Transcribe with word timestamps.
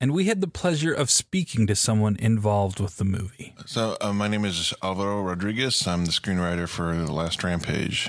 And 0.00 0.12
we 0.12 0.26
had 0.26 0.40
the 0.40 0.46
pleasure 0.46 0.92
of 0.92 1.10
speaking 1.10 1.66
to 1.66 1.74
someone 1.74 2.14
involved 2.20 2.78
with 2.78 2.98
the 2.98 3.04
movie. 3.04 3.52
So, 3.66 3.96
uh, 4.00 4.12
my 4.12 4.28
name 4.28 4.44
is 4.44 4.72
Alvaro 4.80 5.22
Rodriguez. 5.22 5.88
I'm 5.88 6.04
the 6.04 6.12
screenwriter 6.12 6.68
for 6.68 6.94
The 6.94 7.12
Last 7.12 7.42
Rampage. 7.42 8.08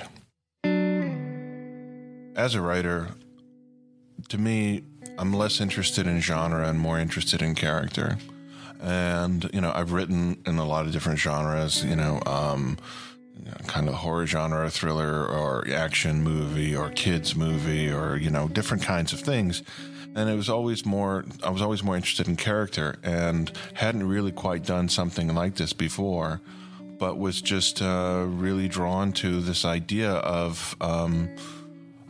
As 2.35 2.53
a 2.53 2.61
writer, 2.61 3.07
to 4.27 4.37
me, 4.37 4.83
I'm 5.17 5.33
less 5.33 5.59
interested 5.59 6.05
in 6.05 6.19
genre 6.19 6.67
and 6.69 6.79
more 6.79 6.99
interested 6.99 7.41
in 7.41 7.55
character. 7.55 8.19
And, 8.79 9.49
you 9.51 9.59
know, 9.59 9.71
I've 9.73 9.91
written 9.91 10.43
in 10.45 10.59
a 10.59 10.65
lot 10.65 10.85
of 10.85 10.91
different 10.91 11.17
genres, 11.17 11.83
you 11.83 11.95
know, 11.95 12.21
um, 12.27 12.77
kind 13.65 13.89
of 13.89 13.95
horror 13.95 14.27
genre, 14.27 14.69
thriller, 14.69 15.25
or 15.25 15.67
action 15.67 16.21
movie, 16.21 16.75
or 16.75 16.91
kids 16.91 17.35
movie, 17.35 17.91
or, 17.91 18.15
you 18.15 18.29
know, 18.29 18.47
different 18.47 18.83
kinds 18.83 19.11
of 19.11 19.21
things 19.21 19.63
and 20.15 20.29
it 20.29 20.35
was 20.35 20.49
always 20.49 20.85
more 20.85 21.25
i 21.43 21.49
was 21.49 21.61
always 21.61 21.83
more 21.83 21.95
interested 21.95 22.27
in 22.27 22.35
character 22.35 22.97
and 23.03 23.51
hadn't 23.73 24.07
really 24.07 24.31
quite 24.31 24.65
done 24.65 24.89
something 24.89 25.33
like 25.33 25.55
this 25.55 25.73
before 25.73 26.41
but 26.99 27.17
was 27.17 27.41
just 27.41 27.81
uh, 27.81 28.25
really 28.27 28.67
drawn 28.67 29.13
to 29.13 29.39
this 29.39 29.63
idea 29.63 30.11
of 30.11 30.75
um, 30.81 31.29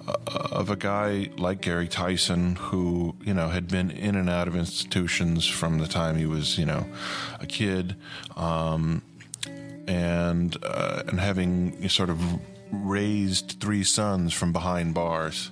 uh, 0.07 0.13
of 0.51 0.71
a 0.71 0.75
guy 0.75 1.29
like 1.37 1.61
Gary 1.61 1.87
Tison 1.87 2.57
who 2.57 3.15
you 3.23 3.33
know 3.33 3.49
had 3.49 3.67
been 3.67 3.91
in 3.91 4.15
and 4.15 4.29
out 4.29 4.47
of 4.47 4.55
institutions 4.55 5.47
from 5.47 5.77
the 5.77 5.87
time 5.87 6.17
he 6.17 6.25
was 6.25 6.57
you 6.57 6.65
know 6.65 6.85
a 7.39 7.45
kid 7.45 7.95
um, 8.35 9.03
and 9.87 10.57
uh, 10.63 11.03
and 11.07 11.19
having 11.19 11.87
sort 11.87 12.09
of 12.09 12.19
raised 12.71 13.57
three 13.61 13.83
sons 13.83 14.33
from 14.33 14.51
behind 14.51 14.93
bars 14.93 15.51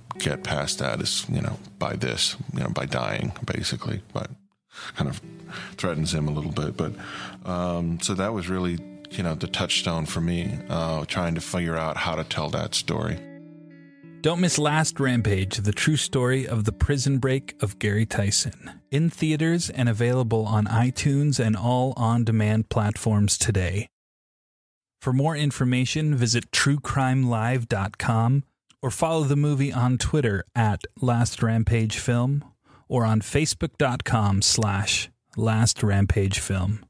get 0.19 0.43
past 0.43 0.79
that 0.79 1.01
is, 1.01 1.25
you 1.29 1.41
know, 1.41 1.57
by 1.79 1.95
this, 1.95 2.35
you 2.53 2.61
know, 2.61 2.69
by 2.69 2.85
dying, 2.85 3.33
basically. 3.45 4.01
But 4.13 4.29
kind 4.95 5.09
of 5.09 5.21
threatens 5.77 6.13
him 6.13 6.27
a 6.27 6.31
little 6.31 6.51
bit. 6.51 6.77
But 6.77 6.93
um, 7.45 7.99
so 8.01 8.13
that 8.13 8.33
was 8.33 8.49
really, 8.49 8.79
you 9.11 9.23
know, 9.23 9.35
the 9.35 9.47
touchstone 9.47 10.05
for 10.05 10.21
me, 10.21 10.59
uh, 10.69 11.05
trying 11.05 11.35
to 11.35 11.41
figure 11.41 11.77
out 11.77 11.97
how 11.97 12.15
to 12.15 12.23
tell 12.23 12.49
that 12.49 12.75
story. 12.75 13.19
Don't 14.21 14.39
miss 14.39 14.59
Last 14.59 14.99
Rampage, 14.99 15.57
the 15.57 15.71
true 15.71 15.97
story 15.97 16.47
of 16.47 16.65
the 16.65 16.71
prison 16.71 17.17
break 17.17 17.55
of 17.59 17.79
Gary 17.79 18.05
Tison. 18.05 18.79
In 18.91 19.09
theaters 19.09 19.71
and 19.71 19.89
available 19.89 20.45
on 20.45 20.65
iTunes 20.67 21.43
and 21.43 21.55
all 21.55 21.93
on 21.97 22.23
demand 22.23 22.69
platforms 22.69 23.35
today. 23.35 23.87
For 25.01 25.11
more 25.11 25.35
information, 25.35 26.13
visit 26.13 26.51
truecrimelive.com 26.51 28.43
or 28.81 28.91
follow 28.91 29.23
the 29.23 29.35
movie 29.35 29.71
on 29.71 29.97
Twitter 29.97 30.43
at 30.55 30.83
Last 30.99 31.41
Rampage 31.41 31.97
Film 31.97 32.43
or 32.87 33.05
on 33.05 33.21
facebook.com 33.21 34.41
slash 34.41 35.09
Last 35.37 35.81
Rampage 35.81 36.39
Film. 36.39 36.85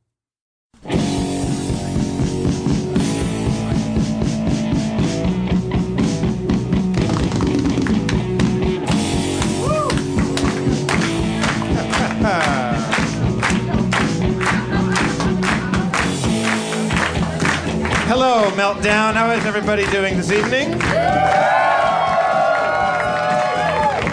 Hello, 18.33 18.49
Meltdown. 18.51 19.13
How 19.13 19.29
is 19.31 19.45
everybody 19.45 19.85
doing 19.87 20.15
this 20.15 20.31
evening? 20.31 20.73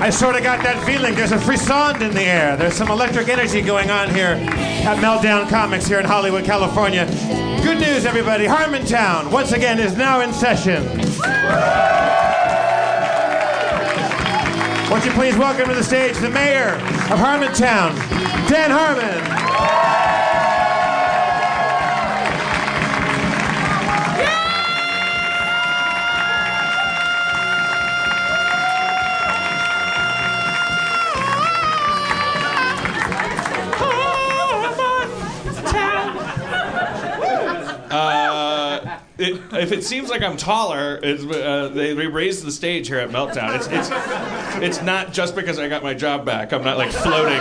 I 0.00 0.11
sort 0.11 0.35
of 0.35 0.43
got 0.43 0.61
that 0.65 0.85
feeling. 0.85 1.15
There's 1.15 1.31
a 1.31 1.38
frisson 1.38 2.03
in 2.03 2.12
the 2.12 2.23
air. 2.23 2.56
There's 2.56 2.75
some 2.75 2.91
electric 2.91 3.29
energy 3.29 3.62
going 3.62 3.93
on 3.93 4.12
here 4.12 4.37
at 4.50 4.97
Meltdown 4.97 5.49
Comics 5.49 5.87
here 5.87 6.00
in 6.00 6.05
Hollywood, 6.05 6.44
California. 6.44 7.06
Good 7.62 7.79
news, 7.79 8.05
everybody. 8.06 8.47
Harmontown, 8.47 9.31
once 9.31 9.53
again, 9.53 9.79
is 9.79 9.97
now 9.97 10.19
in 10.20 10.32
session. 10.32 10.85
Won't 14.91 15.05
you 15.05 15.12
please 15.12 15.37
welcome 15.37 15.69
to 15.69 15.76
the 15.76 15.85
stage 15.85 16.17
the 16.17 16.31
mayor 16.31 16.75
of 16.75 17.20
Harmontown, 17.20 17.94
Dan 18.49 18.73
Harmon. 18.73 20.18
Uh, 37.90 39.00
it, 39.19 39.40
if 39.52 39.73
it 39.73 39.85
seems 39.85 40.11
like 40.11 40.23
I'm 40.23 40.37
taller, 40.37 41.00
uh, 41.02 41.69
they, 41.69 41.94
they 41.94 42.06
raised 42.06 42.44
the 42.44 42.52
stage 42.52 42.88
here 42.88 42.99
at 42.99 43.11
Meltdown. 43.11 43.56
It's, 43.56 43.67
it's, 43.69 43.88
it's 44.62 44.82
not 44.82 45.12
just 45.12 45.35
because 45.35 45.58
I 45.58 45.69
got 45.69 45.82
my 45.82 45.94
job 45.94 46.25
back. 46.25 46.52
I'm 46.52 46.64
not 46.64 46.76
like 46.79 46.90
floating. 46.90 47.40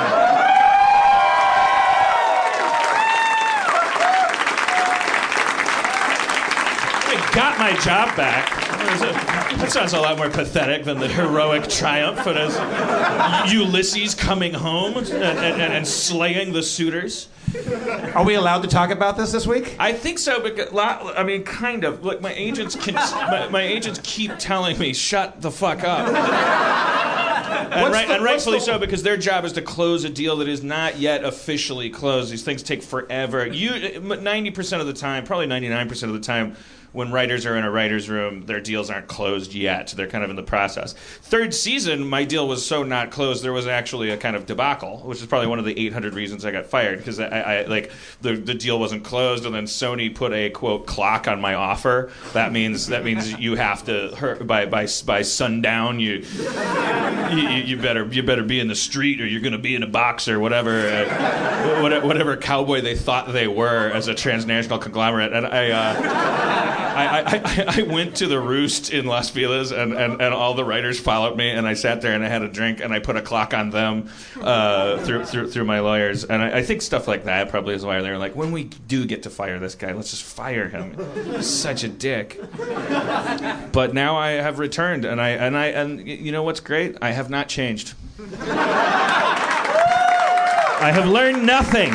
I 7.09 7.31
got 7.33 7.59
my 7.59 7.73
job 7.81 8.15
back. 8.15 8.66
That 8.87 9.71
sounds 9.71 9.93
a 9.93 9.99
lot 9.99 10.17
more 10.17 10.29
pathetic 10.29 10.85
than 10.85 10.99
the 10.99 11.07
heroic 11.07 11.67
triumph 11.67 12.25
of 12.25 13.51
Ulysses 13.51 14.15
coming 14.15 14.53
home 14.53 14.95
and, 14.97 15.07
and, 15.11 15.61
and 15.73 15.87
slaying 15.87 16.53
the 16.53 16.63
suitors. 16.63 17.27
Are 18.13 18.23
we 18.23 18.35
allowed 18.35 18.61
to 18.63 18.67
talk 18.67 18.89
about 18.89 19.17
this 19.17 19.31
this 19.31 19.45
week? 19.47 19.75
I 19.79 19.91
think 19.93 20.19
so 20.19 20.41
because 20.41 20.69
I 20.73 21.23
mean, 21.23 21.43
kind 21.43 21.83
of. 21.83 22.03
Like 22.03 22.21
my 22.21 22.33
agents 22.33 22.75
can, 22.75 22.95
my, 22.95 23.47
my 23.49 23.61
agents 23.61 23.99
keep 24.03 24.37
telling 24.37 24.77
me, 24.77 24.93
"Shut 24.93 25.41
the 25.41 25.51
fuck 25.51 25.83
up." 25.83 26.07
and, 26.07 27.93
right, 27.93 28.07
the- 28.07 28.15
and 28.15 28.23
rightfully 28.23 28.59
the- 28.59 28.65
so 28.65 28.79
because 28.79 29.01
their 29.03 29.17
job 29.17 29.45
is 29.45 29.53
to 29.53 29.61
close 29.61 30.03
a 30.03 30.09
deal 30.09 30.37
that 30.37 30.47
is 30.47 30.61
not 30.63 30.97
yet 30.97 31.23
officially 31.23 31.89
closed. 31.89 32.31
These 32.31 32.43
things 32.43 32.63
take 32.63 32.83
forever. 32.83 33.47
You, 33.47 33.99
ninety 34.01 34.51
percent 34.51 34.81
of 34.81 34.87
the 34.87 34.93
time, 34.93 35.23
probably 35.25 35.47
ninety 35.47 35.69
nine 35.69 35.87
percent 35.87 36.11
of 36.13 36.19
the 36.19 36.25
time. 36.25 36.55
When 36.97 37.11
writers 37.11 37.45
are 37.45 37.55
in 37.55 37.63
a 37.63 37.69
writer's 37.69 38.09
room, 38.09 38.47
their 38.47 38.59
deals 38.59 38.89
aren't 38.89 39.07
closed 39.07 39.53
yet. 39.53 39.93
They're 39.95 40.07
kind 40.07 40.23
of 40.23 40.31
in 40.31 40.35
the 40.35 40.41
process. 40.41 40.93
Third 40.93 41.53
season, 41.53 42.07
my 42.07 42.23
deal 42.23 42.47
was 42.47 42.65
so 42.65 42.81
not 42.81 43.11
closed, 43.11 43.43
there 43.43 43.53
was 43.53 43.67
actually 43.67 44.09
a 44.09 44.17
kind 44.17 44.35
of 44.35 44.47
debacle, 44.47 45.01
which 45.01 45.19
is 45.19 45.27
probably 45.27 45.45
one 45.45 45.59
of 45.59 45.65
the 45.65 45.79
800 45.79 46.15
reasons 46.15 46.43
I 46.43 46.49
got 46.49 46.65
fired 46.65 46.97
because 46.97 47.19
I, 47.19 47.27
I 47.27 47.65
like 47.65 47.91
the 48.21 48.35
the 48.35 48.55
deal 48.55 48.79
wasn't 48.79 49.03
closed, 49.03 49.45
and 49.45 49.53
then 49.53 49.65
Sony 49.65 50.13
put 50.13 50.33
a 50.33 50.49
quote 50.49 50.87
clock 50.87 51.27
on 51.27 51.39
my 51.39 51.53
offer. 51.53 52.11
That 52.33 52.51
means 52.51 52.87
that 52.87 53.03
means 53.03 53.31
you 53.37 53.53
have 53.53 53.85
to 53.85 54.43
by 54.43 54.65
by 54.65 54.87
by 55.05 55.21
sundown 55.21 55.99
you 55.99 56.23
you, 57.29 57.47
you 57.63 57.77
better 57.77 58.07
you 58.07 58.23
better 58.23 58.43
be 58.43 58.59
in 58.59 58.69
the 58.69 58.75
street 58.75 59.21
or 59.21 59.27
you're 59.27 59.41
going 59.41 59.51
to 59.51 59.59
be 59.59 59.75
in 59.75 59.83
a 59.83 59.87
box 59.87 60.27
or 60.27 60.39
whatever 60.39 60.87
uh, 60.87 62.01
whatever 62.01 62.35
cowboy 62.37 62.81
they 62.81 62.95
thought 62.95 63.31
they 63.31 63.47
were 63.47 63.91
as 63.91 64.07
a 64.07 64.15
transnational 64.15 64.79
conglomerate. 64.79 65.31
And 65.31 65.45
I. 65.45 65.69
Uh, 65.69 66.86
I, 66.87 67.41
I, 67.43 67.79
I 67.79 67.81
went 67.83 68.17
to 68.17 68.27
the 68.27 68.39
roost 68.39 68.91
in 68.91 69.05
Las 69.05 69.29
Feliz 69.29 69.71
and, 69.71 69.93
and, 69.93 70.21
and 70.21 70.33
all 70.33 70.53
the 70.53 70.65
writers 70.65 70.99
followed 70.99 71.37
me 71.37 71.49
and 71.49 71.67
I 71.67 71.73
sat 71.73 72.01
there 72.01 72.13
and 72.13 72.23
I 72.23 72.27
had 72.27 72.41
a 72.41 72.47
drink 72.47 72.79
and 72.79 72.93
I 72.93 72.99
put 72.99 73.15
a 73.15 73.21
clock 73.21 73.53
on 73.53 73.69
them 73.69 74.09
uh, 74.41 74.97
through, 74.99 75.25
through 75.25 75.51
through 75.51 75.65
my 75.65 75.79
lawyers. 75.79 76.23
And 76.23 76.41
I, 76.41 76.57
I 76.57 76.63
think 76.63 76.81
stuff 76.81 77.07
like 77.07 77.25
that 77.25 77.49
probably 77.49 77.75
is 77.75 77.85
why 77.85 78.01
they're 78.01 78.17
like 78.17 78.35
when 78.35 78.51
we 78.51 78.63
do 78.65 79.05
get 79.05 79.23
to 79.23 79.29
fire 79.29 79.59
this 79.59 79.75
guy 79.75 79.93
let's 79.93 80.11
just 80.11 80.23
fire 80.23 80.67
him. 80.69 81.41
Such 81.41 81.83
a 81.83 81.87
dick. 81.89 82.39
But 83.71 83.93
now 83.93 84.17
I 84.17 84.29
have 84.31 84.59
returned 84.59 85.05
and 85.05 85.21
I 85.21 85.29
and 85.29 85.57
I 85.57 85.67
and 85.67 86.07
you 86.07 86.31
know 86.31 86.43
what's 86.43 86.59
great? 86.59 86.97
I 87.01 87.11
have 87.11 87.29
not 87.29 87.49
changed. 87.49 87.93
I 90.79 90.91
have 90.91 91.07
learned 91.07 91.45
nothing 91.45 91.93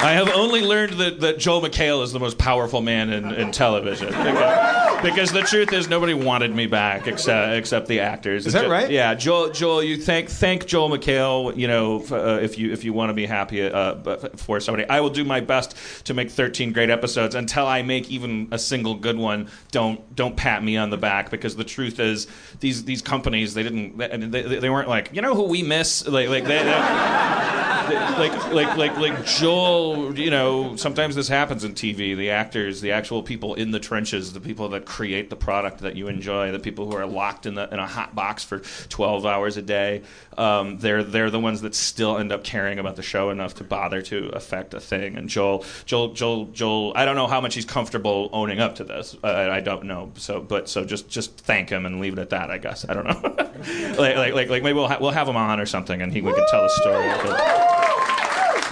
I 0.00 0.12
have 0.12 0.28
only 0.28 0.60
learned 0.62 0.94
that, 0.94 1.20
that 1.20 1.38
Joel 1.38 1.60
McHale 1.60 2.04
is 2.04 2.12
the 2.12 2.20
most 2.20 2.38
powerful 2.38 2.80
man 2.80 3.10
in, 3.10 3.32
in 3.32 3.50
television. 3.52 4.08
Because, 4.28 4.77
because 5.02 5.32
the 5.32 5.42
truth 5.42 5.72
is, 5.72 5.88
nobody 5.88 6.14
wanted 6.14 6.54
me 6.54 6.66
back 6.66 7.06
except 7.06 7.54
except 7.54 7.86
the 7.88 8.00
actors. 8.00 8.46
Is 8.46 8.52
that 8.52 8.64
Jo- 8.64 8.70
right? 8.70 8.90
Yeah, 8.90 9.14
Joel. 9.14 9.50
Joel, 9.50 9.82
you 9.82 9.96
thank 9.96 10.28
thank 10.28 10.66
Joel 10.66 10.90
McHale. 10.90 11.56
You 11.56 11.68
know, 11.68 12.00
f- 12.02 12.12
uh, 12.12 12.38
if 12.42 12.58
you 12.58 12.72
if 12.72 12.84
you 12.84 12.92
want 12.92 13.10
to 13.10 13.14
be 13.14 13.26
happy 13.26 13.62
uh, 13.62 13.94
but 13.94 14.38
for 14.38 14.60
somebody, 14.60 14.88
I 14.88 15.00
will 15.00 15.10
do 15.10 15.24
my 15.24 15.40
best 15.40 15.74
to 16.06 16.14
make 16.14 16.30
13 16.30 16.72
great 16.72 16.90
episodes. 16.90 17.34
Until 17.34 17.66
I 17.66 17.82
make 17.82 18.10
even 18.10 18.48
a 18.50 18.58
single 18.58 18.94
good 18.94 19.16
one, 19.16 19.48
don't 19.70 20.14
don't 20.14 20.36
pat 20.36 20.62
me 20.62 20.76
on 20.76 20.90
the 20.90 20.98
back 20.98 21.30
because 21.30 21.56
the 21.56 21.64
truth 21.64 22.00
is, 22.00 22.26
these 22.60 22.84
these 22.84 23.02
companies 23.02 23.54
they 23.54 23.62
didn't 23.62 23.98
they, 23.98 24.42
they, 24.42 24.58
they 24.60 24.70
weren't 24.70 24.88
like 24.88 25.10
you 25.12 25.22
know 25.22 25.34
who 25.34 25.44
we 25.44 25.62
miss 25.62 26.06
like 26.06 26.28
like 26.28 26.44
they, 26.44 26.62
they 26.62 27.48
like 27.88 28.52
like 28.52 28.76
like 28.76 28.96
like 28.98 29.24
Joel, 29.26 30.18
you 30.18 30.30
know, 30.30 30.76
sometimes 30.76 31.14
this 31.14 31.28
happens 31.28 31.64
in 31.64 31.72
TV. 31.74 32.16
The 32.16 32.30
actors, 32.30 32.80
the 32.80 32.92
actual 32.92 33.22
people 33.22 33.54
in 33.54 33.70
the 33.70 33.80
trenches, 33.80 34.32
the 34.32 34.40
people 34.40 34.68
that 34.70 34.87
create 34.88 35.28
the 35.28 35.36
product 35.36 35.80
that 35.80 35.96
you 35.96 36.08
enjoy, 36.08 36.50
the 36.50 36.58
people 36.58 36.90
who 36.90 36.96
are 36.96 37.06
locked 37.06 37.44
in 37.44 37.54
the 37.54 37.68
in 37.72 37.78
a 37.78 37.86
hot 37.86 38.14
box 38.14 38.42
for 38.42 38.60
12 38.88 39.26
hours 39.26 39.56
a 39.58 39.62
day, 39.62 40.02
um, 40.38 40.78
they're 40.78 41.04
they're 41.04 41.30
the 41.30 41.38
ones 41.38 41.60
that 41.60 41.74
still 41.74 42.16
end 42.16 42.32
up 42.32 42.42
caring 42.42 42.78
about 42.78 42.96
the 42.96 43.02
show 43.02 43.28
enough 43.28 43.54
to 43.56 43.64
bother 43.64 44.00
to 44.02 44.28
affect 44.30 44.72
a 44.72 44.80
thing. 44.80 45.16
And 45.16 45.28
Joel, 45.28 45.64
Joel, 45.84 46.14
Joel, 46.14 46.46
Joel, 46.46 46.92
I 46.96 47.04
don't 47.04 47.16
know 47.16 47.26
how 47.26 47.40
much 47.40 47.54
he's 47.54 47.66
comfortable 47.66 48.30
owning 48.32 48.60
up 48.60 48.76
to 48.76 48.84
this. 48.84 49.14
I, 49.22 49.50
I 49.50 49.60
don't 49.60 49.84
know. 49.84 50.10
So, 50.16 50.40
but 50.40 50.68
so 50.68 50.84
just 50.84 51.08
just 51.08 51.36
thank 51.36 51.68
him 51.68 51.84
and 51.84 52.00
leave 52.00 52.14
it 52.14 52.18
at 52.18 52.30
that. 52.30 52.50
I 52.50 52.56
guess 52.56 52.86
I 52.88 52.94
don't 52.94 53.06
know. 53.06 53.20
like, 53.98 54.16
like 54.16 54.34
like 54.34 54.48
like 54.48 54.62
maybe 54.62 54.74
we'll 54.74 54.88
ha- 54.88 54.98
we'll 55.00 55.10
have 55.10 55.28
him 55.28 55.36
on 55.36 55.60
or 55.60 55.66
something, 55.66 56.00
and 56.00 56.12
he 56.12 56.22
we 56.22 56.32
can 56.32 56.46
tell 56.48 56.62
the 56.62 56.68
story. 56.70 57.77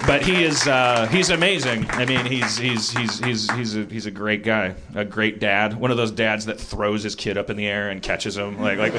But, 0.06 0.22
he 0.22 0.44
is 0.44 0.66
uh, 0.66 1.06
he's 1.06 1.30
amazing. 1.30 1.86
I 1.90 2.04
mean, 2.04 2.24
he's 2.26 2.56
he's 2.56 2.90
he's 2.90 3.18
he's 3.24 3.50
he's 3.52 3.76
a, 3.76 3.84
he's 3.84 4.06
a 4.06 4.10
great 4.10 4.42
guy, 4.42 4.74
a 4.94 5.04
great 5.04 5.38
dad. 5.38 5.74
One 5.74 5.90
of 5.90 5.96
those 5.96 6.10
dads 6.10 6.46
that 6.46 6.58
throws 6.60 7.02
his 7.02 7.14
kid 7.14 7.38
up 7.38 7.50
in 7.50 7.56
the 7.56 7.66
air 7.66 7.90
and 7.90 8.02
catches 8.02 8.36
him, 8.36 8.60
like 8.60 8.78
like 8.78 8.92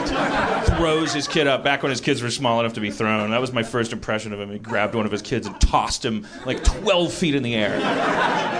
throws 0.77 1.13
his 1.13 1.27
kid 1.27 1.47
up. 1.47 1.63
Back 1.63 1.83
when 1.83 1.89
his 1.89 2.01
kids 2.01 2.21
were 2.21 2.29
small 2.29 2.59
enough 2.59 2.73
to 2.73 2.79
be 2.79 2.91
thrown, 2.91 3.31
that 3.31 3.41
was 3.41 3.51
my 3.51 3.63
first 3.63 3.91
impression 3.93 4.31
of 4.33 4.39
him. 4.39 4.51
He 4.51 4.59
grabbed 4.59 4.95
one 4.95 5.05
of 5.05 5.11
his 5.11 5.21
kids 5.21 5.47
and 5.47 5.59
tossed 5.59 6.03
him 6.03 6.27
like 6.45 6.63
12 6.63 7.13
feet 7.13 7.35
in 7.35 7.43
the 7.43 7.55
air. 7.55 7.79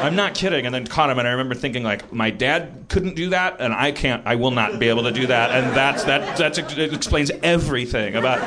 I'm 0.02 0.16
not 0.16 0.36
kidding. 0.36 0.66
And 0.66 0.74
then 0.74 0.86
caught 0.86 1.10
him, 1.10 1.20
and 1.20 1.28
I 1.28 1.32
remember 1.32 1.56
thinking 1.56 1.84
like, 1.84 2.12
my 2.12 2.30
dad 2.30 2.86
couldn't 2.90 3.16
do 3.16 3.30
that, 3.30 3.58
and 3.60 3.74
I 3.74 3.92
can't. 3.92 4.26
I 4.26 4.36
will 4.36 4.52
not 4.52 4.80
be 4.80 4.90
able 4.90 5.04
to 5.04 5.12
do 5.12 5.28
that. 5.28 5.52
And 5.52 5.76
that's 5.76 6.04
that 6.06 6.38
that's 6.38 6.58
it 6.58 6.94
explains 6.94 7.32
everything 7.44 8.16
about. 8.16 8.40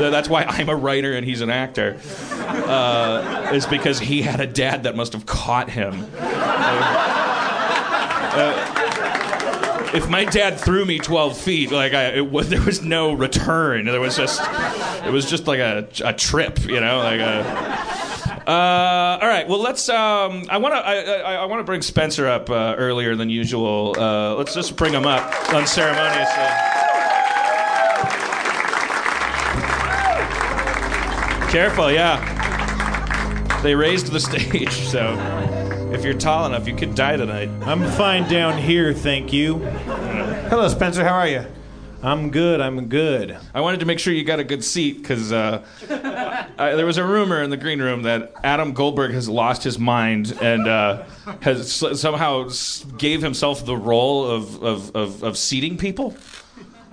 That's 0.00 0.28
why 0.28 0.44
I'm 0.44 0.68
a 0.68 0.76
writer 0.76 1.14
and 1.14 1.24
he's 1.24 1.40
an 1.40 1.50
actor 1.50 1.98
uh, 2.68 3.47
is 3.52 3.66
because 3.66 3.98
he 3.98 4.22
had 4.22 4.40
a 4.40 4.46
dad 4.46 4.84
that 4.84 4.96
must 4.96 5.12
have 5.12 5.26
caught 5.26 5.70
him. 5.70 6.06
Uh, 8.40 8.74
if 9.94 10.08
my 10.08 10.24
dad 10.24 10.60
threw 10.60 10.84
me 10.84 10.98
12 10.98 11.36
feet, 11.36 11.70
like 11.72 11.94
I, 11.94 12.20
was, 12.20 12.48
there 12.50 12.64
was 12.64 12.82
no 12.82 13.12
return. 13.12 13.86
There 13.86 14.00
was 14.00 14.16
just, 14.16 14.40
it 15.04 15.12
was 15.12 15.28
just 15.28 15.46
like 15.46 15.60
a, 15.60 15.88
a 16.04 16.12
trip, 16.12 16.60
you 16.64 16.80
know, 16.80 16.98
like 16.98 17.20
a. 17.20 17.98
Uh, 18.48 19.18
all 19.20 19.28
right. 19.28 19.46
Well, 19.46 19.60
let's. 19.60 19.88
Um, 19.90 20.46
I 20.48 20.56
want 20.56 20.74
to. 20.74 20.78
I, 20.78 20.94
I, 21.20 21.34
I 21.34 21.44
want 21.44 21.60
to 21.60 21.64
bring 21.64 21.82
Spencer 21.82 22.26
up 22.26 22.48
uh, 22.48 22.76
earlier 22.78 23.14
than 23.14 23.28
usual. 23.28 23.94
Uh, 23.98 24.36
let's 24.36 24.54
just 24.54 24.74
bring 24.74 24.94
him 24.94 25.06
up 25.06 25.34
unceremoniously. 25.52 26.44
Careful, 31.50 31.90
yeah. 31.92 32.37
They 33.62 33.74
raised 33.74 34.12
the 34.12 34.20
stage, 34.28 34.70
so 34.72 35.16
if 35.92 36.04
you're 36.04 36.14
tall 36.14 36.46
enough, 36.46 36.68
you 36.68 36.76
could 36.76 36.94
die 36.94 37.16
tonight. 37.16 37.48
I'm 37.62 37.84
fine 37.92 38.28
down 38.30 38.56
here, 38.56 38.92
thank 38.94 39.32
you. 39.32 39.58
Hello, 39.58 40.68
Spencer. 40.68 41.02
How 41.04 41.14
are 41.14 41.26
you? 41.28 41.44
I'm 42.00 42.30
good, 42.30 42.60
I'm 42.60 42.86
good. 42.88 43.36
I 43.52 43.60
wanted 43.60 43.80
to 43.80 43.86
make 43.86 43.98
sure 43.98 44.12
you 44.12 44.22
got 44.22 44.38
a 44.38 44.44
good 44.44 44.62
seat 44.62 44.98
because 45.02 45.32
uh, 45.32 45.64
I- 46.56 46.76
there 46.76 46.86
was 46.86 46.96
a 46.98 47.04
rumor 47.04 47.42
in 47.42 47.50
the 47.50 47.56
green 47.56 47.82
room 47.82 48.02
that 48.04 48.32
Adam 48.44 48.72
Goldberg 48.72 49.10
has 49.10 49.28
lost 49.28 49.64
his 49.64 49.80
mind 49.80 50.38
and 50.40 50.68
uh, 50.68 51.02
has 51.40 51.72
somehow 52.00 52.48
gave 52.98 53.20
himself 53.22 53.66
the 53.66 53.76
role 53.76 54.24
of, 54.30 54.62
of, 54.62 54.94
of, 54.94 55.22
of 55.24 55.36
seating 55.36 55.76
people. 55.76 56.14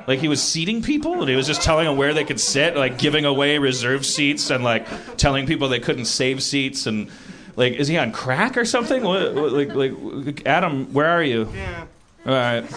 Like 0.07 0.19
he 0.19 0.27
was 0.27 0.41
seating 0.41 0.81
people, 0.83 1.19
and 1.21 1.29
he 1.29 1.35
was 1.35 1.47
just 1.47 1.62
telling 1.63 1.85
them 1.85 1.97
where 1.97 2.13
they 2.13 2.24
could 2.24 2.39
sit, 2.39 2.75
like 2.75 3.00
giving 3.00 3.25
away 3.25 3.57
reserved 3.57 4.05
seats, 4.05 4.50
and 4.51 4.63
like 4.63 4.85
telling 5.17 5.47
people 5.47 5.67
they 5.69 5.79
couldn't 5.79 6.05
save 6.05 6.43
seats, 6.43 6.85
and 6.85 7.09
like, 7.55 7.74
is 7.74 7.88
he 7.88 7.97
on 7.97 8.12
crack 8.12 8.57
or 8.57 8.65
something? 8.65 9.01
What, 9.03 9.33
what- 9.33 9.51
like, 9.53 9.74
like, 9.74 10.45
Adam, 10.45 10.93
where 10.93 11.07
are 11.07 11.24
you? 11.24 11.50
Yeah, 11.55 11.85
All 12.25 12.33
right. 12.33 12.67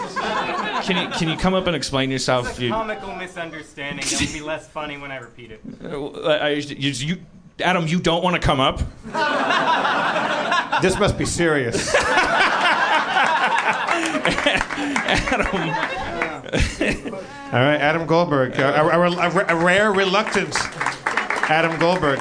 Can 0.85 0.97
you 0.97 1.09
can 1.19 1.29
you 1.29 1.37
come 1.37 1.53
up 1.55 1.67
and 1.67 1.75
explain 1.77 2.11
yourself? 2.11 2.49
It's 2.51 2.59
a 2.61 2.65
You, 2.65 2.71
comical 2.71 3.15
misunderstanding. 3.17 4.05
It'll 4.07 4.33
be 4.33 4.41
less 4.41 4.69
funny 4.69 4.97
when 4.97 5.11
I 5.11 5.17
repeat 5.17 5.51
it. 5.51 5.61
Uh, 5.85 6.11
I, 6.29 6.49
you, 6.51 6.91
you, 6.91 7.17
Adam, 7.61 7.89
you 7.89 7.99
don't 7.99 8.23
want 8.23 8.37
to 8.37 8.41
come 8.41 8.61
up. 8.61 8.79
This 10.81 10.97
must 10.99 11.19
be 11.19 11.27
serious. 11.27 11.93
All 16.53 17.61
right, 17.61 17.77
Adam 17.81 18.07
Goldberg. 18.07 18.59
Uh, 18.59 18.63
a, 18.63 18.87
a, 18.87 19.11
a, 19.11 19.47
a 19.59 19.65
rare, 19.65 19.93
reluctance. 19.93 20.57
Adam 21.51 21.79
Goldberg. 21.79 22.19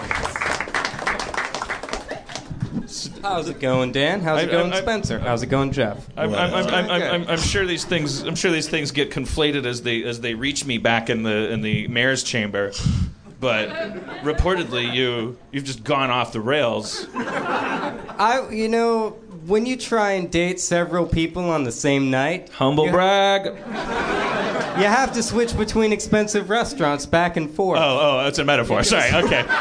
How's 3.22 3.50
it 3.50 3.60
going, 3.60 3.92
Dan? 3.92 4.22
How's 4.22 4.44
it 4.44 4.50
I- 4.50 4.52
going, 4.52 4.72
I- 4.74 4.82
Spencer? 4.82 5.20
How's 5.20 5.44
it 5.44 5.48
going, 5.48 5.72
Jeff? 5.72 6.08
I'm, 6.16 6.34
I'm, 6.34 6.54
I'm, 6.54 6.68
I'm, 6.68 6.90
I'm, 6.90 7.02
I'm, 7.02 7.28
I'm 7.30 7.40
sure 7.40 7.66
these 7.66 7.84
things. 7.84 8.22
I'm 8.22 8.36
sure 8.36 8.52
these 8.52 8.70
things 8.70 8.92
get 8.92 9.12
conflated 9.12 9.66
as 9.66 9.82
they 9.82 10.04
as 10.04 10.22
they 10.22 10.34
reach 10.34 10.66
me 10.66 10.78
back 10.78 11.10
in 11.10 11.24
the 11.24 11.52
in 11.52 11.62
the 11.62 11.88
mayor's 11.90 12.24
chamber. 12.24 12.72
But 13.40 13.70
reportedly, 14.24 14.94
you 14.94 15.38
you've 15.52 15.66
just 15.66 15.84
gone 15.84 16.10
off 16.10 16.32
the 16.32 16.42
rails. 16.42 17.06
I, 17.16 18.48
you 18.52 18.70
know, 18.70 19.18
when 19.48 19.66
you 19.66 19.76
try 19.78 20.12
and 20.12 20.30
date 20.32 20.60
several 20.60 21.06
people 21.06 21.50
on 21.50 21.64
the 21.64 21.72
same 21.72 22.12
night, 22.12 22.50
Humble 22.50 22.86
you, 22.86 22.92
brag. 22.92 23.46
you 24.80 24.86
have 24.86 25.12
to 25.14 25.24
switch 25.24 25.56
between 25.58 25.92
expensive 25.94 26.50
restaurants 26.50 27.06
back 27.06 27.38
and 27.38 27.50
forth. 27.50 27.80
Oh, 27.80 28.00
oh, 28.20 28.24
that's 28.24 28.40
a 28.40 28.46
metaphor. 28.46 28.84
Sorry. 28.84 29.12
Okay. 29.26 29.44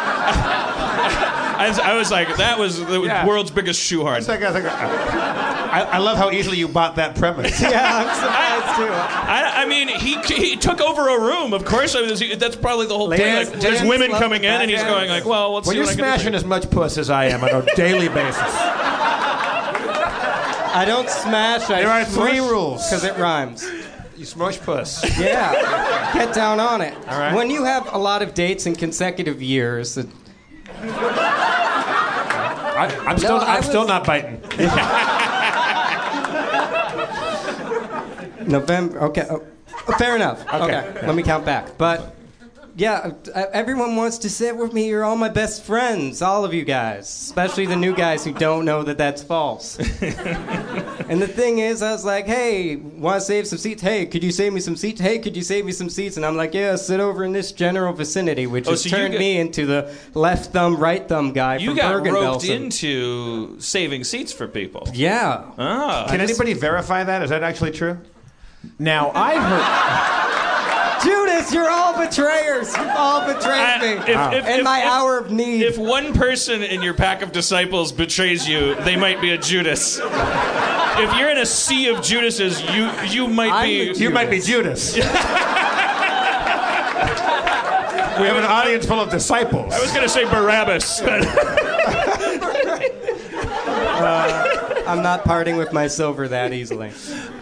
I, 1.59 1.69
was- 1.69 1.78
I 1.78 1.95
was 1.97 2.11
like, 2.11 2.37
that 2.37 2.59
was 2.59 2.85
the 2.85 3.00
Yeah. 3.02 3.26
world's 3.26 3.50
biggest 3.50 3.81
shoehorn. 3.81 4.19
It's 4.19 4.28
like- 4.28 4.40
it's 4.40 4.52
like- 4.55 4.64
I, 4.66 5.83
I 5.93 5.99
love 5.99 6.16
how 6.16 6.31
easily 6.31 6.57
you 6.59 6.69
bought 6.69 6.97
that 6.97 7.16
premise. 7.16 7.61
Yeah, 7.61 7.69
I'm 7.83 8.14
surprised 8.14 8.76
too. 8.76 8.93
I, 8.93 9.62
I 9.62 9.66
mean, 9.66 9.88
he 9.88 10.16
he 10.23 10.57
took 10.57 10.81
over 10.81 11.09
a 11.09 11.21
room. 11.21 11.52
Of 11.52 11.64
course, 11.66 11.95
I 11.95 12.02
mean, 12.02 12.38
that's 12.38 12.57
probably 12.57 12.87
the 12.87 12.97
whole 12.97 13.09
point. 13.09 13.21
Ladies- 13.21 13.50
Like, 13.50 13.61
there's 13.61 13.83
women 13.83 14.11
coming 14.12 14.45
in, 14.45 14.50
and 14.61 14.71
he's 14.71 14.83
going 14.83 15.09
like, 15.11 15.25
"Well, 15.26 15.52
let's 15.55 15.66
When 15.66 15.75
see 15.75 15.78
you're 15.78 15.87
what 15.87 15.93
I 15.95 15.97
can 15.97 16.05
do." 16.05 16.11
smashing 16.11 16.35
as 16.35 16.45
much 16.45 16.71
puss 16.71 16.97
as 16.99 17.11
I 17.11 17.26
am 17.26 17.43
on 17.45 17.50
a 17.50 17.75
daily 17.75 18.09
basis, 18.09 18.37
I 20.76 20.85
don't 20.85 21.09
smash. 21.09 21.71
I 21.71 21.80
There 21.80 21.90
are 21.90 22.04
three 22.04 22.38
rules. 22.38 22.85
because 22.85 23.02
it 23.04 23.16
rhymes. 23.16 23.66
you 24.16 24.26
smush 24.26 24.59
puss. 24.61 25.02
Yeah, 25.18 26.12
get 26.12 26.35
down 26.35 26.61
on 26.61 26.83
it. 26.83 26.95
All 27.09 27.18
right. 27.18 27.35
When 27.35 27.50
you 27.50 27.64
have 27.64 27.92
a 27.95 27.99
lot 27.99 28.21
of 28.23 28.35
dates 28.35 28.66
in 28.66 28.75
consecutive 28.75 29.40
years, 29.40 29.97
it, 29.97 30.06
I, 32.78 32.95
I'm 33.06 33.16
still, 33.18 33.38
No, 33.38 33.45
I 33.45 33.56
I'm 33.56 33.62
still 33.62 33.87
not 33.87 34.04
biting. 34.06 34.40
November. 38.47 39.00
Okay, 39.04 39.26
oh, 39.30 39.42
fair 39.99 40.16
enough. 40.16 40.42
Okay, 40.52 40.78
Okay. 40.88 41.06
let 41.06 41.14
me 41.16 41.23
count 41.23 41.45
back. 41.45 41.76
But 41.78 42.14
yeah, 42.76 43.12
uh, 43.35 43.45
everyone 43.52 43.97
wants 43.97 44.18
to 44.18 44.28
sit 44.30 44.54
with 44.56 44.73
me. 44.75 44.88
You're 44.88 45.02
all 45.04 45.16
my 45.16 45.30
best 45.30 45.64
friends, 45.64 46.21
all 46.21 46.45
of 46.45 46.52
you 46.52 46.64
guys, 46.64 47.09
especially 47.09 47.64
the 47.66 47.76
new 47.76 47.95
guys 47.95 48.25
who 48.25 48.33
don't 48.33 48.64
know 48.66 48.83
that 48.83 48.99
that's 48.99 49.23
false. 49.23 49.78
and 49.78 51.23
the 51.23 51.26
thing 51.28 51.59
is, 51.59 51.80
I 51.83 51.92
was 51.92 52.04
like, 52.04 52.26
"Hey, 52.26 52.76
want 52.76 53.21
to 53.21 53.26
save 53.26 53.47
some 53.47 53.59
seats? 53.59 53.80
Hey, 53.83 54.04
could 54.06 54.23
you 54.23 54.30
save 54.30 54.52
me 54.52 54.61
some 54.61 54.76
seats? 54.76 55.00
Hey, 55.00 55.18
could 55.18 55.37
you 55.37 55.42
save 55.42 55.64
me 55.64 55.73
some 55.73 55.88
seats?" 55.88 56.16
And 56.16 56.26
I'm 56.26 56.37
like, 56.37 56.52
"Yeah, 56.54 56.76
sit 56.76 57.00
over 57.00 57.25
in 57.25 57.33
this 57.33 57.50
general 57.52 57.92
vicinity," 57.92 58.47
which 58.47 58.66
Oh, 58.66 58.73
has 58.73 58.83
so 58.83 58.90
turned 58.90 59.12
got- 59.14 59.18
me 59.21 59.38
into 59.38 59.64
the 59.66 59.90
left 60.14 60.52
thumb, 60.52 60.76
right 60.76 61.06
thumb 61.09 61.33
guy 61.33 61.56
You 61.56 61.68
from 61.71 61.76
got 61.76 61.95
roped 61.95 62.04
Bergen-Belsen. 62.04 62.50
into 62.64 63.59
saving 63.61 64.04
seats 64.04 64.33
for 64.33 64.47
people. 64.47 64.87
Yeah. 64.92 65.45
Ah. 65.59 66.06
Can 66.09 66.21
anybody 66.21 66.52
verify 66.52 67.04
that? 67.04 67.23
Is 67.23 67.30
that 67.30 67.42
actually 67.42 67.71
true? 67.73 67.99
Now 68.78 69.12
I 69.14 69.37
heard. 69.38 70.25
Judas, 71.37 71.52
you're 71.52 71.71
all 71.71 71.93
betrayers. 71.99 72.75
You've 72.76 72.88
all 72.97 73.21
betrayed 73.26 73.61
I- 73.61 73.78
me. 73.81 73.88
if- 73.93 74.09
if- 74.09 74.47
in 74.49 74.59
if- 74.61 74.64
my 74.64 74.81
if- 74.81 74.87
hour 74.87 75.19
of 75.19 75.31
need. 75.31 75.62
If 75.62 75.76
one 75.78 76.12
person 76.14 76.62
in 76.62 76.81
your 76.83 76.95
pack 76.95 77.21
of 77.23 77.33
disciples 77.33 77.93
betrays 77.93 78.49
you, 78.49 78.75
they 78.76 78.97
might 78.97 79.21
be 79.21 79.33
a 79.33 79.38
Judas. 79.38 79.99
If 80.99 81.14
you're 81.19 81.28
in 81.31 81.38
a 81.38 81.47
sea 81.47 81.88
of 81.88 82.00
Judases, 82.02 82.62
you 82.75 82.88
you 83.09 83.26
might 83.28 83.52
I'm 83.52 83.66
be. 83.69 83.93
the 83.93 83.99
You 83.99 84.11
might 84.11 84.31
be 84.31 84.40
Judas. 84.40 84.95
we 84.97 85.02
have 85.02 85.12
an 88.37 88.45
audience 88.45 88.87
full 88.87 89.00
of 89.00 89.11
disciples. 89.11 89.75
I 89.75 89.81
was 89.81 89.93
gonna 89.93 90.09
say 90.09 90.25
Barabbas. 90.25 91.00
but 91.05 91.26
I'm 94.88 95.02
not 95.02 95.25
parting 95.25 95.57
with 95.57 95.73
my 95.73 95.87
silver 95.88 96.28
that 96.28 96.52
easily. 96.55 96.93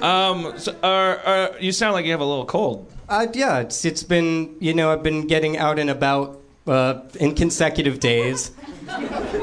um, 0.03 0.55
so, 0.57 0.75
uh, 0.83 0.87
uh, 0.87 1.53
you 1.61 1.71
sound 1.73 1.93
like 1.95 2.05
you 2.07 2.11
have 2.13 2.21
a 2.21 2.25
little 2.25 2.47
cold. 2.47 2.91
Uh, 3.09 3.27
yeah, 3.35 3.59
it's 3.61 3.85
it's 3.85 4.03
been 4.03 4.57
you 4.61 4.73
know 4.75 4.91
I've 4.93 5.03
been 5.03 5.27
getting 5.27 5.59
out 5.59 5.79
and 5.79 5.91
about 5.91 6.41
uh, 6.67 7.01
in 7.21 7.35
consecutive 7.35 8.01
days 8.01 8.51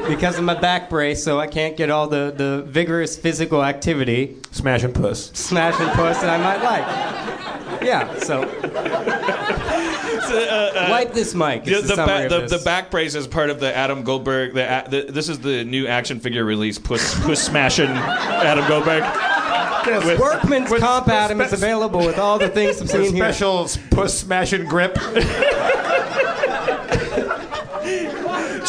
because 0.08 0.38
of 0.38 0.44
my 0.44 0.60
back 0.60 0.90
brace, 0.90 1.24
so 1.24 1.40
I 1.40 1.48
can't 1.48 1.78
get 1.78 1.90
all 1.90 2.08
the, 2.08 2.34
the 2.36 2.64
vigorous 2.68 3.18
physical 3.18 3.64
activity, 3.64 4.38
Smashing 4.52 4.94
puss. 4.94 5.32
smash 5.34 5.80
and 5.80 5.92
puss 5.92 6.20
that 6.22 6.30
I 6.30 6.38
might 6.38 6.64
like. 6.64 7.82
Yeah, 7.84 8.18
so 8.20 8.42
wipe 10.90 11.14
this 11.14 11.34
mic. 11.36 11.64
The, 11.66 11.76
the, 11.76 11.82
the, 11.82 11.96
ba- 11.96 12.28
the, 12.30 12.40
this. 12.42 12.52
the 12.52 12.64
back 12.66 12.90
brace 12.92 13.16
is 13.16 13.28
part 13.28 13.50
of 13.50 13.60
the 13.60 13.76
Adam 13.76 14.04
Goldberg. 14.04 14.54
The, 14.54 14.84
the, 14.90 15.12
this 15.12 15.30
is 15.30 15.40
the 15.40 15.64
new 15.64 15.88
action 15.88 16.20
figure 16.20 16.44
release. 16.46 16.78
Puss, 16.80 17.20
puss 17.24 17.42
smashing 17.42 17.88
Adam 17.90 18.68
Goldberg. 18.68 19.04
With- 20.06 20.20
Workman's 20.20 20.70
with- 20.70 20.82
Comp 20.82 21.08
with 21.08 21.16
Adam 21.16 21.42
is 21.42 21.54
available 21.54 22.00
with 22.06 22.20
all 22.20 22.38
the 22.38 22.50
things 22.50 22.78
I'm 22.78 22.84
With 22.84 22.92
seeing 22.92 23.16
here. 23.16 23.32
special 23.34 23.68
puss 23.90 24.18
smashing 24.20 24.66
grip. 24.66 24.96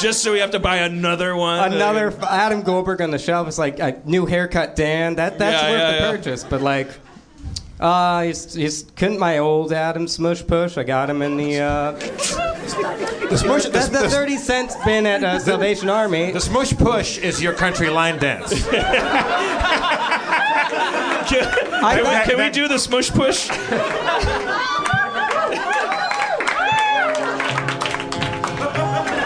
just 0.00 0.22
so 0.22 0.32
we 0.32 0.38
have 0.38 0.50
to 0.52 0.58
buy 0.58 0.78
another 0.78 1.36
one. 1.36 1.72
Another 1.72 2.08
f- 2.08 2.22
Adam 2.24 2.62
Goldberg 2.62 3.00
on 3.02 3.10
the 3.10 3.18
shelf 3.18 3.46
is 3.48 3.58
like 3.58 3.78
a 3.78 4.00
new 4.04 4.26
haircut, 4.26 4.74
Dan. 4.74 5.16
That 5.16 5.38
that's 5.38 5.62
Yeah, 5.62 5.70
worth 5.70 5.78
yeah, 5.80 5.90
the 5.90 5.96
yeah. 5.98 6.10
purchase. 6.10 6.44
But 6.44 6.62
like, 6.62 6.88
uh, 7.82 8.22
he's, 8.22 8.54
he's 8.54 8.84
couldn't 8.96 9.18
my 9.18 9.38
old 9.38 9.72
Adam 9.72 10.06
smush 10.08 10.46
push. 10.46 10.78
I 10.78 10.84
got 10.84 11.10
him 11.10 11.20
in 11.22 11.36
the 11.36 11.58
uh, 11.60 11.92
The 11.92 13.36
smush, 13.38 13.64
the, 13.64 13.70
that's 13.70 13.88
the 13.88 13.98
the- 14.02 14.08
thirty 14.10 14.36
cents 14.36 14.76
bin 14.84 15.04
at 15.06 15.22
uh, 15.24 15.38
Salvation 15.38 15.88
Army. 15.90 16.30
the 16.32 16.40
smush 16.40 16.72
push 16.76 17.18
is 17.18 17.42
your 17.42 17.52
country 17.54 17.88
line 17.90 18.18
dance. 18.18 18.52
Can, 21.28 21.44
I, 21.84 21.94
can 21.94 22.04
we, 22.04 22.10
I, 22.10 22.24
can 22.26 22.38
we 22.38 22.50
do 22.50 22.68
the 22.68 22.78
smush 22.78 23.10
push? 23.10 23.48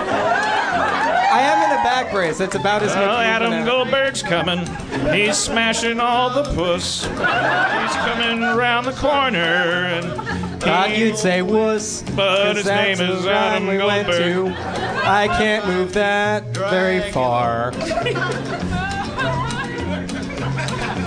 I 0.09 1.41
am 1.43 1.73
in 1.73 1.79
a 1.79 1.83
back 1.83 2.11
brace. 2.13 2.39
That's 2.39 2.55
about 2.55 2.83
as 2.83 2.89
much. 2.95 2.99
Well, 2.99 3.17
movement 3.19 3.27
Adam 3.29 3.53
as- 3.53 3.67
Goldberg's 4.23 4.23
coming. 4.23 5.15
He's 5.15 5.37
smashing 5.37 6.01
all 6.01 6.31
the 6.31 6.45
puss. 6.55 7.03
He's 7.05 7.11
coming 7.17 8.43
around 8.43 8.85
the 8.85 8.93
corner 8.93 9.39
and 9.39 10.61
Thought 10.63 10.97
you'd 10.99 11.17
say 11.17 11.43
wuss. 11.43 12.03
But 12.15 12.57
his 12.57 12.67
name 12.67 13.01
is 13.01 13.27
Adam 13.27 13.69
we 13.69 13.79
went 13.79 14.09
Goldberg. 14.09 14.55
to. 14.57 15.09
I 15.09 15.29
can't 15.29 15.67
move 15.67 15.93
that 15.95 16.45
very 16.49 17.13
far. 17.13 17.73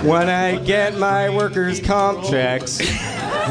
when 0.02 0.30
I 0.30 0.56
get 0.64 0.96
my 0.98 1.28
workers' 1.28 1.80
comp 1.80 2.24
checks, 2.24 2.78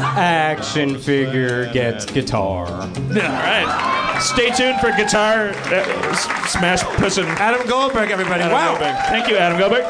action 0.00 0.98
figure 0.98 1.72
gets 1.72 2.04
guitar. 2.06 2.66
All 2.70 2.88
right. 2.88 4.18
Stay 4.22 4.50
tuned 4.50 4.80
for 4.80 4.90
guitar 4.92 5.48
uh, 5.50 6.14
smash 6.46 6.80
pussin'. 6.98 7.24
Adam 7.38 7.66
Goldberg, 7.66 8.10
everybody. 8.10 8.42
Adam 8.42 8.52
wow. 8.52 8.68
Goldberg. 8.70 8.96
Thank 9.06 9.28
you, 9.28 9.36
Adam 9.36 9.58
Goldberg. 9.58 9.84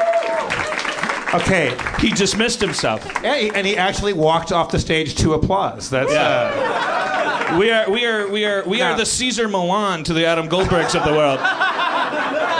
Okay. 1.35 1.77
He 2.01 2.11
dismissed 2.11 2.61
himself. 2.61 3.05
Yeah, 3.23 3.37
he- 3.37 3.51
and 3.51 3.67
he 3.67 3.77
actually 3.77 4.13
walked 4.13 4.53
off 4.53 4.71
the 4.71 4.79
stage 4.79 5.15
to 5.17 5.35
applause. 5.35 5.89
That's 5.91 6.11
uh, 6.13 7.57
We 7.59 7.71
are 7.71 7.91
we 7.91 8.05
are 8.07 8.29
we 8.29 8.45
are 8.45 8.65
we 8.65 8.83
are 8.83 8.91
Now- 8.93 8.97
the 8.97 9.07
Cesar 9.07 9.49
Millan 9.49 10.05
to 10.05 10.13
the 10.13 10.27
Adam 10.27 10.49
Goldbergs 10.49 10.95
of 10.95 11.05
the 11.05 11.13
world. 11.13 11.39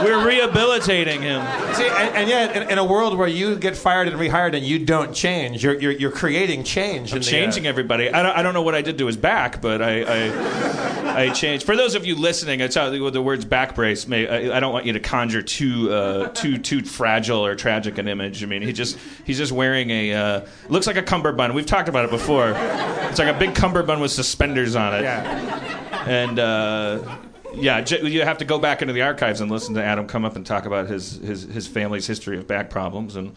We're 0.03 0.27
rehabilitating 0.27 1.23
him. 1.23 1.41
see, 1.75 1.87
and, 1.87 2.17
and 2.17 2.29
yet 2.29 2.57
in, 2.57 2.71
in 2.71 2.79
a 2.79 2.85
world 2.85 3.17
where 3.17 3.29
you 3.29 3.57
get 3.57 3.77
fired 3.77 4.09
and 4.09 4.17
rehired 4.19 4.55
and 4.57 4.65
you 4.65 4.79
don't 4.85 5.15
change, 5.15 5.63
you're 5.63 5.79
you're, 5.81 5.93
you're 5.93 6.11
creating 6.11 6.65
change. 6.65 7.13
in 7.13 7.21
the, 7.21 7.27
uh, 7.27 7.31
changing 7.31 7.67
everybody. 7.67 8.11
I 8.11 8.23
don't, 8.23 8.37
I 8.37 8.43
don't 8.43 8.55
know 8.55 8.63
what 8.63 8.75
I 8.75 8.83
did 8.83 8.99
to 8.99 9.07
his 9.07 9.17
back, 9.17 9.61
but 9.61 9.83
I, 9.83 10.03
I, 10.03 11.25
I 11.25 11.31
changed. 11.31 11.65
For 11.67 11.77
those 11.77 11.95
of 11.95 12.05
you 12.07 12.15
listening, 12.17 12.61
it's 12.61 12.75
how 12.75 12.91
the, 12.91 13.11
the 13.11 13.23
words 13.23 13.45
back 13.45 13.75
brace 13.75 14.07
may. 14.07 14.27
I, 14.51 14.57
I 14.57 14.61
don't 14.61 14.73
want 14.73 14.87
you 14.87 14.93
to 14.95 15.01
conjure 15.01 15.43
too, 15.43 15.93
uh, 15.93 16.29
too, 16.29 16.59
too 16.59 16.83
fragile 16.83 17.45
or 17.45 17.55
tragic 17.55 17.99
an 17.99 18.09
image. 18.09 18.43
I 18.43 18.47
mean, 18.47 18.63
he 18.63 18.73
just 18.73 18.99
he's 19.25 19.39
just 19.39 19.53
wearing 19.53 19.91
a 19.91 20.15
uh, 20.15 20.47
looks 20.69 20.87
like 20.87 20.97
a 20.97 21.03
cummerbund. 21.03 21.55
We've 21.55 21.67
talked 21.67 21.89
about 21.89 22.05
it 22.05 22.11
before. 22.11 22.55
It's 22.57 23.19
like 23.19 23.35
a 23.35 23.39
big 23.39 23.55
cummerbund 23.55 24.01
with 24.01 24.11
suspenders 24.13 24.77
on 24.77 24.95
it, 24.95 25.03
Yeah. 25.03 26.05
and. 26.07 26.39
Uh, 26.39 27.17
yeah, 27.55 27.81
j- 27.81 28.07
you 28.07 28.23
have 28.23 28.39
to 28.39 28.45
go 28.45 28.59
back 28.59 28.83
into 28.83 28.93
the 28.95 29.03
archives 29.03 29.41
and 29.41 29.51
listen 29.51 29.75
to 29.75 29.83
Adam 29.85 30.07
come 30.07 30.25
up 30.25 30.37
and 30.37 30.45
talk 30.47 30.67
about 30.67 30.89
his, 30.89 31.17
his, 31.17 31.43
his 31.43 31.67
family's 31.67 32.07
history 32.07 32.39
of 32.39 32.47
back 32.47 32.71
problems 32.71 33.17
and 33.17 33.35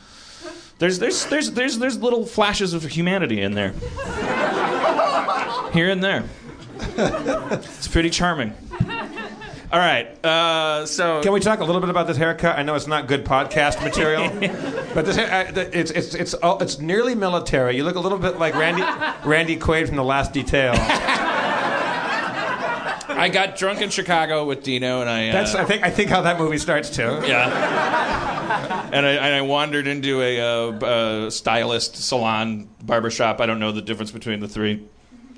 There's 0.80 1.00
there's 1.00 1.26
there's 1.28 1.52
there's 1.52 1.78
there's 1.78 1.98
little 2.02 2.26
flashes 2.26 2.74
of 2.74 2.84
humanity 2.84 3.42
in 3.42 3.54
there, 3.54 3.74
here 5.72 5.90
and 5.90 6.04
there. 6.04 6.24
It's 6.98 7.88
pretty 7.88 8.10
charming. 8.10 8.54
All 9.72 9.80
right, 9.80 10.24
uh, 10.24 10.86
so 10.86 11.24
Can 11.24 11.32
we 11.34 11.40
talk 11.40 11.60
a 11.60 11.64
little 11.64 11.82
bit 11.82 11.90
about 11.90 12.06
this 12.06 12.16
haircut? 12.18 12.60
I 12.60 12.64
know 12.64 12.76
it's 12.76 12.86
not 12.86 13.08
good 13.08 13.26
podcast 13.26 13.84
material, 13.84 14.30
but 14.94 15.06
this 15.06 15.18
uh, 15.18 15.52
it's 15.74 15.90
it's 15.90 16.14
it's 16.14 16.34
all, 16.36 16.60
it's 16.62 16.78
nearly 16.80 17.16
military. 17.16 17.76
You 17.76 17.84
look 17.84 17.96
a 17.96 18.00
little 18.00 18.20
bit 18.20 18.38
like 18.38 18.54
Randy 18.54 18.84
Randy 19.28 19.58
Quaid 19.58 19.88
from 19.88 19.96
The 19.96 20.04
Last 20.04 20.32
Detail. 20.32 20.74
I 23.18 23.30
got 23.30 23.56
drunk 23.58 23.82
in 23.82 23.90
Chicago 23.90 24.46
with 24.46 24.64
Dino, 24.64 25.02
and 25.02 25.10
I 25.10 25.30
uh, 25.30 25.32
That's 25.32 25.56
I 25.56 25.66
think 25.66 25.84
I 25.84 25.90
think 25.90 26.10
how 26.10 26.22
that 26.22 26.38
movie 26.38 26.58
starts 26.58 26.90
too. 26.90 27.22
Yeah. 27.26 28.30
And 28.92 29.06
I, 29.06 29.12
and 29.12 29.36
I 29.36 29.42
wandered 29.42 29.88
into 29.88 30.22
a 30.22 30.40
uh, 30.40 30.72
uh, 30.72 31.30
stylist 31.30 31.96
salon 31.96 32.70
barbershop. 32.84 33.42
I 33.42 33.46
don't 33.46 33.60
know 33.60 33.72
the 33.72 33.82
difference 33.82 34.12
between 34.12 34.40
the 34.40 34.48
three. 34.48 34.88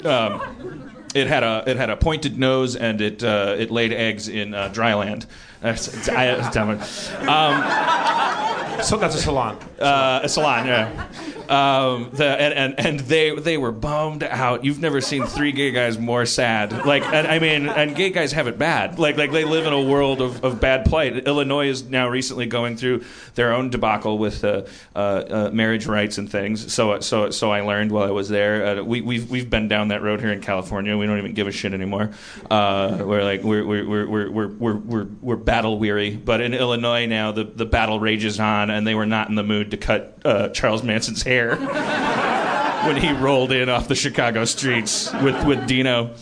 Um, 0.04 0.92
it 1.16 1.28
had 1.28 1.44
a 1.44 1.64
it 1.66 1.78
had 1.78 1.90
a 1.90 1.96
pointed 1.96 2.38
nose 2.38 2.76
and 2.76 3.00
it 3.00 3.24
uh, 3.24 3.56
it 3.58 3.72
laid 3.72 3.94
eggs 3.94 4.28
in 4.28 4.54
uh, 4.54 4.68
dry 4.68 4.94
land. 4.94 5.26
It's- 5.66 6.10
I- 6.10 6.50
damn 6.52 6.72
it. 6.72 7.28
Um, 7.28 8.82
So 8.84 8.98
that's 8.98 9.16
a 9.16 9.20
salon. 9.20 9.58
uh, 9.80 10.20
a 10.24 10.30
salon, 10.30 10.68
yeah. 10.68 11.08
Um, 11.48 12.10
the, 12.12 12.26
and, 12.26 12.54
and 12.54 12.80
and 12.88 13.00
they 13.02 13.34
they 13.36 13.58
were 13.58 13.72
bummed 13.72 14.24
out. 14.24 14.66
You've 14.66 14.80
never 14.82 15.00
seen 15.00 15.24
three 15.26 15.52
gay 15.52 15.70
guys 15.72 15.98
more 16.00 16.26
sad. 16.26 16.86
Like, 16.88 17.04
and, 17.06 17.28
I 17.28 17.38
mean, 17.38 17.70
and 17.70 17.96
gay 17.96 18.10
guys 18.10 18.32
have 18.32 18.48
it 18.48 18.58
bad. 18.58 18.98
Like, 18.98 19.16
like 19.18 19.32
they 19.32 19.46
live 19.46 19.68
in 19.68 19.74
a 19.74 19.82
world 19.82 20.22
of, 20.22 20.44
of 20.44 20.60
bad 20.60 20.86
plight. 20.86 21.28
Illinois 21.28 21.68
is 21.70 21.84
now 21.84 22.10
recently 22.10 22.48
going 22.48 22.78
through 22.78 23.04
their 23.36 23.54
own 23.54 23.70
debacle 23.70 24.18
with 24.18 24.44
uh, 24.44 24.64
uh, 24.96 25.00
uh, 25.00 25.50
marriage 25.54 25.86
rights 25.86 26.18
and 26.18 26.30
things. 26.32 26.74
So, 26.74 27.00
so, 27.00 27.30
so 27.30 27.52
I 27.52 27.62
learned 27.62 27.92
while 27.92 28.08
I 28.08 28.12
was 28.12 28.28
there. 28.28 28.80
Uh, 28.80 28.84
we, 28.84 29.02
we've 29.02 29.30
we've 29.30 29.50
been 29.50 29.68
down 29.68 29.90
that 29.90 30.02
road 30.02 30.22
here 30.22 30.32
in 30.32 30.42
California. 30.42 30.98
We 30.98 31.06
don't 31.06 31.20
even 31.20 31.34
give 31.36 31.48
a 31.48 31.52
shit 31.52 31.74
anymore. 31.76 32.10
Uh, 32.50 32.98
we're 33.02 33.24
like 33.24 33.44
we're 33.44 33.64
we're 33.66 33.88
we're 33.88 34.08
we're 34.10 34.30
we're 34.32 34.48
we're, 34.48 34.76
we're, 34.78 35.08
we're 35.22 35.36
battle 35.56 35.80
weary. 35.80 36.14
But 36.14 36.42
in 36.42 36.54
Illinois 36.54 37.06
now, 37.06 37.32
the 37.32 37.46
the 37.46 37.66
battle 37.66 37.98
rages 37.98 38.40
on, 38.42 38.70
and 38.70 38.86
they 38.86 38.94
were 38.94 39.06
not 39.06 39.30
in 39.30 39.36
the 39.36 39.44
mood 39.44 39.72
to 39.72 39.78
cut 39.78 40.20
uh, 40.26 40.50
Charles 40.50 40.84
Manson's 40.84 41.24
hair 41.24 41.56
when 42.86 42.98
he 42.98 43.14
rolled 43.14 43.54
in 43.54 43.70
off 43.70 43.88
the 43.88 43.96
Chicago 43.96 44.44
streets 44.44 45.14
with 45.24 45.46
with 45.46 45.66
Dino. 45.66 46.14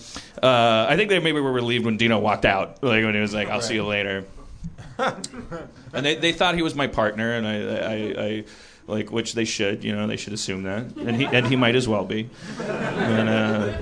Uh, 0.41 0.85
I 0.87 0.95
think 0.97 1.09
they 1.09 1.17
maybe 1.19 1.39
were 1.39 1.51
relieved 1.51 1.83
when 1.85 1.97
Dino 1.97 2.19
walked 2.19 2.45
out, 2.45 2.83
like 2.83 3.03
when 3.03 3.15
he 3.15 3.21
was 3.21 3.33
like, 3.33 3.47
"I'll 3.49 3.61
see 3.61 3.73
you 3.73 3.85
later." 3.85 4.25
and 4.99 6.05
they, 6.05 6.13
they 6.15 6.31
thought 6.31 6.53
he 6.53 6.61
was 6.61 6.75
my 6.75 6.85
partner, 6.85 7.33
and 7.33 7.47
I, 7.47 7.55
I, 7.55 8.25
I 8.25 8.43
like 8.85 9.11
which 9.11 9.33
they 9.33 9.45
should, 9.45 9.83
you 9.83 9.95
know, 9.95 10.05
they 10.05 10.17
should 10.17 10.33
assume 10.33 10.63
that, 10.63 10.95
and 10.97 11.15
he 11.15 11.25
and 11.25 11.47
he 11.47 11.55
might 11.55 11.75
as 11.75 11.87
well 11.87 12.05
be. 12.05 12.29
And 12.59 13.29
uh, 13.29 13.77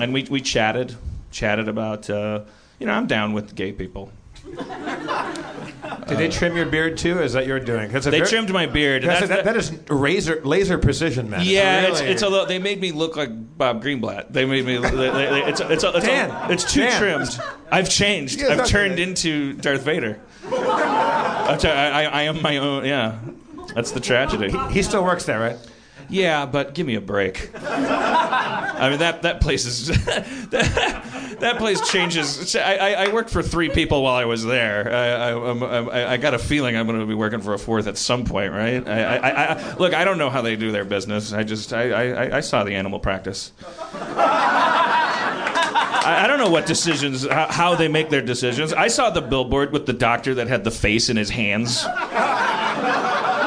and 0.00 0.14
we 0.14 0.22
we 0.30 0.40
chatted 0.40 0.96
chatted 1.30 1.68
about, 1.68 2.08
uh, 2.08 2.40
you 2.78 2.86
know, 2.86 2.94
I'm 2.94 3.06
down 3.06 3.34
with 3.34 3.54
gay 3.54 3.72
people. 3.72 4.10
Did 6.06 6.18
they 6.18 6.28
trim 6.28 6.56
your 6.56 6.66
beard 6.66 6.98
too? 6.98 7.18
Or 7.18 7.22
Is 7.22 7.32
that 7.32 7.46
your 7.46 7.58
doing? 7.60 7.94
a 7.94 8.00
They 8.00 8.10
very- 8.18 8.26
trimmed 8.26 8.50
my 8.52 8.66
beard. 8.66 9.02
That's, 9.02 9.20
that's- 9.28 9.44
that, 9.44 9.44
that 9.44 9.56
is 9.56 9.72
razor 9.90 10.40
laser 10.44 10.78
precision, 10.78 11.30
man. 11.30 11.42
Yeah, 11.44 11.82
it's, 11.82 12.00
really- 12.00 12.12
it's 12.12 12.22
a 12.22 12.28
little, 12.28 12.46
they 12.46 12.58
made 12.58 12.80
me 12.80 12.92
look 12.92 13.16
like 13.16 13.30
Bob 13.58 13.82
Greenblatt. 13.82 14.32
They 14.32 14.44
made 14.44 14.64
me. 14.66 14.76
They, 14.76 14.90
they, 14.90 15.42
it's 15.44 15.60
a, 15.60 15.70
it's 15.72 15.84
a, 15.84 15.96
it's, 15.96 16.06
Dan, 16.06 16.50
it's 16.50 16.72
too 16.72 16.80
Dan. 16.80 16.98
trimmed. 17.00 17.40
I've 17.70 17.88
changed. 17.88 18.40
Yeah, 18.40 18.48
I've 18.48 18.58
that's 18.58 18.70
turned 18.70 18.98
into 18.98 19.54
Darth 19.54 19.82
Vader. 19.82 20.20
T- 20.50 20.56
I, 20.56 21.56
I, 21.56 22.02
I 22.04 22.22
am 22.22 22.42
my 22.42 22.58
own. 22.58 22.84
Yeah, 22.84 23.18
that's 23.74 23.92
the 23.92 24.00
tragedy. 24.00 24.52
He 24.72 24.82
still 24.82 25.04
works 25.04 25.24
there, 25.24 25.40
right? 25.40 25.56
Yeah, 26.08 26.46
but 26.46 26.74
give 26.74 26.86
me 26.86 26.94
a 26.94 27.00
break. 27.00 27.50
I 27.56 28.90
mean 28.90 28.98
that 28.98 29.22
that 29.22 29.40
place 29.40 29.64
is 29.66 29.86
that, 29.86 31.36
that 31.40 31.58
place 31.58 31.80
changes. 31.88 32.56
I, 32.56 32.76
I, 32.76 32.90
I 33.04 33.12
worked 33.12 33.30
for 33.30 33.42
three 33.42 33.68
people 33.68 34.02
while 34.02 34.14
I 34.16 34.24
was 34.24 34.44
there. 34.44 34.92
I, 34.92 35.30
I, 35.30 36.12
I, 36.14 36.16
got 36.16 36.34
a 36.34 36.38
feeling 36.38 36.76
I'm 36.76 36.86
going 36.86 36.98
to 36.98 37.06
be 37.06 37.14
working 37.14 37.40
for 37.40 37.54
a 37.54 37.58
fourth 37.58 37.86
at 37.86 37.96
some 37.96 38.24
point, 38.24 38.52
right? 38.52 38.86
I, 38.86 39.74
look, 39.76 39.94
I 39.94 40.04
don't 40.04 40.18
know 40.18 40.30
how 40.30 40.42
they 40.42 40.56
do 40.56 40.72
their 40.72 40.84
business. 40.84 41.32
I 41.32 41.44
just 41.44 41.72
I, 41.72 42.36
I, 42.36 42.40
saw 42.40 42.64
the 42.64 42.74
animal 42.74 42.98
practice. 42.98 43.52
I, 46.06 46.26
don't 46.26 46.38
know 46.38 46.50
what 46.50 46.66
decisions, 46.66 47.26
how 47.26 47.74
they 47.74 47.88
make 47.88 48.10
their 48.10 48.22
decisions. 48.22 48.72
I 48.72 48.88
saw 48.88 49.10
the 49.10 49.22
billboard 49.22 49.72
with 49.72 49.86
the 49.86 49.92
doctor 49.92 50.34
that 50.34 50.48
had 50.48 50.64
the 50.64 50.70
face 50.70 51.08
in 51.08 51.16
his 51.16 51.30
hands. 51.30 51.84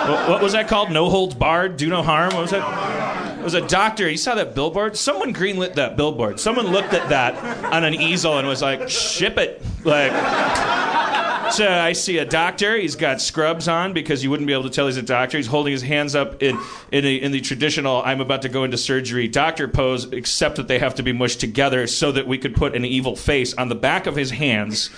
What, 0.07 0.29
what 0.29 0.41
was 0.41 0.53
that 0.53 0.67
called? 0.67 0.91
No 0.91 1.09
holds 1.09 1.35
barred, 1.35 1.77
do 1.77 1.89
no 1.89 2.01
harm. 2.01 2.33
What 2.33 2.41
was 2.41 2.51
that? 2.51 3.39
It 3.39 3.43
was 3.43 3.53
a 3.53 3.67
doctor. 3.67 4.09
You 4.09 4.17
saw 4.17 4.35
that 4.35 4.55
billboard? 4.55 4.97
Someone 4.97 5.33
greenlit 5.33 5.75
that 5.75 5.95
billboard. 5.97 6.39
Someone 6.39 6.67
looked 6.67 6.93
at 6.93 7.09
that 7.09 7.35
on 7.73 7.83
an 7.83 7.93
easel 7.93 8.37
and 8.37 8.47
was 8.47 8.61
like, 8.61 8.89
"Ship 8.89 9.37
it!" 9.37 9.61
Like. 9.83 10.11
So 11.51 11.67
I 11.69 11.93
see 11.93 12.17
a 12.17 12.25
doctor. 12.25 12.77
He's 12.77 12.95
got 12.95 13.21
scrubs 13.21 13.67
on 13.67 13.93
because 13.93 14.23
you 14.23 14.29
wouldn't 14.29 14.47
be 14.47 14.53
able 14.53 14.63
to 14.63 14.69
tell 14.69 14.85
he's 14.87 14.97
a 14.97 15.01
doctor. 15.01 15.37
He's 15.37 15.47
holding 15.47 15.71
his 15.71 15.81
hands 15.81 16.15
up 16.15 16.41
in 16.43 16.59
in, 16.91 17.05
a, 17.05 17.15
in 17.15 17.31
the 17.31 17.41
traditional 17.41 18.01
"I'm 18.03 18.21
about 18.21 18.41
to 18.43 18.49
go 18.49 18.63
into 18.63 18.77
surgery" 18.77 19.27
doctor 19.27 19.67
pose, 19.67 20.05
except 20.11 20.57
that 20.57 20.67
they 20.67 20.79
have 20.79 20.95
to 20.95 21.03
be 21.03 21.13
mushed 21.13 21.39
together 21.39 21.87
so 21.87 22.11
that 22.11 22.27
we 22.27 22.37
could 22.37 22.55
put 22.55 22.75
an 22.75 22.85
evil 22.85 23.15
face 23.15 23.53
on 23.53 23.69
the 23.69 23.75
back 23.75 24.07
of 24.07 24.15
his 24.15 24.31
hands, 24.31 24.89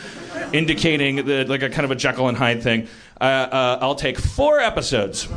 indicating 0.54 1.26
the, 1.26 1.46
like 1.46 1.62
a 1.62 1.70
kind 1.70 1.86
of 1.86 1.92
a 1.92 1.96
Jekyll 1.96 2.28
and 2.28 2.38
Hyde 2.38 2.64
thing. 2.64 2.88
Uh, 3.22 3.24
uh, 3.24 3.80
I'll 3.82 3.96
take 3.96 4.18
four 4.18 4.60
episodes. 4.60 5.28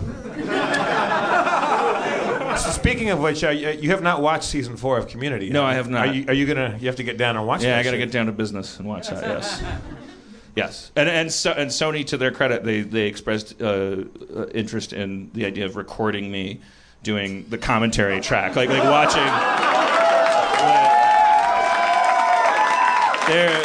So 2.62 2.70
speaking 2.70 3.10
of 3.10 3.18
which, 3.18 3.42
uh, 3.42 3.48
you 3.48 3.90
have 3.90 4.02
not 4.02 4.20
watched 4.22 4.44
season 4.44 4.76
four 4.76 4.98
of 4.98 5.08
Community. 5.08 5.50
No. 5.50 5.64
I 5.64 5.74
have 5.74 5.88
not. 5.88 6.08
Are 6.08 6.12
you, 6.12 6.24
are 6.28 6.34
you 6.34 6.46
gonna? 6.46 6.76
You 6.78 6.86
have 6.86 6.96
to 6.96 7.02
get 7.02 7.16
down 7.16 7.36
and 7.36 7.46
watch. 7.46 7.62
That? 7.62 7.68
Yeah, 7.68 7.78
I 7.78 7.82
got 7.82 7.92
to 7.92 7.98
get 7.98 8.12
down 8.12 8.26
to 8.26 8.32
business 8.32 8.78
and 8.78 8.86
watch 8.86 9.08
that. 9.08 9.22
Yes, 9.22 9.62
yes. 10.56 10.90
And 10.96 11.08
and 11.08 11.32
so, 11.32 11.52
and 11.52 11.70
Sony, 11.70 12.04
to 12.06 12.16
their 12.16 12.30
credit, 12.30 12.64
they 12.64 12.80
they 12.82 13.06
expressed 13.06 13.60
uh, 13.60 13.64
uh, 13.64 14.46
interest 14.54 14.92
in 14.92 15.30
the 15.34 15.46
idea 15.46 15.66
of 15.66 15.76
recording 15.76 16.30
me 16.30 16.60
doing 17.02 17.46
the 17.48 17.58
commentary 17.58 18.20
track, 18.20 18.56
like 18.56 18.68
like 18.68 18.84
watching. 18.84 19.22
They're 23.28 23.62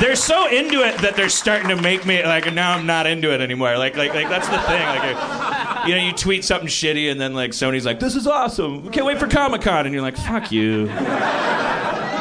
they're 0.00 0.14
so 0.14 0.46
into 0.46 0.80
it 0.82 0.96
that 0.98 1.14
they're 1.16 1.28
starting 1.28 1.68
to 1.68 1.76
make 1.82 2.06
me 2.06 2.22
like 2.22 2.52
now 2.54 2.76
I'm 2.76 2.86
not 2.86 3.06
into 3.06 3.34
it 3.34 3.40
anymore. 3.40 3.76
Like 3.76 3.96
like 3.96 4.14
like 4.14 4.28
that's 4.28 4.48
the 4.48 4.58
thing. 4.60 4.86
Like. 4.86 5.86
you 5.88 5.94
know, 5.94 6.02
you 6.02 6.12
tweet 6.12 6.44
something 6.44 6.68
shitty, 6.68 7.10
and 7.10 7.20
then 7.20 7.32
like 7.34 7.52
Sony's 7.52 7.86
like, 7.86 7.98
"This 7.98 8.14
is 8.14 8.26
awesome! 8.26 8.90
Can't 8.90 9.06
wait 9.06 9.18
for 9.18 9.26
Comic 9.26 9.62
Con," 9.62 9.86
and 9.86 9.92
you're 9.94 10.02
like, 10.02 10.16
"Fuck 10.16 10.52
you!" 10.52 10.86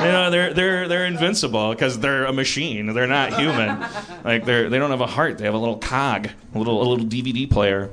You 0.06 0.12
know, 0.12 0.30
they're 0.30 0.54
they're 0.54 0.88
they're 0.88 1.06
invincible 1.06 1.72
because 1.72 2.00
they're 2.00 2.26
a 2.26 2.34
machine. 2.34 2.94
They're 2.94 3.08
not 3.08 3.34
human. 3.34 3.80
Like 4.24 4.46
they're 4.46 4.70
they 4.70 4.78
don't 4.78 4.92
have 4.92 5.02
a 5.02 5.08
heart. 5.08 5.38
They 5.38 5.46
have 5.46 5.54
a 5.54 5.58
little 5.58 5.78
cog, 5.78 6.30
a 6.54 6.58
little 6.58 6.82
a 6.82 6.88
little 6.88 7.06
DVD 7.06 7.50
player. 7.50 7.90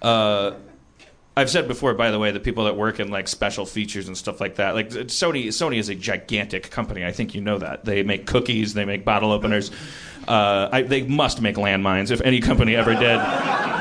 Uh, 0.00 0.54
I've 1.36 1.48
said 1.48 1.66
before, 1.66 1.94
by 1.94 2.10
the 2.10 2.18
way, 2.18 2.30
the 2.30 2.40
people 2.40 2.64
that 2.64 2.76
work 2.76 3.00
in 3.00 3.08
like 3.10 3.26
special 3.26 3.64
features 3.64 4.06
and 4.08 4.16
stuff 4.16 4.40
like 4.40 4.56
that, 4.56 4.74
like 4.74 4.90
Sony. 4.90 5.46
Sony 5.46 5.78
is 5.78 5.88
a 5.88 5.94
gigantic 5.94 6.70
company. 6.70 7.04
I 7.04 7.12
think 7.12 7.34
you 7.34 7.40
know 7.40 7.58
that. 7.58 7.84
They 7.84 8.02
make 8.02 8.26
cookies. 8.26 8.74
They 8.74 8.84
make 8.84 9.04
bottle 9.04 9.32
openers. 9.32 9.70
Uh, 10.28 10.68
I, 10.70 10.82
they 10.82 11.02
must 11.02 11.40
make 11.40 11.56
landmines. 11.56 12.10
If 12.10 12.20
any 12.20 12.40
company 12.40 12.76
ever 12.76 12.94
did, 12.94 13.18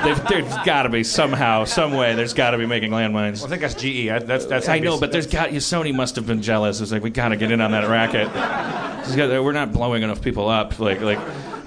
They've, 0.03 0.27
there's 0.27 0.55
got 0.65 0.83
to 0.83 0.89
be 0.89 1.03
somehow, 1.03 1.65
some 1.65 1.93
way. 1.93 2.15
There's 2.15 2.33
got 2.33 2.51
to 2.51 2.57
be 2.57 2.65
making 2.65 2.91
landmines. 2.91 3.37
Well, 3.37 3.45
I 3.45 3.49
think 3.49 3.61
that's 3.61 3.75
GE. 3.75 4.09
I, 4.09 4.19
that's 4.19 4.45
that's. 4.45 4.67
I 4.67 4.79
know, 4.79 4.99
but 4.99 5.11
there's 5.11 5.27
got 5.27 5.49
Sony 5.51 5.93
must 5.93 6.15
have 6.15 6.25
been 6.25 6.41
jealous. 6.41 6.81
It's 6.81 6.91
like 6.91 7.03
we 7.03 7.11
got 7.11 7.29
to 7.29 7.35
get 7.35 7.51
in 7.51 7.61
on 7.61 7.71
that 7.71 7.87
racket. 7.87 8.27
We're 9.15 9.51
not 9.51 9.71
blowing 9.71 10.03
enough 10.03 10.21
people 10.21 10.49
up. 10.49 10.79
Like 10.79 11.01
like, 11.01 11.19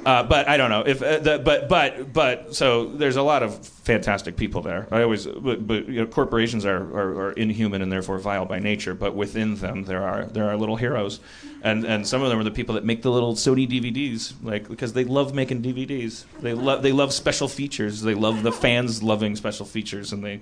uh, 0.05 0.23
but 0.23 0.49
I 0.49 0.57
don't 0.57 0.71
know 0.71 0.83
if 0.83 1.03
uh, 1.03 1.19
the, 1.19 1.38
but 1.38 1.69
but 1.69 2.12
but 2.12 2.55
so 2.55 2.87
there's 2.87 3.17
a 3.17 3.23
lot 3.23 3.43
of 3.43 3.67
fantastic 3.67 4.37
people 4.37 4.62
there. 4.62 4.87
I 4.90 5.03
always 5.03 5.27
but, 5.27 5.67
but 5.67 5.88
you 5.88 6.01
know, 6.01 6.07
corporations 6.07 6.67
are, 6.67 6.77
are, 6.77 7.29
are 7.29 7.33
inhuman 7.33 7.83
and 7.83 7.90
therefore 7.90 8.19
vile 8.19 8.45
by 8.45 8.59
nature. 8.59 8.95
But 8.95 9.14
within 9.14 9.57
them 9.57 9.85
there 9.85 10.03
are 10.03 10.25
there 10.25 10.49
are 10.51 10.57
little 10.57 10.77
heroes, 10.77 11.21
and 11.62 11.85
and 11.85 12.07
some 12.07 12.23
of 12.23 12.29
them 12.29 12.38
are 12.38 12.45
the 12.45 12.51
people 12.51 12.75
that 12.75 12.85
make 12.85 13.03
the 13.03 13.11
little 13.11 13.35
Sony 13.35 13.69
DVDs, 13.69 14.35
like 14.43 14.69
because 14.69 14.93
they 14.93 15.05
love 15.05 15.35
making 15.35 15.62
DVDs. 15.62 16.25
They 16.40 16.55
love 16.55 16.83
they 16.83 16.93
love 16.93 17.12
special 17.12 17.49
features. 17.49 18.03
They 18.03 18.14
love 18.14 18.43
the 18.43 18.53
fans 18.53 19.03
loving 19.03 19.37
special 19.37 19.67
features, 19.67 20.12
and 20.12 20.23
they 20.25 20.40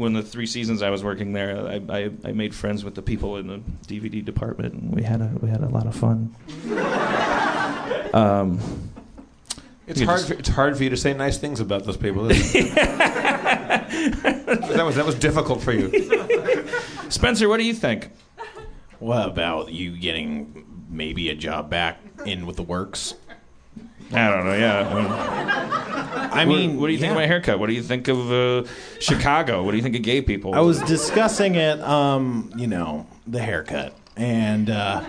when 0.00 0.14
the 0.14 0.22
three 0.22 0.46
seasons 0.46 0.80
I 0.82 0.88
was 0.88 1.04
working 1.04 1.34
there, 1.34 1.58
I, 1.66 1.82
I, 1.90 2.10
I 2.24 2.32
made 2.32 2.54
friends 2.54 2.82
with 2.84 2.94
the 2.94 3.02
people 3.02 3.36
in 3.36 3.46
the 3.48 3.58
DVD 3.86 4.24
department, 4.24 4.72
and 4.74 4.94
we 4.94 5.02
had 5.02 5.20
a 5.20 5.30
we 5.40 5.50
had 5.50 5.62
a 5.62 5.68
lot 5.68 5.86
of 5.86 5.94
fun. 5.94 6.34
Um, 8.12 8.58
It's 9.86 10.00
hard. 10.00 10.18
just- 10.18 10.28
For, 10.32 10.34
it's 10.34 10.48
hard 10.48 10.76
for 10.76 10.82
you 10.82 10.90
to 10.90 10.96
say 10.96 11.14
nice 11.14 11.38
things 11.38 11.60
about 11.60 11.84
those 11.84 11.96
people. 11.96 12.28
Isn't 12.28 12.66
it? 12.66 12.74
that 12.74 14.82
was 14.84 14.96
that 14.96 15.06
was 15.06 15.14
difficult 15.14 15.62
for 15.62 15.70
you. 15.72 15.88
Spencer, 17.08 17.48
what 17.48 17.58
do 17.58 17.64
you 17.64 17.72
think? 17.74 18.10
What 18.98 19.28
about 19.28 19.70
you 19.70 19.96
getting 19.96 20.66
maybe 20.90 21.30
a 21.30 21.36
job 21.36 21.70
back 21.70 22.00
in 22.26 22.46
with 22.46 22.56
the 22.56 22.64
works? 22.64 23.14
I 24.12 24.28
don't 24.28 24.44
know. 24.44 24.54
Yeah, 24.54 24.88
I 24.88 24.94
mean, 24.94 25.06
I 26.32 26.44
What- 26.44 26.48
mean, 26.48 26.80
what, 26.80 26.86
do 26.88 26.92
you 26.92 26.98
think 26.98 27.10
of 27.10 27.16
my 27.16 27.26
haircut? 27.26 27.58
What 27.58 27.68
do 27.68 27.72
you 27.74 27.82
think 27.82 28.08
of 28.08 28.30
uh, 28.32 28.64
Chicago? 29.00 29.62
What 29.62 29.70
do 29.72 29.76
you 29.76 29.82
think 29.82 29.96
of 29.96 30.02
gay 30.02 30.20
people? 30.22 30.54
I 30.54 30.60
was 30.60 30.80
discussing 30.82 31.54
it, 31.54 31.80
um, 31.80 32.52
you 32.56 32.66
know, 32.66 33.06
the 33.26 33.40
haircut, 33.40 33.94
and 34.16 34.68
uh, 34.70 35.04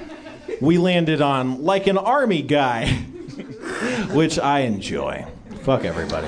we 0.59 0.77
landed 0.77 1.21
on 1.21 1.63
like 1.63 1.87
an 1.87 1.97
army 1.97 2.41
guy, 2.41 2.87
which 4.13 4.37
I 4.39 4.61
enjoy. 4.61 5.25
Fuck 5.63 5.85
everybody. 5.85 6.27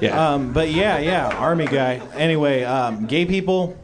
yeah. 0.00 0.32
Um, 0.34 0.52
but 0.52 0.70
yeah, 0.70 0.98
yeah, 0.98 1.28
army 1.28 1.66
guy. 1.66 1.96
Anyway, 2.14 2.62
um, 2.64 3.06
gay 3.06 3.26
people, 3.26 3.76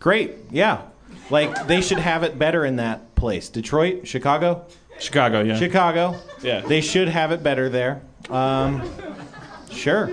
great. 0.00 0.32
Yeah, 0.50 0.82
like 1.30 1.66
they 1.66 1.80
should 1.80 1.98
have 1.98 2.22
it 2.22 2.38
better 2.38 2.64
in 2.64 2.76
that 2.76 3.14
place. 3.16 3.48
Detroit, 3.48 4.06
Chicago, 4.06 4.64
Chicago, 4.98 5.42
yeah. 5.42 5.56
Chicago. 5.58 6.20
Yeah. 6.42 6.60
they 6.60 6.80
should 6.80 7.08
have 7.08 7.32
it 7.32 7.42
better 7.42 7.68
there. 7.68 8.02
Um, 8.30 8.88
sure. 9.70 10.10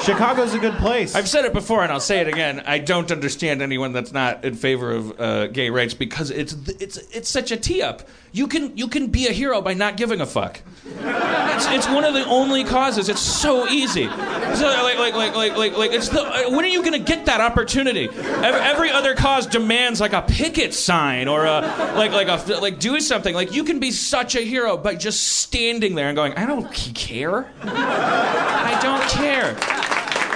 Chicago's 0.00 0.54
a 0.54 0.58
good 0.58 0.74
place. 0.74 1.14
I've 1.14 1.28
said 1.28 1.44
it 1.44 1.52
before, 1.52 1.82
and 1.82 1.90
I'll 1.92 2.00
say 2.00 2.20
it 2.20 2.28
again. 2.28 2.62
I 2.66 2.78
don't 2.78 3.10
understand 3.10 3.62
anyone 3.62 3.92
that's 3.92 4.12
not 4.12 4.44
in 4.44 4.54
favor 4.54 4.92
of 4.92 5.20
uh, 5.20 5.46
gay 5.48 5.70
rights 5.70 5.94
because 5.94 6.30
it's 6.30 6.52
it's 6.80 6.96
it's 7.12 7.28
such 7.28 7.50
a 7.50 7.56
tee 7.56 7.82
up. 7.82 8.02
You 8.32 8.48
can 8.48 8.76
you 8.76 8.88
can 8.88 9.08
be 9.08 9.26
a 9.28 9.32
hero 9.32 9.60
by 9.60 9.74
not 9.74 9.96
giving 9.96 10.20
a 10.20 10.26
fuck. 10.26 10.60
It's, 10.86 11.66
it's 11.68 11.86
one 11.88 12.04
of 12.04 12.14
the 12.14 12.24
only 12.26 12.64
causes. 12.64 13.08
It's 13.08 13.20
so 13.20 13.68
easy. 13.68 14.06
So 14.06 14.66
like 14.66 14.98
like 14.98 15.14
like 15.14 15.34
like 15.34 15.56
like 15.56 15.76
like 15.76 15.92
it's 15.92 16.08
the 16.08 16.24
when 16.50 16.64
are 16.64 16.68
you 16.68 16.82
gonna 16.82 16.98
get 16.98 17.26
that 17.26 17.40
opportunity? 17.40 18.08
Every, 18.08 18.60
every 18.60 18.90
other 18.90 19.14
cause 19.14 19.46
demands 19.46 20.00
like 20.00 20.12
a 20.12 20.22
picket 20.22 20.74
sign 20.74 21.28
or 21.28 21.44
a 21.44 21.60
like 21.96 22.12
like 22.12 22.28
a 22.28 22.60
like 22.60 22.80
do 22.80 22.98
something. 23.00 23.34
Like 23.34 23.52
you 23.52 23.64
can 23.64 23.78
be 23.78 23.92
such 23.92 24.34
a 24.34 24.40
hero 24.40 24.76
by 24.76 24.96
just 24.96 25.22
standing 25.22 25.94
there 25.94 26.08
and 26.08 26.16
going, 26.16 26.34
I 26.34 26.46
don't 26.46 26.72
care. 26.72 27.48
I 27.62 28.78
don't 28.82 29.02
care. 29.10 29.53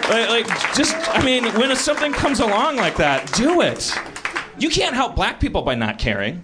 Like, 0.09 0.47
just, 0.75 0.97
I 1.11 1.23
mean, 1.23 1.45
when 1.55 1.75
something 1.77 2.13
comes 2.13 2.41
along 2.41 2.77
like 2.77 2.97
that, 2.97 3.31
do 3.35 3.61
it. 3.61 3.93
You 4.59 4.71
can't 4.71 4.95
help 4.95 5.15
black 5.15 5.39
people 5.39 5.63
by 5.63 5.75
not 5.75 5.99
caring. 5.99 6.43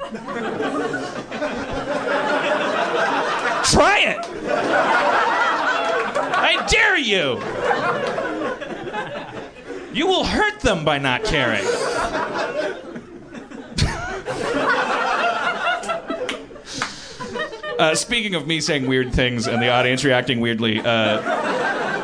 Try 3.65 4.01
it. 4.01 4.19
I 6.37 6.67
dare 6.69 6.99
you. 6.99 7.41
You 9.93 10.07
will 10.07 10.25
hurt 10.25 10.61
them 10.61 10.85
by 10.85 10.99
not 10.99 11.25
caring. 11.25 11.65
Uh, 17.77 17.93
speaking 17.93 18.37
of 18.37 18.47
me 18.47 18.61
saying 18.61 18.87
weird 18.87 19.13
things 19.13 19.49
and 19.49 19.61
the 19.61 19.69
audience 19.69 20.05
reacting 20.05 20.39
weirdly, 20.39 20.79
uh, 20.79 21.21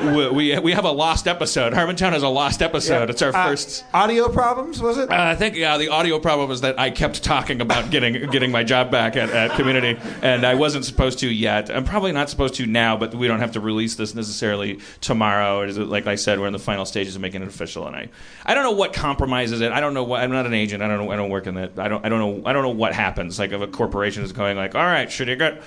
we, 0.03 0.29
we, 0.31 0.59
we 0.59 0.73
have 0.73 0.85
a 0.85 0.91
lost 0.91 1.27
episode. 1.29 1.73
Harmontown 1.73 2.13
has 2.13 2.23
a 2.23 2.29
lost 2.29 2.63
episode. 2.63 3.11
It's 3.11 3.23
our 3.23 3.35
Uh, 3.35 3.49
first. 3.49 3.85
audio 3.93 4.29
problems, 4.29 4.81
was 4.81 4.99
it? 4.99 5.11
Uh, 5.11 5.15
I 5.17 5.35
think 5.35 5.57
yeah, 5.57 5.77
the 5.79 5.89
audio 5.89 6.19
problem 6.19 6.49
was 6.49 6.61
that 6.63 6.79
I 6.79 6.91
kept 6.91 7.23
talking 7.23 7.61
about 7.61 7.91
getting 7.91 8.29
getting 8.31 8.51
my 8.51 8.65
job 8.65 8.91
back 8.91 9.17
at, 9.17 9.31
at 9.31 9.53
Community, 9.53 9.99
and 10.23 10.45
I 10.45 10.55
wasn't 10.55 10.85
supposed 10.85 11.19
to 11.21 11.29
yet. 11.31 11.71
I'm 11.71 11.85
probably 11.85 12.13
not 12.13 12.31
supposed 12.31 12.55
to 12.57 12.67
now, 12.67 12.97
but 12.97 13.15
we 13.15 13.27
don't 13.29 13.41
have 13.41 13.53
to 13.53 13.61
release 13.61 13.95
this 13.97 14.15
necessarily 14.15 14.81
tomorrow. 15.01 15.63
It 15.63 15.71
is- 15.71 15.79
Like 15.79 16.07
I 16.07 16.15
said, 16.15 16.41
we're 16.41 16.47
in 16.47 16.53
the 16.53 16.59
final 16.59 16.85
stages 16.85 17.15
of 17.17 17.21
making 17.23 17.43
it 17.43 17.49
official, 17.49 17.87
and 17.87 17.95
I 17.97 18.09
I 18.47 18.55
don't 18.55 18.65
know 18.65 18.71
what 18.73 18.93
compromises 18.93 19.61
it. 19.61 19.73
I 19.73 19.81
don't 19.81 19.95
know 19.95 20.05
what. 20.05 20.23
I'm 20.23 20.31
not 20.33 20.47
an 20.47 20.55
agent. 20.55 20.83
I 20.83 20.89
don't 20.89 20.99
know. 21.05 21.11
I 21.13 21.17
don't 21.17 21.31
work 21.31 21.47
in 21.47 21.55
that. 21.55 21.79
I 21.79 21.89
don't. 21.89 22.05
I 22.05 22.09
don't 22.09 22.21
know. 22.21 22.49
I 22.49 22.53
don't 22.53 22.63
know 22.63 22.71
what 22.71 22.95
happens. 22.95 23.39
Like 23.39 23.53
if 23.53 23.61
a 23.61 23.67
corporation 23.67 24.23
is 24.23 24.33
going 24.33 24.57
like, 24.57 24.75
all 24.75 24.85
right, 24.85 25.11
should 25.11 25.29
you 25.29 25.37
get 25.37 25.63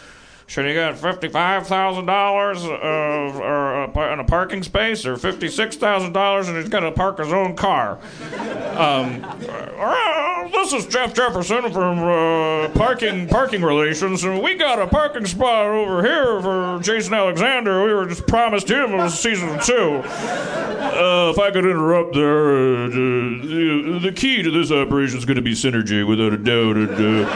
should 0.47 0.65
he 0.65 0.73
get 0.73 0.97
fifty-five 0.97 1.67
thousand 1.67 2.05
dollars 2.05 2.63
of 2.63 3.35
in 3.95 4.19
a 4.19 4.23
parking 4.23 4.63
space, 4.63 5.05
or 5.05 5.17
fifty-six 5.17 5.75
thousand 5.75 6.13
dollars, 6.13 6.47
and 6.47 6.57
he's 6.57 6.69
got 6.69 6.81
to 6.81 6.91
park 6.91 7.17
his 7.19 7.31
own 7.33 7.55
car? 7.55 7.99
Um, 8.77 9.23
uh, 9.25 10.47
this 10.49 10.73
is 10.73 10.85
Jeff 10.87 11.13
Jefferson 11.13 11.71
from 11.71 11.99
uh, 11.99 12.69
parking 12.69 13.27
parking 13.27 13.61
relations, 13.63 14.23
and 14.23 14.41
we 14.43 14.55
got 14.55 14.79
a 14.79 14.87
parking 14.87 15.25
spot 15.25 15.67
over 15.67 16.03
here 16.03 16.41
for 16.41 16.79
Jason 16.83 17.13
Alexander. 17.13 17.83
We 17.85 17.93
were 17.93 18.05
just 18.05 18.27
promised 18.27 18.69
him 18.69 18.93
it 18.93 18.97
was 18.97 19.19
season 19.19 19.59
two. 19.61 20.01
Uh, 20.03 21.31
if 21.31 21.39
I 21.39 21.49
could 21.51 21.65
interrupt 21.65 22.13
there, 22.13 22.85
uh, 22.85 22.87
the, 22.89 23.99
the 24.03 24.11
key 24.11 24.43
to 24.43 24.51
this 24.51 24.71
operation 24.71 25.17
is 25.17 25.25
going 25.25 25.37
to 25.37 25.41
be 25.41 25.53
synergy, 25.53 26.05
without 26.05 26.33
a 26.33 26.37
doubt. 26.37 26.77
And, 26.77 27.25
uh, 27.25 27.29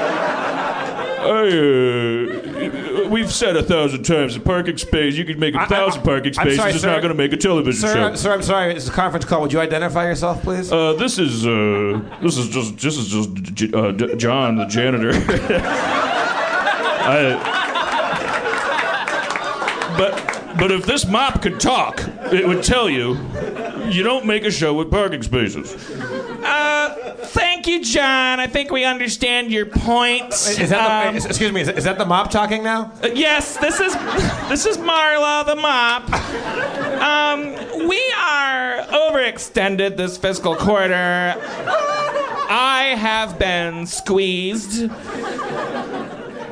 I, 1.20 1.48
uh, 1.48 2.47
we've 3.10 3.32
said 3.32 3.56
a 3.58 3.64
thousand 3.64 4.04
times 4.04 4.36
a 4.36 4.40
parking 4.40 4.78
space. 4.78 5.16
You 5.16 5.26
can 5.26 5.40
make 5.40 5.56
a 5.56 5.60
I- 5.60 5.64
I- 5.64 5.68
thousand 5.68 6.04
parking 6.04 6.34
I'm 6.38 6.46
spaces. 6.46 6.58
sorry, 6.58 6.72
it's 6.72 6.82
sir. 6.82 6.88
not 6.92 7.02
going 7.02 7.12
to 7.12 7.18
make 7.18 7.34
a 7.34 7.38
television 7.38 7.82
Sir, 7.82 7.94
show. 7.94 8.02
I'm- 8.02 8.16
sir, 8.18 8.34
I'm 8.34 8.42
sorry. 8.44 8.74
It's 8.74 8.88
a 8.88 8.92
conference 8.92 9.26
call. 9.26 9.42
Would 9.42 9.54
you 9.54 9.60
identify 9.60 10.06
yourself, 10.06 10.42
please? 10.44 10.72
Uh, 10.72 10.94
this 10.94 11.20
is 11.20 11.46
uh, 11.46 12.00
this 12.22 12.38
is 12.38 12.50
just 12.50 12.78
this 12.80 12.98
is 12.98 13.08
just 13.08 13.34
J- 13.54 13.72
uh, 13.74 13.92
D- 13.92 14.16
John, 14.16 14.56
the 14.58 14.66
janitor. 14.66 15.12
I, 17.10 17.64
but 19.98 20.58
but 20.60 20.72
if 20.72 20.86
this 20.86 21.06
mop 21.08 21.42
could 21.42 21.60
talk, 21.60 22.02
it 22.32 22.48
would 22.48 22.64
tell 22.64 22.90
you 22.90 23.16
you 23.90 24.04
don't 24.04 24.26
make 24.26 24.44
a 24.46 24.52
show 24.52 24.74
with 24.74 24.90
parking 24.92 25.24
spaces. 25.24 25.74
Uh, 25.92 27.16
thank 27.28 27.68
you, 27.68 27.84
John. 27.84 28.40
I 28.40 28.48
think 28.48 28.72
we 28.72 28.84
understand 28.86 29.52
your 29.52 29.66
point. 29.66 30.32
is 30.34 30.70
that 30.70 31.04
the, 31.04 31.10
Um, 31.10 31.16
is- 31.16 31.26
excuse 31.26 31.52
me? 31.52 31.62
Is, 31.62 31.70
is 31.70 31.84
that 31.86 31.98
the 31.98 32.06
mop 32.06 32.30
talking 32.32 32.64
now? 32.64 32.92
uh, 33.04 33.08
yes, 33.14 33.58
this 33.58 33.80
is 33.80 33.94
this 34.50 34.66
is 34.66 34.78
Marla 34.78 35.46
the 35.46 35.56
mop. 35.56 36.12
Um, 37.02 37.88
we 37.88 38.02
are 38.20 38.84
overextended 38.88 39.98
this 39.98 40.18
fiscal 40.18 40.56
quarter. 40.56 41.36
I 42.50 42.96
have 42.98 43.38
been 43.38 43.86
squeezed 43.86 44.90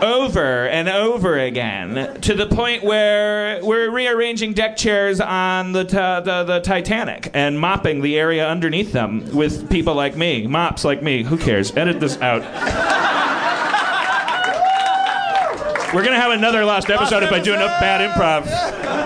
over 0.02 0.68
and 0.68 0.90
over 0.90 1.38
again 1.38 2.20
to 2.22 2.34
the 2.34 2.46
point 2.48 2.84
where 2.84 3.60
we're 3.64 3.90
rearranging 3.90 4.54
deck 4.54 4.78
chairs 4.78 5.20
on 5.20 5.72
the, 5.72 5.84
ta- 5.84 6.22
the 6.22 6.44
the 6.44 6.60
Titanic 6.60 7.32
and 7.34 7.60
mopping 7.60 8.02
the 8.02 8.18
area 8.18 8.48
underneath 8.48 8.92
them 8.92 9.36
with 9.36 9.70
people 9.70 9.96
like 9.96 10.16
me, 10.16 10.48
mops 10.48 10.84
like 10.84 11.02
me. 11.02 11.24
Who 11.24 11.38
cares? 11.38 11.76
Edit 11.76 12.00
this 12.00 12.20
out. 12.22 12.42
We're 15.94 16.04
gonna 16.04 16.20
have 16.20 16.32
another 16.32 16.66
lost 16.66 16.90
episode 16.90 17.24
if 17.24 17.32
I 17.32 17.40
do 17.40 17.54
enough 17.54 17.80
bad 17.80 18.10
improv. 18.10 19.06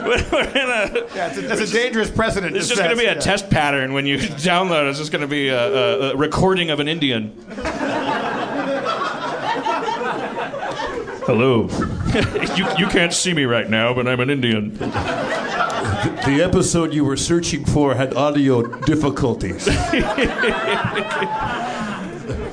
We're 0.10 0.52
gonna. 0.52 1.06
Yeah, 1.14 1.28
it's 1.28 1.38
a, 1.38 1.42
that's 1.42 1.60
a 1.60 1.72
dangerous 1.72 2.10
precedent. 2.10 2.56
It's 2.56 2.68
just 2.68 2.80
going 2.80 2.90
to 2.90 2.96
be 2.96 3.04
a 3.04 3.14
yeah. 3.14 3.20
test 3.20 3.48
pattern 3.48 3.92
when 3.92 4.06
you 4.06 4.18
download. 4.18 4.88
It's 4.88 4.98
just 4.98 5.12
going 5.12 5.22
to 5.22 5.28
be 5.28 5.48
a, 5.48 5.58
a, 5.58 6.10
a 6.12 6.16
recording 6.16 6.70
of 6.70 6.80
an 6.80 6.88
Indian. 6.88 7.32
Hello. 11.30 11.68
you, 12.56 12.66
you 12.76 12.88
can't 12.88 13.14
see 13.14 13.32
me 13.32 13.44
right 13.44 13.70
now, 13.70 13.94
but 13.94 14.08
I'm 14.08 14.18
an 14.18 14.30
Indian. 14.30 14.76
The 14.76 16.40
episode 16.42 16.92
you 16.92 17.04
were 17.04 17.16
searching 17.16 17.64
for 17.64 17.94
had 17.94 18.14
audio 18.14 18.62
difficulties. 18.80 19.68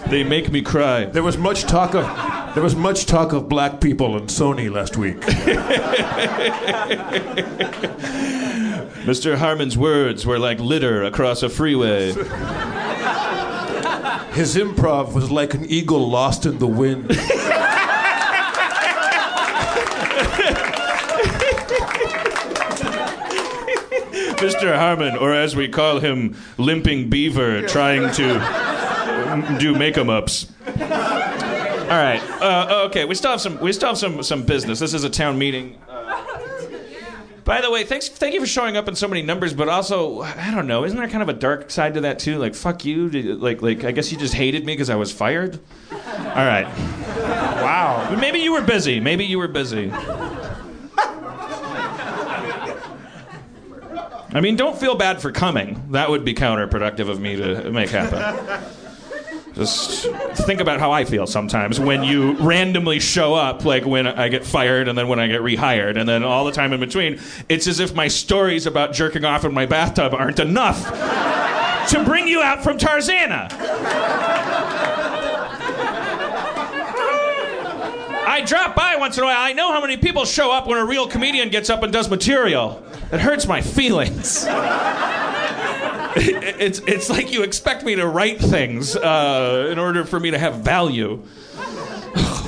They 0.09 0.23
make 0.23 0.51
me 0.53 0.61
cry. 0.61 1.03
There 1.05 1.23
was 1.23 1.37
much 1.37 1.63
talk 1.63 1.93
of 1.93 2.05
there 2.53 2.63
was 2.63 2.77
much 2.77 3.07
talk 3.07 3.33
of 3.33 3.49
black 3.49 3.81
people 3.81 4.15
in 4.15 4.27
Sony 4.27 4.71
last 4.71 4.95
week. 4.95 5.19
Mr. 9.05 9.35
Harmon's 9.35 9.77
words 9.77 10.25
were 10.25 10.39
like 10.39 10.61
litter 10.61 11.03
across 11.03 11.43
a 11.43 11.49
freeway. 11.49 12.13
His 14.31 14.55
improv 14.55 15.13
was 15.13 15.29
like 15.29 15.53
an 15.55 15.65
eagle 15.65 16.09
lost 16.09 16.45
in 16.45 16.59
the 16.59 16.67
wind. 16.67 17.11
Mr. 24.37 24.77
Harmon, 24.77 25.17
or 25.17 25.33
as 25.33 25.55
we 25.55 25.67
call 25.67 25.99
him, 25.99 26.35
Limping 26.57 27.09
Beaver, 27.09 27.63
trying 27.67 28.11
to 28.13 29.57
do 29.59 29.75
make 29.75 29.97
'em 29.97 30.09
ups. 30.09 30.51
All 30.67 30.73
right. 31.93 32.21
Uh, 32.41 32.85
okay. 32.87 33.05
We 33.05 33.15
still 33.15 33.31
have 33.31 33.41
some. 33.41 33.59
We 33.59 33.71
still 33.73 33.89
have 33.89 33.97
some 33.97 34.21
some 34.23 34.43
business. 34.43 34.79
This 34.79 34.93
is 34.93 35.03
a 35.03 35.09
town 35.09 35.37
meeting. 35.37 35.77
Uh, 35.89 35.93
by 37.45 37.61
the 37.61 37.71
way, 37.71 37.85
thanks. 37.85 38.09
Thank 38.09 38.33
you 38.33 38.41
for 38.41 38.45
showing 38.45 38.75
up 38.75 38.89
in 38.89 38.95
so 38.95 39.07
many 39.07 39.21
numbers, 39.21 39.53
but 39.53 39.69
also, 39.69 40.21
I 40.21 40.51
don't 40.53 40.67
know. 40.67 40.83
Isn't 40.83 40.97
there 40.97 41.07
kind 41.07 41.23
of 41.23 41.29
a 41.29 41.33
dark 41.33 41.71
side 41.71 41.93
to 41.93 42.01
that 42.01 42.19
too? 42.19 42.37
Like, 42.37 42.55
fuck 42.55 42.83
you. 42.83 43.07
Like, 43.07 43.61
like 43.61 43.85
I 43.85 43.91
guess 43.91 44.11
you 44.11 44.17
just 44.17 44.33
hated 44.33 44.65
me 44.65 44.73
because 44.73 44.89
I 44.89 44.95
was 44.97 45.13
fired. 45.13 45.59
All 45.91 46.45
right. 46.45 46.67
Wow. 47.17 48.15
Maybe 48.19 48.39
you 48.39 48.51
were 48.51 48.61
busy. 48.61 48.99
Maybe 48.99 49.23
you 49.23 49.37
were 49.39 49.47
busy. 49.47 49.89
I 54.33 54.41
mean, 54.41 54.55
don't 54.55 54.77
feel 54.77 54.95
bad 54.95 55.21
for 55.21 55.31
coming. 55.31 55.91
That 55.91 56.09
would 56.09 56.25
be 56.25 56.33
counterproductive 56.33 57.09
of 57.09 57.19
me 57.19 57.37
to 57.37 57.71
make 57.71 57.89
happen. 57.89 58.63
Just 59.57 60.05
think 60.45 60.61
about 60.61 60.79
how 60.79 60.91
I 60.91 61.03
feel 61.03 61.25
sometimes 61.25 61.79
when 61.79 62.03
you 62.03 62.33
randomly 62.33 62.99
show 62.99 63.33
up, 63.33 63.65
like 63.65 63.85
when 63.85 64.05
I 64.05 64.29
get 64.29 64.45
fired 64.45 64.87
and 64.87 64.95
then 64.95 65.07
when 65.07 65.19
I 65.19 65.25
get 65.27 65.41
rehired, 65.41 65.97
and 65.97 66.07
then 66.07 66.23
all 66.23 66.45
the 66.45 66.51
time 66.51 66.73
in 66.73 66.79
between. 66.79 67.19
It's 67.49 67.65
as 67.65 67.79
if 67.79 67.95
my 67.95 68.07
stories 68.07 68.67
about 68.67 68.93
jerking 68.93 69.25
off 69.25 69.45
in 69.45 69.53
my 69.55 69.65
bathtub 69.65 70.13
aren't 70.13 70.39
enough 70.39 70.83
to 71.89 72.03
bring 72.03 72.27
you 72.27 72.43
out 72.43 72.63
from 72.63 72.77
Tarzana. 72.77 73.47
I 78.29 78.43
drop 78.45 78.75
by 78.75 78.97
once 78.97 79.17
in 79.17 79.23
a 79.23 79.25
while. 79.25 79.39
I 79.39 79.53
know 79.53 79.71
how 79.71 79.81
many 79.81 79.97
people 79.97 80.23
show 80.25 80.51
up 80.51 80.67
when 80.67 80.77
a 80.77 80.85
real 80.85 81.07
comedian 81.07 81.49
gets 81.49 81.71
up 81.71 81.81
and 81.81 81.91
does 81.91 82.07
material. 82.11 82.83
It 83.11 83.19
hurts 83.19 83.47
my 83.47 83.61
feelings. 83.61 84.45
It- 86.19 86.55
it's, 86.59 86.79
it's 86.87 87.11
like 87.11 87.31
you 87.31 87.43
expect 87.43 87.83
me 87.83 87.93
to 87.93 88.07
write 88.07 88.39
things 88.39 88.95
uh, 88.95 89.67
in 89.71 89.77
order 89.77 90.03
for 90.03 90.19
me 90.19 90.31
to 90.31 90.39
have 90.39 90.55
value. 90.55 91.23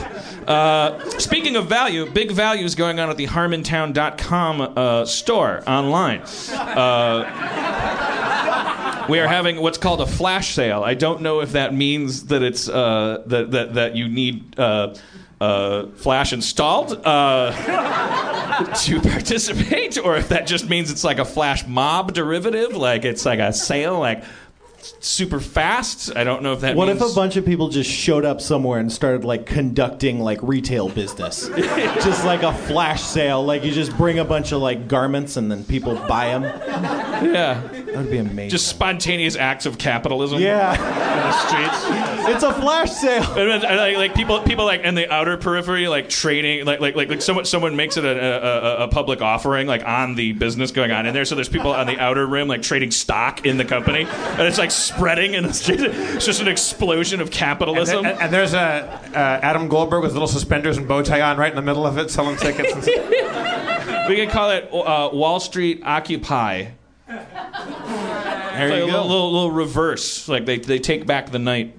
Uh, 0.48 0.98
speaking 1.20 1.56
of 1.56 1.68
value, 1.68 2.10
big 2.10 2.32
value 2.32 2.66
is 2.66 2.74
going 2.74 3.00
on 3.00 3.08
at 3.12 3.18
the 3.18 3.28
harmontown.com 3.28 4.62
uh, 4.76 5.06
store 5.06 5.62
online. 5.70 6.22
Uh, 6.52 7.24
we 9.08 9.20
are 9.20 9.28
having 9.28 9.62
what's 9.62 9.78
called 9.78 10.02
a 10.02 10.08
flash 10.08 10.56
sale. 10.56 10.84
I 10.84 10.96
don't 10.96 11.22
know 11.22 11.42
if 11.42 11.52
that 11.52 11.76
means 11.76 12.26
that 12.28 12.42
it's 12.42 12.68
uh, 12.68 13.22
that, 13.28 13.52
that 13.52 13.76
that 13.76 13.96
you 13.96 14.10
need 14.10 14.60
uh, 15.42 15.88
flash 15.88 16.34
installed 16.34 17.00
uh, 17.06 17.52
to 18.76 19.00
participate, 19.00 19.98
or 19.98 20.18
if 20.18 20.30
that 20.30 20.48
just 20.48 20.70
means 20.70 20.92
it's 20.92 21.04
like 21.04 21.20
a 21.20 21.26
flash 21.26 21.66
mob 21.66 22.14
derivative, 22.14 22.76
like 22.76 23.06
it's 23.06 23.26
like 23.26 23.40
a 23.40 23.54
sale, 23.54 24.00
like 24.00 24.24
super 25.00 25.40
fast. 25.40 26.16
I 26.16 26.24
don't 26.24 26.42
know 26.44 26.54
if 26.54 26.62
that. 26.62 26.76
What 26.76 26.90
if 26.90 27.02
a 27.02 27.10
bunch 27.14 27.36
of 27.36 27.46
people 27.46 27.70
just 27.70 27.90
showed 27.90 28.26
up 28.26 28.42
somewhere 28.42 28.80
and 28.80 28.92
started 28.92 29.24
like 29.24 29.46
conducting 29.46 30.20
like 30.20 30.40
retail 30.42 30.90
business, 30.90 31.48
just 31.58 32.26
like 32.26 32.44
a 32.44 32.54
flash 32.54 33.02
sale? 33.02 33.44
Like 33.44 33.64
you 33.64 33.72
just 33.72 33.96
bring 33.98 34.20
a 34.20 34.26
bunch 34.26 34.52
of 34.52 34.62
like 34.62 34.88
garments 34.88 35.38
and 35.38 35.52
then 35.52 35.64
people 35.66 35.96
buy 36.08 36.28
them. 36.38 36.44
Yeah, 36.44 37.62
That 37.72 37.96
would 37.98 38.12
be 38.12 38.18
amazing. 38.18 38.50
just 38.50 38.68
spontaneous 38.68 39.36
acts 39.36 39.66
of 39.66 39.78
capitalism. 39.78 40.40
yeah, 40.42 40.74
in 40.74 41.18
the 41.20 41.32
streets. 42.22 42.34
it's 42.36 42.44
a 42.44 42.54
flash 42.62 42.92
sale. 42.92 43.24
And 43.38 43.64
like, 43.64 43.98
like 43.98 44.16
people, 44.16 44.40
people 44.42 44.66
like 44.66 44.82
in 44.82 44.96
the 44.96 45.12
outer 45.12 45.38
periphery, 45.38 45.88
like 45.88 46.10
trading, 46.10 46.66
like 46.66 46.80
like 46.80 46.96
like, 46.96 47.10
like 47.10 47.22
someone 47.22 47.46
someone 47.46 47.76
makes 47.76 47.98
it 47.98 48.06
a, 48.06 48.10
a, 48.10 48.84
a, 48.84 48.84
a 48.86 48.88
public 48.88 49.22
offering, 49.22 49.68
like 49.68 49.84
on 49.86 50.16
the 50.16 50.32
business 50.34 50.72
going 50.72 50.92
on 50.92 51.06
in 51.06 51.14
there. 51.14 51.26
So 51.26 51.36
there's 51.36 51.50
people 51.50 51.72
on 51.74 51.88
the 51.88 52.00
outer 52.00 52.26
rim, 52.26 52.48
like 52.48 52.62
trading 52.62 52.92
stock 52.92 53.46
in 53.46 53.58
the 53.58 53.66
company, 53.66 54.04
and 54.10 54.42
it's 54.42 54.58
like 54.58 54.72
spreading, 54.82 55.36
and 55.36 55.46
it's 55.46 55.62
just, 55.66 55.84
it's 55.84 56.26
just 56.26 56.42
an 56.42 56.48
explosion 56.48 57.22
of 57.22 57.28
And, 57.28 57.36
capitalism. 57.36 58.06
and- 58.06 58.20
and 58.20 58.34
there's 58.34 58.54
a 58.54 58.60
uh, 59.14 59.40
Adam 59.42 59.68
Goldberg 59.68 60.02
with 60.04 60.14
little 60.14 60.28
suspenders 60.28 60.78
and 60.78 60.88
bow 60.88 61.02
tie 61.02 61.22
on 61.22 61.38
right 61.38 61.52
in 61.52 61.56
the 61.56 61.62
middle 61.62 61.86
of 61.86 61.98
it, 61.98 62.10
selling 62.12 62.36
tickets. 62.38 62.74
And 62.74 62.84
stuff. 62.84 63.10
we 64.10 64.16
could 64.16 64.30
call 64.30 64.52
it 64.52 64.70
uh, 64.74 65.10
Wall 65.14 65.40
Street 65.40 65.82
Occupy. 65.86 66.68
There 67.08 68.68
you 68.70 68.74
a 68.76 68.80
go. 68.80 68.86
little, 68.88 69.08
little, 69.08 69.32
little 69.34 69.52
reverse, 69.52 70.28
like 70.28 70.46
they, 70.46 70.58
they 70.60 70.80
take 70.80 71.06
back 71.06 71.32
the 71.32 71.40
night. 71.40 71.74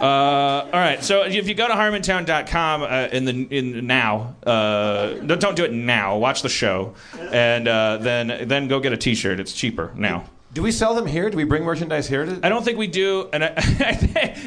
Uh, 0.00 0.64
all 0.64 0.70
right, 0.72 1.02
so 1.02 1.22
if 1.22 1.48
you 1.48 1.54
go 1.54 1.66
to 1.66 1.74
harmontown.com 1.74 2.82
uh, 2.82 3.08
in 3.10 3.24
the 3.24 3.48
in 3.50 3.86
now, 3.86 4.36
uh, 4.46 5.14
don't 5.14 5.56
do 5.56 5.64
it 5.64 5.72
now. 5.72 6.16
Watch 6.16 6.42
the 6.42 6.48
show, 6.48 6.94
and 7.32 7.66
uh, 7.66 7.96
then 7.96 8.46
then 8.46 8.68
go 8.68 8.78
get 8.78 8.92
a 8.92 8.96
T-shirt. 8.96 9.40
It's 9.40 9.52
cheaper 9.52 9.92
now. 9.96 10.24
Do 10.50 10.62
we 10.62 10.72
sell 10.72 10.94
them 10.94 11.04
here? 11.04 11.28
Do 11.28 11.36
we 11.36 11.44
bring 11.44 11.62
merchandise 11.62 12.08
here? 12.08 12.24
To- 12.24 12.40
I 12.42 12.48
don't 12.48 12.64
think 12.64 12.78
we 12.78 12.86
do, 12.86 13.28
and 13.32 13.44
I, 13.44 13.52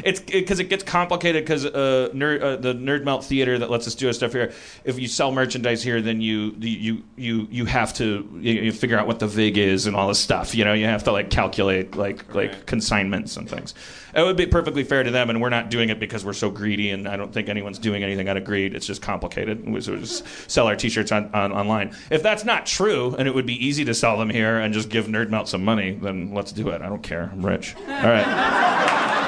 it's 0.03 0.19
because 0.19 0.59
it 0.59 0.67
gets 0.67 0.83
complicated 0.83 1.43
because 1.43 1.63
uh, 1.65 2.09
nerd, 2.13 2.41
uh, 2.41 2.55
the 2.55 2.73
Nerd 2.73 3.03
Melt 3.03 3.23
Theater 3.23 3.59
that 3.59 3.69
lets 3.69 3.85
us 3.87 3.93
do 3.93 4.07
our 4.07 4.13
stuff 4.13 4.31
here. 4.31 4.51
If 4.83 4.99
you 4.99 5.07
sell 5.07 5.31
merchandise 5.31 5.83
here, 5.83 6.01
then 6.01 6.19
you 6.19 6.55
you 6.59 7.03
you 7.17 7.47
you 7.51 7.65
have 7.65 7.93
to 7.95 8.27
you, 8.41 8.53
you 8.53 8.71
figure 8.71 8.97
out 8.97 9.05
what 9.05 9.19
the 9.19 9.27
vig 9.27 9.57
is 9.59 9.85
and 9.85 9.95
all 9.95 10.07
this 10.07 10.19
stuff. 10.19 10.55
You 10.55 10.65
know, 10.65 10.73
you 10.73 10.85
have 10.85 11.03
to 11.03 11.11
like 11.11 11.29
calculate 11.29 11.95
like 11.95 12.33
like 12.33 12.65
consignments 12.65 13.37
and 13.37 13.47
things. 13.47 13.75
It 14.13 14.21
would 14.23 14.37
be 14.37 14.45
perfectly 14.45 14.83
fair 14.83 15.03
to 15.03 15.11
them, 15.11 15.29
and 15.29 15.41
we're 15.41 15.49
not 15.49 15.69
doing 15.69 15.89
it 15.89 15.99
because 15.99 16.25
we're 16.25 16.33
so 16.33 16.49
greedy, 16.49 16.91
and 16.91 17.07
I 17.07 17.17
don't 17.17 17.33
think 17.33 17.49
anyone's 17.49 17.79
doing 17.79 18.03
anything 18.03 18.27
out 18.27 18.37
of 18.37 18.43
greed. 18.43 18.75
It's 18.75 18.85
just 18.85 19.01
complicated. 19.01 19.67
We 19.67 19.79
just 19.79 20.25
sell 20.49 20.67
our 20.67 20.75
T-shirts 20.75 21.11
on, 21.11 21.29
on 21.33 21.51
online. 21.51 21.95
If 22.09 22.23
that's 22.23 22.43
not 22.43 22.65
true, 22.65 23.15
and 23.17 23.27
it 23.27 23.35
would 23.35 23.45
be 23.45 23.65
easy 23.65 23.85
to 23.85 23.93
sell 23.93 24.17
them 24.17 24.29
here 24.29 24.59
and 24.59 24.73
just 24.73 24.89
give 24.89 25.07
Nerd 25.07 25.29
Melt 25.29 25.47
some 25.47 25.63
money, 25.63 25.91
then 26.01 26.33
let's 26.33 26.51
do 26.51 26.69
it. 26.69 26.81
I 26.81 26.89
don't 26.89 27.03
care. 27.03 27.29
I'm 27.31 27.45
rich. 27.45 27.75
All 27.75 27.85
right. 27.87 29.27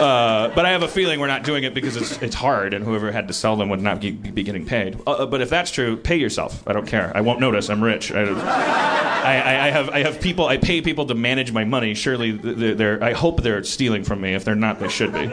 Uh, 0.00 0.52
but 0.54 0.66
I 0.66 0.70
have 0.70 0.82
a 0.82 0.88
feeling 0.88 1.20
we're 1.20 1.26
not 1.26 1.42
doing 1.42 1.64
it 1.64 1.74
because 1.74 1.96
it's, 1.96 2.20
it's 2.22 2.34
hard, 2.34 2.74
and 2.74 2.84
whoever 2.84 3.10
had 3.10 3.28
to 3.28 3.34
sell 3.34 3.56
them 3.56 3.68
would 3.70 3.80
not 3.80 4.00
be, 4.00 4.10
be 4.10 4.42
getting 4.42 4.64
paid. 4.64 5.00
Uh, 5.06 5.26
but 5.26 5.40
if 5.40 5.50
that's 5.50 5.70
true, 5.70 5.96
pay 5.96 6.16
yourself. 6.16 6.62
I 6.66 6.72
don't 6.72 6.86
care. 6.86 7.12
I 7.14 7.20
won't 7.22 7.40
notice. 7.40 7.70
I'm 7.70 7.82
rich. 7.82 8.12
I, 8.12 8.22
I, 8.22 9.66
I 9.66 9.70
have 9.70 9.90
I 9.90 10.02
have 10.02 10.20
people. 10.20 10.46
I 10.46 10.56
pay 10.56 10.80
people 10.80 11.06
to 11.06 11.14
manage 11.14 11.52
my 11.52 11.64
money. 11.64 11.94
Surely 11.94 12.32
they're, 12.32 12.74
they're. 12.74 13.02
I 13.02 13.12
hope 13.12 13.42
they're 13.42 13.64
stealing 13.64 14.04
from 14.04 14.20
me. 14.20 14.34
If 14.34 14.44
they're 14.44 14.54
not, 14.54 14.78
they 14.78 14.88
should 14.88 15.12
be. 15.12 15.26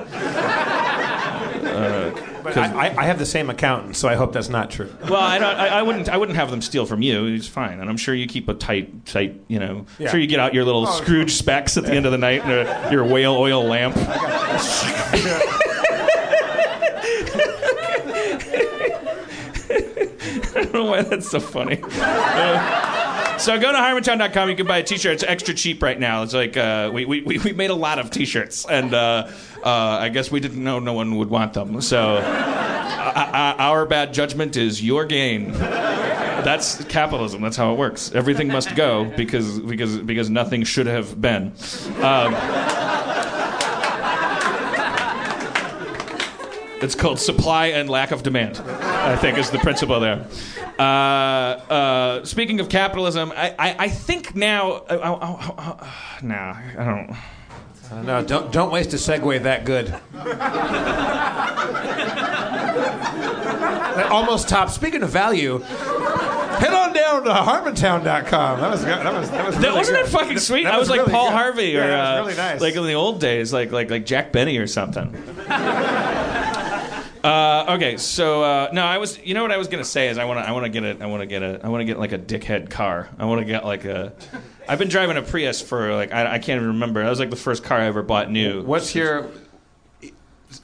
But 2.44 2.58
I, 2.58 2.96
I, 2.98 3.06
have 3.06 3.20
the 3.20 3.26
same 3.26 3.50
accountant, 3.50 3.96
so 3.96 4.08
I 4.08 4.16
hope 4.16 4.34
that's 4.34 4.50
not 4.50 4.70
true. 4.70 4.94
Well, 5.04 5.16
I 5.16 5.38
don't. 5.40 5.56
I, 5.56 5.68
I 5.68 5.82
wouldn't. 5.82 6.10
I 6.10 6.18
wouldn't 6.18 6.38
have 6.38 6.52
them 6.52 6.62
steal 6.62 6.86
from 6.86 7.02
you. 7.02 7.26
It's 7.28 7.48
fine, 7.48 7.80
and 7.80 7.90
I'm 7.90 7.98
sure 7.98 8.14
you 8.14 8.28
keep 8.28 8.48
a 8.48 8.54
tight, 8.54 9.06
tight. 9.06 9.40
You 9.48 9.60
know, 9.60 9.86
Yeah. 9.98 10.10
sure 10.10 10.20
you 10.20 10.28
get 10.28 10.40
out 10.40 10.54
your 10.54 10.66
little 10.66 10.86
Scrooge 10.88 11.32
specs 11.32 11.78
at 11.78 11.86
the 11.86 11.94
end 11.94 12.06
of 12.06 12.12
the 12.12 12.18
night 12.18 12.44
and 12.44 12.68
uh, 12.68 12.90
your 12.92 13.04
whale 13.06 13.36
oil 13.36 13.64
lamp. 13.64 13.96
I 20.56 20.66
don't 20.66 20.74
know 20.74 20.86
why 20.86 21.02
that's 21.02 21.30
so 21.30 21.40
funny. 21.40 21.80
Uh, 21.84 23.03
so 23.44 23.60
go 23.60 23.74
to 23.74 23.78
harmontown.com. 23.78 24.50
You 24.50 24.56
can 24.56 24.66
buy 24.66 24.78
a 24.78 24.84
T-shirt. 24.84 25.16
It's 25.16 25.24
extra 25.24 25.54
cheap 25.54 25.84
right 25.84 26.00
now. 26.00 26.24
It's 26.24 26.34
like 26.34 26.56
uh, 26.56 26.90
we, 26.94 27.04
we 27.06 27.22
we 27.22 27.52
made 27.52 27.72
a 27.72 27.76
lot 27.76 28.00
of 28.00 28.10
T-shirts, 28.10 28.66
and 28.66 28.94
uh, 28.94 29.30
uh, 29.64 29.70
I 29.70 30.10
guess 30.10 30.32
we 30.32 30.40
didn't 30.40 30.64
know 30.64 30.80
no 30.80 30.94
one 30.94 31.18
would 31.18 31.30
want 31.30 31.54
them. 31.54 31.82
So 31.82 32.18
uh, 32.18 33.56
our 33.60 33.86
bad 33.86 34.14
judgment 34.14 34.56
is 34.56 34.82
your 34.82 35.06
gain. 35.06 35.52
That's 35.52 36.84
capitalism. 36.86 37.42
That's 37.42 37.58
how 37.58 37.74
it 37.74 37.78
works. 37.78 38.14
Everything 38.14 38.48
must 38.48 38.76
go 38.76 39.06
because 39.18 39.60
because 39.60 39.98
because 40.00 40.30
nothing 40.30 40.64
should 40.64 40.88
have 40.88 41.20
been. 41.20 41.54
Um, 42.02 42.34
it's 46.82 46.96
called 46.96 47.20
supply 47.20 47.68
and 47.68 47.90
lack 47.90 48.12
of 48.12 48.24
demand. 48.24 48.60
I 48.60 49.18
think 49.18 49.38
is 49.38 49.52
the 49.52 49.60
principle 49.60 50.00
there. 50.00 50.26
Uh, 50.80 50.82
uh, 50.82 52.26
speaking 52.26 52.60
of 52.60 52.68
capitalism, 52.70 53.32
I, 53.36 53.56
I, 53.60 53.76
I 53.80 53.88
think 53.90 54.36
now. 54.36 54.72
Uh, 54.72 54.80
uh, 54.90 55.38
uh, 55.58 55.76
uh, 55.82 55.88
nah, 56.24 56.54
I 56.78 56.84
don't. 56.84 57.16
Uh, 57.92 58.02
no, 58.02 58.24
don't 58.24 58.52
don't 58.52 58.72
waste 58.72 58.94
a 58.94 58.98
segue 58.98 59.44
that 59.44 59.66
good. 59.66 59.94
That 63.94 64.08
almost 64.12 64.50
top. 64.50 64.70
Speaking 64.72 65.04
of 65.04 65.10
value, 65.12 65.60
head 65.60 66.74
on 66.74 66.94
down 66.94 67.24
to 67.26 67.30
harmontown.com. 67.30 68.60
That 68.62 68.72
was 68.72 68.84
that 68.86 69.14
was 69.14 69.30
that 69.30 69.46
was 69.46 69.56
That 69.56 69.62
really 69.64 69.78
wasn't 69.78 69.98
good. 69.98 70.06
that 70.08 70.12
fucking 70.12 70.40
sweet. 70.40 70.64
That 70.64 70.74
I 70.74 70.80
was, 70.80 70.90
like 70.90 71.02
really 71.02 71.12
Paul 71.12 71.28
good. 71.30 71.34
Harvey 71.36 71.78
or 71.78 71.82
Yeah, 71.82 71.88
that 71.88 72.10
was 72.10 72.18
uh, 72.20 72.24
really 72.24 72.38
nice. 72.54 72.62
like 72.62 72.76
in 72.76 72.84
the 72.86 72.94
old 72.96 73.20
days, 73.20 73.54
like 73.54 73.72
like 73.72 73.92
like 73.92 74.06
Jack 74.08 74.32
Benny 74.32 74.58
or 74.58 74.66
something. 74.66 75.14
Uh, 77.24 77.76
okay, 77.78 77.96
so 77.96 78.44
uh, 78.44 78.70
no, 78.74 78.84
I 78.84 78.98
was. 78.98 79.18
You 79.24 79.34
know 79.34 79.44
what 79.44 79.52
I 79.52 79.58
was 79.58 79.70
gonna 79.70 79.86
say 79.86 80.10
is 80.10 80.18
I 80.18 80.26
want 80.26 80.40
to. 80.40 80.48
I 80.48 80.52
want 80.52 80.66
to 80.66 80.70
get 80.70 80.84
a. 80.84 81.02
I 81.02 81.08
want 81.08 81.22
to 81.22 81.26
get 81.26 81.42
a. 81.42 81.62
I 81.64 81.70
want 81.70 81.80
to 81.80 81.86
get 81.86 81.98
like 81.98 82.12
a 82.12 82.20
dickhead 82.20 82.70
car. 82.70 83.10
I 83.18 83.26
want 83.26 83.40
to 83.40 83.46
get 83.46 83.64
like 83.64 83.86
a. 83.86 84.14
I've 84.68 84.80
been 84.80 84.90
driving 84.90 85.16
a 85.16 85.22
Prius 85.22 85.62
for 85.62 85.94
like 85.94 86.12
I, 86.12 86.34
I 86.34 86.40
can't 86.40 86.58
even 86.58 86.68
remember. 86.68 87.02
That 87.02 87.10
was 87.10 87.20
like 87.20 87.30
the 87.30 87.38
first 87.38 87.64
car 87.64 87.80
I 87.80 87.86
ever 87.86 88.04
bought 88.04 88.30
new. 88.30 88.62
What's 88.64 88.94
your 88.94 89.30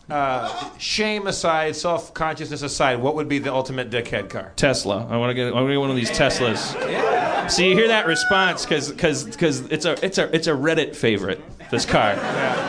uh, 0.10 0.78
shame 0.78 1.28
aside, 1.28 1.78
self 1.78 2.14
consciousness 2.14 2.62
aside? 2.62 2.98
What 2.98 3.16
would 3.16 3.30
be 3.30 3.40
the 3.40 3.54
ultimate 3.54 3.90
dickhead 3.90 4.30
car? 4.30 4.52
Tesla. 4.58 5.08
I 5.10 5.16
want 5.16 5.30
to 5.30 5.36
get. 5.36 5.48
I 5.48 5.52
want 5.52 5.68
to 5.68 5.74
get 5.74 5.80
one 5.80 5.90
of 5.92 5.96
these 5.96 6.12
Teslas. 6.12 7.50
So 7.50 7.62
you 7.62 7.74
hear 7.74 7.88
that 7.88 8.06
response 8.06 8.66
because 8.66 8.92
because 8.92 9.24
because 9.24 9.62
it's 9.68 9.86
a 9.86 10.06
it's 10.06 10.18
a 10.18 10.36
it's 10.36 10.48
a 10.48 10.52
Reddit 10.52 10.96
favorite. 10.96 11.42
This 11.72 11.86
car, 11.86 12.16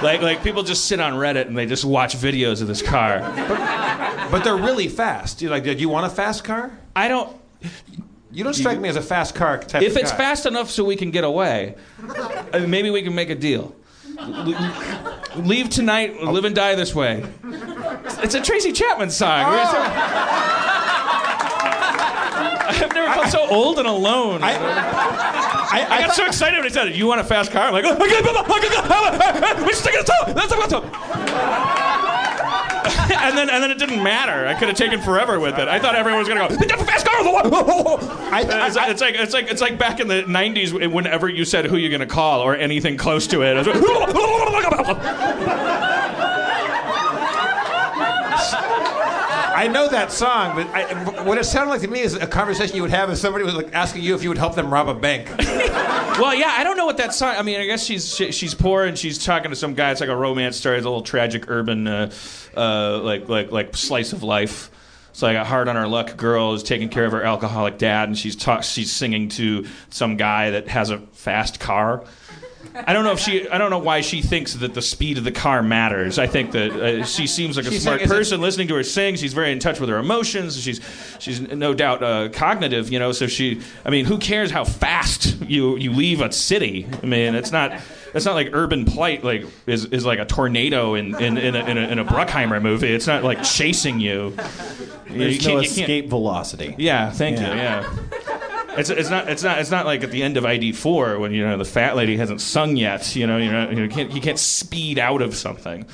like 0.03 0.21
like 0.21 0.43
people 0.43 0.63
just 0.63 0.85
sit 0.85 1.01
on 1.01 1.15
Reddit 1.15 1.47
and 1.47 1.57
they 1.57 1.65
just 1.65 1.85
watch 1.87 2.15
videos 2.17 2.61
of 2.61 2.69
this 2.69 2.83
car. 2.83 3.21
But 4.31 4.45
they're 4.45 4.57
really 4.57 4.89
fast. 4.89 5.41
You 5.41 5.49
like? 5.49 5.65
Do 5.65 5.73
you 5.73 5.89
want 5.89 6.07
a 6.07 6.11
fast 6.11 6.45
car? 6.45 6.71
I 6.95 7.09
don't. 7.09 7.35
You 8.31 8.45
don't 8.45 8.55
strike 8.55 8.79
me 8.79 8.89
as 8.89 8.97
a 8.97 9.03
fast 9.03 9.35
car 9.35 9.59
type. 9.59 9.83
If 9.83 9.97
it's 9.97 10.13
fast 10.13 10.47
enough 10.47 10.71
so 10.71 10.85
we 10.85 10.97
can 10.97 11.11
get 11.11 11.25
away, 11.25 11.75
uh, 12.53 12.61
maybe 12.61 12.91
we 12.91 13.03
can 13.03 13.15
make 13.15 13.31
a 13.31 13.35
deal. 13.35 13.75
Leave 15.37 15.71
tonight, 15.71 16.23
live 16.23 16.45
and 16.45 16.55
die 16.55 16.75
this 16.75 16.95
way. 16.95 17.25
It's 18.23 18.35
a 18.35 18.41
Tracy 18.41 18.73
Chapman 18.73 19.11
song. 19.11 19.47
I've 22.71 22.95
never 22.95 23.13
felt 23.13 23.29
so 23.29 23.49
old 23.49 23.79
and 23.79 23.89
alone. 23.89 24.43
I, 24.43 24.57
I, 24.57 25.87
I, 25.91 26.01
got 26.07 26.15
so 26.15 26.27
excited 26.27 26.57
when 26.57 26.65
he 26.65 26.71
said. 26.71 26.95
You 26.95 27.07
want 27.07 27.21
a 27.21 27.25
fast 27.25 27.51
car? 27.53 27.67
I'm 27.67 27.73
like, 27.73 27.85
oh, 27.87 27.97
taking 29.83 30.01
a 30.01 30.05
tow. 30.05 30.33
Let's 30.33 30.53
take 30.53 30.65
a 30.65 30.69
tow. 30.69 31.91
and 33.21 33.37
then 33.37 33.51
and 33.51 33.63
then 33.63 33.71
it 33.71 33.79
didn't 33.79 34.03
matter. 34.03 34.47
I 34.47 34.55
could 34.55 34.69
have 34.69 34.77
taken 34.77 35.01
forever 35.01 35.39
with 35.39 35.59
it. 35.59 35.69
I 35.69 35.79
thought 35.79 35.95
everyone 35.95 36.21
was 36.21 36.29
gonna 36.29 36.49
go 36.49 36.85
fast 36.85 37.07
car. 37.07 37.21
I, 38.33 38.67
It's, 38.67 38.77
it's 38.77 39.01
like 39.01 39.15
it's 39.15 39.33
like 39.33 39.51
it's 39.51 39.61
like 39.61 39.79
back 39.79 40.01
in 40.01 40.09
the 40.09 40.23
'90s. 40.23 40.91
Whenever 40.91 41.29
you 41.29 41.45
said 41.45 41.67
who 41.67 41.77
you're 41.77 41.91
gonna 41.91 42.07
call 42.07 42.41
or 42.41 42.57
anything 42.57 42.97
close 42.97 43.27
to 43.29 43.43
it, 43.43 43.57
it 43.67 43.67
was 43.67 43.77
I 49.61 49.67
know 49.67 49.89
that 49.89 50.11
song, 50.11 50.57
but 50.57 50.67
I, 50.69 51.23
what 51.25 51.37
it 51.37 51.45
sounded 51.45 51.71
like 51.71 51.83
to 51.83 51.89
me 51.89 52.01
is 52.01 52.15
a 52.15 52.27
conversation 52.27 52.77
you 52.77 52.81
would 52.81 52.91
have 52.93 53.11
if 53.11 53.19
somebody 53.19 53.45
was 53.45 53.55
like 53.55 53.75
asking 53.75 54.03
you 54.03 54.15
if 54.15 54.23
you 54.23 54.31
would 54.31 54.39
help 54.39 54.55
them 54.55 54.73
rob 54.73 54.89
a 54.89 54.95
bank. 54.95 55.29
well, 55.39 56.35
yeah, 56.35 56.55
I 56.57 56.65
don't 56.65 56.79
know 56.79 56.87
what 56.87 56.97
that 56.97 57.13
song. 57.13 57.35
I 57.37 57.43
mean, 57.43 57.61
I 57.61 57.67
guess 57.67 57.85
she's 57.85 58.17
she, 58.17 58.33
she's 58.33 58.55
poor 58.55 58.87
and 58.87 58.97
she's 58.97 59.23
talking 59.23 59.51
to 59.51 59.57
some 59.57 59.75
guy. 59.75 59.91
It's 59.91 60.01
like 60.01 60.09
a 60.09 60.17
romance 60.17 60.57
story. 60.57 60.79
It's 60.79 60.87
a 60.87 60.89
little 60.89 61.03
tragic 61.03 61.51
urban, 61.51 61.87
uh, 61.87 62.11
uh, 62.57 63.01
like 63.03 63.29
like 63.29 63.53
like 63.53 63.77
slice 63.77 64.15
of 64.15 64.23
life. 64.23 64.71
It's 65.11 65.21
like 65.21 65.37
a 65.37 65.45
hard 65.45 65.69
on 65.69 65.77
her 65.77 65.87
luck 65.87 66.17
girl 66.17 66.55
is 66.55 66.63
taking 66.63 66.89
care 66.89 67.05
of 67.05 67.13
her 67.13 67.23
alcoholic 67.23 67.77
dad, 67.77 68.09
and 68.09 68.17
she's 68.17 68.37
talk, 68.37 68.63
she's 68.63 68.91
singing 68.91 69.29
to 69.31 69.67
some 69.91 70.17
guy 70.17 70.53
that 70.53 70.69
has 70.69 70.89
a 70.89 71.01
fast 71.13 71.61
car. 71.61 72.03
I 72.75 72.93
don't 72.93 73.05
know 73.05 73.13
if 73.13 73.19
she. 73.19 73.49
I 73.49 73.59
don't 73.59 73.71
know 73.71 73.79
why 73.79 74.01
she 74.01 74.23
thinks 74.23 74.55
that 74.55 74.75
the 74.75 74.83
speed 74.83 75.19
of 75.19 75.25
the 75.25 75.33
car 75.33 75.63
matters. 75.63 76.19
I 76.19 76.27
think 76.27 76.53
that 76.53 76.71
uh, 76.73 77.05
she 77.05 77.27
seems 77.27 77.57
like 77.57 77.67
a 77.67 77.71
She's 77.71 77.83
smart 77.83 77.99
saying, 77.99 78.07
is 78.07 78.11
it- 78.13 78.15
person. 78.15 78.41
Listening 78.41 78.69
to 78.69 78.75
her 78.77 78.83
sing, 78.85 79.17
she's 79.17 79.33
very 79.33 79.51
in 79.53 79.59
touch 79.59 79.81
with 79.81 79.89
her 79.89 79.99
emotions. 79.99 80.61
She's 80.61 80.81
she's 81.19 81.41
no 81.41 81.75
doubt 81.75 82.03
uh, 82.03 82.29
cognitive. 82.31 82.91
You 82.93 82.99
know, 82.99 83.13
so 83.13 83.27
she. 83.27 83.61
I 83.85 83.91
mean, 83.91 84.05
who 84.05 84.19
cares 84.19 84.51
how 84.51 84.65
fast 84.65 85.41
you 85.43 85.77
you 85.77 85.93
leave 85.93 86.21
a 86.21 86.31
city? 86.33 86.87
I 87.03 87.07
mean, 87.07 87.35
it's 87.35 87.51
not. 87.53 87.73
It's 88.13 88.25
not 88.27 88.35
like 88.35 88.51
urban 88.53 88.87
plight 88.87 89.23
like 89.23 89.45
is, 89.67 89.85
is 89.87 90.05
like 90.05 90.19
a 90.19 90.25
tornado 90.25 90.95
in 90.95 91.15
in, 91.21 91.39
in, 91.39 91.55
a, 91.55 91.65
in, 91.65 91.79
a, 91.79 91.81
in 91.89 91.99
a 92.01 92.05
Bruckheimer 92.05 92.61
movie. 92.61 92.93
It's 92.93 93.07
not 93.07 93.23
like 93.25 93.43
chasing 93.45 94.01
you. 94.01 94.35
You 95.09 95.19
There's 95.19 95.39
can't- 95.39 95.55
no 95.55 95.61
you 95.61 95.69
escape 95.69 96.09
velocity. 96.09 96.75
yeah, 96.79 97.11
thank 97.11 97.39
Yeah. 97.39 97.53
you. 97.55 97.59
Yeah. 97.59 98.30
It's, 98.81 98.91
it's 98.91 99.11
not 99.11 99.29
it's 99.29 99.43
not 99.43 99.59
it's 99.59 99.71
not 99.71 99.87
like 99.87 100.03
at 100.03 100.11
the 100.11 100.23
end 100.23 100.37
of 100.37 100.45
ID 100.45 100.73
four 100.73 101.19
when 101.19 101.33
you 101.33 101.47
know 101.47 101.57
the 101.57 101.65
fat 101.65 101.97
lady 101.97 102.17
hasn't 102.17 102.41
sung 102.41 102.77
yet. 102.77 103.15
You 103.15 103.27
know 103.27 103.37
you 103.37 103.51
know 103.53 103.71
you 103.71 103.89
can't 103.89 104.11
you 104.13 104.21
can't 104.21 104.39
speed 104.39 104.99
out 104.99 105.23
of 105.23 105.35
something. 105.37 105.87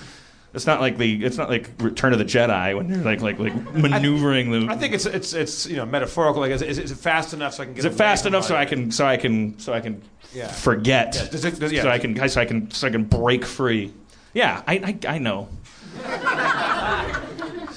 It's 0.54 0.66
not 0.66 0.80
like 0.80 0.96
the 0.96 1.22
it's 1.24 1.36
not 1.36 1.50
like 1.50 1.68
Return 1.80 2.14
of 2.14 2.18
the 2.18 2.24
Jedi 2.24 2.74
when 2.76 2.88
you're 2.88 2.98
like 2.98 3.20
like 3.20 3.38
like 3.38 3.54
maneuvering 3.74 4.50
the. 4.50 4.72
I 4.72 4.76
think 4.76 4.94
it's 4.94 5.04
it's 5.04 5.34
it's 5.34 5.66
you 5.66 5.76
know 5.76 5.84
metaphorical. 5.84 6.40
Like, 6.40 6.50
is, 6.52 6.62
is, 6.62 6.78
is 6.78 6.90
it 6.92 6.96
fast 6.96 7.34
enough 7.34 7.52
so 7.54 7.62
I 7.62 7.66
can 7.66 7.74
get? 7.74 7.80
is 7.80 7.84
it 7.84 7.92
fast 7.94 8.24
enough 8.24 8.44
so 8.44 8.56
I 8.56 8.64
can 8.64 8.90
so 8.90 9.06
I 9.06 9.18
can 9.18 9.58
so 9.58 9.74
I 9.74 9.80
can 9.80 10.00
Yeah. 10.32 10.48
forget 10.48 11.14
Yeah, 11.14 11.28
does 11.28 11.44
it- 11.44 11.58
does- 11.60 11.72
yeah. 11.72 11.82
so 11.82 11.90
I 11.90 11.98
can 11.98 12.28
so 12.28 12.40
I 12.40 12.44
can 12.46 12.70
so 12.70 12.86
I 12.86 12.90
can 12.90 13.04
break 13.04 13.44
free? 13.44 13.92
Yeah, 14.32 14.62
I 14.66 14.96
I, 15.06 15.14
I 15.16 15.18
know. 15.18 15.48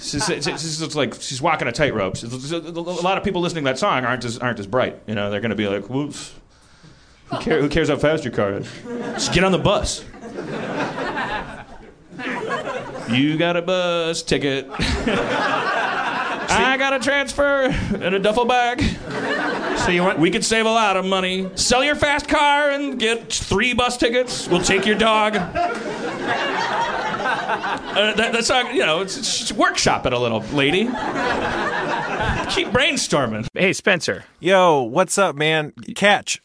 She's, 0.01 0.29
it's, 0.29 0.47
it's, 0.47 0.81
it's 0.81 0.95
like 0.95 1.15
she's 1.15 1.41
walking 1.41 1.67
a 1.67 1.71
tightrope. 1.71 2.15
A 2.23 2.27
lot 2.79 3.17
of 3.17 3.23
people 3.23 3.41
listening 3.41 3.63
to 3.65 3.71
that 3.71 3.79
song 3.79 4.05
aren't 4.05 4.23
as 4.23 4.37
aren't 4.37 4.59
as 4.59 4.67
bright. 4.67 5.01
You 5.07 5.15
know, 5.15 5.29
they're 5.29 5.41
going 5.41 5.49
to 5.49 5.55
be 5.55 5.67
like, 5.67 5.89
"Whoops, 5.89 6.33
who, 7.25 7.37
care, 7.39 7.61
who 7.61 7.69
cares 7.69 7.89
how 7.89 7.97
fast 7.97 8.23
your 8.23 8.33
car 8.33 8.53
is? 8.53 8.67
Just 9.13 9.33
get 9.33 9.43
on 9.43 9.51
the 9.51 9.57
bus." 9.57 10.05
You 13.09 13.37
got 13.37 13.57
a 13.57 13.61
bus 13.61 14.21
ticket. 14.21 14.67
I 16.51 16.77
got 16.77 16.93
a 16.93 16.99
transfer 16.99 17.63
and 17.63 18.15
a 18.15 18.19
duffel 18.19 18.45
bag. 18.45 18.83
So 19.79 19.91
you 19.91 20.03
want? 20.03 20.19
We 20.19 20.29
could 20.29 20.45
save 20.45 20.65
a 20.65 20.71
lot 20.71 20.97
of 20.97 21.05
money. 21.05 21.49
Sell 21.55 21.83
your 21.83 21.95
fast 21.95 22.27
car 22.27 22.69
and 22.71 22.99
get 22.99 23.31
three 23.31 23.73
bus 23.73 23.97
tickets. 23.97 24.47
We'll 24.47 24.61
take 24.61 24.85
your 24.85 24.97
dog. 24.97 25.35
Uh, 27.49 28.13
that, 28.15 28.31
that's 28.31 28.49
not, 28.49 28.73
you 28.73 28.85
know, 28.85 29.01
it's, 29.01 29.17
it's 29.17 29.51
workshop 29.51 30.05
it 30.05 30.13
a 30.13 30.19
little, 30.19 30.41
lady. 30.53 30.83
Keep 30.83 32.67
brainstorming. 32.69 33.47
Hey, 33.53 33.73
Spencer. 33.73 34.25
Yo, 34.39 34.83
what's 34.83 35.17
up, 35.17 35.35
man? 35.35 35.73
Catch. 35.95 36.41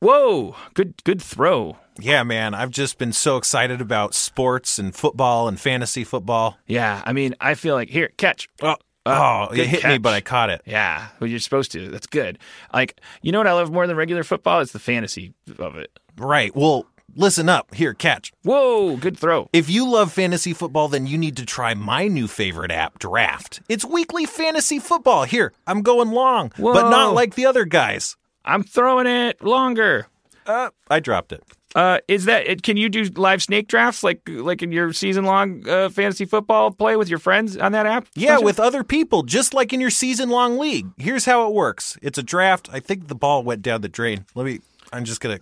Whoa, 0.00 0.56
good 0.74 1.02
good 1.04 1.20
throw. 1.20 1.76
Yeah, 1.98 2.22
man. 2.22 2.54
I've 2.54 2.70
just 2.70 2.96
been 2.96 3.12
so 3.12 3.36
excited 3.36 3.80
about 3.82 4.14
sports 4.14 4.78
and 4.78 4.94
football 4.94 5.46
and 5.46 5.60
fantasy 5.60 6.04
football. 6.04 6.56
Yeah, 6.66 7.02
I 7.04 7.12
mean, 7.12 7.34
I 7.40 7.54
feel 7.54 7.74
like 7.74 7.90
here, 7.90 8.08
catch. 8.16 8.48
Oh, 8.62 8.76
Uh, 9.04 9.46
oh 9.48 9.52
it 9.52 9.56
good 9.56 9.66
hit 9.66 9.84
me, 9.84 9.98
but 9.98 10.14
I 10.14 10.22
caught 10.22 10.48
it. 10.48 10.62
Yeah, 10.64 11.08
well, 11.20 11.28
you're 11.28 11.38
supposed 11.38 11.72
to. 11.72 11.88
That's 11.90 12.06
good. 12.06 12.38
Like, 12.72 12.98
you 13.20 13.30
know 13.30 13.38
what 13.38 13.46
I 13.46 13.52
love 13.52 13.70
more 13.70 13.86
than 13.86 13.96
regular 13.96 14.24
football? 14.24 14.60
It's 14.60 14.72
the 14.72 14.78
fantasy 14.78 15.34
of 15.58 15.76
it. 15.76 15.90
Right. 16.16 16.54
Well, 16.56 16.86
listen 17.14 17.48
up. 17.48 17.74
Here, 17.74 17.94
catch. 17.94 18.32
Whoa, 18.42 18.96
good 18.96 19.18
throw. 19.18 19.48
If 19.52 19.68
you 19.70 19.88
love 19.88 20.12
fantasy 20.12 20.52
football, 20.52 20.88
then 20.88 21.06
you 21.06 21.18
need 21.18 21.36
to 21.36 21.46
try 21.46 21.74
my 21.74 22.08
new 22.08 22.26
favorite 22.26 22.70
app, 22.70 22.98
Draft. 22.98 23.60
It's 23.68 23.84
weekly 23.84 24.26
fantasy 24.26 24.78
football. 24.78 25.24
Here, 25.24 25.52
I'm 25.66 25.82
going 25.82 26.10
long, 26.10 26.52
but 26.58 26.90
not 26.90 27.14
like 27.14 27.34
the 27.34 27.46
other 27.46 27.64
guys. 27.64 28.16
I'm 28.44 28.62
throwing 28.62 29.06
it 29.06 29.42
longer. 29.42 30.06
Uh, 30.46 30.70
I 30.90 31.00
dropped 31.00 31.32
it. 31.32 31.42
Uh, 31.74 31.98
is 32.08 32.24
that 32.24 32.46
it? 32.48 32.62
Can 32.62 32.76
you 32.76 32.88
do 32.88 33.04
live 33.14 33.42
snake 33.42 33.68
drafts 33.68 34.02
like 34.02 34.22
like 34.28 34.62
in 34.62 34.72
your 34.72 34.92
season 34.92 35.24
long 35.24 35.68
uh, 35.68 35.88
fantasy 35.88 36.24
football 36.24 36.72
play 36.72 36.96
with 36.96 37.08
your 37.08 37.20
friends 37.20 37.56
on 37.56 37.72
that 37.72 37.86
app? 37.86 38.08
Yeah, 38.14 38.38
with 38.38 38.58
other 38.58 38.82
people, 38.82 39.22
just 39.22 39.54
like 39.54 39.72
in 39.72 39.80
your 39.80 39.90
season 39.90 40.30
long 40.30 40.58
league. 40.58 40.88
Here's 40.98 41.26
how 41.26 41.46
it 41.46 41.54
works 41.54 41.96
it's 42.02 42.18
a 42.18 42.24
draft. 42.24 42.68
I 42.72 42.80
think 42.80 43.06
the 43.06 43.14
ball 43.14 43.44
went 43.44 43.62
down 43.62 43.82
the 43.82 43.88
drain. 43.88 44.24
Let 44.34 44.46
me, 44.46 44.60
I'm 44.92 45.04
just 45.04 45.20
to. 45.20 45.40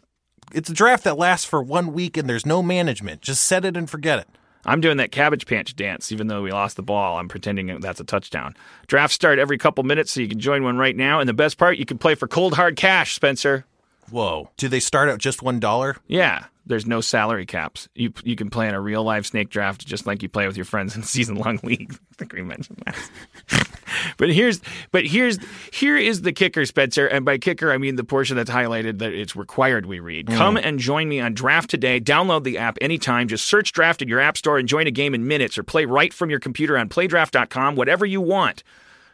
It's 0.52 0.70
a 0.70 0.74
draft 0.74 1.04
that 1.04 1.18
lasts 1.18 1.46
for 1.46 1.62
one 1.62 1.92
week 1.92 2.16
and 2.16 2.28
there's 2.28 2.46
no 2.46 2.62
management. 2.62 3.20
Just 3.20 3.44
set 3.44 3.64
it 3.64 3.76
and 3.76 3.88
forget 3.88 4.18
it. 4.18 4.28
I'm 4.64 4.80
doing 4.80 4.96
that 4.98 5.12
cabbage 5.12 5.46
patch 5.46 5.76
dance, 5.76 6.12
even 6.12 6.26
though 6.26 6.42
we 6.42 6.50
lost 6.52 6.76
the 6.76 6.82
ball. 6.82 7.18
I'm 7.18 7.28
pretending 7.28 7.80
that's 7.80 8.00
a 8.00 8.04
touchdown. 8.04 8.54
Drafts 8.87 9.14
start 9.14 9.38
every 9.38 9.56
couple 9.56 9.84
minutes, 9.84 10.12
so 10.12 10.20
you 10.20 10.28
can 10.28 10.40
join 10.40 10.64
one 10.64 10.76
right 10.76 10.96
now. 10.96 11.20
And 11.20 11.28
the 11.28 11.34
best 11.34 11.58
part, 11.58 11.78
you 11.78 11.87
can 11.87 11.96
play 11.96 12.14
for 12.14 12.28
cold 12.28 12.54
hard 12.54 12.76
cash, 12.76 13.14
Spencer. 13.14 13.64
Whoa. 14.11 14.51
Do 14.57 14.68
they 14.68 14.81
start 14.81 15.09
at 15.09 15.18
just 15.18 15.40
$1? 15.40 15.97
Yeah, 16.07 16.44
there's 16.68 16.87
no 16.87 17.01
salary 17.01 17.47
caps. 17.47 17.88
You 17.94 18.12
you 18.23 18.37
can 18.37 18.51
play 18.51 18.68
in 18.68 18.75
a 18.75 18.81
real 18.81 19.03
live 19.03 19.27
snake 19.27 19.49
draft 19.49 19.87
just 19.87 20.07
like 20.07 20.23
you 20.23 20.29
play 20.29 20.47
with 20.47 20.57
your 20.57 20.66
friends 20.66 20.94
in 20.94 21.03
season 21.14 21.37
long 21.37 21.59
league. 21.62 21.92
I 21.94 22.14
think 22.16 22.35
we 22.35 22.42
mentioned 22.42 22.83
that. 22.85 23.68
but 24.18 24.29
here's 24.31 24.61
but 24.92 25.07
here's 25.07 25.38
here 25.73 25.97
is 25.97 26.23
the 26.23 26.33
kicker, 26.33 26.66
Spencer, 26.66 27.07
and 27.07 27.25
by 27.25 27.38
kicker 27.38 27.73
I 27.73 27.79
mean 27.79 27.97
the 27.97 28.05
portion 28.05 28.37
that's 28.37 28.51
highlighted 28.51 28.99
that 28.99 29.12
it's 29.12 29.35
required 29.35 29.87
we 29.87 29.99
read. 29.99 30.27
Mm. 30.27 30.37
Come 30.37 30.57
and 30.59 30.79
join 30.79 31.09
me 31.09 31.21
on 31.21 31.33
Draft 31.33 31.71
today. 31.71 32.01
Download 32.01 32.44
the 32.44 32.59
app 32.59 32.77
anytime. 32.81 33.29
Just 33.29 33.47
search 33.47 33.73
Draft 33.73 34.03
in 34.03 34.09
your 34.09 34.21
app 34.21 34.37
store 34.37 34.59
and 34.59 34.68
join 34.68 34.87
a 34.87 34.92
game 34.92 35.14
in 35.14 35.27
minutes, 35.27 35.57
or 35.57 35.62
play 35.62 35.87
right 35.87 36.12
from 36.12 36.29
your 36.29 36.40
computer 36.40 36.77
on 36.77 36.88
PlayDraft.com. 36.88 37.77
Whatever 37.77 38.05
you 38.05 38.21
want. 38.21 38.62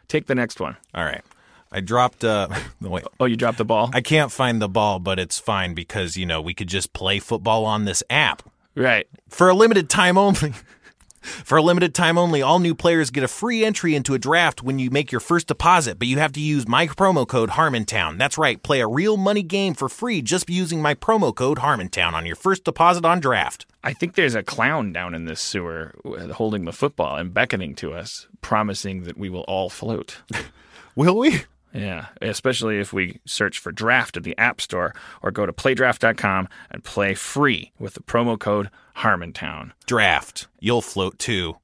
Take 0.07 0.27
the 0.27 0.35
next 0.35 0.59
one. 0.59 0.75
All 0.93 1.03
right. 1.03 1.23
I 1.71 1.81
dropped. 1.81 2.23
Uh, 2.23 2.47
wait. 2.81 3.03
Oh, 3.19 3.25
you 3.25 3.35
dropped 3.35 3.57
the 3.57 3.65
ball. 3.65 3.89
I 3.93 4.01
can't 4.01 4.31
find 4.31 4.61
the 4.61 4.69
ball, 4.69 4.99
but 4.99 5.19
it's 5.19 5.39
fine 5.39 5.73
because, 5.73 6.17
you 6.17 6.25
know, 6.25 6.41
we 6.41 6.53
could 6.53 6.67
just 6.69 6.93
play 6.93 7.19
football 7.19 7.65
on 7.65 7.85
this 7.85 8.03
app. 8.09 8.43
right. 8.75 9.07
For 9.29 9.49
a 9.49 9.53
limited 9.53 9.89
time 9.89 10.17
only. 10.17 10.53
For 11.25 11.57
a 11.57 11.61
limited 11.61 11.95
time 11.95 12.19
only, 12.19 12.43
all 12.43 12.59
new 12.59 12.75
players 12.75 13.09
get 13.09 13.23
a 13.23 13.27
free 13.27 13.65
entry 13.65 13.95
into 13.95 14.13
a 14.13 14.19
draft 14.19 14.61
when 14.61 14.77
you 14.77 14.91
make 14.91 15.11
your 15.11 15.19
first 15.19 15.47
deposit, 15.47 15.97
but 15.97 16.07
you 16.07 16.19
have 16.19 16.33
to 16.33 16.39
use 16.39 16.67
my 16.67 16.85
promo 16.85 17.27
code 17.27 17.49
Harmontown. 17.49 18.19
That's 18.19 18.37
right, 18.37 18.61
play 18.61 18.79
a 18.79 18.87
real 18.87 19.17
money 19.17 19.41
game 19.41 19.73
for 19.73 19.89
free 19.89 20.21
just 20.21 20.47
using 20.51 20.83
my 20.83 20.93
promo 20.93 21.33
code 21.33 21.57
Harmontown 21.57 22.13
on 22.13 22.27
your 22.27 22.35
first 22.35 22.63
deposit 22.63 23.05
on 23.05 23.19
draft. 23.19 23.65
I 23.83 23.93
think 23.93 24.13
there's 24.13 24.35
a 24.35 24.43
clown 24.43 24.93
down 24.93 25.15
in 25.15 25.25
this 25.25 25.41
sewer 25.41 25.95
holding 26.33 26.65
the 26.65 26.71
football 26.71 27.17
and 27.17 27.33
beckoning 27.33 27.73
to 27.77 27.93
us, 27.93 28.27
promising 28.41 29.03
that 29.05 29.17
we 29.17 29.29
will 29.29 29.45
all 29.47 29.69
float. 29.71 30.21
Will 30.95 31.17
we? 31.17 31.41
Yeah, 31.75 32.07
especially 32.21 32.79
if 32.79 32.93
we 32.93 33.19
search 33.25 33.59
for 33.59 33.71
draft 33.71 34.15
at 34.15 34.23
the 34.23 34.37
App 34.37 34.61
Store 34.61 34.93
or 35.21 35.31
go 35.31 35.45
to 35.45 35.51
playdraft.com 35.51 36.47
and 36.71 36.83
play 36.83 37.13
free 37.13 37.71
with 37.77 37.95
the 37.95 37.99
promo 38.01 38.39
code 38.39 38.69
Harmontown. 38.97 39.71
Draft. 39.85 40.47
You'll 40.59 40.81
float 40.81 41.19
too. 41.19 41.57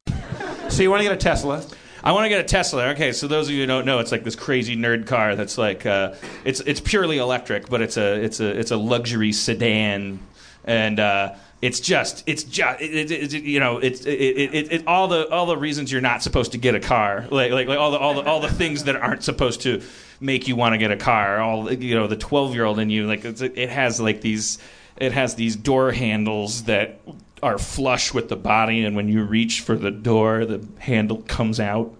So 0.69 0.83
you 0.83 0.89
want 0.89 0.99
to 0.99 1.07
get 1.07 1.13
a 1.13 1.17
Tesla? 1.17 1.63
I 2.03 2.11
want 2.11 2.25
to 2.25 2.29
get 2.29 2.41
a 2.41 2.47
Tesla. 2.47 2.89
Okay, 2.89 3.11
so 3.11 3.27
those 3.27 3.47
of 3.47 3.53
you 3.53 3.61
who 3.61 3.67
don't 3.67 3.85
know, 3.85 3.99
it's 3.99 4.11
like 4.11 4.23
this 4.23 4.35
crazy 4.35 4.75
nerd 4.75 5.05
car 5.07 5.35
that's 5.35 5.57
like 5.57 5.85
uh, 5.85 6.13
it's 6.43 6.59
it's 6.61 6.81
purely 6.81 7.19
electric, 7.19 7.69
but 7.69 7.81
it's 7.81 7.95
a 7.95 8.21
it's 8.21 8.39
a 8.39 8.47
it's 8.59 8.71
a 8.71 8.77
luxury 8.77 9.31
sedan, 9.31 10.19
and 10.65 10.99
uh, 10.99 11.35
it's 11.61 11.79
just 11.79 12.23
it's 12.25 12.43
just 12.43 12.81
it, 12.81 13.11
it, 13.11 13.33
it, 13.33 13.43
you 13.43 13.59
know 13.59 13.77
it's 13.77 14.03
it, 14.05 14.87
all 14.87 15.07
the 15.07 15.29
all 15.29 15.45
the 15.45 15.57
reasons 15.57 15.91
you're 15.91 16.01
not 16.01 16.23
supposed 16.23 16.53
to 16.53 16.57
get 16.57 16.73
a 16.73 16.79
car, 16.79 17.27
like 17.29 17.51
like, 17.51 17.67
like 17.67 17.77
all 17.77 17.91
the 17.91 17.99
all 17.99 18.15
the 18.15 18.21
all 18.21 18.39
the 18.39 18.49
things 18.49 18.85
that 18.85 18.95
aren't 18.95 19.23
supposed 19.23 19.61
to 19.61 19.81
make 20.19 20.47
you 20.47 20.55
want 20.55 20.73
to 20.73 20.77
get 20.77 20.91
a 20.91 20.97
car. 20.97 21.39
All 21.39 21.71
you 21.71 21.95
know, 21.95 22.07
the 22.07 22.15
twelve 22.15 22.55
year 22.55 22.65
old 22.65 22.79
in 22.79 22.89
you, 22.89 23.05
like 23.05 23.23
it 23.23 23.69
has 23.69 24.01
like 24.01 24.21
these 24.21 24.57
it 24.97 25.11
has 25.11 25.35
these 25.35 25.55
door 25.55 25.91
handles 25.91 26.63
that 26.63 26.99
are 27.43 27.57
flush 27.57 28.13
with 28.13 28.29
the 28.29 28.35
body, 28.35 28.83
and 28.83 28.95
when 28.95 29.07
you 29.07 29.23
reach 29.23 29.61
for 29.61 29.75
the 29.75 29.91
door, 29.91 30.45
the 30.45 30.65
handle 30.79 31.21
comes 31.23 31.59
out. 31.59 31.93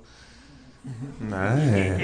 Nice. 1.20 2.02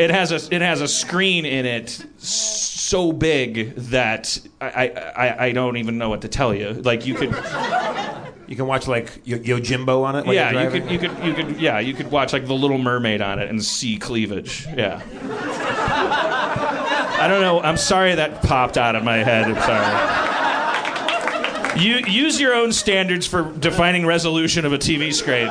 It 0.00 0.10
has 0.10 0.32
a 0.32 0.54
it 0.54 0.62
has 0.62 0.80
a 0.80 0.88
screen 0.88 1.44
in 1.44 1.66
it 1.66 2.04
so 2.18 3.12
big 3.12 3.74
that 3.76 4.38
I, 4.60 4.88
I 5.16 5.44
I 5.46 5.52
don't 5.52 5.76
even 5.76 5.98
know 5.98 6.08
what 6.08 6.22
to 6.22 6.28
tell 6.28 6.54
you. 6.54 6.72
Like 6.72 7.06
you 7.06 7.14
could 7.14 7.30
You 8.48 8.56
can 8.56 8.66
watch 8.66 8.88
like 8.88 9.20
Yo- 9.24 9.38
Yojimbo 9.38 10.02
on 10.02 10.16
it. 10.16 10.26
While 10.26 10.34
yeah 10.34 10.64
you 10.64 10.70
could 10.70 10.90
you 10.90 10.98
could 10.98 11.24
you 11.24 11.34
could 11.34 11.60
yeah 11.60 11.78
you 11.78 11.94
could 11.94 12.10
watch 12.10 12.32
like 12.32 12.46
The 12.46 12.54
Little 12.54 12.78
Mermaid 12.78 13.20
on 13.22 13.38
it 13.38 13.48
and 13.48 13.62
see 13.64 13.96
cleavage. 13.96 14.66
Yeah. 14.76 15.00
I 17.22 17.28
don't 17.28 17.42
know. 17.42 17.60
I'm 17.60 17.76
sorry 17.76 18.14
that 18.14 18.42
popped 18.42 18.78
out 18.78 18.96
of 18.96 19.04
my 19.04 19.18
head. 19.18 19.44
I'm 19.46 19.60
sorry. 19.62 20.30
You 21.80 21.98
use 21.98 22.40
your 22.40 22.54
own 22.54 22.72
standards 22.72 23.26
for 23.26 23.52
defining 23.58 24.04
resolution 24.04 24.64
of 24.64 24.72
a 24.72 24.78
TV 24.78 25.12
screen. 25.14 25.46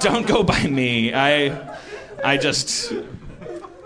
Don't 0.00 0.26
go 0.26 0.42
by 0.42 0.64
me. 0.64 1.14
I 1.14 1.48
I 2.26 2.36
just 2.36 2.92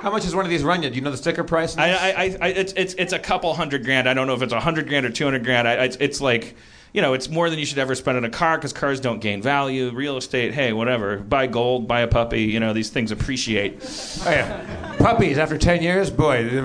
How 0.01 0.11
much 0.11 0.25
is 0.25 0.35
one 0.35 0.45
of 0.45 0.51
these 0.51 0.63
run 0.65 0.83
you? 0.83 0.89
Do 0.91 0.97
you 0.97 1.03
know 1.03 1.11
the 1.11 1.17
sticker 1.17 1.45
price? 1.45 1.77
I, 1.77 1.91
I, 1.91 1.95
I, 1.95 2.37
I 2.41 2.49
it's, 2.49 2.73
it's, 2.75 2.95
it's 2.95 3.13
a 3.13 3.19
couple 3.19 3.53
hundred 3.55 3.85
grand. 3.85 4.09
I 4.09 4.15
don't 4.15 4.27
know 4.27 4.35
if 4.35 4.43
it's 4.43 4.53
a 4.53 4.61
hundred 4.61 4.89
grand 4.89 5.05
or 5.07 5.11
two 5.11 5.25
hundred 5.25 5.45
grand. 5.45 5.69
I, 5.69 5.75
it's, 5.85 5.97
it's 6.01 6.21
like, 6.21 6.57
you 6.93 7.03
know, 7.03 7.13
it's 7.13 7.29
more 7.29 7.51
than 7.51 7.59
you 7.59 7.67
should 7.67 7.79
ever 7.79 7.95
spend 7.95 8.17
on 8.17 8.25
a 8.25 8.31
car 8.31 8.57
because 8.57 8.73
cars 8.73 8.99
don't 8.99 9.21
gain 9.21 9.43
value. 9.43 9.91
Real 9.91 10.17
estate, 10.17 10.55
hey, 10.55 10.73
whatever. 10.73 11.19
Buy 11.19 11.47
gold, 11.47 11.87
buy 11.87 12.01
a 12.01 12.09
puppy. 12.09 12.43
You 12.43 12.59
know, 12.61 12.73
these 12.73 12.89
things 12.91 13.13
appreciate. 13.13 13.79
Oh, 14.27 14.31
yeah. 14.31 14.97
Puppies 14.99 15.39
after 15.39 15.57
10 15.59 15.83
years? 15.83 16.11
Boy, 16.11 16.45
the, 16.49 16.61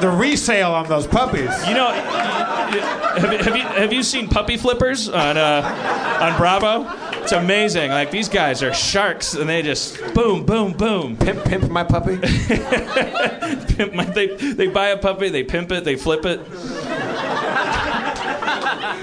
the, 0.00 0.10
resale 0.10 0.72
on 0.72 0.86
those 0.88 1.06
puppies. 1.06 1.50
You 1.66 1.74
know, 1.74 1.88
have, 1.90 3.32
you- 3.32 3.38
have 3.38 3.56
you 3.56 3.62
have 3.62 3.92
you 3.92 4.02
seen 4.02 4.28
puppy 4.28 4.56
flippers 4.56 5.08
on 5.08 5.36
uh, 5.36 6.18
on 6.20 6.36
Bravo? 6.36 6.84
It's 7.24 7.32
amazing. 7.32 7.90
Like 7.90 8.10
these 8.10 8.28
guys 8.28 8.62
are 8.62 8.74
sharks, 8.74 9.32
and 9.32 9.48
they 9.48 9.62
just 9.62 9.98
boom, 10.12 10.44
boom, 10.44 10.72
boom. 10.74 11.16
Pimp, 11.16 11.42
pimp 11.46 11.70
my 11.70 11.82
puppy. 11.82 12.18
Pimp 13.74 13.94
my, 13.94 14.04
they 14.04 14.26
they 14.52 14.66
buy 14.68 14.88
a 14.88 14.98
puppy, 14.98 15.30
they 15.30 15.42
pimp 15.42 15.72
it, 15.72 15.84
they 15.84 15.96
flip 15.96 16.26
it. 16.26 16.44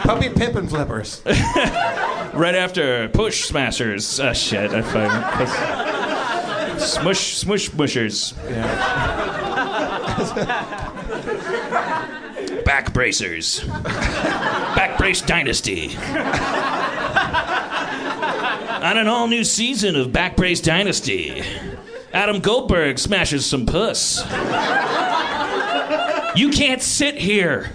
puppy 0.04 0.30
pimp 0.30 0.56
and 0.56 0.70
flippers. 0.70 1.24
Right 2.34 2.56
after 2.56 3.10
push 3.10 3.44
smashers. 3.44 4.18
Ah, 4.22 4.32
shit. 4.32 4.72
I 4.72 4.82
find 4.82 5.12
smush 6.80 7.36
smush 7.36 7.74
mushers. 7.74 8.34
Yeah. 8.48 8.78
Back 12.64 12.94
bracers. 12.94 13.66
Back 13.66 14.98
brace 14.98 15.22
dynasty. 15.22 15.98
On 18.82 18.98
an 18.98 19.08
all 19.08 19.28
new 19.28 19.44
season 19.44 19.96
of 19.96 20.12
Back 20.12 20.36
Brace 20.36 20.60
Dynasty, 20.60 21.44
Adam 22.14 22.40
Goldberg 22.40 22.98
smashes 22.98 23.46
some 23.46 23.68
puss. 23.68 24.22
You 26.36 26.50
can't 26.50 26.82
sit 26.82 27.16
here. 27.16 27.70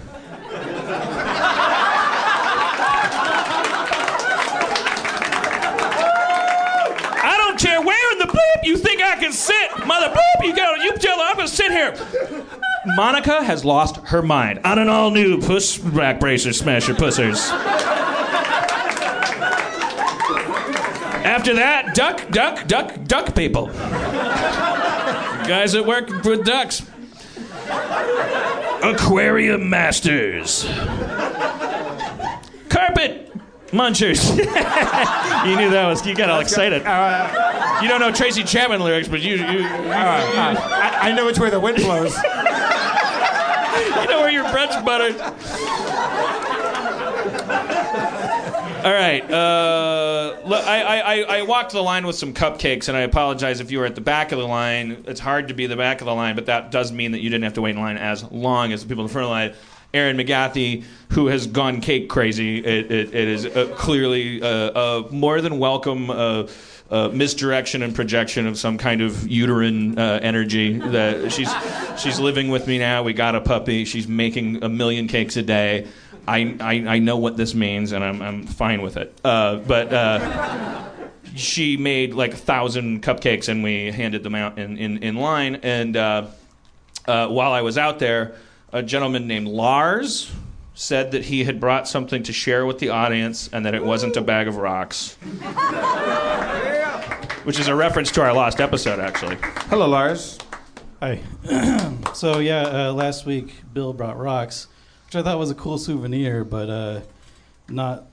I 7.23 7.35
don't 7.37 7.57
care 7.57 7.81
where 7.81 8.11
in 8.11 8.19
the 8.19 8.25
bleep 8.25 8.65
you 8.65 8.75
think 8.75 9.01
I 9.01 9.15
can 9.15 9.31
sit, 9.31 9.87
mother 9.87 10.13
bleep. 10.13 10.45
You 10.45 10.53
go, 10.53 10.75
you 10.75 10.91
tell 10.97 11.17
her 11.19 11.23
I'm 11.23 11.37
gonna 11.37 11.47
sit 11.47 11.71
here. 11.71 11.95
Monica 12.97 13.45
has 13.45 13.63
lost 13.63 13.95
her 14.07 14.21
mind 14.21 14.59
on 14.65 14.77
an 14.77 14.89
all 14.89 15.11
new 15.11 15.39
puss 15.39 15.77
back 15.77 16.19
bracer 16.19 16.51
smasher 16.51 16.93
pussers. 16.93 17.49
After 21.47 21.59
that, 21.61 21.95
duck, 21.95 22.29
duck, 22.29 22.67
duck, 22.67 23.05
duck 23.05 23.33
people. 23.33 23.67
Guys 25.47 25.71
that 25.71 25.85
work 25.85 26.09
with 26.25 26.43
ducks. 26.43 26.85
Aquarium 28.83 29.69
masters. 29.69 30.65
Carpet 32.67 33.31
munchers. 33.67 34.29
you 35.47 35.55
knew 35.55 35.69
that 35.69 35.87
was. 35.87 36.05
You 36.05 36.15
got 36.15 36.29
all 36.29 36.41
excited. 36.41 36.85
Uh, 36.85 37.79
you 37.81 37.87
don't 37.87 38.01
know 38.01 38.11
Tracy 38.11 38.43
Chapman 38.43 38.81
lyrics, 38.81 39.07
but 39.07 39.21
you 39.21 39.37
you, 39.37 39.59
you, 39.59 39.63
I, 39.63 40.99
I 41.03 41.11
know 41.13 41.25
which 41.25 41.39
way 41.39 41.49
the 41.49 41.61
wind 41.61 41.77
blows. 41.77 42.13
you 44.01 44.07
know 44.09 44.19
where 44.19 44.31
your 44.31 44.51
bread's 44.51 44.75
buttered. 44.83 45.15
All 48.87 48.93
right. 48.93 49.21
Uh, 49.29 50.37
I, 50.45 51.01
I, 51.01 51.39
I- 51.39 51.41
walked 51.41 51.73
the 51.73 51.83
line 51.83 52.07
with 52.07 52.15
some 52.15 52.33
cupcakes, 52.33 52.87
and 52.87 52.95
I 52.95 53.01
apologize 53.01 53.59
if 53.59 53.69
you 53.69 53.79
were 53.79 53.85
at 53.85 53.95
the 53.95 54.01
back 54.01 54.31
of 54.31 54.39
the 54.39 54.47
line. 54.47 55.03
It's 55.07 55.19
hard 55.19 55.49
to 55.49 55.53
be 55.53 55.67
the 55.67 55.75
back 55.75 55.99
of 55.99 56.05
the 56.07 56.15
line, 56.15 56.35
but 56.35 56.45
that 56.45 56.71
does 56.71 56.93
mean 56.93 57.11
that 57.11 57.19
you 57.19 57.29
didn't 57.29 57.43
have 57.43 57.55
to 57.55 57.61
wait 57.61 57.75
in 57.75 57.81
line 57.81 57.97
as 57.97 58.23
long 58.31 58.71
as 58.71 58.83
the 58.83 58.87
people 58.87 59.03
in 59.03 59.07
the 59.07 59.11
front 59.11 59.25
of 59.25 59.29
the 59.29 59.33
line. 59.33 59.53
Erin 59.93 60.15
McGathy, 60.15 60.85
who 61.11 61.27
has 61.27 61.47
gone 61.47 61.81
cake 61.81 62.07
crazy, 62.07 62.59
it, 62.59 62.89
it, 62.89 63.13
it 63.13 63.27
is 63.27 63.45
uh, 63.45 63.73
clearly 63.75 64.41
uh, 64.41 64.47
a 65.03 65.11
more 65.11 65.41
than 65.41 65.59
welcome 65.59 66.09
uh, 66.09 66.47
misdirection 67.11 67.83
and 67.83 67.93
projection 67.93 68.47
of 68.47 68.57
some 68.57 68.77
kind 68.77 69.01
of 69.01 69.27
uterine 69.27 69.99
uh, 69.99 70.19
energy. 70.21 70.77
That 70.77 71.33
she's 71.33 71.51
she's 72.01 72.19
living 72.21 72.47
with 72.47 72.67
me 72.67 72.79
now. 72.79 73.03
We 73.03 73.11
got 73.11 73.35
a 73.35 73.41
puppy. 73.41 73.83
She's 73.83 74.07
making 74.07 74.63
a 74.63 74.69
million 74.69 75.09
cakes 75.09 75.35
a 75.35 75.43
day. 75.43 75.87
I, 76.27 76.57
I, 76.59 76.73
I 76.95 76.99
know 76.99 77.17
what 77.17 77.37
this 77.37 77.55
means, 77.55 77.91
and 77.91 78.03
I'm, 78.03 78.21
I'm 78.21 78.43
fine 78.43 78.81
with 78.81 78.97
it. 78.97 79.17
Uh, 79.23 79.57
but 79.57 79.93
uh, 79.93 80.89
she 81.35 81.77
made 81.77 82.13
like 82.13 82.33
a 82.33 82.37
thousand 82.37 83.03
cupcakes, 83.03 83.47
and 83.47 83.63
we 83.63 83.91
handed 83.91 84.23
them 84.23 84.35
out 84.35 84.57
in, 84.59 84.77
in, 84.77 85.03
in 85.03 85.15
line. 85.15 85.55
And 85.63 85.95
uh, 85.95 86.27
uh, 87.07 87.27
while 87.27 87.53
I 87.53 87.61
was 87.61 87.77
out 87.77 87.99
there, 87.99 88.35
a 88.73 88.83
gentleman 88.83 89.27
named 89.27 89.47
Lars 89.47 90.31
said 90.73 91.11
that 91.11 91.25
he 91.25 91.43
had 91.43 91.59
brought 91.59 91.87
something 91.87 92.21
to 92.23 92.33
share 92.33 92.65
with 92.65 92.79
the 92.79 92.89
audience, 92.89 93.49
and 93.51 93.65
that 93.65 93.73
it 93.73 93.83
wasn't 93.83 94.15
a 94.15 94.21
bag 94.21 94.47
of 94.47 94.57
rocks. 94.57 95.15
Which 97.45 97.59
is 97.59 97.67
a 97.67 97.73
reference 97.75 98.11
to 98.11 98.21
our 98.21 98.33
last 98.33 98.59
episode, 98.59 98.99
actually. 98.99 99.37
Hello, 99.69 99.87
Lars. 99.87 100.37
Hi. 100.99 101.19
so 102.13 102.39
yeah, 102.39 102.89
uh, 102.89 102.93
last 102.93 103.25
week 103.25 103.53
Bill 103.73 103.93
brought 103.93 104.19
rocks, 104.19 104.67
which 105.07 105.15
I 105.15 105.23
thought 105.23 105.39
was 105.39 105.49
a 105.51 105.55
cool 105.55 105.77
souvenir, 105.77 106.43
but 106.43 106.69
uh, 106.69 106.99
not 107.69 108.07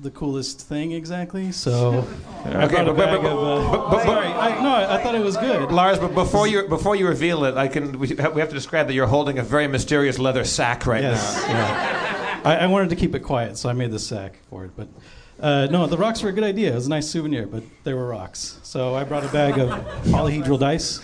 the 0.00 0.10
coolest 0.10 0.60
thing 0.60 0.90
exactly. 0.90 1.52
So 1.52 2.04
I 2.44 2.64
Okay, 2.64 2.74
brought 2.82 2.86
but- 2.86 2.96
but- 2.96 2.96
bag 2.96 3.22
but- 3.22 3.32
of. 3.32 3.92
Uh, 3.94 4.04
sorry, 4.04 4.26
I, 4.26 4.60
no, 4.62 4.68
I, 4.74 4.96
I 4.98 5.02
thought 5.02 5.14
it 5.14 5.22
was 5.22 5.36
good. 5.36 5.70
Lars, 5.70 6.00
but 6.00 6.14
before 6.14 6.48
you 6.48 6.66
before 6.68 6.96
you 6.96 7.06
reveal 7.06 7.44
it, 7.44 7.56
I 7.56 7.68
can 7.68 7.96
we 7.98 8.08
have, 8.16 8.34
we 8.34 8.40
have 8.40 8.48
to 8.48 8.54
describe 8.56 8.88
that 8.88 8.94
you're 8.94 9.06
holding 9.06 9.38
a 9.38 9.42
very 9.44 9.68
mysterious 9.68 10.18
leather 10.18 10.42
sack 10.44 10.84
right 10.86 11.02
Yes, 11.02 11.36
now. 11.46 11.48
yeah. 11.52 12.40
I, 12.44 12.56
I 12.56 12.66
wanted 12.66 12.90
to 12.90 12.96
keep 12.96 13.14
it 13.14 13.20
quiet, 13.20 13.56
so 13.56 13.68
I 13.68 13.72
made 13.72 13.92
the 13.92 14.00
sack 14.00 14.40
for 14.50 14.64
it. 14.64 14.72
But 14.76 14.88
uh, 15.38 15.68
no, 15.70 15.86
the 15.86 15.96
rocks 15.96 16.22
were 16.24 16.30
a 16.30 16.32
good 16.32 16.42
idea. 16.42 16.72
It 16.72 16.74
was 16.74 16.86
a 16.88 16.90
nice 16.90 17.08
souvenir, 17.08 17.46
but 17.46 17.62
they 17.84 17.94
were 17.94 18.08
rocks. 18.08 18.58
So 18.64 18.96
I 18.96 19.04
brought 19.04 19.24
a 19.24 19.28
bag 19.28 19.58
of 19.60 19.70
polyhedral 20.06 20.58
dice. 20.58 21.00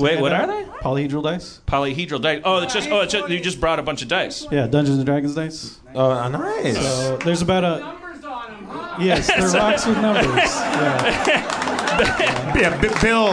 Wait, 0.00 0.20
what 0.20 0.32
are 0.32 0.46
they? 0.46 0.64
Polyhedral 0.80 1.22
dice. 1.22 1.60
Polyhedral 1.66 2.22
dice. 2.22 2.42
Oh, 2.44 2.58
it's 2.62 2.74
just 2.74 2.88
oh, 2.90 3.00
it's 3.00 3.12
just, 3.12 3.28
you 3.28 3.40
just 3.40 3.60
brought 3.60 3.78
a 3.78 3.82
bunch 3.82 4.02
of 4.02 4.08
dice. 4.08 4.46
Yeah, 4.50 4.66
Dungeons 4.66 4.96
and 4.96 5.06
Dragons 5.06 5.34
dice. 5.34 5.78
Oh, 5.94 6.10
uh, 6.10 6.28
nice. 6.28 6.76
So 6.76 7.16
there's 7.18 7.42
about 7.42 7.64
a. 7.64 7.96
Yes, 9.00 9.28
they're 9.28 9.48
rocks 9.60 9.86
with 9.86 9.96
numbers. 9.98 10.26
Yeah. 10.26 11.70
yeah, 12.56 12.80
B- 12.80 12.88
Bill, 13.02 13.28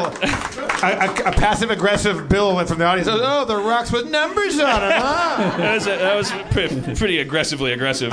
a, 0.84 1.08
a, 1.08 1.30
a 1.30 1.32
passive 1.32 1.72
aggressive 1.72 2.28
Bill 2.28 2.56
went 2.56 2.68
from 2.68 2.80
the 2.80 2.86
audience. 2.86 3.10
Oh, 3.12 3.46
the 3.46 3.56
rocks 3.56 3.92
with 3.92 4.10
numbers 4.10 4.60
on 4.60 4.82
them, 4.82 5.02
huh? 5.02 5.58
That 5.58 5.74
was, 5.76 5.86
that 5.86 6.16
was 6.16 6.32
pretty, 6.52 6.96
pretty 6.96 7.20
aggressively 7.20 7.72
aggressive. 7.74 8.12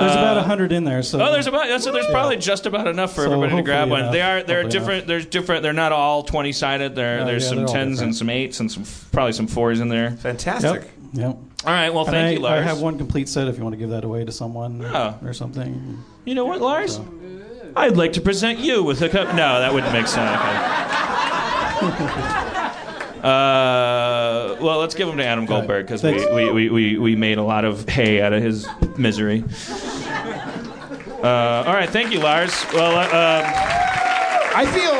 There's 0.00 0.12
about 0.12 0.36
uh, 0.36 0.40
a 0.40 0.42
hundred 0.42 0.72
in 0.72 0.84
there. 0.84 1.02
So 1.02 1.20
Oh, 1.20 1.32
there's 1.32 1.46
about 1.46 1.80
so 1.82 1.92
there's 1.92 2.06
probably 2.06 2.36
just 2.36 2.66
about 2.66 2.86
enough 2.86 3.14
for 3.14 3.22
So 3.24 3.32
everybody 3.32 3.56
to 3.56 3.62
grab 3.62 3.88
hopefully 3.88 4.02
one. 4.02 4.12
They 4.12 4.20
are 4.22 4.42
they're 4.42 4.62
Hopefully 4.62 4.80
different. 4.80 5.06
There's 5.06 5.26
different. 5.26 5.62
They're 5.62 5.72
not 5.72 5.92
all 5.92 6.22
twenty 6.22 6.52
sided. 6.52 6.94
There 6.94 7.24
there's 7.24 7.44
yeah, 7.44 7.48
some 7.48 7.56
they're 7.58 7.66
all 7.66 7.72
tens 7.72 8.00
and 8.00 8.12
different. 8.12 8.16
some 8.16 8.30
eights 8.30 8.60
and 8.60 8.70
some 8.72 8.84
probably 9.12 9.32
some 9.32 9.46
fours 9.46 9.80
in 9.80 9.88
there. 9.88 10.12
Fantastic. 10.12 10.82
Yep. 10.82 10.90
Yep. 11.14 11.36
All 11.64 11.72
right. 11.72 11.90
Well, 11.92 12.04
And 12.04 12.12
thank 12.12 12.26
I, 12.28 12.30
you, 12.32 12.38
Lars. 12.40 12.60
I 12.60 12.62
have 12.68 12.80
one 12.80 12.98
complete 12.98 13.28
set 13.28 13.48
if 13.48 13.56
you 13.56 13.62
want 13.64 13.72
to 13.72 13.78
give 13.78 13.90
that 13.90 14.04
away 14.04 14.24
to 14.24 14.30
someone 14.32 14.84
Oh. 14.84 15.18
or 15.24 15.32
something. 15.32 16.02
You 16.24 16.34
know 16.34 16.44
what, 16.44 16.60
Lars? 16.60 17.00
I'd 17.74 17.96
like 17.96 18.12
to 18.14 18.20
present 18.20 18.58
you 18.60 18.82
with 18.84 19.00
a 19.02 19.08
cup. 19.08 19.28
No, 19.34 19.58
that 19.60 19.72
wouldn't 19.74 19.92
make 19.92 20.06
sense. 20.06 20.30
Okay. 21.82 22.54
Uh, 23.22 24.56
well, 24.60 24.78
let's 24.78 24.94
give 24.94 25.08
him 25.08 25.16
to 25.16 25.24
Adam 25.24 25.46
Goldberg 25.46 25.86
because 25.86 26.02
we, 26.02 26.32
we, 26.32 26.50
we, 26.50 26.70
we, 26.70 26.98
we 26.98 27.16
made 27.16 27.38
a 27.38 27.42
lot 27.42 27.64
of 27.64 27.88
hay 27.88 28.20
out 28.20 28.32
of 28.32 28.42
his 28.42 28.66
misery. 28.96 29.44
Uh, 31.22 31.64
all 31.66 31.74
right, 31.74 31.90
thank 31.90 32.12
you, 32.12 32.20
Lars. 32.20 32.64
Well, 32.72 32.96
uh, 32.96 33.08
uh, 33.12 33.42
I 34.54 34.66
feel. 34.66 34.92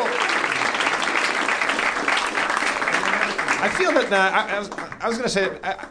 I 3.61 3.69
feel 3.69 3.93
that 3.93 4.12
uh, 4.12 4.16
I, 4.16 4.57
I 4.57 4.59
was, 4.59 4.71
I 4.71 5.09
was 5.09 5.16
going 5.19 5.29
to 5.29 5.35
say. 5.35 5.59
I 5.62 5.87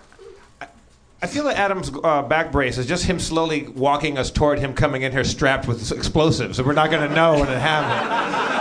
I 1.20 1.26
feel 1.26 1.46
that 1.46 1.58
Adam's 1.58 1.92
uh, 2.04 2.22
back 2.22 2.52
brace 2.52 2.78
is 2.78 2.86
just 2.86 3.06
him 3.06 3.20
slowly 3.20 3.68
walking 3.70 4.20
us 4.20 4.30
toward 4.30 4.60
him 4.60 4.74
coming 4.74 5.02
in 5.02 5.12
here 5.12 5.24
strapped 5.24 5.68
with 5.68 5.92
explosives, 5.92 6.60
and 6.60 6.68
we're 6.68 6.76
not 6.76 6.92
going 6.92 7.10
to 7.10 7.16
know 7.16 7.40
when 7.40 7.50
it 7.50 7.58
happens. 7.58 8.57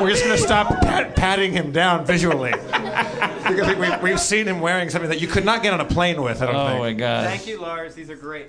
We're 0.00 0.10
just 0.10 0.24
going 0.24 0.36
to 0.36 0.42
stop 0.42 0.68
pat- 0.82 1.16
patting 1.16 1.52
him 1.52 1.72
down 1.72 2.04
visually. 2.04 2.50
because 2.62 3.68
we, 3.68 3.74
we, 3.74 3.96
we've 4.02 4.20
seen 4.20 4.46
him 4.46 4.60
wearing 4.60 4.90
something 4.90 5.08
that 5.10 5.20
you 5.20 5.26
could 5.28 5.44
not 5.44 5.62
get 5.62 5.72
on 5.72 5.80
a 5.80 5.84
plane 5.84 6.22
with, 6.22 6.42
I 6.42 6.46
don't 6.46 6.54
Oh 6.56 6.66
think. 6.68 6.80
my 6.80 6.92
god. 6.92 7.26
Thank 7.26 7.46
you, 7.46 7.60
Lars. 7.60 7.94
These 7.94 8.10
are 8.10 8.16
great. 8.16 8.48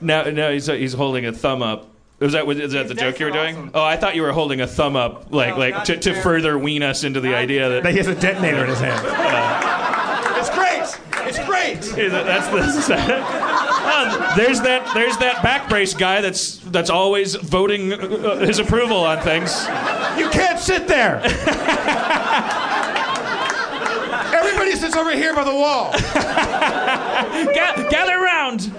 No, 0.00 0.30
no, 0.30 0.52
he's 0.52 0.66
he's 0.66 0.92
holding 0.92 1.26
a 1.26 1.32
thumb 1.32 1.62
up. 1.62 1.88
Was 2.20 2.32
that 2.32 2.48
is 2.48 2.72
that 2.72 2.88
the 2.88 2.94
These 2.94 3.00
joke 3.02 3.18
you 3.20 3.26
were 3.26 3.32
decks 3.32 3.52
doing? 3.54 3.68
awesome. 3.68 3.70
Oh, 3.74 3.82
I 3.84 3.96
thought 3.96 4.14
you 4.16 4.22
were 4.22 4.32
holding 4.32 4.60
a 4.60 4.66
thumb 4.66 4.96
up, 4.96 5.32
like 5.32 5.54
No, 5.54 5.58
like 5.58 5.74
not 5.74 5.84
to, 5.86 5.96
to 5.96 6.12
fair. 6.14 6.22
further 6.22 6.58
wean 6.58 6.82
us 6.82 7.04
into 7.04 7.20
the 7.20 7.34
idea 7.34 7.68
that 7.68 7.82
That 7.84 7.92
he 7.92 7.98
has 7.98 8.06
a 8.08 8.14
detonator 8.14 8.62
in 8.64 8.70
his 8.70 8.80
hand. 8.80 9.04
it's 10.38 10.50
great! 10.50 11.28
It's 11.28 11.38
great! 11.46 11.78
Is 11.78 12.12
it- 12.12 12.24
that's 12.26 12.48
the. 12.48 12.58
There's 14.36 14.60
that. 14.62 14.90
There's 14.94 15.16
that 15.18 15.42
back 15.42 15.68
brace 15.68 15.94
guy 15.94 16.20
that's 16.20 16.58
that's 16.58 16.90
always 16.90 17.34
voting 17.34 17.92
uh, 17.92 18.36
his 18.38 18.58
approval 18.58 18.98
on 18.98 19.20
things. 19.22 19.64
You 20.18 20.28
can't 20.30 20.58
sit 20.58 20.86
there! 20.88 21.20
Everybody 24.34 24.72
sits 24.76 24.96
over 24.96 25.12
here 25.12 25.34
by 25.34 25.44
the 25.44 25.54
wall. 25.54 25.92
Ga- 27.54 27.88
gather 27.90 28.16
around. 28.22 28.70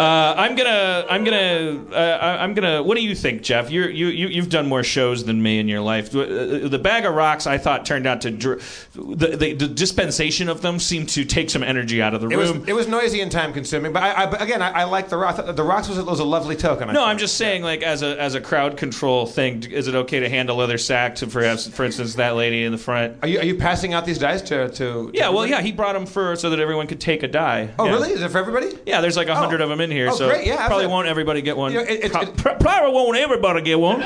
Uh, 0.00 0.34
I'm 0.36 0.54
gonna, 0.56 1.06
I'm 1.08 1.24
gonna, 1.24 1.84
uh, 1.92 1.96
I- 2.20 2.42
I'm 2.44 2.54
gonna. 2.54 2.82
What 2.82 2.96
do 2.96 3.02
you 3.02 3.14
think, 3.14 3.42
Jeff? 3.42 3.70
You're, 3.70 3.90
you, 3.90 4.06
you, 4.08 4.28
you've 4.28 4.48
done 4.48 4.66
more 4.66 4.82
shows 4.82 5.24
than 5.24 5.42
me 5.42 5.58
in 5.58 5.68
your 5.68 5.80
life. 5.80 6.14
Uh, 6.14 6.68
The 6.68 6.80
bag 6.82 7.04
of 7.04 7.14
rocks, 7.14 7.46
I 7.46 7.58
thought, 7.58 7.84
turned 7.86 8.06
out 8.06 8.20
to, 8.22 8.30
dr- 8.30 8.60
the, 8.94 9.36
the, 9.36 9.52
the 9.54 9.68
dispensation 9.68 10.48
of 10.48 10.62
them 10.62 10.78
seemed 10.78 11.08
to 11.10 11.24
take 11.24 11.50
some 11.50 11.62
energy 11.62 12.00
out 12.02 12.14
of 12.14 12.20
the 12.20 12.28
It 12.28 12.36
was, 12.36 12.52
room. 12.52 12.64
it 12.66 12.72
was 12.72 12.88
noisy 12.88 13.20
and 13.20 13.30
time 13.30 13.52
consuming, 13.52 13.92
but 13.92 14.02
I, 14.02 14.22
I, 14.22 14.26
but 14.26 14.42
again, 14.42 14.62
I, 14.62 14.70
I 14.70 14.84
like 14.84 15.08
the 15.08 15.16
rock. 15.16 15.36
The 15.54 15.62
rocks 15.62 15.88
was 15.88 15.98
a, 15.98 16.04
was 16.04 16.20
a 16.20 16.24
lovely 16.24 16.56
token. 16.56 16.88
I 16.88 16.92
No, 16.92 17.00
thought. 17.00 17.08
I'm 17.08 17.18
just 17.18 17.36
saying, 17.36 17.62
like 17.62 17.82
as 17.82 18.02
a 18.02 18.20
as 18.20 18.34
a 18.34 18.40
crowd 18.40 18.76
control 18.76 19.26
thing, 19.26 19.62
is 19.64 19.88
it 19.88 19.94
okay 19.94 20.20
to 20.20 20.28
hand 20.28 20.48
a 20.50 20.54
leather 20.54 20.78
sack 20.78 21.16
to 21.16 21.26
perhaps, 21.26 21.66
for 21.68 21.84
instance, 21.84 22.14
that 22.14 22.34
lady 22.36 22.64
in 22.64 22.72
the 22.72 22.78
front? 22.78 23.18
Are 23.22 23.28
you, 23.28 23.38
are 23.40 23.44
you 23.44 23.56
passing 23.56 23.94
out 23.94 24.04
these 24.06 24.18
dice 24.18 24.42
to, 24.42 24.68
to 24.70 25.10
Yeah, 25.14 25.28
well, 25.28 25.40
everybody? 25.42 25.50
yeah, 25.50 25.60
he 25.62 25.72
brought 25.72 25.92
them 25.94 26.06
for 26.06 26.36
so 26.36 26.50
that 26.50 26.58
everyone 26.60 26.86
could 26.86 27.00
take 27.00 27.22
a 27.22 27.28
die. 27.28 27.70
Oh, 27.78 27.84
Yeah. 27.86 27.92
really? 27.92 28.10
Is 28.12 28.22
it 28.22 28.30
for 28.30 28.38
everybody? 28.38 28.76
Yeah, 28.86 29.00
there's 29.00 29.16
like 29.16 29.28
a 29.28 29.34
hundred 29.34 29.60
Oh. 29.60 29.64
of 29.64 29.70
them 29.70 29.80
in 29.82 29.90
here, 29.90 30.08
Oh, 30.10 30.14
so 30.16 30.28
great, 30.30 30.46
yeah, 30.46 30.66
probably 30.66 30.86
won't 30.86 31.06
everybody 31.08 31.42
get 31.42 31.56
one. 31.56 31.72
You 31.72 31.78
know, 31.78 31.84
it- 31.84 32.04
it- 32.04 32.12
Pro- 32.36 32.52
it- 32.54 32.60
probably 32.60 32.92
won't 32.92 33.16
everybody 33.18 33.60
get 33.62 33.78
one. 33.78 34.00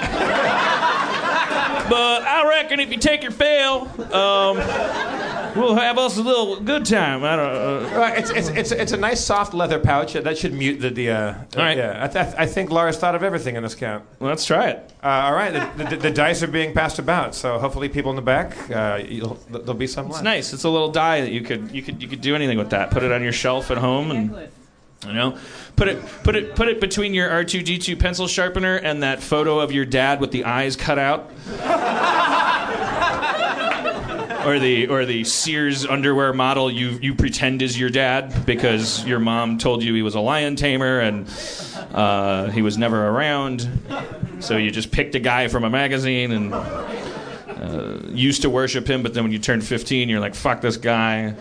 but 1.88 2.22
I 2.22 2.46
reckon 2.48 2.80
if 2.80 2.90
you 2.90 2.98
take 2.98 3.22
your 3.22 3.30
fail, 3.32 3.88
um, 4.12 4.56
we'll 5.56 5.76
have 5.76 5.98
us 5.98 6.16
a 6.18 6.22
little 6.22 6.60
good 6.60 6.84
time. 6.84 7.22
I 7.24 7.36
don't. 7.36 7.46
Uh, 7.54 7.76
Right, 7.96 8.18
it's, 8.18 8.30
it's, 8.30 8.48
it's, 8.48 8.72
it's 8.72 8.92
a 8.92 8.96
nice 8.96 9.24
soft 9.24 9.54
leather 9.54 9.78
pouch. 9.78 10.14
That 10.14 10.36
should 10.36 10.52
mute 10.52 10.80
the. 10.80 10.90
the 10.90 11.10
uh, 11.10 11.34
All 11.56 11.62
right. 11.62 11.76
Yeah, 11.76 11.98
I, 12.04 12.08
th- 12.08 12.34
I 12.36 12.46
think 12.46 12.70
Lars 12.70 12.96
thought 12.98 13.14
of 13.14 13.22
everything 13.22 13.56
in 13.56 13.62
this 13.62 13.74
count. 13.74 14.04
let's 14.20 14.44
try 14.44 14.68
it. 14.70 14.90
Uh, 15.02 15.06
all 15.08 15.32
right, 15.34 15.52
the, 15.76 15.84
the, 15.84 15.96
the 15.96 16.10
dice 16.10 16.42
are 16.42 16.46
being 16.48 16.74
passed 16.74 16.98
about, 16.98 17.34
so 17.34 17.58
hopefully 17.58 17.88
people 17.88 18.10
in 18.10 18.16
the 18.16 18.22
back, 18.22 18.56
uh, 18.70 19.00
you'll, 19.08 19.38
there'll 19.50 19.74
be 19.74 19.86
some 19.86 20.06
It's 20.06 20.14
left. 20.14 20.24
nice. 20.24 20.52
It's 20.52 20.64
a 20.64 20.68
little 20.68 20.90
die 20.90 21.20
that 21.20 21.30
you 21.30 21.42
could 21.42 21.70
you 21.70 21.82
could 21.82 22.02
you 22.02 22.08
could 22.08 22.20
do 22.20 22.34
anything 22.34 22.58
with 22.58 22.70
that. 22.70 22.90
Put 22.90 23.02
it 23.04 23.12
on 23.12 23.22
your 23.22 23.32
shelf 23.32 23.70
at 23.70 23.78
home 23.78 24.10
and. 24.10 24.48
You 25.04 25.12
know, 25.12 25.38
put 25.76 25.88
it 25.88 26.04
put 26.24 26.36
it 26.36 26.56
put 26.56 26.68
it 26.68 26.80
between 26.80 27.12
your 27.12 27.30
R 27.30 27.44
two 27.44 27.62
D 27.62 27.78
two 27.78 27.96
pencil 27.96 28.26
sharpener 28.26 28.76
and 28.76 29.02
that 29.02 29.22
photo 29.22 29.60
of 29.60 29.72
your 29.72 29.84
dad 29.84 30.20
with 30.20 30.30
the 30.30 30.44
eyes 30.44 30.74
cut 30.74 30.98
out. 30.98 31.30
or 34.46 34.58
the 34.58 34.86
or 34.88 35.04
the 35.04 35.24
Sears 35.24 35.84
underwear 35.84 36.32
model 36.32 36.70
you 36.70 36.98
you 37.02 37.14
pretend 37.14 37.62
is 37.62 37.78
your 37.78 37.90
dad 37.90 38.46
because 38.46 39.04
your 39.04 39.18
mom 39.18 39.58
told 39.58 39.82
you 39.82 39.92
he 39.92 40.02
was 40.02 40.14
a 40.14 40.20
lion 40.20 40.56
tamer 40.56 41.00
and 41.00 41.28
uh, 41.92 42.48
he 42.50 42.62
was 42.62 42.78
never 42.78 43.08
around, 43.08 43.68
so 44.40 44.56
you 44.56 44.70
just 44.70 44.92
picked 44.92 45.14
a 45.14 45.20
guy 45.20 45.48
from 45.48 45.64
a 45.64 45.70
magazine 45.70 46.32
and 46.32 46.54
uh, 46.54 47.98
used 48.08 48.42
to 48.42 48.50
worship 48.50 48.88
him, 48.88 49.02
but 49.02 49.14
then 49.14 49.24
when 49.24 49.32
you 49.32 49.38
turned 49.38 49.64
15, 49.64 50.08
you're 50.08 50.20
like, 50.20 50.34
fuck 50.34 50.60
this 50.60 50.76
guy. 50.76 51.34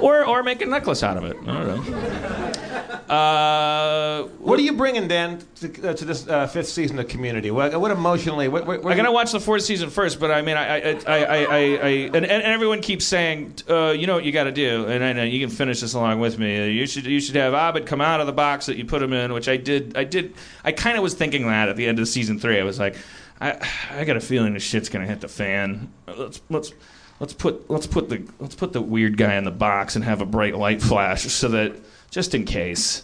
Or 0.00 0.24
or 0.24 0.42
make 0.42 0.62
a 0.62 0.66
necklace 0.66 1.02
out 1.02 1.16
of 1.16 1.24
it. 1.24 1.36
I 1.46 1.64
don't 1.64 1.90
know. 1.90 3.12
Uh, 3.12 4.22
What 4.40 4.58
are 4.58 4.62
you 4.62 4.72
bringing, 4.72 5.06
Dan, 5.06 5.40
to, 5.56 5.90
uh, 5.90 5.94
to 5.94 6.04
this 6.04 6.26
uh, 6.26 6.46
fifth 6.46 6.68
season 6.68 6.98
of 6.98 7.08
Community? 7.08 7.50
What, 7.50 7.78
what 7.80 7.90
emotionally? 7.90 8.48
What, 8.48 8.66
what, 8.66 8.82
what 8.82 8.92
I 8.92 8.96
gotta 8.96 9.12
watch 9.12 9.32
the 9.32 9.40
fourth 9.40 9.62
season 9.62 9.90
first, 9.90 10.18
but 10.18 10.30
I 10.30 10.42
mean, 10.42 10.56
I, 10.56 10.76
I, 10.76 11.00
I, 11.06 11.24
I, 11.24 11.56
I, 11.56 11.88
and, 12.14 12.16
and 12.16 12.42
everyone 12.42 12.80
keeps 12.80 13.04
saying, 13.04 13.54
uh, 13.68 13.90
you 13.90 14.06
know 14.06 14.14
what 14.14 14.24
you 14.24 14.32
got 14.32 14.44
to 14.44 14.52
do, 14.52 14.86
and 14.86 15.04
I 15.04 15.12
know 15.12 15.22
you 15.24 15.40
can 15.40 15.54
finish 15.54 15.80
this 15.80 15.94
along 15.94 16.20
with 16.20 16.38
me. 16.38 16.72
You 16.72 16.86
should, 16.86 17.06
you 17.06 17.20
should 17.20 17.36
have 17.36 17.54
Abed 17.54 17.86
come 17.86 18.00
out 18.00 18.20
of 18.20 18.26
the 18.26 18.32
box 18.32 18.66
that 18.66 18.76
you 18.76 18.84
put 18.84 19.02
him 19.02 19.12
in, 19.12 19.32
which 19.32 19.48
I 19.48 19.56
did. 19.56 19.96
I 19.96 20.04
did. 20.04 20.34
I 20.64 20.72
kind 20.72 20.96
of 20.96 21.02
was 21.02 21.14
thinking 21.14 21.46
that 21.46 21.68
at 21.68 21.76
the 21.76 21.86
end 21.86 21.98
of 21.98 22.08
season 22.08 22.38
three. 22.40 22.58
I 22.58 22.64
was 22.64 22.78
like, 22.78 22.96
I, 23.40 23.68
I 23.90 24.04
got 24.04 24.16
a 24.16 24.20
feeling 24.20 24.54
this 24.54 24.62
shit's 24.62 24.88
gonna 24.88 25.06
hit 25.06 25.20
the 25.20 25.28
fan. 25.28 25.92
Let's, 26.06 26.40
let's. 26.50 26.72
Let's 27.18 27.32
put 27.32 27.70
let's 27.70 27.86
put 27.86 28.08
the 28.08 28.26
let's 28.40 28.54
put 28.54 28.72
the 28.72 28.82
weird 28.82 29.16
guy 29.16 29.36
in 29.36 29.44
the 29.44 29.50
box 29.50 29.96
and 29.96 30.04
have 30.04 30.20
a 30.20 30.26
bright 30.26 30.54
light 30.54 30.82
flash 30.82 31.22
so 31.22 31.48
that 31.48 31.76
just 32.10 32.34
in 32.34 32.44
case 32.44 33.02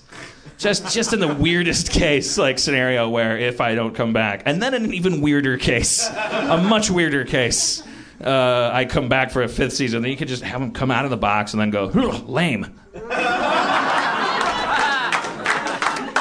just 0.59 0.93
just 0.95 1.13
in 1.13 1.21
the 1.21 1.35
weirdest 1.35 1.91
case 1.91 2.39
like 2.39 2.59
scenario 2.59 3.09
where 3.09 3.39
if 3.39 3.61
I 3.61 3.75
don't 3.75 3.95
come 3.95 4.13
back, 4.13 4.43
and 4.47 4.63
then 4.63 4.75
in 4.75 4.85
an 4.85 4.95
even 4.95 5.21
weirder 5.21 5.57
case, 5.59 6.09
a 6.09 6.63
much 6.63 6.91
weirder 6.91 7.25
case, 7.25 7.83
uh, 8.23 8.71
I 8.73 8.85
come 8.85 9.09
back 9.09 9.31
for 9.31 9.43
a 9.43 9.49
fifth 9.49 9.73
season. 9.73 10.03
Then 10.03 10.11
you 10.11 10.17
could 10.17 10.29
just 10.29 10.43
have 10.43 10.61
him 10.61 10.73
come 10.73 10.91
out 10.91 11.05
of 11.05 11.11
the 11.11 11.17
box 11.17 11.53
and 11.53 11.61
then 11.61 11.71
go 11.71 11.87
lame, 12.27 12.65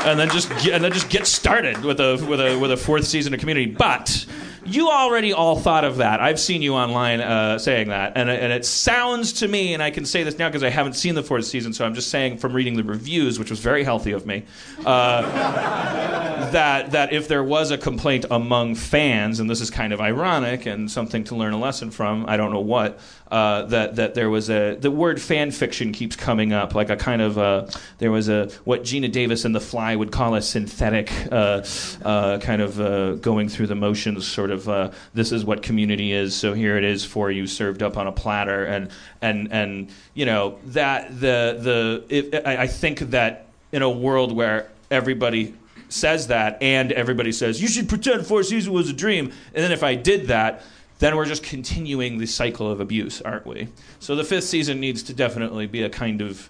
and 0.06 0.20
then 0.20 0.30
just 0.30 0.50
get, 0.64 0.74
and 0.74 0.84
then 0.84 0.92
just 0.92 1.10
get 1.10 1.28
started 1.28 1.84
with 1.84 2.00
a 2.00 2.26
with 2.28 2.42
a 2.42 2.58
with 2.58 2.72
a 2.72 2.78
fourth 2.78 3.06
season 3.06 3.34
of 3.34 3.40
Community. 3.40 3.72
But 3.72 4.26
you 4.66 4.90
already 4.90 5.34
all 5.34 5.60
thought 5.60 5.84
of 5.84 5.98
that. 5.98 6.20
I've 6.20 6.40
seen 6.40 6.62
you 6.62 6.74
online 6.74 7.22
uh, 7.22 7.58
saying 7.58 7.90
that, 7.90 8.14
and 8.16 8.30
and 8.30 8.54
it 8.54 8.66
sounds 8.66 9.34
to 9.34 9.48
me, 9.48 9.74
and 9.74 9.82
I 9.82 9.90
can 9.90 10.06
say 10.06 10.24
this 10.24 10.38
now 10.38 10.50
because 10.50 10.64
I 10.64 10.70
haven't 10.70 10.94
seen 10.94 11.16
the 11.16 11.24
fourth 11.24 11.46
season, 11.46 11.74
so 11.74 11.86
I'm 11.86 11.96
just 11.96 12.10
saying 12.10 12.38
from 12.38 12.54
reading 12.54 12.76
the 12.76 12.84
reviews, 12.84 13.40
which 13.40 13.50
was 13.50 13.60
very 13.60 13.84
healthy 13.84 14.12
of 14.12 14.26
me. 14.26 14.44
Uh, 14.86 15.22
that 16.52 16.92
that 16.92 17.14
if 17.14 17.28
there 17.28 17.44
was 17.44 17.72
a 17.72 17.78
complaint 17.78 18.26
among 18.30 18.76
fans, 18.76 19.40
and 19.40 19.50
this 19.50 19.62
is 19.62 19.70
kind 19.70 19.94
of 19.94 20.02
ironic 20.02 20.66
and 20.66 20.90
something 20.92 21.24
to 21.26 21.36
learn 21.36 21.54
a 21.54 21.60
lesson 21.60 21.92
from, 21.92 22.26
I 22.28 22.38
don't 22.38 22.52
know 22.52 22.62
what, 22.62 23.00
uh, 23.32 23.64
that 23.64 23.96
that 23.96 24.14
there 24.14 24.30
was 24.30 24.50
a 24.50 24.76
the 24.76 24.92
word 24.92 25.22
fan 25.22 25.52
fiction 25.52 25.92
keeps 25.94 26.16
coming 26.16 26.54
up, 26.54 26.76
like 26.76 26.90
a 26.90 26.98
kind 26.98 27.22
of 27.22 27.38
uh, 27.38 27.68
there 27.98 28.12
was 28.12 28.30
a 28.30 28.50
what 28.64 28.84
Geena 28.84 29.12
Davis 29.12 29.46
and 29.46 29.56
The 29.56 29.60
Fly 29.60 29.96
would 29.96 30.12
call 30.12 30.36
a 30.36 30.42
synthetic 30.42 31.12
uh, 31.32 31.64
uh, 32.04 32.40
kind 32.40 32.62
of 32.62 32.80
uh, 32.80 33.14
going 33.16 33.50
through 33.50 33.68
the 33.68 33.76
motions, 33.76 34.28
sort 34.28 34.51
of 34.52 34.70
uh, 34.70 34.92
this 35.14 35.32
is 35.32 35.46
what 35.46 35.64
community 35.64 36.12
is, 36.12 36.36
so 36.36 36.54
here 36.54 36.78
it 36.78 36.84
is 36.84 37.04
for 37.06 37.32
you, 37.32 37.48
served 37.48 37.82
up 37.84 37.98
on 37.98 38.08
a 38.08 38.12
platter, 38.12 38.66
and 38.66 38.90
and 39.22 39.52
and 39.52 39.90
you 40.14 40.26
know 40.26 40.60
that 40.66 41.10
the 41.20 42.04
the 42.10 42.48
I, 42.48 42.64
I 42.64 42.68
think 42.68 43.00
that 43.00 43.48
in 43.72 43.82
a 43.82 43.90
world 43.90 44.32
where 44.32 44.70
everybody 44.90 45.56
says 45.90 46.28
that 46.28 46.62
and 46.62 46.92
everybody 46.94 47.34
says 47.34 47.62
you 47.62 47.68
should 47.68 47.90
pretend 47.90 48.26
four 48.26 48.44
seasons 48.44 48.70
was 48.70 48.90
a 48.90 48.94
dream 48.94 49.26
and 49.26 49.62
then 49.62 49.74
if 49.74 49.84
i 49.84 49.94
did 49.94 50.28
that 50.28 50.64
then 51.02 51.16
we're 51.16 51.26
just 51.26 51.42
continuing 51.42 52.20
the 52.20 52.28
cycle 52.28 52.70
of 52.70 52.80
abuse 52.80 53.22
aren't 53.24 53.46
we? 53.46 53.68
So 54.00 54.16
the 54.16 54.24
fifth 54.24 54.44
season 54.44 54.80
needs 54.80 55.02
to 55.04 55.14
definitely 55.16 55.66
be 55.66 55.82
a 55.82 55.90
kind 55.90 56.22
of 56.22 56.48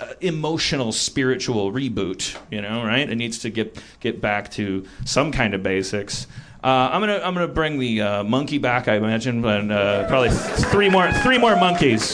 uh, 0.00 0.14
emotional 0.20 0.92
spiritual 0.92 1.72
reboot 1.72 2.38
you 2.50 2.62
know 2.62 2.84
right? 2.84 3.08
It 3.08 3.16
needs 3.16 3.40
to 3.40 3.50
get 3.50 3.76
get 4.00 4.20
back 4.20 4.50
to 4.52 4.86
some 5.04 5.32
kind 5.32 5.54
of 5.54 5.62
basics 5.62 6.28
uh, 6.64 6.88
I'm 6.92 7.02
gonna 7.02 7.20
I'm 7.22 7.34
gonna 7.34 7.46
bring 7.46 7.78
the 7.78 8.00
uh, 8.00 8.24
monkey 8.24 8.56
back, 8.56 8.88
I 8.88 8.96
imagine, 8.96 9.44
and 9.44 9.70
uh, 9.70 10.08
probably 10.08 10.30
three 10.30 10.88
more 10.88 11.12
three 11.12 11.36
more 11.36 11.56
monkeys. 11.56 12.12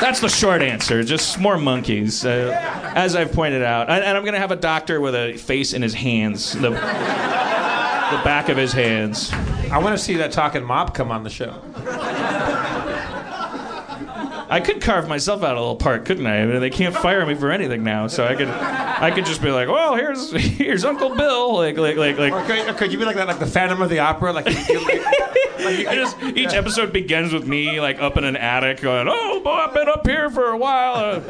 That's 0.00 0.20
the 0.20 0.28
short 0.28 0.62
answer. 0.62 1.02
Just 1.02 1.38
more 1.38 1.58
monkeys, 1.58 2.24
uh, 2.24 2.92
as 2.94 3.14
I've 3.14 3.32
pointed 3.32 3.62
out. 3.62 3.88
And, 3.88 4.02
and 4.02 4.16
I'm 4.16 4.24
to 4.34 4.38
have 4.38 4.50
a 4.50 4.56
doctor 4.56 5.00
with 5.00 5.14
a 5.14 5.36
face 5.36 5.72
in 5.72 5.82
his 5.82 5.94
hands, 5.94 6.52
the, 6.52 6.70
the 6.70 6.76
back 8.24 8.48
of 8.48 8.56
his 8.56 8.72
hands. 8.72 9.30
I 9.70 9.78
want 9.78 9.96
to 9.96 10.02
see 10.02 10.16
that 10.16 10.32
talking 10.32 10.62
mop 10.64 10.94
come 10.94 11.10
on 11.10 11.24
the 11.24 11.30
show. 11.30 11.60
I 14.54 14.60
could 14.60 14.80
carve 14.80 15.08
myself 15.08 15.42
out 15.42 15.56
a 15.56 15.60
little 15.60 15.76
part, 15.76 16.04
couldn't 16.04 16.26
I? 16.26 16.42
I 16.42 16.46
mean, 16.46 16.60
they 16.60 16.70
can't 16.70 16.94
fire 16.94 17.24
me 17.26 17.34
for 17.34 17.50
anything 17.50 17.82
now, 17.82 18.06
so 18.06 18.24
I 18.24 18.34
could, 18.36 18.48
I 18.48 19.10
could 19.10 19.26
just 19.26 19.42
be 19.42 19.50
like, 19.50 19.68
well, 19.68 19.94
here's 19.96 20.30
here's 20.32 20.84
Uncle 20.84 21.14
Bill, 21.14 21.54
like 21.56 21.76
like 21.76 21.96
like 21.96 22.18
like. 22.18 22.32
Or 22.32 22.44
could, 22.44 22.68
or 22.68 22.74
could 22.74 22.92
you 22.92 22.98
be 22.98 23.04
like 23.04 23.16
that, 23.16 23.26
like 23.26 23.38
the 23.40 23.46
Phantom 23.46 23.80
of 23.82 23.90
the 23.90 23.98
Opera? 23.98 24.32
Like, 24.32 24.46
you, 24.46 24.52
you- 24.80 24.86
like 24.86 24.94
you- 24.94 25.34
I 25.88 25.94
just, 25.94 26.20
each 26.22 26.52
episode 26.52 26.92
begins 26.92 27.32
with 27.32 27.46
me 27.46 27.80
like 27.80 27.98
up 27.98 28.18
in 28.18 28.24
an 28.24 28.36
attic 28.36 28.80
going, 28.82 29.06
"Oh 29.10 29.40
boy, 29.40 29.50
I've 29.50 29.72
been 29.72 29.88
up 29.88 30.06
here 30.06 30.28
for 30.28 30.48
a 30.50 30.58
while. 30.58 30.94
Uh, 30.96 31.22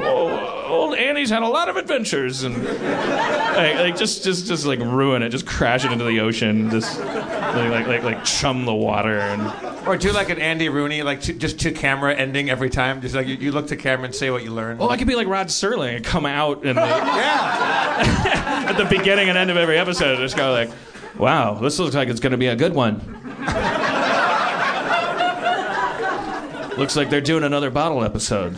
oh, 0.00 0.64
old 0.66 0.96
Annie's 0.96 1.30
had 1.30 1.42
a 1.44 1.48
lot 1.48 1.68
of 1.68 1.76
adventures, 1.76 2.42
and 2.42 2.64
like, 2.64 3.76
like 3.76 3.96
just, 3.96 4.24
just, 4.24 4.46
just 4.46 4.66
like 4.66 4.80
ruin 4.80 5.22
it, 5.22 5.28
just 5.28 5.46
crash 5.46 5.84
it 5.84 5.92
into 5.92 6.04
the 6.04 6.18
ocean. 6.20 6.68
Just 6.70 6.98
like, 6.98 7.70
like 7.70 7.86
like 7.86 8.02
like 8.02 8.24
chum 8.24 8.64
the 8.64 8.74
water 8.74 9.20
and 9.20 9.86
Or 9.86 9.96
do 9.96 10.10
like 10.10 10.30
an 10.30 10.40
Andy 10.40 10.68
Rooney, 10.68 11.02
like 11.02 11.20
just 11.20 11.60
to 11.60 11.70
camera 11.70 12.12
ending 12.14 12.50
every 12.50 12.65
time. 12.70 13.00
Just 13.00 13.14
like 13.14 13.26
you, 13.26 13.36
you 13.36 13.52
look 13.52 13.68
to 13.68 13.76
camera 13.76 14.06
and 14.06 14.14
say 14.14 14.30
what 14.30 14.42
you 14.42 14.50
learned. 14.50 14.78
well, 14.78 14.90
I 14.90 14.96
could 14.96 15.06
be 15.06 15.14
like 15.14 15.28
Rod 15.28 15.48
Serling 15.48 15.96
and 15.96 16.04
come 16.04 16.26
out 16.26 16.62
the, 16.62 16.68
yeah. 16.74 18.64
at 18.68 18.76
the 18.76 18.84
beginning 18.84 19.28
and 19.28 19.38
end 19.38 19.50
of 19.50 19.56
every 19.56 19.78
episode 19.78 20.12
and 20.12 20.20
just 20.20 20.36
go 20.36 20.52
like, 20.52 20.70
"Wow, 21.16 21.54
this 21.54 21.78
looks 21.78 21.94
like 21.94 22.08
it's 22.08 22.20
going 22.20 22.32
to 22.32 22.36
be 22.36 22.48
a 22.48 22.56
good 22.56 22.74
one." 22.74 23.00
looks 26.76 26.96
like 26.96 27.08
they're 27.08 27.20
doing 27.20 27.44
another 27.44 27.70
bottle 27.70 28.04
episode. 28.04 28.54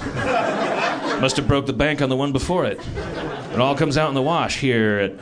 Must 1.21 1.37
have 1.37 1.49
broke 1.49 1.67
the 1.67 1.73
bank 1.73 2.03
on 2.03 2.09
the 2.09 2.17
one 2.17 2.33
before 2.33 2.65
it. 2.65 2.81
It 3.53 3.61
all 3.61 3.77
comes 3.77 3.97
out 3.97 4.09
in 4.09 4.15
the 4.15 4.23
wash 4.23 4.59
here 4.59 4.99
at 4.99 5.13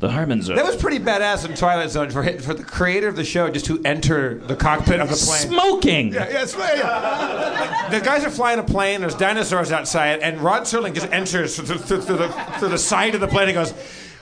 the 0.00 0.08
Zone. 0.42 0.56
That 0.56 0.64
was 0.64 0.76
pretty 0.76 0.98
badass 0.98 1.48
in 1.48 1.56
Twilight 1.56 1.90
Zone 1.90 2.10
for 2.10 2.22
for 2.40 2.54
the 2.54 2.64
creator 2.64 3.08
of 3.08 3.16
the 3.16 3.24
show 3.24 3.48
just 3.50 3.66
to 3.66 3.80
enter 3.84 4.38
the 4.38 4.56
cockpit 4.56 5.00
of 5.00 5.08
the 5.08 5.16
plane. 5.16 5.48
smoking. 5.48 6.12
Yeah, 6.12 6.28
yeah, 6.28 6.42
it's, 6.42 6.56
yeah. 6.56 7.88
The 7.90 8.00
guys 8.00 8.24
are 8.24 8.30
flying 8.30 8.58
a 8.58 8.64
plane. 8.64 9.00
There's 9.00 9.14
dinosaurs 9.14 9.72
outside, 9.72 10.20
and 10.20 10.40
Rod 10.40 10.62
Serling 10.62 10.94
just 10.94 11.10
enters 11.12 11.56
through, 11.56 11.78
through, 11.78 12.00
through 12.02 12.16
the, 12.16 12.28
through 12.58 12.68
the 12.70 12.78
side 12.78 13.14
of 13.14 13.20
the 13.20 13.28
plane 13.28 13.48
and 13.48 13.54
goes, 13.54 13.72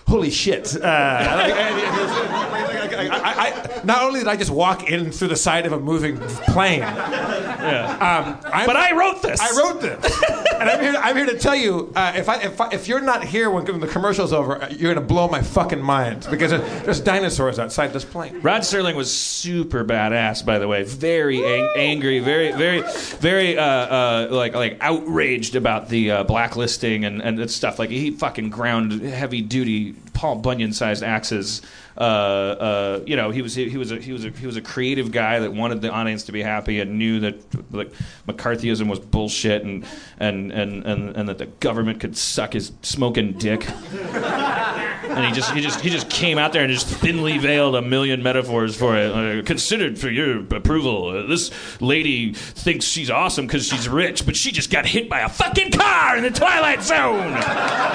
"Holy 0.09 0.30
shit!" 0.30 0.76
Uh, 0.76 0.86
I, 0.86 3.09
I, 3.09 3.20
I, 3.22 3.80
not 3.84 4.03
only 4.03 4.20
did 4.20 4.28
I 4.28 4.36
just 4.36 4.50
walk 4.50 4.90
in 4.90 5.11
through 5.11 5.28
the 5.28 5.36
side 5.36 5.66
of 5.66 5.72
a 5.72 5.80
moving 5.80 6.18
plane, 6.18 6.82
um, 6.82 8.38
But 8.42 8.76
I 8.76 8.92
wrote 8.96 9.22
this. 9.22 9.40
I 9.40 9.59
wrote 9.59 9.80
this, 9.80 10.22
and 10.55 10.68
I'm 10.68 10.80
here. 10.80 10.94
I'm 10.96 11.16
here 11.16 11.26
to 11.26 11.38
tell 11.38 11.57
you, 11.57 11.92
uh, 11.94 12.12
if 12.14 12.28
I, 12.28 12.42
if 12.42 12.61
if 12.72 12.88
you're 12.88 13.00
not 13.00 13.24
here 13.24 13.50
when 13.50 13.64
the 13.80 13.88
commercial's 13.88 14.32
over, 14.32 14.66
you're 14.70 14.94
gonna 14.94 15.07
blow 15.07 15.28
my 15.28 15.42
fucking 15.42 15.80
mind 15.80 16.26
because 16.30 16.50
there's 16.50 17.00
dinosaurs 17.00 17.59
outside 17.59 17.92
this 17.92 18.05
plane. 18.05 18.40
Rod 18.40 18.62
Serling 18.62 18.94
was 18.94 19.16
super 19.16 19.84
badass, 19.84 20.44
by 20.44 20.59
the 20.59 20.68
way. 20.68 20.82
Very 20.82 21.44
ang- 21.44 21.72
angry, 21.76 22.20
very, 22.20 22.53
very, 22.53 22.82
very 23.18 23.59
uh, 23.59 23.64
uh, 23.64 24.28
like 24.30 24.55
like 24.55 24.76
outraged 24.80 25.57
about 25.57 25.88
the 25.88 26.11
uh, 26.11 26.24
blacklisting 26.24 27.05
and 27.05 27.22
and 27.22 27.50
stuff. 27.50 27.78
Like 27.78 27.90
he 27.90 28.11
fucking 28.11 28.50
ground 28.50 29.03
heavy 29.03 29.40
duty 29.40 29.91
we 29.93 30.11
Paul 30.12 30.36
Bunyan 30.36 30.72
sized 30.72 31.02
axes. 31.02 31.62
Uh, 31.96 32.00
uh, 32.00 33.00
you 33.06 33.16
know, 33.16 33.30
he 33.30 33.42
was 33.42 33.54
he 33.54 33.76
was 33.76 33.92
a, 33.92 33.96
he 33.96 34.12
was 34.12 34.24
a, 34.24 34.30
he 34.30 34.46
was 34.46 34.56
a 34.56 34.62
creative 34.62 35.12
guy 35.12 35.40
that 35.40 35.52
wanted 35.52 35.82
the 35.82 35.90
audience 35.90 36.24
to 36.24 36.32
be 36.32 36.42
happy 36.42 36.80
and 36.80 36.98
knew 36.98 37.20
that 37.20 37.72
like 37.74 37.92
McCarthyism 38.26 38.88
was 38.88 38.98
bullshit 38.98 39.62
and 39.62 39.84
and 40.18 40.50
and 40.52 40.84
and, 40.86 41.16
and 41.16 41.28
that 41.28 41.38
the 41.38 41.46
government 41.46 42.00
could 42.00 42.16
suck 42.16 42.54
his 42.54 42.72
smoking 42.82 43.32
dick. 43.34 43.68
and 43.68 45.26
he 45.26 45.32
just 45.32 45.52
he 45.52 45.60
just 45.60 45.80
he 45.80 45.90
just 45.90 46.08
came 46.08 46.38
out 46.38 46.52
there 46.52 46.62
and 46.62 46.72
just 46.72 46.86
thinly 46.86 47.36
veiled 47.38 47.74
a 47.74 47.82
million 47.82 48.22
metaphors 48.22 48.74
for 48.74 48.96
it. 48.96 49.12
Uh, 49.12 49.42
considered 49.44 49.98
for 49.98 50.08
your 50.08 50.40
approval. 50.54 51.08
Uh, 51.08 51.26
this 51.26 51.50
lady 51.80 52.32
thinks 52.32 52.86
she's 52.86 53.10
awesome 53.10 53.46
because 53.46 53.66
she's 53.66 53.88
rich, 53.88 54.24
but 54.24 54.34
she 54.34 54.50
just 54.50 54.70
got 54.70 54.86
hit 54.86 55.10
by 55.10 55.20
a 55.20 55.28
fucking 55.28 55.72
car 55.72 56.16
in 56.16 56.22
the 56.22 56.30
Twilight 56.30 56.82
Zone. 56.82 57.36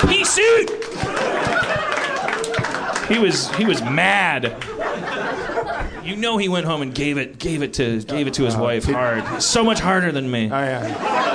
Peace 0.07 0.29
suit. 0.29 1.96
He 3.07 3.19
was 3.19 3.53
he 3.55 3.65
was 3.65 3.81
mad. 3.81 4.55
You 6.03 6.15
know 6.15 6.37
he 6.37 6.47
went 6.47 6.65
home 6.65 6.81
and 6.81 6.93
gave 6.93 7.17
it 7.17 7.39
gave 7.39 7.61
it 7.61 7.73
to 7.75 8.01
gave 8.03 8.27
it 8.27 8.33
to 8.35 8.43
his 8.43 8.55
wife 8.55 8.85
hard. 8.85 9.41
So 9.41 9.63
much 9.63 9.79
harder 9.79 10.11
than 10.11 10.29
me. 10.29 10.45
Oh 10.45 10.59
yeah. 10.59 11.27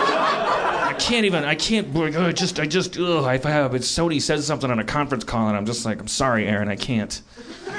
I 0.92 0.94
can't 0.94 1.24
even. 1.24 1.44
I 1.44 1.54
can't. 1.54 1.96
uh, 1.96 2.26
I 2.26 2.32
just. 2.32 2.60
I 2.60 2.66
just. 2.66 2.98
Ugh, 2.98 3.34
if 3.34 3.46
I 3.46 3.50
have. 3.50 3.74
It's 3.74 3.90
Sony 3.90 4.20
says 4.20 4.46
something 4.46 4.70
on 4.70 4.78
a 4.78 4.84
conference 4.84 5.24
call, 5.24 5.48
and 5.48 5.56
I'm 5.56 5.64
just 5.64 5.86
like, 5.86 5.98
I'm 5.98 6.08
sorry, 6.08 6.46
Erin. 6.46 6.68
I 6.68 6.76
can't. 6.76 7.22
I 7.66 7.72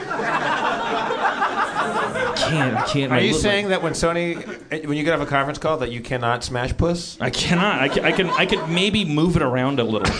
can't. 2.35 2.75
I 2.75 2.87
can't. 2.87 3.11
Are 3.11 3.21
you 3.21 3.35
saying 3.35 3.69
that 3.69 3.83
when 3.83 3.93
Sony, 3.93 4.59
eh, 4.71 4.87
when 4.87 4.97
you 4.97 5.03
get 5.03 5.13
off 5.13 5.21
a 5.25 5.29
conference 5.29 5.59
call, 5.59 5.77
that 5.77 5.91
you 5.91 6.01
cannot 6.01 6.43
smash 6.43 6.75
puss? 6.75 7.21
I 7.21 7.29
cannot. 7.29 7.81
I 7.81 7.89
can. 7.89 8.03
I 8.03 8.11
can. 8.11 8.29
I 8.31 8.47
could 8.47 8.67
maybe 8.67 9.05
move 9.05 9.35
it 9.35 9.43
around 9.43 9.79
a 9.79 9.83
little. 9.83 10.11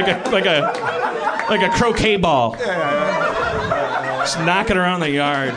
Like 0.00 0.08
a. 0.08 0.30
Like 0.30 0.46
a. 0.46 1.46
Like 1.48 1.62
a 1.62 1.70
croquet 1.76 2.16
ball. 2.16 2.56
Just 2.56 4.38
knock 4.40 4.70
it 4.70 4.76
around 4.76 4.98
the 5.00 5.10
yard. 5.10 5.54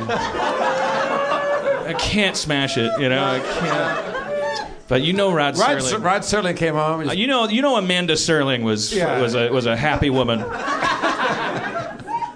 I 1.87 1.95
can't 1.97 2.37
smash 2.37 2.77
it. 2.77 2.91
You 2.99 3.09
know. 3.09 3.23
I 3.23 3.39
can't. 3.39 4.69
But 4.87 5.01
you 5.03 5.13
know 5.13 5.31
Rod, 5.31 5.57
Rod, 5.57 5.77
Serling. 5.77 6.03
Rod 6.03 6.21
Serling 6.21 6.57
came 6.57 6.73
home. 6.75 7.09
Uh, 7.09 7.13
you 7.13 7.27
know, 7.27 7.47
you 7.47 7.61
know, 7.61 7.75
Amanda 7.75 8.13
Serling 8.13 8.63
was 8.63 8.93
Yeah. 8.95 9.19
was 9.21 9.35
a 9.35 9.49
was 9.49 9.65
a 9.67 9.75
happy 9.77 10.09
woman. 10.09 10.39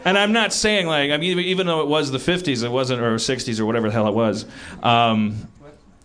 and 0.06 0.18
I'm 0.18 0.32
not 0.34 0.54
saying 0.54 0.86
like 0.88 1.12
I 1.12 1.18
mean, 1.18 1.39
even 1.39 1.66
though 1.68 1.82
it 1.82 1.88
was 1.88 2.12
the 2.12 2.18
50s, 2.20 2.64
it 2.64 2.70
wasn't 2.72 3.01
or 3.01 3.16
60s 3.16 3.60
or 3.60 3.66
whatever 3.66 3.88
the 3.88 3.93
hell 3.93 4.08
it 4.08 4.14
was. 4.14 4.45
Um, 4.82 5.47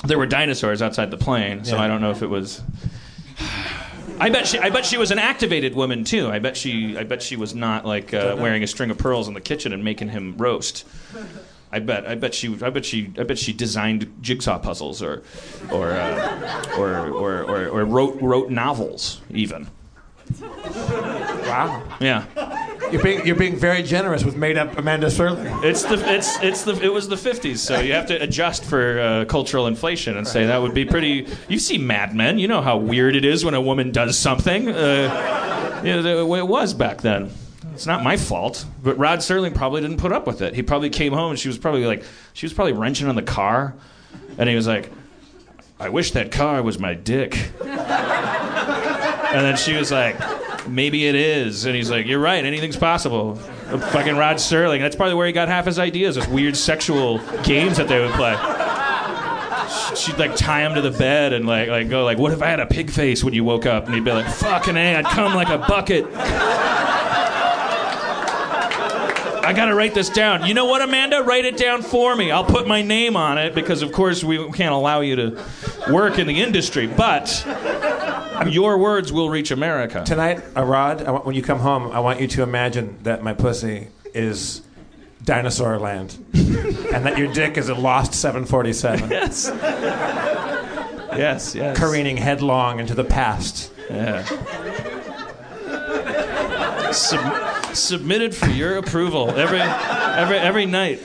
there 0.05 0.17
were 0.19 0.27
dinosaurs 0.27 0.81
outside 0.81 1.11
the 1.11 1.17
plane, 1.19 1.65
so 1.65 1.77
Yeah. 1.77 1.83
I 1.83 1.89
don't 1.89 2.01
know 2.01 2.11
if 2.13 2.23
it 2.23 2.29
was. 2.29 2.63
I 4.21 4.31
bet 4.31 4.47
she. 4.47 4.59
I 4.59 4.71
bet 4.71 4.85
she 4.85 4.97
was 4.97 5.11
an 5.11 5.19
activated 5.19 5.75
woman 5.75 6.05
too. 6.05 6.29
I 6.29 6.39
bet 6.39 6.57
she. 6.57 6.97
I 6.97 7.05
bet 7.05 7.23
she 7.23 7.37
was 7.37 7.55
not 7.55 7.85
like 7.85 8.13
uh, 8.15 8.37
wearing 8.39 8.63
a 8.63 8.67
string 8.67 8.91
of 8.91 8.99
pearls 8.99 9.29
in 9.29 9.35
the 9.35 9.41
kitchen 9.41 9.73
and 9.73 9.85
making 9.85 10.09
him 10.09 10.37
roast. 10.37 10.87
I 11.71 11.81
bet. 11.81 12.07
I 12.07 12.15
bet 12.15 12.35
she. 12.35 12.57
I 12.63 12.71
bet 12.71 12.85
she. 12.85 13.13
I 13.19 13.25
bet 13.25 13.39
she 13.39 13.53
designed 13.53 14.13
jigsaw 14.21 14.59
puzzles 14.59 15.03
or, 15.03 15.23
or, 15.71 15.93
uh, 15.93 16.65
or, 16.79 17.09
or, 17.09 17.43
or, 17.45 17.69
or 17.69 17.85
wrote 17.85 18.21
wrote 18.21 18.51
novels 18.51 19.21
even. 19.31 19.69
wow, 20.41 21.83
Yeah. 22.01 22.25
You're 22.93 23.03
being 23.03 23.27
you're 23.27 23.37
being 23.37 23.57
very 23.57 23.83
generous 23.83 24.25
with 24.25 24.37
made 24.37 24.57
up 24.57 24.77
Amanda 24.79 25.07
Serling. 25.09 25.65
It's 25.65 25.83
the 25.83 25.95
it's 26.15 26.39
it's 26.43 26.63
the 26.63 26.81
it 26.83 26.93
was 26.93 27.09
the 27.09 27.17
50s, 27.17 27.59
so 27.59 27.81
you 27.81 27.93
have 27.93 28.07
to 28.07 28.15
adjust 28.23 28.65
for 28.65 29.01
uh, 29.01 29.25
cultural 29.27 29.67
inflation 29.67 30.17
and 30.17 30.27
say 30.27 30.47
that 30.47 30.61
would 30.61 30.75
be 30.75 30.85
pretty. 30.85 31.27
You 31.49 31.59
see 31.59 31.79
Mad 31.79 32.15
Men, 32.15 32.39
you 32.39 32.49
know 32.49 32.63
how 32.63 32.77
weird 32.77 33.17
it 33.17 33.25
is 33.25 33.45
when 33.45 33.55
a 33.55 33.61
woman 33.61 33.93
does 33.93 34.19
something. 34.19 34.69
Uh, 34.69 35.83
you 35.85 36.03
know, 36.03 36.35
it 36.35 36.49
was 36.49 36.75
back 36.75 37.01
then. 37.03 37.31
It's 37.75 37.87
not 37.87 38.03
my 38.03 38.17
fault, 38.17 38.65
but 38.83 38.99
Rod 38.99 39.21
Serling 39.21 39.55
probably 39.55 39.81
didn't 39.83 39.99
put 39.99 40.13
up 40.13 40.27
with 40.27 40.43
it. 40.43 40.55
He 40.55 40.63
probably 40.63 40.91
came 40.91 41.13
home 41.13 41.31
and 41.31 41.39
she 41.39 41.47
was 41.47 41.59
probably 41.59 41.87
like, 41.87 42.03
she 42.33 42.45
was 42.45 42.53
probably 42.53 42.73
wrenching 42.73 43.07
on 43.07 43.15
the 43.15 43.23
car, 43.23 43.75
and 44.37 44.49
he 44.49 44.57
was 44.57 44.67
like, 44.67 44.91
"I 45.79 45.89
wish 45.89 46.11
that 46.13 46.33
car 46.33 46.63
was 46.63 46.79
my 46.79 46.95
dick." 46.95 47.51
And 49.31 49.45
then 49.45 49.57
she 49.59 49.75
was 49.75 49.93
like, 49.93 50.17
maybe 50.69 51.07
it 51.07 51.15
is. 51.15 51.65
And 51.65 51.75
he's 51.75 51.91
like, 51.91 52.07
you're 52.07 52.21
right, 52.21 52.45
anything's 52.45 52.77
possible. 52.77 53.35
Fucking 53.37 54.17
Rod 54.17 54.37
Serling. 54.37 54.81
That's 54.81 54.97
probably 54.97 55.15
where 55.15 55.27
he 55.27 55.33
got 55.33 55.49
half 55.49 55.67
his 55.67 55.79
ideas, 55.79 56.15
those 56.15 56.29
weird 56.29 56.57
sexual 56.57 57.19
games 57.43 57.77
that 57.77 57.89
they 57.89 58.01
would 58.01 58.13
play. 58.13 58.37
She'd 59.95 60.19
like 60.19 60.37
tie 60.37 60.65
him 60.65 60.75
to 60.75 60.81
the 60.81 60.91
bed 60.91 61.33
and 61.33 61.47
like 61.47 61.69
like 61.69 61.89
go 61.89 62.05
like, 62.05 62.19
what 62.19 62.33
if 62.33 62.41
I 62.41 62.47
had 62.47 62.61
a 62.61 62.67
pig 62.67 62.91
face 62.91 63.23
when 63.23 63.35
you 63.35 63.45
woke 63.45 63.67
up? 63.67 63.87
And 63.87 63.95
he'd 63.95 64.05
be 64.05 64.13
like, 64.13 64.27
fucking 64.27 64.77
A, 64.77 64.97
I'd 64.97 65.05
come 65.05 65.35
like 65.35 65.49
a 65.49 65.59
bucket. 65.59 66.05
I 69.49 69.55
gotta 69.55 69.75
write 69.75 69.95
this 69.95 70.11
down. 70.11 70.45
You 70.45 70.53
know 70.53 70.67
what, 70.67 70.83
Amanda? 70.83 71.23
Write 71.23 71.47
it 71.47 71.57
down 71.57 71.81
for 71.81 72.15
me. 72.15 72.31
I'll 72.31 72.45
put 72.45 72.69
my 72.69 72.83
name 72.83 73.17
on 73.17 73.39
it 73.39 73.55
because, 73.55 73.81
of 73.81 73.93
course, 73.93 74.23
we 74.23 74.37
can't 74.53 74.75
allow 74.75 75.01
you 75.01 75.17
to 75.17 75.43
work 75.91 76.19
in 76.19 76.27
the 76.27 76.43
industry. 76.43 76.87
But 76.87 77.43
your 78.47 78.77
words 78.77 79.11
will 79.11 79.31
reach 79.31 79.51
America. 79.51 80.05
Tonight, 80.05 80.43
Rod, 80.55 81.03
I 81.03 81.13
want, 81.13 81.25
when 81.25 81.35
you 81.35 81.41
come 81.43 81.61
home, 81.61 81.91
I 81.93 82.01
want 82.01 82.21
you 82.21 82.27
to 82.27 82.43
imagine 82.43 82.99
that 83.05 83.23
my 83.23 83.33
pussy 83.33 83.89
is 84.13 84.61
dinosaur 85.25 85.79
land, 85.79 86.19
and 86.35 87.07
that 87.07 87.17
your 87.17 87.33
dick 87.33 87.57
is 87.57 87.71
a 87.71 87.75
lost 87.75 88.13
747 88.13 89.11
Yes. 89.11 89.51
Yes. 91.17 91.55
Yes. 91.55 91.79
careening 91.79 92.19
headlong 92.19 92.81
into 92.81 92.93
the 92.95 93.03
past. 93.03 93.73
Yeah. 93.89 94.25
Sub- 96.93 97.58
submitted 97.79 98.35
for 98.35 98.49
your 98.51 98.77
approval 98.79 99.31
every 99.31 99.61
every 99.61 100.39
every 100.39 100.67
night. 100.67 101.01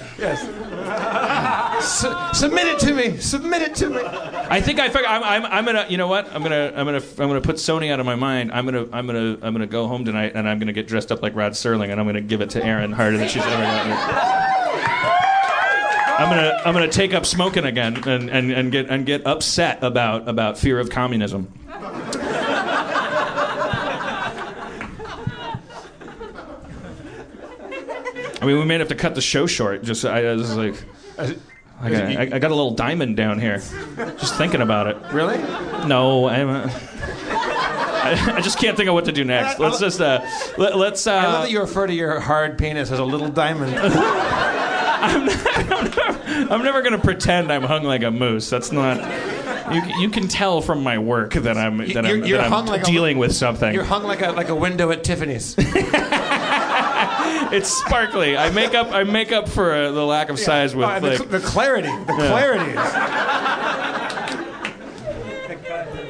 Su- 1.81 2.15
submit 2.33 2.67
it 2.67 2.79
to 2.79 2.93
me. 2.93 3.17
Submit 3.17 3.61
it 3.61 3.75
to 3.75 3.89
me. 3.89 4.01
I 4.03 4.61
think 4.61 4.79
I 4.79 4.89
figure 4.89 5.07
I'm, 5.07 5.23
I'm, 5.23 5.45
I'm 5.45 5.65
gonna 5.65 5.85
you 5.89 5.97
know 5.97 6.07
what 6.07 6.33
I'm 6.33 6.43
gonna 6.43 6.71
I'm 6.75 6.85
gonna 6.85 6.97
I'm 7.01 7.27
gonna 7.27 7.41
put 7.41 7.57
Sony 7.57 7.91
out 7.91 7.99
of 7.99 8.05
my 8.05 8.15
mind. 8.15 8.51
I'm 8.51 8.65
gonna 8.65 8.87
I'm 8.91 9.05
gonna 9.07 9.37
I'm 9.41 9.53
gonna 9.53 9.67
go 9.67 9.87
home 9.87 10.05
tonight 10.05 10.33
and 10.35 10.47
I'm 10.47 10.59
gonna 10.59 10.73
get 10.73 10.87
dressed 10.87 11.11
up 11.11 11.21
like 11.21 11.35
Rod 11.35 11.53
Serling 11.53 11.89
and 11.89 11.99
I'm 11.99 12.05
gonna 12.05 12.21
give 12.21 12.41
it 12.41 12.51
to 12.51 12.63
Erin 12.63 12.91
harder 12.91 13.17
than 13.17 13.27
she's 13.27 13.43
ever 13.43 13.63
gotten. 13.63 13.91
I'm 16.15 16.29
gonna 16.29 16.61
I'm 16.65 16.73
gonna 16.73 16.87
take 16.87 17.13
up 17.13 17.25
smoking 17.25 17.65
again 17.65 18.07
and, 18.07 18.29
and, 18.29 18.51
and 18.51 18.71
get 18.71 18.89
and 18.89 19.05
get 19.05 19.25
upset 19.25 19.83
about 19.83 20.29
about 20.29 20.57
fear 20.57 20.79
of 20.79 20.89
communism. 20.89 21.51
I 28.43 28.45
mean, 28.45 28.59
we 28.59 28.65
may 28.65 28.77
have 28.77 28.89
to 28.89 28.95
cut 28.95 29.15
the 29.15 29.21
show 29.21 29.47
short. 29.47 29.83
Just 29.83 30.03
I, 30.03 30.25
I 30.25 30.33
was 30.33 30.55
like, 30.57 30.75
I 31.17 31.89
got, 31.89 32.03
I, 32.03 32.21
I 32.23 32.39
got 32.39 32.51
a 32.51 32.55
little 32.55 32.75
diamond 32.75 33.15
down 33.15 33.39
here. 33.39 33.59
Just 34.19 34.35
thinking 34.35 34.61
about 34.61 34.87
it. 34.87 34.97
Really? 35.13 35.37
No, 35.87 36.27
I'm. 36.27 36.49
Uh, 36.49 36.69
I, 38.05 38.33
I 38.35 38.41
just 38.41 38.59
can't 38.59 38.75
think 38.75 38.89
of 38.89 38.95
what 38.95 39.05
to 39.05 39.13
do 39.13 39.23
next. 39.23 39.59
Let's 39.59 39.79
just 39.79 40.01
uh, 40.01 40.27
let, 40.57 40.75
let's. 40.75 41.07
Uh, 41.07 41.13
I 41.13 41.23
love 41.23 41.43
that 41.43 41.51
you 41.51 41.61
refer 41.61 41.87
to 41.87 41.93
your 41.93 42.19
hard 42.19 42.57
penis 42.57 42.91
as 42.91 42.99
a 42.99 43.05
little 43.05 43.29
diamond. 43.29 43.73
I'm 45.05 45.29
I'm 46.51 46.63
never 46.63 46.81
gonna 46.81 46.99
pretend 46.99 47.49
I'm 47.51 47.63
hung 47.63 47.83
like 47.83 48.03
a 48.03 48.11
moose. 48.11 48.49
That's 48.49 48.73
not. 48.73 48.97
You, 49.73 49.81
you 50.01 50.09
can 50.09 50.27
tell 50.27 50.59
from 50.61 50.83
my 50.83 50.97
work 50.97 51.33
that 51.33 51.57
I'm 51.57 51.77
that 51.77 51.87
You're- 51.87 52.11
I'm, 52.21 52.25
you're 52.25 52.37
that 52.39 52.51
I'm 52.51 52.65
like 52.65 52.81
a- 52.81 52.85
dealing 52.85 53.17
with 53.17 53.33
something. 53.33 53.73
You're 53.73 53.85
hung 53.85 54.03
like 54.03 54.21
a 54.21 54.31
like 54.31 54.49
a 54.49 54.55
window 54.55 54.91
at 54.91 55.05
Tiffany's. 55.05 55.55
It's 57.53 57.69
sparkly. 57.69 58.35
I 58.35 58.49
make 58.49 58.73
up. 58.73 58.91
I 58.91 59.03
make 59.03 59.31
up 59.31 59.47
for 59.47 59.71
uh, 59.73 59.91
the 59.91 60.03
lack 60.03 60.29
of 60.29 60.39
size 60.39 60.75
with 60.75 60.87
and 60.89 61.03
the, 61.03 61.09
like, 61.09 61.17
cl- 61.19 61.29
the 61.29 61.39
clarity, 61.39 61.87
the 61.87 62.13
clarity. 62.13 62.71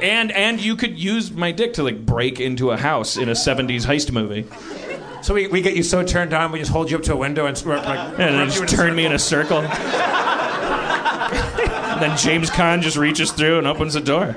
and 0.02 0.32
and 0.32 0.58
you 0.64 0.74
could 0.74 0.98
use 0.98 1.30
my 1.32 1.52
dick 1.52 1.74
to 1.74 1.82
like 1.82 2.04
break 2.06 2.40
into 2.40 2.70
a 2.70 2.76
house 2.78 3.18
in 3.18 3.28
a 3.28 3.32
'70s 3.32 3.84
heist 3.84 4.10
movie, 4.10 4.46
So 5.22 5.34
we, 5.34 5.46
we 5.48 5.60
get 5.60 5.76
you 5.76 5.82
so 5.82 6.02
turned 6.02 6.32
on, 6.32 6.50
we 6.50 6.60
just 6.60 6.70
hold 6.70 6.90
you 6.90 6.96
up 6.96 7.02
to 7.04 7.12
a 7.12 7.16
window 7.16 7.44
and 7.44 7.62
like 7.66 7.86
and 7.86 8.18
then 8.18 8.48
just 8.50 8.66
turn 8.74 8.94
me 8.94 9.04
in 9.04 9.12
a 9.12 9.18
circle. 9.18 9.60
Then 12.00 12.16
James 12.16 12.50
Caan 12.50 12.80
just 12.80 12.96
reaches 12.96 13.30
through 13.32 13.58
and 13.58 13.66
opens 13.66 13.94
the 13.94 14.00
door. 14.00 14.34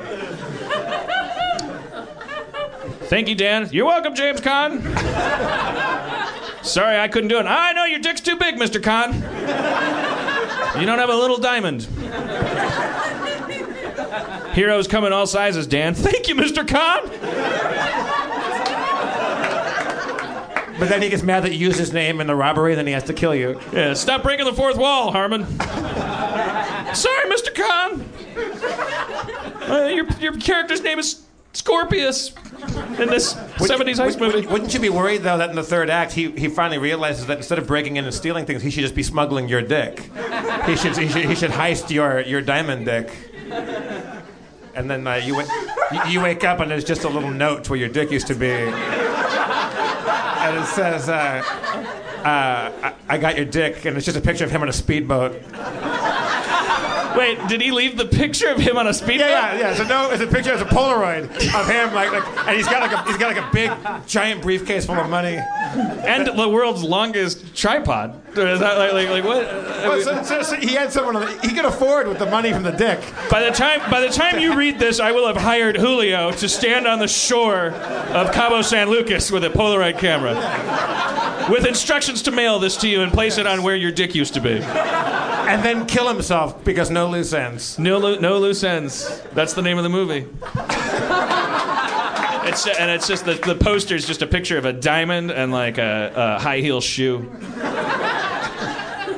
Thank 3.08 3.30
you, 3.30 3.36
Dan. 3.36 3.70
You're 3.72 3.86
welcome, 3.86 4.14
James 4.14 4.42
Caan. 4.42 4.84
Sorry, 6.68 7.00
I 7.00 7.08
couldn't 7.08 7.30
do 7.30 7.40
it. 7.40 7.46
I 7.46 7.72
know 7.74 7.86
your 7.86 8.00
dick's 8.00 8.22
too 8.22 8.36
big, 8.36 8.56
Mr. 8.56 8.82
Caan. 8.82 9.14
You 10.80 10.86
don't 10.86 11.00
have 11.00 11.10
a 11.10 11.16
little 11.16 11.38
diamond. 11.38 11.84
Heroes 14.54 14.88
come 14.88 15.06
in 15.06 15.14
all 15.14 15.26
sizes, 15.26 15.66
Dan. 15.66 15.94
Thank 15.94 16.28
you, 16.28 16.36
Mr. 16.36 16.66
Caan. 16.66 17.08
But 20.80 20.90
then 20.90 21.02
he 21.02 21.10
gets 21.10 21.24
mad 21.24 21.44
that 21.44 21.54
you 21.54 21.58
used 21.58 21.80
his 21.80 21.92
name 21.92 22.22
in 22.22 22.28
the 22.28 22.36
robbery, 22.36 22.76
then 22.76 22.86
he 22.86 22.94
has 22.94 23.04
to 23.06 23.14
kill 23.14 23.34
you. 23.34 23.60
Yeah, 23.74 23.94
stop 23.94 24.22
breaking 24.22 24.46
the 24.46 24.54
fourth 24.54 24.78
wall, 24.78 25.12
Harmon. 25.12 25.46
Sorry, 26.94 27.30
Mr. 27.30 27.54
Caan. 27.56 28.04
Uh, 29.70 29.88
your, 29.88 30.06
your 30.20 30.38
character's 30.38 30.82
name 30.82 31.00
is 31.00 31.24
Scorpius 31.54 32.34
in 33.00 33.10
this 33.10 33.34
70s 33.58 33.98
heist 33.98 34.20
movie. 34.20 34.48
Wouldn't 34.48 34.74
you 34.74 34.80
be 34.80 34.90
worried 34.90 35.24
though 35.24 35.38
that 35.38 35.50
in 35.50 35.56
the 35.56 35.64
third 35.64 35.90
act 35.90 36.14
he, 36.14 36.32
he 36.32 36.48
finally 36.48 36.78
realizes 36.78 37.26
that 37.28 37.38
instead 37.38 37.60
of 37.60 37.68
breaking 37.68 37.98
in 37.98 38.06
and 38.06 38.14
stealing 38.14 38.46
things, 38.46 38.62
he 38.62 38.70
should 38.70 38.82
just 38.82 38.96
be 38.96 39.04
smuggling 39.04 39.50
your 39.50 39.62
dick. 39.62 40.10
He 40.66 40.76
should 40.76 40.98
he 40.98 41.08
should, 41.08 41.26
he 41.26 41.36
should 41.36 41.52
heist 41.52 41.90
your 41.90 42.22
your 42.22 42.42
diamond 42.42 42.86
dick. 42.86 43.12
And 44.76 44.90
then 44.90 45.08
uh, 45.08 45.16
you, 45.16 45.42
you 45.92 46.02
you 46.08 46.22
wake 46.22 46.44
up 46.44 46.60
and 46.60 46.70
there's 46.70 46.84
just 46.84 47.04
a 47.04 47.10
little 47.10 47.32
note 47.32 47.70
where 47.70 47.80
your 47.80 47.90
dick 47.90 48.12
used 48.12 48.28
to 48.28 48.36
be, 48.36 48.52
and 48.52 50.58
it 50.58 50.66
says, 50.68 51.10
uh, 51.10 51.42
uh, 52.24 52.72
I, 52.84 52.94
"I 53.10 53.18
got 53.18 53.38
your 53.38 53.46
dick," 53.46 53.86
and 53.86 53.98
it's 53.98 54.06
just 54.06 54.18
a 54.18 54.22
picture 54.22 54.44
of 54.44 54.52
him 54.52 54.62
on 54.62 54.70
a 54.70 54.74
speedboat. 54.74 55.42
Wait, 57.16 57.38
did 57.48 57.62
he 57.62 57.72
leave 57.72 57.98
the 57.98 58.06
picture 58.06 58.50
of 58.50 58.58
him 58.58 58.78
on 58.78 58.88
a 58.88 58.94
speedboat? 58.94 59.30
Yeah, 59.30 59.54
yeah, 59.54 59.60
yeah. 59.60 59.74
So 59.76 59.84
no, 59.84 60.10
it's 60.12 60.22
a 60.22 60.28
picture. 60.28 60.54
It's 60.54 60.62
a 60.62 60.66
Polaroid 60.66 61.24
of 61.54 61.68
him, 61.68 61.94
like, 61.94 62.12
like, 62.12 62.48
and 62.48 62.58
he's 62.58 62.68
got 62.68 62.82
like 62.82 62.92
a 62.92 63.04
he's 63.10 63.18
got 63.18 63.36
like 63.36 63.44
a 63.44 63.50
big 63.54 63.72
giant 64.08 64.42
briefcase 64.42 64.86
full 64.86 64.96
of 64.96 65.10
money. 65.10 65.38
And 65.38 66.28
the 66.28 66.50
world's 66.50 66.84
longest 66.84 67.56
tripod. 67.56 68.22
Is 68.38 68.60
that 68.60 68.78
like, 68.78 68.94
like, 68.94 69.10
like 69.10 69.24
what? 69.24 69.46
Well, 69.48 70.02
so, 70.02 70.24
so, 70.24 70.42
so 70.44 70.56
he 70.58 70.74
had 70.74 70.92
someone. 70.92 71.16
on 71.16 71.26
the- 71.26 71.48
He 71.48 71.56
could 71.56 71.66
afford 71.66 72.08
with 72.08 72.20
the 72.20 72.26
money 72.28 72.52
from 72.54 72.64
the 72.64 72.72
dick. 72.72 73.00
By 73.32 73.42
the 73.44 73.52
time 73.52 73.80
by 73.90 74.00
the 74.00 74.10
time 74.10 74.40
you 74.40 74.56
read 74.56 74.78
this, 74.80 75.00
I 75.00 75.12
will 75.12 75.28
have 75.28 75.38
hired 75.38 75.78
Julio 75.78 76.32
to 76.32 76.48
stand 76.50 76.88
on 76.88 77.00
the 77.00 77.08
shore 77.08 77.72
of 77.72 78.32
Cabo 78.32 78.62
San 78.62 78.90
Lucas 78.90 79.32
with 79.32 79.44
a 79.44 79.50
Polaroid 79.50 79.98
camera, 79.98 80.36
with 81.50 81.66
instructions 81.66 82.22
to 82.24 82.32
mail 82.32 82.60
this 82.60 82.78
to 82.78 82.88
you 82.88 83.02
and 83.02 83.12
place 83.12 83.38
it 83.38 83.48
on 83.48 83.64
where 83.64 83.76
your 83.76 83.92
dick 83.92 84.14
used 84.14 84.34
to 84.36 84.42
be. 84.42 84.60
And 85.48 85.64
then 85.64 85.86
kill 85.86 86.08
himself 86.08 86.64
because 86.64 86.92
no 86.92 87.10
loose 87.10 87.34
ends. 87.34 87.78
No, 87.80 87.98
lo- 87.98 88.20
no 88.20 88.38
loose 88.38 88.64
ends. 88.64 89.22
That's 89.34 89.54
the 89.54 89.62
name 89.62 89.78
of 89.78 89.84
the 89.84 89.90
movie. 89.90 90.28
It's, 92.48 92.66
and 92.66 92.90
it's 92.90 93.08
just 93.08 93.26
the, 93.26 93.34
the 93.34 93.56
poster's 93.56 94.08
just 94.08 94.22
a 94.22 94.28
picture 94.28 94.58
of 94.58 94.66
a 94.66 94.74
diamond 94.74 95.32
and 95.32 95.52
like 95.52 95.78
a, 95.78 96.14
a 96.16 96.40
high 96.40 96.60
heel 96.60 96.82
shoe. 96.82 97.30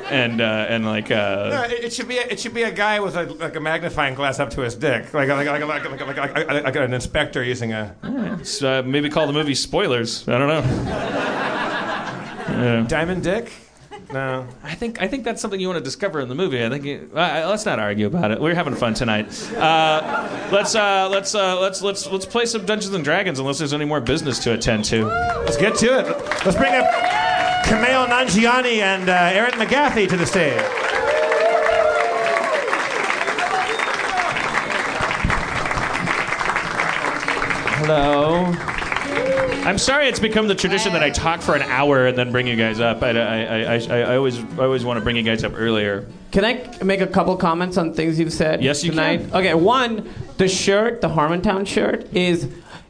And 0.09 0.41
uh, 0.41 0.65
and 0.67 0.85
like 0.87 1.11
No, 1.11 1.17
uh, 1.17 1.67
it, 1.69 1.85
it 1.85 1.93
should 1.93 2.07
be 2.07 2.17
a, 2.17 2.21
it 2.21 2.39
should 2.39 2.55
be 2.55 2.63
a 2.63 2.71
guy 2.71 2.99
with 2.99 3.15
a, 3.15 3.25
like 3.33 3.55
a 3.55 3.59
magnifying 3.59 4.15
glass 4.15 4.39
up 4.39 4.49
to 4.51 4.61
his 4.61 4.73
dick, 4.73 5.13
like 5.13 5.29
like 5.29 5.45
like 5.45 5.61
like, 5.61 5.85
like, 5.85 6.17
like, 6.17 6.17
like, 6.17 6.63
like, 6.63 6.75
an 6.75 6.93
inspector 6.95 7.43
using 7.43 7.73
a 7.73 7.95
uh, 8.03 8.81
maybe 8.83 9.07
call 9.07 9.27
the 9.27 9.33
movie 9.33 9.53
spoilers. 9.53 10.27
I 10.27 10.39
don't 10.39 10.47
know. 10.47 10.61
diamond 12.87 13.23
dick. 13.23 13.51
No, 14.11 14.47
I 14.63 14.73
think 14.73 14.99
I 15.03 15.07
think 15.07 15.23
that's 15.23 15.39
something 15.39 15.59
you 15.59 15.67
want 15.67 15.77
to 15.77 15.83
discover 15.83 16.19
in 16.19 16.29
the 16.29 16.35
movie. 16.35 16.65
I 16.65 16.69
think 16.69 16.83
you, 16.83 17.11
uh, 17.13 17.45
let's 17.47 17.63
not 17.63 17.77
argue 17.77 18.07
about 18.07 18.31
it. 18.31 18.41
We're 18.41 18.55
having 18.55 18.73
fun 18.73 18.95
tonight. 18.95 19.27
Uh, 19.53 20.47
let's 20.51 20.73
uh, 20.73 21.07
let's 21.11 21.35
uh, 21.35 21.59
let's 21.59 21.83
let's 21.83 22.07
let's 22.07 22.25
play 22.25 22.47
some 22.47 22.65
Dungeons 22.65 22.95
and 22.95 23.03
Dragons 23.03 23.37
unless 23.37 23.59
there's 23.59 23.73
any 23.73 23.85
more 23.85 24.01
business 24.01 24.39
to 24.39 24.53
attend 24.53 24.85
to. 24.85 25.05
let's 25.05 25.57
get 25.57 25.75
to 25.75 25.99
it. 25.99 26.07
Let's 26.43 26.57
bring 26.57 26.73
up 26.73 26.85
Kumail 27.65 28.07
Nanjiani 28.07 28.79
and 28.79 29.09
uh, 29.09 29.13
Erin 29.13 29.51
McGathy 29.51 30.09
to 30.09 30.17
the 30.17 30.25
stage. 30.25 30.59
Hello. 37.81 38.68
I'm 39.69 39.77
sorry 39.77 40.07
it's 40.07 40.19
become 40.19 40.47
the 40.47 40.55
tradition 40.55 40.93
that 40.93 41.03
I 41.03 41.11
talk 41.11 41.41
for 41.41 41.53
an 41.53 41.61
hour 41.61 42.07
and 42.07 42.17
then 42.17 42.31
bring 42.31 42.47
you 42.47 42.55
guys 42.55 42.79
up. 42.79 43.03
I, 43.03 43.09
I, 43.11 43.43
I, 43.43 43.75
I, 43.75 43.99
I 44.13 44.15
always 44.15 44.39
I 44.57 44.63
always 44.63 44.83
want 44.83 44.97
to 44.97 45.03
bring 45.03 45.15
you 45.15 45.21
guys 45.21 45.43
up 45.43 45.53
earlier. 45.55 46.07
Can 46.31 46.43
I 46.43 46.67
make 46.83 47.01
a 47.01 47.07
couple 47.07 47.37
comments 47.37 47.77
on 47.77 47.93
things 47.93 48.17
you've 48.19 48.33
said 48.33 48.63
Yes, 48.63 48.83
you 48.83 48.89
tonight? 48.89 49.29
can. 49.29 49.35
Okay, 49.35 49.53
one, 49.53 50.11
the 50.37 50.47
shirt, 50.47 51.01
the 51.01 51.09
Harmontown 51.09 51.67
shirt, 51.67 52.11
is 52.15 52.49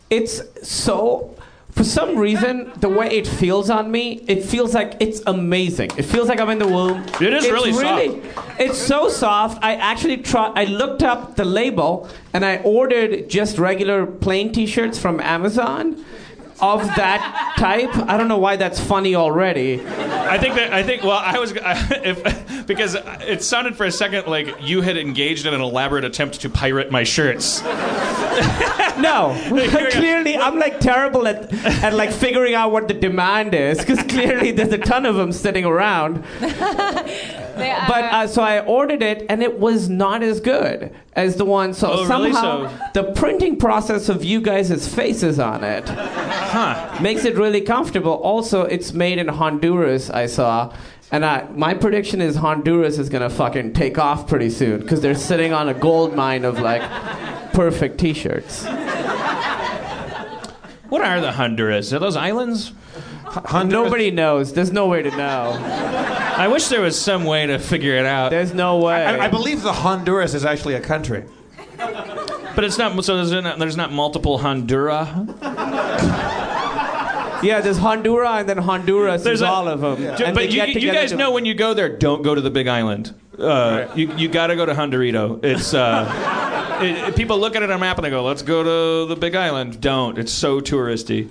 it's 0.10 0.42
so. 0.68 1.36
For 1.72 1.84
some 1.84 2.18
reason, 2.18 2.72
the 2.78 2.90
way 2.90 3.08
it 3.10 3.28
feels 3.28 3.70
on 3.70 3.92
me, 3.92 4.24
it 4.28 4.44
feels 4.44 4.74
like 4.74 4.96
it's 5.02 5.22
amazing. 5.28 5.92
It 5.98 6.04
feels 6.04 6.28
like 6.30 6.40
I'm 6.40 6.50
in 6.50 6.60
the 6.60 6.68
womb. 6.68 7.04
It 7.22 7.34
is 7.34 7.44
It's 7.44 7.54
really 7.54 7.74
soft. 7.74 8.60
It's 8.60 8.78
so 8.78 9.10
soft. 9.10 9.64
I 9.64 9.76
actually 9.76 10.18
tried. 10.18 10.54
I 10.56 10.64
looked 10.64 11.04
up 11.04 11.36
the 11.36 11.46
label 11.46 12.10
and 12.34 12.46
I 12.46 12.58
ordered 12.64 13.30
just 13.30 13.58
regular 13.58 14.06
plain 14.06 14.52
T-shirts 14.54 14.98
from 14.98 15.20
Amazon 15.20 16.04
of 16.62 16.86
that 16.96 17.56
type. 17.58 17.90
I 18.10 18.18
don't 18.18 18.28
know 18.28 18.38
why 18.38 18.56
that's 18.56 18.80
funny 18.80 19.16
already. 19.16 19.86
I 19.86 20.38
think 20.38 20.56
that 20.56 20.74
I 20.74 20.84
think 20.84 21.04
well 21.04 21.22
I 21.24 21.40
was 21.40 21.54
if 21.56 22.68
because 22.68 22.96
it 22.96 23.44
sounded 23.44 23.76
for 23.76 23.86
a 23.86 23.92
second 23.92 24.28
like 24.28 24.56
you 24.62 24.82
had 24.82 24.98
engaged 24.98 25.46
in 25.46 25.54
an 25.54 25.62
elaborate 25.62 26.06
attempt 26.06 26.42
to 26.42 26.50
pirate 26.50 26.92
my 26.92 27.04
shirts. 27.04 27.62
No, 29.00 29.34
clearly 29.48 30.38
I'm 30.38 30.60
like 30.60 30.82
terrible 30.82 31.26
at 31.26 31.54
at 31.84 31.94
like 31.94 32.12
figuring 32.12 32.54
out 32.54 32.72
what 32.74 32.90
the 32.90 32.94
demand 32.94 33.54
is 33.54 33.78
because 33.78 34.04
clearly 34.04 34.52
there's 34.52 34.74
a 34.74 34.78
ton 34.78 35.06
of 35.06 35.16
them 35.16 35.32
sitting 35.32 35.64
around. 35.64 36.26
They 37.60 37.72
are, 37.72 37.86
But 37.88 38.04
uh, 38.06 38.28
so 38.28 38.42
I 38.42 38.60
ordered 38.66 39.02
it 39.04 39.26
and 39.30 39.44
it 39.44 39.60
was 39.60 39.90
not 39.90 40.24
as 40.24 40.40
good 40.40 40.94
as 41.14 41.36
the 41.36 41.46
one. 41.46 41.74
So 41.74 41.92
Oh, 41.92 42.06
really? 42.08 42.32
somehow 42.34 42.68
So- 42.70 43.02
the 43.02 43.12
printing 43.14 43.58
process 43.58 44.10
of 44.10 44.24
you 44.24 44.42
guys' 44.42 44.88
faces 44.94 45.40
on 45.40 45.64
it 45.64 45.86
makes 47.02 47.26
it 47.26 47.36
really 47.38 47.62
comfortable. 47.62 48.14
Also, 48.14 48.64
it's 48.64 48.94
made 48.94 49.18
in 49.20 49.28
Honduras. 49.28 50.10
I 50.10 50.26
saw. 50.26 50.74
And 51.12 51.26
I, 51.26 51.48
my 51.56 51.74
prediction 51.74 52.22
is 52.22 52.36
Honduras 52.36 53.00
is 53.00 53.10
gonna 53.10 53.32
fucking 53.32 53.74
take 53.74 53.98
off 53.98 54.28
pretty 54.28 54.50
soon 54.52 54.80
because 54.82 55.02
they're 55.02 55.16
sitting 55.16 55.54
on 55.54 55.68
a 55.68 55.74
gold 55.74 56.16
mine 56.16 56.46
of 56.46 56.60
like 56.60 56.84
perfect 57.54 57.98
T-shirts. 58.00 58.64
What 60.90 61.02
are 61.04 61.20
the 61.22 61.32
Honduras? 61.32 61.94
Are 61.94 62.00
those 62.00 62.16
islands? 62.16 62.72
Nobody 63.54 64.10
knows. 64.10 64.54
There's 64.54 64.72
no 64.72 64.88
way 64.88 65.04
to 65.04 65.12
know. 65.12 65.54
I 66.40 66.48
wish 66.48 66.68
there 66.70 66.82
was 66.82 67.00
some 67.00 67.26
way 67.26 67.46
to 67.48 67.60
figure 67.60 67.96
it 67.96 68.06
out. 68.06 68.30
There's 68.32 68.54
no 68.54 68.78
way. 68.78 69.06
I, 69.06 69.26
I 69.26 69.28
believe 69.28 69.62
the 69.62 69.74
Honduras 69.74 70.34
is 70.34 70.46
actually 70.46 70.76
a 70.76 70.80
country. 70.82 71.26
But 71.78 72.64
it's 72.64 72.78
not 72.78 73.04
so 73.06 73.16
there's 73.18 73.32
not, 73.44 73.60
there's 73.60 73.78
not 73.78 73.92
multiple 73.92 74.40
Hondura. 74.40 75.06
yeah, 77.44 77.62
there's 77.62 77.78
Honduras 77.78 78.40
and 78.42 78.50
then 78.50 78.58
Honduras. 78.58 79.24
There's 79.24 79.40
There's 79.40 79.50
a- 79.50 79.54
all 79.54 79.68
of 79.68 79.82
them. 79.82 79.98
Ju- 80.18 80.26
And 80.26 80.36
but 80.36 80.52
you, 80.52 80.64
you 80.64 80.92
guys 80.92 81.12
to- 81.12 81.18
know 81.18 81.32
when 81.32 81.46
you 81.46 81.54
go 81.54 81.74
there, 81.74 81.90
don't 81.90 82.22
go 82.22 82.36
to 82.36 82.42
the 82.42 82.50
Big 82.50 82.68
Island. 82.68 83.14
Uh, 83.38 83.88
You 83.96 84.12
you 84.18 84.28
got 84.28 84.48
to 84.48 84.56
go 84.58 84.66
to 84.66 84.74
Hondurito. 84.74 85.44
It's 85.44 85.74
uh, 85.74 86.80
it, 86.82 87.10
it- 87.10 87.16
people 87.16 87.40
look 87.40 87.56
at 87.56 87.64
it 87.64 87.70
on 87.72 87.78
a 87.78 87.80
map 87.80 87.98
and 87.98 88.06
they 88.06 88.10
go, 88.10 88.24
"Let's 88.24 88.42
go 88.42 88.64
to 88.64 89.08
the 89.08 89.16
Big 89.20 89.36
Island." 89.36 89.80
Don't. 89.80 90.18
It's 90.18 90.34
so 90.34 90.60
touristy. 90.60 91.30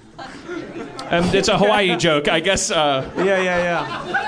Um, 1.11 1.25
it's 1.35 1.49
a 1.49 1.57
Hawaii 1.59 1.97
joke, 2.07 2.29
I 2.29 2.41
guess. 2.41 2.71
Uh, 2.71 3.11
Yeah, 3.19 3.25
yeah, 3.43 3.43
yeah. 3.43 4.28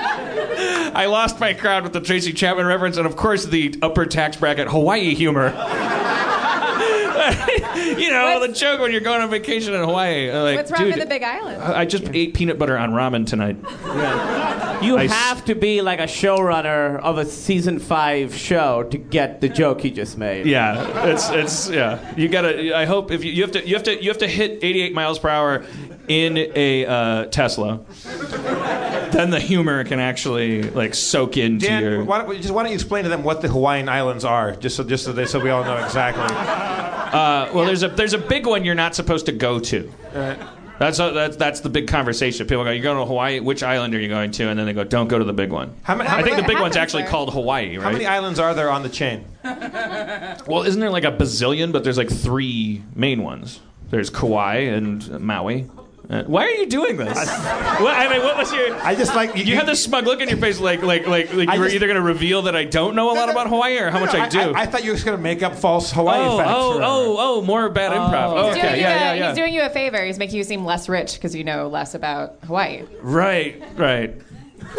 I 0.93 1.05
lost 1.05 1.39
my 1.39 1.53
crowd 1.53 1.83
with 1.83 1.93
the 1.93 2.01
Tracy 2.01 2.33
Chapman 2.33 2.65
reference, 2.65 2.97
and 2.97 3.05
of 3.05 3.15
course 3.15 3.45
the 3.45 3.73
upper 3.81 4.05
tax 4.05 4.37
bracket 4.37 4.67
Hawaii 4.67 5.13
humor. 5.15 5.47
you 7.97 8.09
know, 8.09 8.45
the 8.45 8.53
joke 8.53 8.79
when 8.81 8.91
you're 8.91 9.01
going 9.01 9.21
on 9.21 9.29
vacation 9.29 9.73
in 9.73 9.79
Hawaii. 9.81 10.29
uh, 10.29 10.43
Like, 10.43 10.55
What's 10.57 10.71
wrong 10.71 10.85
with 10.85 10.99
the 10.99 11.05
Big 11.05 11.23
Island? 11.23 11.61
I 11.61 11.81
I 11.81 11.85
just 11.85 12.05
ate 12.13 12.33
peanut 12.33 12.57
butter 12.59 12.77
on 12.77 12.91
ramen 12.91 13.25
tonight. 13.25 13.57
You 14.83 14.97
I 14.97 15.05
s- 15.05 15.11
have 15.11 15.45
to 15.45 15.55
be 15.55 15.81
like 15.81 15.99
a 15.99 16.03
showrunner 16.07 16.99
of 17.01 17.17
a 17.19 17.25
season 17.25 17.79
five 17.79 18.33
show 18.35 18.83
to 18.83 18.97
get 18.97 19.39
the 19.41 19.49
joke 19.49 19.81
he 19.81 19.91
just 19.91 20.17
made. 20.17 20.45
Yeah, 20.47 21.07
it's 21.07 21.29
it's 21.29 21.69
yeah. 21.69 21.99
You 22.15 22.27
gotta. 22.27 22.75
I 22.75 22.85
hope 22.85 23.11
if 23.11 23.23
you, 23.23 23.31
you 23.31 23.43
have 23.43 23.51
to 23.51 23.67
you 23.67 23.75
have 23.75 23.83
to 23.83 24.01
you 24.01 24.09
have 24.09 24.17
to 24.19 24.27
hit 24.27 24.59
88 24.63 24.93
miles 24.93 25.19
per 25.19 25.29
hour 25.29 25.63
in 26.11 26.37
a 26.37 26.85
uh, 26.85 27.25
Tesla. 27.27 27.79
Then 29.11 29.29
the 29.29 29.39
humor 29.39 29.83
can 29.85 29.99
actually 29.99 30.63
like 30.63 30.93
soak 30.93 31.37
into 31.37 31.65
Dan, 31.65 31.83
your. 31.83 32.03
why 32.03 32.21
don't, 32.21 32.35
just 32.41 32.53
why 32.53 32.63
don't 32.63 32.71
you 32.71 32.75
explain 32.75 33.03
to 33.03 33.09
them 33.09 33.23
what 33.23 33.41
the 33.41 33.47
Hawaiian 33.47 33.87
Islands 33.87 34.25
are, 34.25 34.55
just 34.55 34.75
so 34.75 34.83
just 34.83 35.05
so, 35.05 35.13
they, 35.13 35.25
so 35.25 35.39
we 35.39 35.49
all 35.49 35.63
know 35.63 35.77
exactly. 35.83 36.23
Uh, 36.23 37.49
well, 37.53 37.65
there's 37.65 37.83
a 37.83 37.89
there's 37.89 38.13
a 38.13 38.17
big 38.17 38.45
one 38.45 38.63
you're 38.65 38.75
not 38.75 38.95
supposed 38.95 39.25
to 39.27 39.31
go 39.31 39.59
to. 39.59 39.91
That's 40.79 40.97
a, 40.99 41.11
that's 41.11 41.37
that's 41.37 41.59
the 41.59 41.69
big 41.69 41.87
conversation. 41.87 42.47
People 42.47 42.63
go, 42.63 42.71
"You're 42.71 42.83
going 42.83 42.97
to 42.97 43.05
Hawaii? 43.05 43.39
Which 43.39 43.63
island 43.63 43.93
are 43.93 43.99
you 43.99 44.07
going 44.07 44.31
to?" 44.31 44.49
And 44.49 44.57
then 44.57 44.65
they 44.65 44.73
go, 44.73 44.83
"Don't 44.83 45.07
go 45.07 45.19
to 45.19 45.25
the 45.25 45.33
big 45.33 45.51
one." 45.51 45.75
How 45.83 45.95
ma- 45.95 46.05
how 46.05 46.17
I 46.17 46.23
think 46.23 46.37
the 46.37 46.43
big 46.43 46.59
one's 46.59 46.75
actually 46.75 47.03
there? 47.03 47.11
called 47.11 47.31
Hawaii, 47.33 47.77
Right? 47.77 47.83
How 47.83 47.91
many 47.91 48.05
islands 48.05 48.39
are 48.39 48.53
there 48.53 48.69
on 48.69 48.81
the 48.81 48.89
chain? 48.89 49.25
well, 49.43 50.63
isn't 50.63 50.79
there 50.79 50.89
like 50.89 51.03
a 51.03 51.11
bazillion? 51.11 51.71
But 51.71 51.83
there's 51.83 51.97
like 51.97 52.09
three 52.09 52.81
main 52.95 53.21
ones. 53.23 53.59
There's 53.89 54.09
Kauai 54.09 54.55
and 54.59 55.19
Maui. 55.19 55.69
Uh, 56.11 56.23
why 56.25 56.45
are 56.45 56.49
you 56.49 56.65
doing 56.65 56.97
this? 56.97 57.15
what, 57.15 57.95
I 57.95 58.09
mean, 58.11 58.21
what 58.21 58.35
was 58.35 58.51
your? 58.51 58.75
I 58.83 58.95
just 58.95 59.15
like 59.15 59.33
You 59.37 59.55
had 59.55 59.65
this 59.65 59.81
smug 59.81 60.05
look 60.05 60.19
in 60.19 60.27
your 60.27 60.37
face, 60.39 60.59
like 60.59 60.81
like 60.81 61.07
like, 61.07 61.33
like 61.33 61.47
I 61.47 61.53
you 61.53 61.59
were 61.61 61.67
just- 61.67 61.75
either 61.75 61.87
going 61.87 61.95
to 61.95 62.01
reveal 62.01 62.41
that 62.43 62.55
I 62.55 62.65
don't 62.65 62.95
know 62.95 63.11
a 63.11 63.15
lot 63.15 63.29
about 63.29 63.47
Hawaii 63.47 63.77
or 63.77 63.89
how 63.91 64.01
much 64.01 64.13
I, 64.13 64.27
do. 64.27 64.53
I, 64.53 64.65
thought 64.65 64.83
you 64.83 64.89
were 64.89 64.95
just 64.95 65.05
going 65.05 65.17
to 65.17 65.23
make 65.23 65.41
up 65.41 65.55
false 65.55 65.89
Hawaii 65.89 66.19
oh, 66.19 66.37
facts. 66.37 66.51
oh, 66.53 66.73
for 66.73 66.83
oh, 66.83 67.15
oh, 67.17 67.41
more 67.43 67.69
bad 67.69 67.93
improv. 67.93 68.33
Oh, 68.33 68.47
He's 68.47 68.55
doing, 68.55 68.65
okay, 68.65 68.75
you 68.75 68.81
yeah, 68.81 68.89
a, 68.89 68.99
yeah, 68.99 69.13
yeah. 69.13 69.27
he's 69.29 69.37
doing 69.37 69.53
you 69.53 69.61
a 69.61 69.69
favor. 69.69 70.03
He's 70.03 70.19
making 70.19 70.35
you 70.35 70.43
seem 70.43 70.65
less 70.65 70.89
rich 70.89 71.13
because 71.13 71.33
you 71.33 71.45
know 71.45 71.69
less 71.69 71.95
about 71.95 72.39
Hawaii. 72.43 72.83
Right, 73.01 73.63
right. 73.77 74.13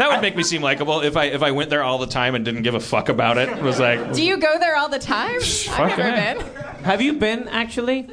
that 0.00 0.08
would 0.10 0.20
make 0.20 0.36
me 0.36 0.42
seem 0.42 0.60
likable 0.60 1.00
if 1.00 1.16
I 1.16 1.24
if 1.26 1.42
I 1.42 1.50
went 1.50 1.70
there 1.70 1.82
all 1.82 1.96
the 1.96 2.06
time 2.06 2.34
and 2.34 2.44
didn't 2.44 2.62
give 2.62 2.74
a 2.74 2.80
fuck 2.80 3.08
about 3.08 3.38
it. 3.38 3.48
It 3.48 3.62
was 3.62 3.80
like, 3.80 4.12
Do 4.12 4.22
you 4.22 4.36
go 4.36 4.58
there 4.58 4.76
all 4.76 4.90
the 4.90 4.98
time? 4.98 5.36
I've 5.36 5.44
fucking 5.44 5.96
never 5.96 6.40
A. 6.40 6.44
been. 6.44 6.84
Have 6.84 7.00
you 7.00 7.14
been 7.14 7.48
actually? 7.48 8.08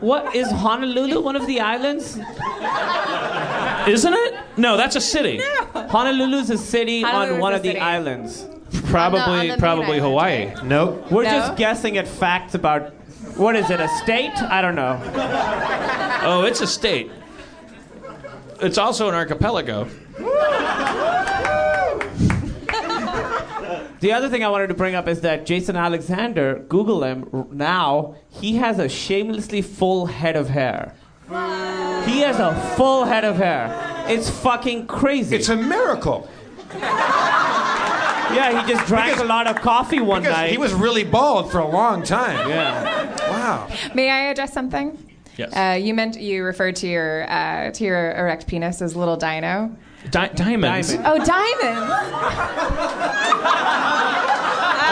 What 0.00 0.34
is 0.36 0.50
Honolulu 0.50 1.20
one 1.22 1.36
of 1.36 1.46
the 1.46 1.60
islands? 1.60 2.16
isn't 3.88 4.12
it? 4.14 4.34
No, 4.56 4.76
that's 4.76 4.96
a 4.96 5.00
city. 5.00 5.40
Honolulu's 5.74 6.50
a 6.50 6.58
city 6.58 7.02
Honolulu's 7.02 7.32
on 7.32 7.38
one 7.40 7.52
a 7.52 7.56
of 7.56 7.62
the 7.62 7.70
city. 7.70 7.80
islands. 7.80 8.46
Probably, 8.84 9.20
on 9.20 9.38
the 9.38 9.48
main 9.48 9.58
probably 9.58 9.84
island, 9.84 10.00
Hawaii. 10.02 10.46
right? 10.48 10.64
Nope. 10.64 11.10
We're 11.10 11.24
No? 11.24 11.30
just 11.30 11.56
guessing 11.56 11.96
at 11.96 12.06
facts 12.06 12.54
about 12.54 12.92
what 13.36 13.56
is 13.56 13.70
it, 13.70 13.80
a 13.80 13.88
state? 14.02 14.32
I 14.42 14.60
don't 14.60 14.74
know. 14.74 15.00
Oh, 16.24 16.44
it's 16.44 16.60
a 16.60 16.66
state. 16.66 17.10
It's 18.60 18.76
also 18.78 19.08
an 19.08 19.14
archipelago. 19.14 19.88
The 24.00 24.12
other 24.12 24.28
thing 24.30 24.42
I 24.42 24.48
wanted 24.48 24.68
to 24.68 24.74
bring 24.74 24.94
up 24.94 25.06
is 25.08 25.20
that 25.20 25.44
Jason 25.46 25.76
Alexander, 25.76 26.64
Google 26.68 27.04
him 27.04 27.48
now, 27.52 28.14
he 28.30 28.56
has 28.56 28.78
a 28.78 28.88
shamelessly 28.88 29.60
full 29.62 30.06
head 30.06 30.36
of 30.36 30.48
hair. 30.48 30.94
He 31.28 32.20
has 32.20 32.38
a 32.38 32.54
full 32.76 33.04
head 33.04 33.24
of 33.24 33.36
hair. 33.36 34.04
It's 34.08 34.30
fucking 34.30 34.86
crazy. 34.86 35.36
It's 35.36 35.48
a 35.50 35.56
miracle. 35.56 36.28
yeah, 38.32 38.62
he 38.64 38.72
just 38.72 38.86
drank 38.86 39.10
Because- 39.12 39.20
a 39.22 39.24
lot 39.28 39.46
of 39.46 39.56
coffee 39.56 40.00
one 40.00 40.22
Because 40.22 40.36
night. 40.36 40.50
he 40.50 40.58
was 40.58 40.72
really 40.72 41.04
bald 41.04 41.50
for 41.50 41.58
a 41.58 41.68
long 41.68 42.02
time. 42.02 42.48
yeah. 42.48 43.30
Wow. 43.30 43.68
May 43.94 44.08
I 44.10 44.20
address 44.30 44.52
something? 44.52 44.96
Yes. 45.36 45.54
Uh, 45.56 45.76
you 45.78 45.94
meant 45.94 46.18
you 46.18 46.42
referred 46.44 46.76
to 46.76 46.86
your 46.88 47.30
uh, 47.30 47.70
to 47.72 47.84
your 47.84 48.12
erect 48.12 48.46
penis 48.46 48.82
as 48.82 48.94
little 48.96 49.16
dino. 49.16 49.74
Di- 50.10 50.28
diamonds. 50.34 50.94
Diamond. 50.94 51.06
Oh, 51.06 51.24
diamonds. 51.24 51.92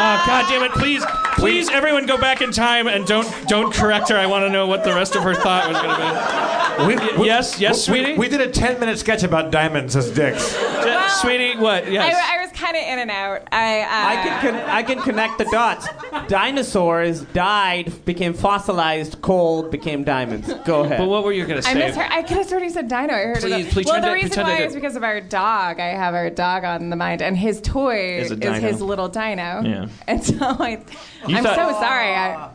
Oh 0.00 0.22
God 0.26 0.48
damn 0.48 0.62
it! 0.62 0.70
Please, 0.72 1.04
please, 1.36 1.68
everyone, 1.70 2.06
go 2.06 2.16
back 2.16 2.40
in 2.40 2.52
time 2.52 2.86
and 2.86 3.04
don't 3.04 3.26
don't 3.48 3.72
correct 3.74 4.08
her. 4.10 4.16
I 4.16 4.26
want 4.26 4.44
to 4.44 4.50
know 4.50 4.66
what 4.68 4.84
the 4.84 4.94
rest 4.94 5.16
of 5.16 5.24
her 5.24 5.34
thought 5.34 5.68
was 5.68 5.76
going 5.80 5.90
to 5.96 7.16
be. 7.16 7.20
We, 7.20 7.26
yes, 7.26 7.58
yes, 7.60 7.88
we- 7.88 7.98
sweetie. 8.04 8.16
We, 8.18 8.28
did 8.28 8.40
a 8.40 8.48
10 8.50 8.78
minute 8.78 8.98
sketch 9.00 9.24
about 9.24 9.50
diamonds 9.50 9.96
as 9.96 10.10
dicks. 10.12 10.52
J- 10.54 11.06
sweetie, 11.20 11.56
what? 11.58 11.90
Yes. 11.90 12.14
I, 12.14 12.36
I 12.38 12.42
was 12.42 12.47
kind 12.58 12.76
of 12.76 12.82
in 12.82 12.98
and 12.98 13.10
out. 13.10 13.42
I 13.52 13.80
uh, 13.80 13.86
I 13.88 14.14
can 14.22 14.40
con- 14.40 14.70
I 14.70 14.82
can 14.82 15.00
connect 15.02 15.38
the 15.38 15.44
dots. 15.46 15.86
Dinosaurs 16.28 17.22
died, 17.32 18.04
became 18.04 18.34
fossilized, 18.34 19.20
cold, 19.22 19.70
became 19.70 20.04
diamonds. 20.04 20.52
Go 20.64 20.80
ahead. 20.84 20.98
but 20.98 21.06
what 21.08 21.24
were 21.24 21.32
you 21.32 21.44
going 21.46 21.56
to 21.56 21.62
say? 21.62 21.70
I 21.70 21.72
say? 21.74 21.86
misheard. 21.88 22.06
I 22.10 22.22
could 22.22 22.36
have 22.38 22.50
already 22.52 22.68
said 22.70 22.88
dino. 22.88 23.14
I 23.14 23.18
heard 23.24 23.38
Please- 23.40 23.66
it. 23.66 23.72
please 23.72 23.86
well, 23.86 24.00
the 24.00 24.12
reason 24.12 24.28
pretend 24.30 24.48
why 24.48 24.58
to- 24.58 24.64
is 24.66 24.74
because 24.74 24.96
of 24.96 25.04
our 25.04 25.20
dog. 25.20 25.80
I 25.80 25.88
have 25.88 26.14
our 26.14 26.30
dog 26.30 26.64
on 26.64 26.90
the 26.90 26.96
mind, 26.96 27.22
and 27.22 27.36
his 27.36 27.60
toy 27.60 28.18
Is 28.18 28.30
is, 28.32 28.58
his 28.62 28.80
little 28.82 29.08
dino. 29.08 29.62
Yeah. 29.64 29.88
And 30.06 30.22
so 30.28 30.36
I, 30.40 30.82
You 31.26 31.36
I'm 31.36 31.44
thought- 31.44 31.56
so 31.56 31.72
sorry. 31.80 32.14
I, 32.14 32.50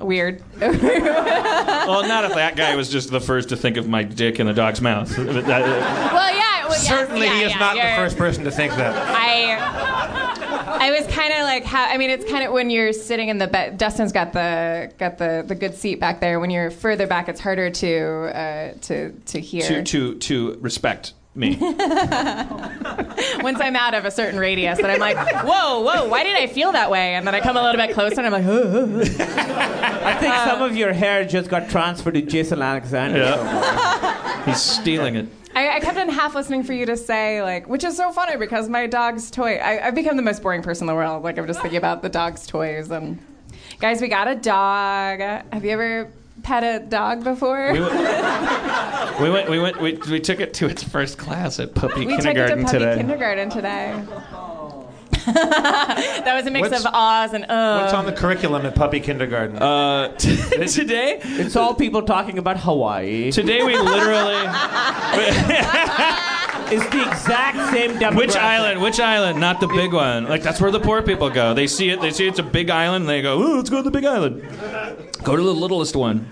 weird. 0.00 0.42
well, 0.60 2.06
not 2.06 2.24
if 2.24 2.34
that 2.34 2.54
guy 2.56 2.76
was 2.76 2.88
just 2.88 3.10
the 3.10 3.20
first 3.20 3.48
to 3.48 3.56
think 3.56 3.76
of 3.76 3.88
my 3.88 4.02
dick 4.04 4.38
in 4.38 4.46
the 4.46 4.52
dog's 4.54 4.80
mouth. 4.80 5.16
Well, 5.18 6.34
yeah. 6.36 6.47
Well, 6.68 6.82
yes, 6.82 6.88
Certainly, 6.88 7.26
yeah, 7.26 7.34
he 7.34 7.42
is 7.44 7.52
yeah, 7.52 7.58
not 7.58 7.74
the 7.74 7.80
you're- 7.82 7.96
first 7.96 8.16
person 8.18 8.44
to 8.44 8.50
think 8.50 8.74
that. 8.76 8.94
I 8.96 9.56
I 10.80 10.90
was 10.90 11.06
kind 11.12 11.32
of 11.32 11.40
like 11.42 11.64
how 11.64 11.84
I 11.84 11.96
mean 11.98 12.10
it's 12.10 12.28
kind 12.30 12.44
of 12.46 12.52
when 12.52 12.70
you're 12.70 12.92
sitting 12.92 13.28
in 13.28 13.38
the 13.38 13.46
bed. 13.46 13.78
Dustin's 13.78 14.12
got 14.12 14.32
the 14.32 14.92
got 14.98 15.18
the, 15.18 15.44
the 15.46 15.54
good 15.54 15.74
seat 15.74 16.00
back 16.00 16.20
there. 16.20 16.40
When 16.40 16.50
you're 16.50 16.70
further 16.70 17.06
back, 17.06 17.28
it's 17.28 17.40
harder 17.40 17.70
to 17.70 18.36
uh, 18.36 18.72
to 18.82 19.12
to 19.12 19.40
hear. 19.40 19.62
to 19.62 19.82
to 19.84 20.14
to 20.18 20.58
respect 20.60 21.14
me. 21.34 21.56
Once 21.60 23.60
I'm 23.60 23.76
out 23.76 23.94
of 23.94 24.04
a 24.04 24.10
certain 24.10 24.38
radius, 24.38 24.78
then 24.78 24.90
I'm 24.90 24.98
like, 24.98 25.16
whoa, 25.44 25.80
whoa, 25.80 26.08
why 26.08 26.24
did 26.24 26.36
I 26.36 26.46
feel 26.48 26.72
that 26.72 26.90
way? 26.90 27.14
And 27.14 27.26
then 27.26 27.34
I 27.34 27.40
come 27.40 27.56
a 27.56 27.62
little 27.62 27.80
bit 27.80 27.94
closer, 27.94 28.20
and 28.20 28.26
I'm 28.26 28.32
like, 28.32 28.44
I 29.20 30.16
think 30.18 30.34
some 30.34 30.62
of 30.62 30.76
your 30.76 30.92
hair 30.92 31.24
just 31.24 31.48
got 31.48 31.70
transferred 31.70 32.14
to 32.14 32.22
Jason 32.22 32.60
Alexander. 32.62 33.18
Yeah. 33.20 34.44
He's 34.46 34.60
stealing 34.60 35.16
it. 35.16 35.28
I, 35.58 35.76
I 35.76 35.80
kept 35.80 35.98
on 35.98 36.08
half 36.08 36.36
listening 36.36 36.62
for 36.62 36.72
you 36.72 36.86
to 36.86 36.96
say 36.96 37.42
like, 37.42 37.68
which 37.68 37.82
is 37.82 37.96
so 37.96 38.12
funny 38.12 38.36
because 38.36 38.68
my 38.68 38.86
dog's 38.86 39.28
toy. 39.28 39.56
I, 39.56 39.88
I've 39.88 39.94
become 39.94 40.16
the 40.16 40.22
most 40.22 40.40
boring 40.40 40.62
person 40.62 40.84
in 40.84 40.86
the 40.86 40.94
world. 40.94 41.24
Like 41.24 41.36
I'm 41.36 41.48
just 41.48 41.60
thinking 41.60 41.78
about 41.78 42.02
the 42.02 42.08
dog's 42.08 42.46
toys 42.46 42.92
and 42.92 43.18
guys, 43.80 44.00
we 44.00 44.06
got 44.06 44.28
a 44.28 44.36
dog. 44.36 45.18
Have 45.18 45.64
you 45.64 45.70
ever 45.70 46.12
pet 46.44 46.62
a 46.62 46.86
dog 46.86 47.24
before? 47.24 47.72
We 47.72 47.80
went, 47.80 47.92
we 49.20 49.30
went, 49.30 49.50
we 49.50 49.58
went, 49.58 49.80
we, 49.80 49.94
we 50.10 50.20
took 50.20 50.38
it 50.38 50.54
to 50.54 50.66
its 50.66 50.84
first 50.84 51.18
class 51.18 51.58
at 51.58 51.74
puppy 51.74 52.06
We 52.06 52.16
took 52.18 52.36
it 52.36 52.48
to 52.48 52.56
puppy 52.56 52.78
today. 52.78 52.96
kindergarten 52.96 53.50
today. 53.50 54.04
That 55.34 56.32
was 56.34 56.46
a 56.46 56.50
mix 56.50 56.70
What's- 56.70 56.84
of 56.84 56.90
ahs 56.94 57.32
and 57.32 57.44
uh. 57.48 57.80
What's 57.80 57.94
on 57.94 58.06
the 58.06 58.12
curriculum 58.12 58.64
at 58.66 58.74
puppy 58.74 59.00
kindergarten? 59.00 59.56
uh, 59.56 60.14
t- 60.16 60.36
today, 60.66 61.20
It's 61.22 61.56
all 61.56 61.74
people 61.74 62.02
talking 62.02 62.38
about 62.38 62.58
Hawaii. 62.60 63.30
today 63.32 63.62
we 63.62 63.76
literally. 63.76 64.36
It's 66.70 66.84
the 66.90 67.00
exact 67.00 67.56
same 67.72 67.92
demographic. 67.92 68.16
Which 68.16 68.36
island? 68.36 68.82
Which 68.82 69.00
island? 69.00 69.40
Not 69.40 69.58
the 69.60 69.68
big 69.68 69.94
one. 69.94 70.24
Like 70.28 70.42
that's 70.42 70.60
where 70.60 70.70
the 70.70 70.78
poor 70.80 71.00
people 71.00 71.30
go. 71.30 71.54
They 71.54 71.66
see 71.66 71.88
it. 71.88 72.02
They 72.02 72.10
see 72.10 72.26
it's 72.28 72.38
a 72.38 72.42
big 72.42 72.68
island. 72.68 73.02
And 73.04 73.08
they 73.08 73.22
go, 73.22 73.40
"Ooh, 73.40 73.56
let's 73.56 73.70
go 73.70 73.78
to 73.78 73.82
the 73.82 73.90
big 73.90 74.04
island." 74.04 74.42
Go 75.24 75.34
to 75.34 75.42
the 75.42 75.54
littlest 75.54 75.96
one. 75.96 76.28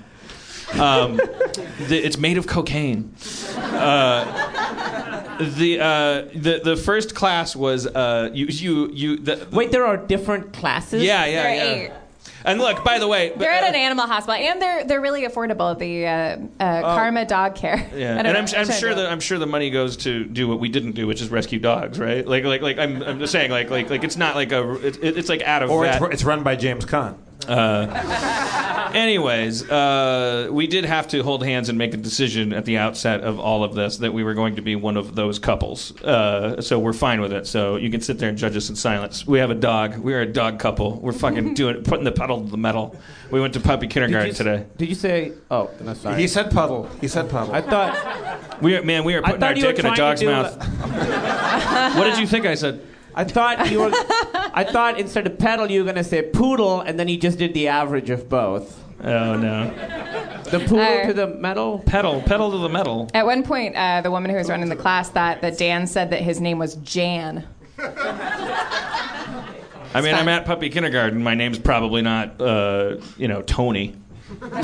Um, 0.75 1.17
the, 1.17 2.01
it's 2.05 2.19
made 2.19 2.39
of 2.39 2.47
cocaine. 2.47 3.15
Uh, 3.57 4.25
the 5.39 5.79
uh, 5.81 6.23
the 6.35 6.61
the 6.65 6.77
first 6.77 7.15
class 7.15 7.55
was 7.55 7.87
uh, 7.87 8.31
you 8.33 8.47
you 8.47 8.91
you. 8.93 9.17
The, 9.17 9.47
Wait, 9.53 9.71
there 9.71 9.87
are 9.87 9.97
different 9.97 10.53
classes? 10.53 11.03
yeah 11.03 11.25
yeah 11.27 11.43
There 11.43 11.51
are 11.51 11.55
yeah. 11.55 11.83
eight. 11.85 11.93
And 12.45 12.61
look, 12.61 12.85
by 12.85 13.01
the 13.01 13.09
way, 13.09 13.33
They're 13.37 13.51
at 13.51 13.65
uh, 13.65 13.67
an 13.67 13.75
animal 13.75 14.07
hospital, 14.07 14.35
and 14.41 14.63
they're 14.63 14.85
they're 14.85 15.01
really 15.01 15.23
affordable. 15.23 15.77
The 15.77 16.07
uh, 16.07 16.63
uh, 16.65 16.81
Karma 16.95 17.25
Dog 17.25 17.57
Care. 17.57 17.89
Oh. 17.93 17.97
Yeah, 17.97 18.17
and 18.19 18.29
I'm. 18.29 18.37
I'm 18.37 18.71
sure 18.71 18.91
do 18.91 18.95
that 18.97 19.11
I'm 19.11 19.19
sure 19.21 19.39
the 19.39 19.47
money 19.47 19.69
goes 19.71 19.97
to 19.99 20.25
do 20.25 20.47
what 20.47 20.61
we 20.61 20.69
didn't 20.69 20.93
do, 20.93 21.07
which 21.09 21.21
is 21.21 21.29
rescue 21.29 21.59
dogs, 21.59 21.99
right? 21.99 22.25
Like, 22.27 22.45
like, 22.45 22.63
like 22.63 22.79
I'm, 22.79 23.03
I'm 23.03 23.19
just 23.19 23.33
saying, 23.33 23.51
like, 23.51 23.71
like, 23.71 23.91
like 23.91 24.05
it's 24.05 24.17
not 24.17 24.37
like 24.37 24.53
a, 24.53 24.75
it, 24.87 24.97
it- 25.03 25.19
it's 25.19 25.29
like 25.29 25.43
out 25.43 25.63
of 25.65 25.71
or 25.71 25.85
that. 25.87 26.01
it's, 26.03 26.15
it's 26.15 26.25
run 26.25 26.43
by 26.45 26.55
James 26.55 26.85
Caan. 26.87 27.17
Anyways, 28.97 29.69
uh, 29.71 30.49
we 30.51 30.67
did 30.67 30.85
have 30.87 31.09
to 31.09 31.23
hold 31.23 31.45
hands 31.45 31.69
and 31.69 31.77
make 31.77 31.93
a 31.93 31.99
decision 31.99 32.53
at 32.53 32.65
the 32.65 32.79
outset 32.79 33.21
of 33.21 33.39
all 33.39 33.63
of 33.63 33.75
this 33.75 33.99
that 33.99 34.13
we 34.13 34.25
were 34.25 34.35
going 34.35 34.57
to 34.57 34.63
be 34.63 34.75
one 34.75 34.97
of 34.97 35.15
those 35.15 35.39
couples. 35.39 36.01
Uh, 36.03 36.61
so 36.63 36.79
we're 36.79 36.93
fine 36.95 37.21
with 37.21 37.33
it. 37.33 37.47
So 37.47 37.77
you 37.77 37.91
can 37.91 38.01
sit 38.01 38.19
there 38.19 38.31
and 38.31 38.39
judge 38.39 38.57
us 38.57 38.71
in 38.71 38.77
silence. 38.77 39.27
We 39.27 39.39
have 39.39 39.51
a 39.51 39.55
dog. 39.55 39.99
We 39.99 40.15
are 40.15 40.21
a 40.21 40.27
dog 40.27 40.59
couple. 40.59 40.99
We're 41.01 41.13
fucking 41.13 41.55
doing 41.55 41.83
putting 41.83 42.05
the 42.05 42.13
pedal 42.13 42.43
to 42.43 42.51
the 42.51 42.57
metal. 42.57 42.97
We 43.31 43.41
went 43.41 43.55
to 43.55 43.61
puppy 43.61 43.87
Did 43.87 43.93
kindergarten 43.93 44.29
you, 44.29 44.35
today. 44.35 44.67
Did 44.79 44.89
you 44.89 44.95
say? 44.95 45.33
Oh, 45.51 45.71
no, 45.81 45.95
sorry. 45.95 46.21
He 46.21 46.29
said 46.29 46.51
puddle. 46.51 46.89
He 47.01 47.09
said 47.09 47.29
puddle. 47.29 47.55
I 47.55 47.61
thought 47.61 48.63
We 48.63 48.77
are, 48.77 48.83
man, 48.83 49.05
we 49.05 49.15
are 49.15 49.23
putting 49.23 49.43
our 49.43 49.49
thought 49.51 49.57
you 49.59 49.67
were 49.67 49.73
dick 49.73 49.85
in 49.85 49.93
a 49.93 49.97
dog's 49.97 50.21
do 50.21 50.27
mouth. 50.27 50.57
what 51.97 52.05
did 52.05 52.19
you 52.19 52.27
think 52.27 52.47
I 52.47 52.55
said? 52.55 52.81
I 53.17 53.25
thought 53.25 53.71
you 53.71 53.81
were. 53.81 53.91
I 53.93 54.65
thought 54.71 55.01
instead 55.01 55.27
of 55.27 55.39
pedal, 55.39 55.71
you 55.71 55.81
were 55.83 55.87
gonna 55.87 56.05
say 56.05 56.23
poodle, 56.23 56.83
and 56.83 56.99
then 57.01 57.09
you 57.09 57.17
just 57.17 57.39
did 57.39 57.55
the 57.55 57.69
average 57.69 58.11
of 58.11 58.29
both. 58.29 58.83
Oh 59.03 59.37
no. 59.37 59.71
The 60.51 60.61
poodle 60.61 60.81
Uh, 60.81 61.07
to 61.07 61.13
the 61.13 61.27
metal. 61.27 61.81
Pedal, 61.87 62.23
pedal 62.23 62.51
to 62.53 62.59
the 62.59 62.69
metal. 62.69 63.09
At 63.15 63.27
one 63.27 63.43
point, 63.43 63.75
uh, 63.77 64.01
the 64.03 64.11
woman 64.11 64.31
who 64.31 64.37
was 64.37 64.49
running 64.49 64.69
the 64.69 64.77
class 64.77 65.11
thought 65.11 65.41
that 65.41 65.59
Dan 65.59 65.87
said 65.87 66.11
that 66.11 66.21
his 66.23 66.41
name 66.41 66.59
was 66.59 66.77
Jan. 66.77 67.47
I 69.95 70.01
mean, 70.03 70.15
I'm 70.15 70.29
at 70.29 70.45
puppy 70.45 70.69
kindergarten. 70.69 71.23
My 71.23 71.35
name's 71.35 71.59
probably 71.59 72.03
not, 72.03 72.41
uh, 72.41 72.97
you 73.17 73.29
know, 73.29 73.43
Tony. 73.43 73.95
what? 74.37 74.47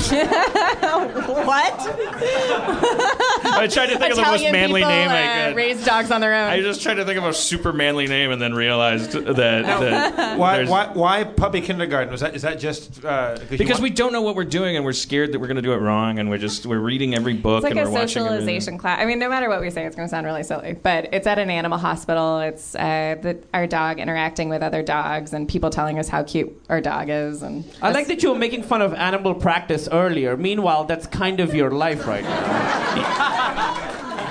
I 3.45 3.67
tried 3.71 3.87
to 3.87 3.97
think 3.97 4.11
of 4.11 4.17
the 4.17 4.23
most 4.23 4.41
Italian 4.41 4.51
manly 4.51 4.81
people, 4.81 4.91
name 4.91 5.09
I 5.09 5.23
uh, 5.23 5.47
could. 5.47 5.55
raise 5.55 5.85
dogs 5.85 6.11
on 6.11 6.19
their 6.21 6.33
own. 6.33 6.49
I 6.49 6.61
just 6.61 6.81
tried 6.81 6.95
to 6.95 7.05
think 7.05 7.17
of 7.17 7.23
a 7.23 7.33
super 7.33 7.71
manly 7.71 8.07
name 8.07 8.31
and 8.31 8.41
then 8.41 8.53
realized 8.53 9.11
that, 9.13 9.35
that 9.37 10.35
Why, 10.37 10.55
there's- 10.57 10.69
why, 10.69 10.87
why 10.93 11.23
puppy 11.23 11.61
kindergarten? 11.61 12.11
Was 12.11 12.21
that 12.21 12.35
is 12.35 12.41
that 12.41 12.59
just 12.59 13.05
uh, 13.05 13.37
you 13.49 13.57
because 13.57 13.75
want- 13.75 13.83
we 13.83 13.89
don't 13.91 14.11
know 14.11 14.21
what 14.21 14.35
we're 14.35 14.43
doing 14.43 14.75
and 14.75 14.83
we're 14.83 14.91
scared 14.93 15.31
that 15.31 15.39
we're 15.39 15.47
going 15.47 15.55
to 15.55 15.61
do 15.61 15.71
it 15.73 15.77
wrong 15.77 16.19
and 16.19 16.29
we're 16.29 16.37
just 16.37 16.65
we're 16.65 16.79
reading 16.79 17.15
every 17.15 17.33
book 17.33 17.59
It's 17.59 17.63
like 17.63 17.71
and 17.71 17.79
a 17.79 17.83
we're 17.85 17.91
watching 17.91 18.23
everything. 18.23 18.39
socialization 18.59 18.77
class. 18.77 18.99
I 18.99 19.05
mean, 19.05 19.19
no 19.19 19.29
matter 19.29 19.47
what 19.47 19.61
we 19.61 19.69
say, 19.69 19.85
it's 19.85 19.95
going 19.95 20.07
to 20.07 20.09
sound 20.09 20.25
really 20.25 20.43
silly, 20.43 20.73
but 20.73 21.13
it's 21.13 21.27
at 21.27 21.39
an 21.39 21.49
animal 21.49 21.77
hospital. 21.77 22.39
It's 22.39 22.75
uh, 22.75 23.15
the, 23.21 23.41
our 23.53 23.65
dog 23.67 23.99
interacting 23.99 24.49
with 24.49 24.61
other 24.61 24.83
dogs 24.83 25.31
and 25.33 25.47
people 25.47 25.69
telling 25.69 25.99
us 25.99 26.09
how 26.09 26.23
cute 26.23 26.51
our 26.69 26.81
dog 26.81 27.07
is. 27.09 27.41
And 27.43 27.63
I 27.81 27.91
like 27.91 28.07
that 28.07 28.23
you 28.23 28.31
were 28.33 28.39
making 28.39 28.63
fun 28.63 28.81
of 28.81 28.93
animal 28.93 29.33
practice 29.53 29.87
earlier. 29.91 30.35
Meanwhile, 30.35 30.85
that's 30.85 31.05
kind 31.05 31.39
of 31.39 31.53
your 31.53 31.69
life 31.69 32.07
right 32.07 32.23
now. 32.23 32.39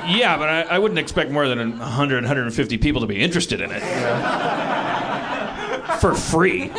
Yeah, 0.04 0.36
but 0.36 0.48
I, 0.48 0.62
I 0.62 0.78
wouldn't 0.80 0.98
expect 0.98 1.30
more 1.30 1.46
than 1.46 1.78
100, 1.78 2.24
150 2.24 2.78
people 2.78 3.00
to 3.02 3.06
be 3.06 3.22
interested 3.22 3.60
in 3.60 3.70
it. 3.70 3.82
For 6.00 6.14
free. 6.14 6.68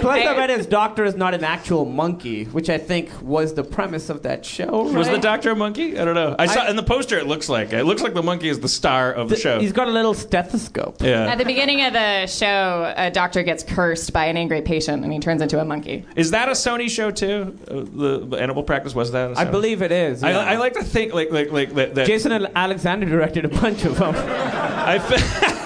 Plus, 0.00 0.26
I 0.26 0.36
read 0.36 0.50
his 0.50 0.66
doctor 0.66 1.04
is 1.04 1.14
not 1.16 1.34
an 1.34 1.44
actual 1.44 1.84
monkey, 1.84 2.44
which 2.44 2.68
I 2.68 2.78
think 2.78 3.10
was 3.22 3.54
the 3.54 3.64
premise 3.64 4.10
of 4.10 4.22
that 4.22 4.44
show. 4.44 4.82
Was 4.92 5.08
the 5.08 5.18
doctor 5.18 5.50
a 5.52 5.56
monkey? 5.56 5.98
I 5.98 6.04
don't 6.04 6.14
know. 6.14 6.34
I 6.38 6.46
saw 6.46 6.60
I- 6.62 6.70
in 6.70 6.76
the 6.76 6.82
poster. 6.82 7.18
It 7.18 7.26
looks 7.26 7.48
like 7.48 7.72
it 7.72 7.84
looks 7.84 8.02
like 8.02 8.14
the 8.14 8.22
monkey 8.22 8.48
is 8.48 8.60
the 8.60 8.68
star 8.68 9.12
of 9.12 9.28
the, 9.28 9.36
show. 9.36 9.58
He's 9.60 9.72
got 9.72 9.88
a 9.88 9.90
little 9.90 10.14
stethoscope. 10.14 11.00
yeah. 11.00 11.26
At 11.32 11.38
the 11.38 11.44
beginning 11.44 11.82
of 11.82 11.92
the 11.92 12.26
show, 12.26 12.92
a 12.96 13.10
doctor 13.10 13.42
gets 13.42 13.62
cursed 13.64 14.12
by 14.12 14.26
an 14.26 14.36
angry 14.36 14.62
patient 14.62 15.02
and 15.04 15.12
he 15.12 15.18
turns 15.18 15.40
into 15.42 15.60
a 15.60 15.64
monkey. 15.64 16.04
Is 16.16 16.30
that 16.32 16.48
a 16.48 16.52
Sony 16.52 16.90
show 16.90 17.10
too? 17.10 17.56
Uh, 17.68 17.74
the, 17.74 18.26
the 18.26 18.36
Animal 18.36 18.62
Practice 18.62 18.94
was 18.94 19.12
that? 19.12 19.30
a 19.32 19.38
I 19.38 19.44
Sony? 19.46 19.50
believe 19.50 19.82
it 19.82 19.92
is. 19.92 20.22
I, 20.22 20.30
yeah. 20.32 20.38
I 20.40 20.56
like 20.56 20.74
to 20.74 20.84
think 20.84 21.14
like 21.14 21.30
like 21.30 21.50
like 21.50 21.74
that. 21.74 21.94
that 21.94 22.06
Jason 22.06 22.32
Alexander 22.32 23.06
directed 23.06 23.44
a 23.44 23.48
bunch 23.48 23.84
of 23.84 23.96
them. 23.98 24.14
I 24.18 24.98
fe- 24.98 25.62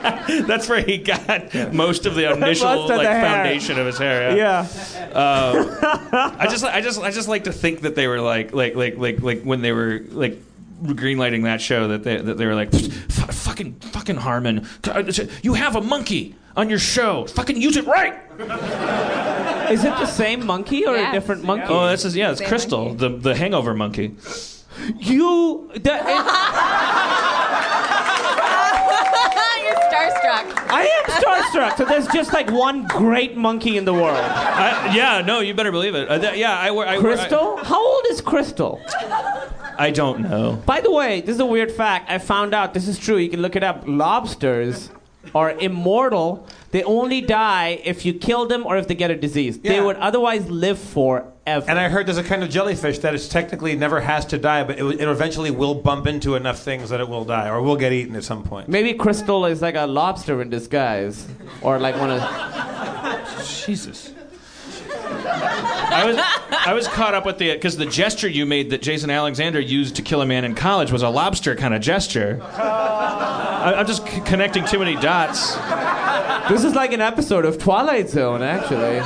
That's 0.46 0.68
where 0.68 0.82
he 0.82 0.98
got 0.98 1.52
most 1.72 2.06
of 2.06 2.14
the 2.14 2.32
initial 2.32 2.88
like 2.88 3.00
the 3.00 3.04
foundation 3.04 3.78
of 3.78 3.86
his 3.86 3.98
hair. 3.98 4.36
Yeah. 4.36 4.66
Yeah. 4.94 5.10
Uh, 5.14 6.34
I 6.38 6.46
just 6.48 6.64
I 6.64 6.80
just 6.80 7.00
I 7.00 7.10
just 7.10 7.28
like 7.28 7.44
to 7.44 7.52
think 7.52 7.82
that 7.82 7.94
they 7.94 8.06
were 8.06 8.20
like 8.20 8.52
like 8.52 8.74
like 8.74 8.96
like 8.96 9.20
like 9.20 9.42
when 9.42 9.62
they 9.62 9.72
were 9.72 10.00
like 10.10 10.38
greenlighting 10.82 11.44
that 11.44 11.60
show 11.60 11.88
that 11.88 12.04
they 12.04 12.16
that 12.16 12.38
they 12.38 12.46
were 12.46 12.54
like 12.54 12.72
fucking 12.72 13.74
fucking 13.74 14.16
Harmon 14.16 14.66
you 15.42 15.52
have 15.52 15.76
a 15.76 15.82
monkey 15.82 16.34
on 16.56 16.70
your 16.70 16.78
show 16.78 17.26
fucking 17.26 17.60
use 17.60 17.76
it 17.76 17.86
right 17.86 18.14
Is 19.70 19.84
it 19.84 19.90
the 19.90 20.06
same 20.06 20.46
monkey 20.46 20.86
or 20.86 20.96
a 20.96 21.12
different 21.12 21.44
monkey? 21.44 21.66
oh 21.68 21.88
this 21.88 22.06
is 22.06 22.16
yeah 22.16 22.30
it's 22.30 22.38
Same 22.40 22.48
Crystal 22.48 22.84
monkey. 22.86 23.08
the 23.08 23.08
the 23.18 23.34
hangover 23.36 23.74
monkey 23.74 24.16
you. 24.98 25.70
That, 25.82 26.06
You're 26.06 26.22
starstruck. 30.48 30.70
I 30.70 30.82
am 30.82 31.04
starstruck. 31.22 31.76
So 31.76 31.84
there's 31.84 32.06
just 32.08 32.32
like 32.32 32.50
one 32.50 32.86
great 32.86 33.36
monkey 33.36 33.76
in 33.76 33.84
the 33.84 33.92
world. 33.94 34.18
I, 34.18 34.94
yeah 34.94 35.20
no 35.22 35.40
you 35.40 35.54
better 35.54 35.72
believe 35.72 35.94
it 35.94 36.08
uh, 36.10 36.18
th- 36.18 36.36
yeah 36.36 36.58
I, 36.58 36.70
wear- 36.70 36.86
I 36.88 36.98
wear- 36.98 37.16
Crystal? 37.16 37.56
How 37.58 37.84
old 37.84 38.04
is 38.10 38.20
Crystal? 38.20 38.80
I, 38.88 39.86
I 39.86 39.90
don't 39.90 40.20
know 40.20 40.62
By 40.66 40.80
the 40.80 40.90
way, 40.90 41.20
this 41.22 41.34
is 41.34 41.40
a 41.40 41.46
weird 41.46 41.72
fact. 41.72 42.10
I 42.10 42.18
found 42.18 42.54
out 42.54 42.74
this 42.74 42.86
is 42.88 42.98
true. 42.98 43.16
You 43.16 43.30
can 43.30 43.40
look 43.42 43.56
it 43.56 43.62
up. 43.64 43.84
Lobsters 43.86 44.90
are 45.34 45.52
immortal. 45.52 46.46
They 46.70 46.82
only 46.82 47.20
die 47.20 47.80
if 47.84 48.04
you 48.04 48.12
kill 48.14 48.46
them 48.46 48.66
or 48.66 48.76
if 48.76 48.88
they 48.88 48.94
get 48.94 49.10
a 49.10 49.16
disease. 49.16 49.58
They 49.58 49.80
would 49.80 49.96
otherwise 49.96 50.48
live 50.50 50.78
forever. 51.54 51.70
And 51.70 51.78
I 51.78 51.88
heard 51.88 52.06
there's 52.06 52.18
a 52.18 52.22
kind 52.24 52.42
of 52.42 52.50
jellyfish 52.50 52.98
that 53.00 53.14
is 53.14 53.28
technically 53.28 53.74
never 53.76 54.00
has 54.00 54.24
to 54.26 54.38
die, 54.38 54.64
but 54.64 54.78
it, 54.78 54.84
it 55.00 55.08
eventually 55.08 55.50
will 55.50 55.74
bump 55.74 56.06
into 56.06 56.34
enough 56.36 56.58
things 56.60 56.90
that 56.90 57.00
it 57.00 57.08
will 57.08 57.24
die, 57.24 57.48
or 57.48 57.60
will 57.62 57.76
get 57.76 57.92
eaten 57.92 58.16
at 58.16 58.24
some 58.24 58.42
point. 58.42 58.68
Maybe 58.68 58.94
Crystal 58.94 59.46
is 59.46 59.62
like 59.62 59.74
a 59.74 59.86
lobster 59.86 60.40
in 60.42 60.50
disguise, 60.50 61.26
or 61.62 61.78
like 61.78 61.96
one 61.96 62.10
of. 62.10 62.20
Jesus. 63.46 64.12
I 65.92 66.04
was 66.06 66.16
I 66.66 66.72
was 66.72 66.86
caught 66.88 67.14
up 67.14 67.26
with 67.26 67.38
the 67.38 67.52
because 67.52 67.76
the 67.76 67.86
gesture 67.86 68.28
you 68.28 68.46
made 68.46 68.70
that 68.70 68.82
Jason 68.82 69.10
Alexander 69.10 69.58
used 69.60 69.96
to 69.96 70.02
kill 70.02 70.22
a 70.22 70.26
man 70.26 70.44
in 70.44 70.54
college 70.54 70.92
was 70.92 71.02
a 71.02 71.08
lobster 71.08 71.56
kind 71.56 71.74
of 71.74 71.80
gesture. 71.80 72.40
I, 72.52 73.74
I'm 73.76 73.86
just 73.86 74.06
c- 74.06 74.20
connecting 74.20 74.64
too 74.66 74.78
many 74.78 74.94
dots. 74.96 75.56
This 76.48 76.64
is 76.64 76.74
like 76.74 76.92
an 76.92 77.00
episode 77.00 77.44
of 77.44 77.58
Twilight 77.58 78.08
Zone, 78.08 78.42
actually. 78.42 78.98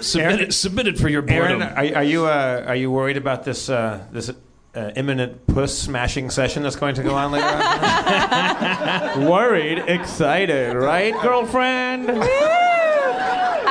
Submitted, 0.00 0.52
submitted 0.54 0.98
for 0.98 1.08
your 1.08 1.24
Aaron, 1.28 1.58
boredom. 1.60 1.76
are, 1.76 1.96
are 1.98 2.04
you 2.04 2.26
uh, 2.26 2.64
are 2.66 2.76
you 2.76 2.90
worried 2.90 3.16
about 3.16 3.44
this 3.44 3.68
uh, 3.68 4.04
this 4.12 4.30
uh, 4.74 4.90
imminent 4.96 5.46
puss 5.46 5.76
smashing 5.78 6.30
session 6.30 6.62
that's 6.62 6.76
going 6.76 6.94
to 6.94 7.02
go 7.02 7.14
on 7.14 7.32
later 7.32 7.46
on? 7.46 9.26
Worried, 9.30 9.78
excited, 9.78 10.74
right, 10.76 11.12
girlfriend? 11.22 12.08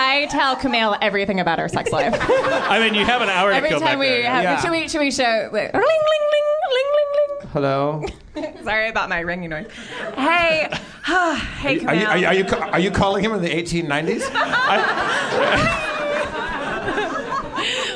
I 0.01 0.27
tell 0.29 0.55
Kumail 0.55 0.97
everything 1.01 1.39
about 1.39 1.59
our 1.59 1.69
sex 1.69 1.91
life. 1.91 2.13
I 2.19 2.79
mean, 2.79 2.93
you 2.93 3.05
have 3.05 3.21
an 3.21 3.29
hour 3.29 3.51
to 3.51 3.55
Every 3.55 3.69
go 3.69 3.79
back 3.79 3.89
time 3.91 3.99
we 3.99 4.07
there. 4.07 4.29
have, 4.29 4.43
Yeah. 4.43 4.59
should 4.61 4.71
we 4.71 4.87
should 4.89 4.99
we 5.01 5.11
show 5.11 5.49
like, 5.53 5.73
ling 5.73 5.83
ling 5.83 6.27
ling 6.33 6.49
ling 6.71 7.49
Hello. 7.53 8.03
ling 8.35 8.43
ling. 8.55 8.63
Sorry 8.63 8.89
about 8.89 9.07
my 9.09 9.19
ringing 9.19 9.49
noise. 9.49 9.67
Hey, 10.15 10.67
hey 11.05 11.79
are, 11.79 11.79
Kumail. 11.79 11.99
you, 11.99 12.05
are, 12.07 12.17
you, 12.17 12.27
are, 12.27 12.33
you, 12.33 12.45
are 12.47 12.79
you 12.79 12.91
calling 12.91 13.23
him 13.23 13.33
in 13.33 13.41
the 13.41 13.49
1890s? 13.49 14.29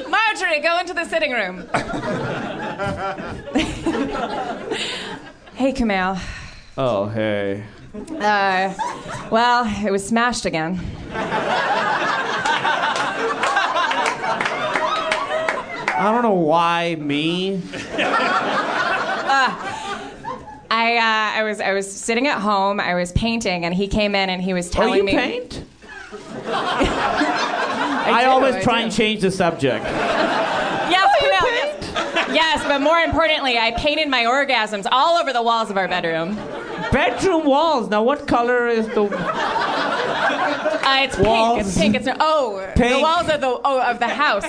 Marjorie, 0.09 0.59
go 0.61 0.79
into 0.79 0.93
the 0.93 1.05
sitting 1.05 1.31
room. 1.31 1.67
hey 5.55 5.71
Kumail. 5.73 6.19
Oh, 6.77 7.07
hey. 7.09 7.63
Uh, 7.95 8.73
well, 9.29 9.65
it 9.85 9.91
was 9.91 10.05
smashed 10.07 10.45
again. 10.45 10.79
I 15.95 16.11
don't 16.11 16.23
know 16.23 16.33
why 16.33 16.95
me. 16.99 17.61
I 20.75 20.97
uh, 20.97 21.39
I 21.39 21.43
was 21.43 21.59
I 21.61 21.71
was 21.73 21.89
sitting 21.91 22.27
at 22.27 22.39
home. 22.41 22.79
I 22.79 22.95
was 22.95 23.11
painting, 23.11 23.63
and 23.65 23.73
he 23.75 23.87
came 23.87 24.15
in 24.15 24.29
and 24.29 24.41
he 24.41 24.53
was 24.53 24.69
telling 24.71 24.93
Oh, 24.93 24.95
you 24.95 25.03
me. 25.03 25.11
paint? 25.13 25.63
I, 26.45 28.11
I 28.11 28.23
do, 28.23 28.29
always 28.29 28.55
I 28.55 28.61
try 28.61 28.79
do. 28.79 28.85
and 28.85 28.93
change 28.93 29.21
the 29.21 29.31
subject. 29.31 29.83
Yes, 29.85 31.09
Kumail. 31.21 31.41
Yes. 31.41 32.29
yes, 32.33 32.63
but 32.67 32.81
more 32.81 32.99
importantly, 32.99 33.57
I 33.57 33.71
painted 33.71 34.09
my 34.09 34.23
orgasms 34.25 34.85
all 34.91 35.17
over 35.17 35.31
the 35.33 35.41
walls 35.41 35.69
of 35.69 35.77
our 35.77 35.87
bedroom. 35.87 36.35
Bedroom 36.91 37.45
walls. 37.45 37.89
Now, 37.89 38.03
what 38.03 38.27
color 38.27 38.67
is 38.67 38.87
the? 38.89 39.03
Uh, 40.85 40.97
it's 41.03 41.17
Walls. 41.17 41.55
pink. 41.55 41.95
It's 41.95 42.05
pink. 42.05 42.15
It's 42.15 42.17
oh, 42.19 42.59
the 42.75 42.99
walls 43.01 43.29
of 43.29 43.39
the 43.39 43.59
oh 43.63 43.81
of 43.81 43.99
the 43.99 44.07
house. 44.07 44.43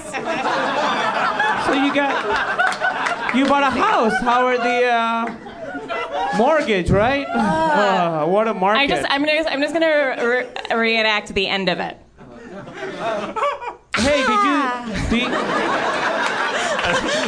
So 1.66 1.72
you 1.72 1.94
got 1.94 3.34
you 3.36 3.46
bought 3.46 3.62
a 3.62 3.70
house. 3.70 4.12
How 4.20 4.44
are 4.46 4.58
the 4.58 4.84
uh, 4.86 5.34
mortgage? 6.36 6.90
Right? 6.90 7.24
Uh, 7.26 8.26
what 8.26 8.48
a 8.48 8.54
market. 8.54 8.80
I 8.80 8.86
just 8.86 9.06
I'm 9.10 9.24
just 9.24 9.48
I'm 9.48 9.60
just 9.60 9.72
gonna 9.74 10.16
re- 10.18 10.46
reenact 10.76 11.32
the 11.34 11.46
end 11.46 11.68
of 11.68 11.78
it. 11.80 11.96
hey, 13.96 14.22
did 14.22 14.44
you? 14.44 14.62
Do 15.10 15.16
you 15.18 15.28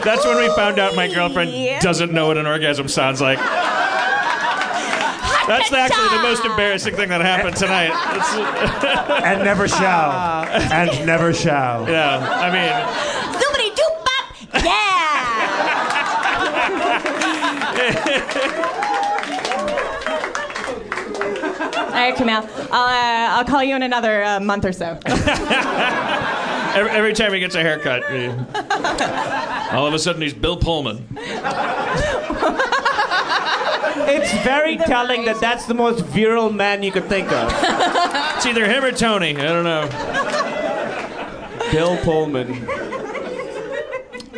That's 0.05 0.25
when 0.25 0.37
we 0.39 0.49
found 0.55 0.79
out 0.79 0.95
my 0.95 1.09
girlfriend 1.13 1.51
Yeah. 1.53 1.81
doesn't 1.81 2.13
know 2.13 2.27
what 2.29 2.37
an 2.39 2.47
orgasm 2.47 2.89
sounds 2.89 3.21
like. 3.21 3.39
That's 5.47 5.73
actually 5.73 6.09
the 6.17 6.23
most 6.25 6.45
embarrassing 6.45 6.97
thing 6.97 7.09
that 7.11 7.21
happened 7.21 7.55
tonight. 7.57 7.93
And 9.25 9.45
never 9.45 9.69
shall. 9.79 10.45
And 10.73 11.07
never 11.07 11.33
shall. 11.33 11.89
yeah, 11.89 12.19
I 12.19 12.51
mean, 12.51 12.73
All 21.87 21.93
right, 21.93 22.15
Kumail. 22.15 22.49
I'll 22.71 22.85
uh, 22.85 23.39
I'll 23.39 23.45
call 23.45 23.63
you 23.63 23.75
in 23.77 23.83
another 23.83 24.23
uh, 24.25 24.41
month 24.41 24.65
or 24.65 24.73
so. 24.73 24.99
every, 25.07 26.91
every 26.91 27.13
time 27.15 27.33
he 27.33 27.41
gets 27.41 27.55
a 27.55 27.61
haircut, 27.63 28.05
he- 28.11 28.29
all 29.75 29.87
of 29.87 29.95
a 29.95 29.99
sudden 29.99 30.21
he's 30.23 30.35
Bill 30.35 30.57
Pullman. 30.57 31.07
it's 34.09 34.33
very 34.45 34.77
telling 34.77 35.25
that 35.25 35.41
that's 35.41 35.67
the 35.67 35.75
most 35.75 36.05
virile 36.07 36.51
man 36.53 36.83
you 36.83 36.93
could 36.93 37.07
think 37.07 37.31
of. 37.33 37.51
It's 38.37 38.47
either 38.47 38.67
him 38.67 38.85
or 38.85 38.93
Tony. 38.93 39.37
I 39.37 39.45
don't 39.45 39.65
know. 39.65 39.89
Bill 41.73 41.97
Pullman. 41.99 42.69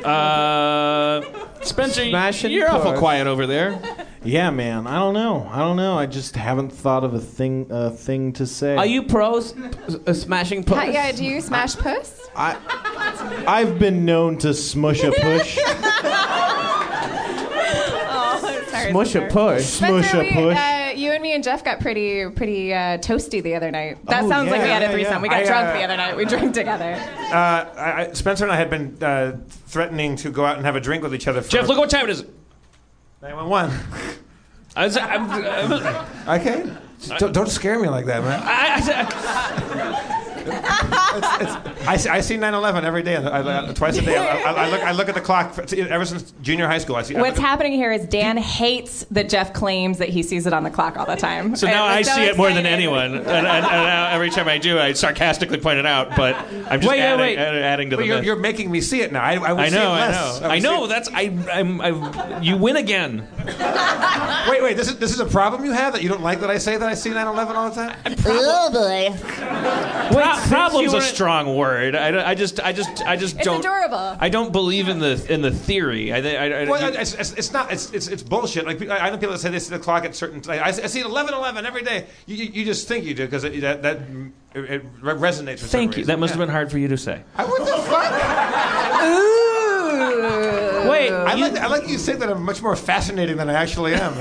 Uh, 0.04 1.22
Spencer, 1.68 2.08
Smashing 2.08 2.50
you're 2.50 2.70
awful 2.70 2.94
quiet 2.94 3.26
over 3.26 3.46
there. 3.46 3.78
Yeah, 4.24 4.50
man. 4.50 4.88
I 4.88 4.96
don't 4.98 5.14
know. 5.14 5.48
I 5.50 5.58
don't 5.60 5.76
know. 5.76 5.96
I 5.96 6.04
just 6.06 6.34
haven't 6.34 6.70
thought 6.70 7.04
of 7.04 7.14
a 7.14 7.20
thing 7.20 7.68
a 7.70 7.88
thing 7.90 8.32
to 8.34 8.46
say. 8.46 8.74
Are 8.76 8.84
you 8.84 9.04
pros 9.04 9.54
uh, 9.56 10.12
smashing 10.12 10.64
puss? 10.64 10.76
Yeah, 10.86 10.90
yeah, 11.06 11.12
do 11.12 11.24
you 11.24 11.40
smash 11.40 11.76
puss? 11.76 12.28
I 12.34 12.56
I've 13.46 13.78
been 13.78 14.04
known 14.04 14.36
to 14.38 14.52
smush 14.52 15.04
a 15.04 15.12
push. 15.12 15.56
Oh, 18.10 18.64
sorry. 18.70 18.90
Smush 18.90 19.08
a 19.08 19.10
Spencer. 19.10 19.30
push. 19.32 19.64
Smush 19.64 20.08
Spencer, 20.08 20.16
a 20.16 20.20
we, 20.22 20.32
push. 20.32 20.56
uh, 20.56 20.60
you 20.60 20.77
and 21.18 21.22
me 21.24 21.34
and 21.34 21.42
Jeff 21.42 21.64
got 21.64 21.80
pretty, 21.80 22.30
pretty 22.30 22.72
uh, 22.72 22.98
toasty 22.98 23.42
the 23.42 23.56
other 23.56 23.72
night. 23.72 23.98
That 24.06 24.22
Oh, 24.24 24.28
sounds 24.28 24.50
like 24.52 24.62
we 24.62 24.68
had 24.68 24.84
a 24.84 24.90
threesome. 24.90 25.14
yeah. 25.14 25.20
We 25.20 25.28
got 25.28 25.42
I, 25.42 25.46
drunk 25.46 25.68
uh, 25.68 25.72
the 25.72 25.82
other 25.82 25.96
night. 25.96 26.16
We 26.16 26.24
drank 26.24 26.54
together. 26.54 26.96
Uh, 27.28 27.66
I, 27.76 28.06
I, 28.06 28.12
Spencer 28.14 28.44
and 28.44 28.52
I 28.52 28.56
had 28.56 28.70
been 28.70 28.96
uh, 29.02 29.36
threatening 29.48 30.16
to 30.16 30.30
go 30.30 30.46
out 30.46 30.56
and 30.56 30.64
have 30.64 30.76
a 30.76 30.80
drink 30.80 31.02
with 31.02 31.14
each 31.14 31.28
other. 31.28 31.42
For 31.42 31.50
Jeff, 31.50 31.68
look 31.68 31.76
what 31.76 31.90
time 31.90 32.04
it 32.04 32.10
is. 32.10 32.24
911. 33.20 33.78
I 34.74 34.84
was, 34.86 34.96
I'm, 34.96 35.30
I'm, 35.30 36.40
Okay. 36.40 36.72
Don't, 37.18 37.34
don't 37.34 37.50
scare 37.50 37.78
me 37.78 37.88
like 37.88 38.06
that, 38.06 38.22
man. 38.24 38.40
I, 38.42 40.14
I 40.50 41.96
see, 41.98 42.08
I 42.08 42.20
see 42.20 42.36
9/11 42.36 42.82
every 42.84 43.02
day. 43.02 43.16
I, 43.16 43.68
I, 43.70 43.72
twice 43.72 43.98
a 43.98 44.02
day. 44.02 44.16
I, 44.16 44.42
I, 44.52 44.52
I 44.66 44.70
look. 44.70 44.82
I 44.82 44.92
look 44.92 45.08
at 45.08 45.14
the 45.14 45.20
clock 45.20 45.52
for, 45.54 45.62
ever 45.76 46.04
since 46.04 46.32
junior 46.42 46.66
high 46.66 46.78
school. 46.78 46.96
I 46.96 47.02
see. 47.02 47.16
I 47.16 47.20
What's 47.20 47.36
look- 47.36 47.46
happening 47.46 47.72
here 47.72 47.92
is 47.92 48.04
Dan 48.06 48.36
hates 48.36 49.04
that 49.10 49.28
Jeff 49.28 49.52
claims 49.52 49.98
that 49.98 50.08
he 50.08 50.22
sees 50.22 50.46
it 50.46 50.52
on 50.52 50.64
the 50.64 50.70
clock 50.70 50.96
all 50.96 51.06
the 51.06 51.16
time. 51.16 51.56
so 51.56 51.66
now 51.66 51.84
I 51.84 52.02
so 52.02 52.14
see 52.14 52.24
it 52.24 52.36
more 52.36 52.52
than 52.52 52.66
anyone, 52.66 53.14
and, 53.14 53.26
and, 53.26 53.46
and 53.46 53.46
now 53.46 54.08
every 54.10 54.30
time 54.30 54.48
I 54.48 54.58
do, 54.58 54.78
I 54.78 54.92
sarcastically 54.92 55.58
point 55.58 55.78
it 55.78 55.86
out. 55.86 56.16
But 56.16 56.36
I'm 56.36 56.80
just 56.80 56.88
Wait, 56.90 56.98
wait, 56.98 57.00
adding, 57.00 57.20
wait. 57.20 57.38
add- 57.38 57.54
adding 57.56 57.90
to 57.90 57.96
But 57.96 58.02
the. 58.02 58.06
you're, 58.06 58.16
myth. 58.16 58.24
you're 58.24 58.36
making 58.36 58.70
me 58.70 58.80
see 58.80 59.00
it 59.02 59.12
now. 59.12 59.22
I, 59.22 59.34
I, 59.34 59.52
would 59.52 59.60
I 59.64 59.68
see 59.68 59.76
it 59.76 59.78
know, 59.78 59.92
I 59.92 60.10
know, 60.10 60.38
would 60.42 60.50
I 60.50 60.58
know. 60.58 60.86
That's 60.86 61.08
I. 61.12 61.22
I'm. 61.52 61.80
I. 61.80 62.40
You 62.40 62.56
win 62.56 62.76
again. 62.76 63.26
Wait, 64.48 64.62
wait. 64.62 64.76
This 64.76 64.88
is 64.88 64.98
this 64.98 65.12
is 65.12 65.20
a 65.20 65.26
problem 65.26 65.64
you 65.64 65.72
have 65.72 65.92
that 65.92 66.02
you 66.02 66.08
don't 66.08 66.22
like 66.22 66.40
that 66.40 66.50
I 66.50 66.58
say 66.58 66.76
that 66.76 66.88
I 66.88 66.94
see 66.94 67.10
9/11 67.10 67.54
all 67.54 67.70
the 67.70 67.74
time. 67.74 67.96
Oh 68.26 68.70
boy. 68.72 69.10
Pro- 70.38 70.48
since 70.48 70.50
problem's 70.50 70.92
you 70.92 70.98
a 70.98 71.02
strong 71.02 71.56
word. 71.56 71.94
I, 71.94 72.30
I 72.30 72.34
just. 72.34 72.60
I 72.60 72.72
just. 72.72 73.02
I 73.06 73.16
just 73.16 73.36
It's 73.36 73.44
don't. 73.44 73.60
adorable. 73.60 74.16
I 74.20 74.28
don't 74.28 74.52
believe 74.52 74.88
in 74.88 74.98
the 74.98 75.24
in 75.32 75.42
the 75.42 75.50
theory. 75.50 76.12
I. 76.12 76.16
I, 76.18 76.62
I 76.62 76.64
Well, 76.68 76.94
it's, 76.94 77.14
it's, 77.14 77.32
it's 77.32 77.52
not. 77.52 77.72
It's, 77.72 77.90
it's 77.92 78.08
it's 78.08 78.22
bullshit. 78.22 78.66
Like 78.66 78.80
I 78.88 78.98
I 78.98 79.10
know 79.10 79.16
people 79.18 79.32
that 79.32 79.38
say 79.38 79.50
they 79.50 79.58
see 79.58 79.70
the 79.70 79.78
clock 79.78 80.04
at 80.04 80.14
certain. 80.14 80.42
I, 80.50 80.62
I 80.64 80.70
see 80.72 81.00
it 81.00 81.06
11:11 81.06 81.64
every 81.64 81.82
day. 81.82 82.06
You, 82.26 82.36
you, 82.36 82.44
you 82.52 82.64
just 82.64 82.88
think 82.88 83.04
you 83.04 83.14
do 83.14 83.24
because 83.26 83.42
that 83.42 83.82
that 83.82 83.98
it, 84.54 84.64
it 84.70 84.84
re- 85.02 85.14
resonates. 85.14 85.58
For 85.60 85.66
some 85.66 85.80
Thank 85.80 85.92
you. 85.92 85.96
reason. 86.02 86.06
That 86.08 86.18
must 86.18 86.32
Yeah. 86.34 86.38
have 86.38 86.46
been 86.48 86.52
hard 86.54 86.70
for 86.70 86.78
you 86.78 86.88
to 86.88 86.96
say. 86.96 87.22
I, 87.36 87.44
what 87.44 87.58
the 87.58 87.82
fuck? 87.82 89.34
Wait, 90.98 91.10
I 91.12 91.34
like 91.34 91.56
I 91.56 91.66
like 91.66 91.88
you 91.88 91.98
say 91.98 92.14
that 92.14 92.28
I'm 92.30 92.42
much 92.42 92.62
more 92.62 92.76
fascinating 92.76 93.36
than 93.36 93.48
I 93.50 93.54
actually 93.54 93.94
am. 93.94 94.12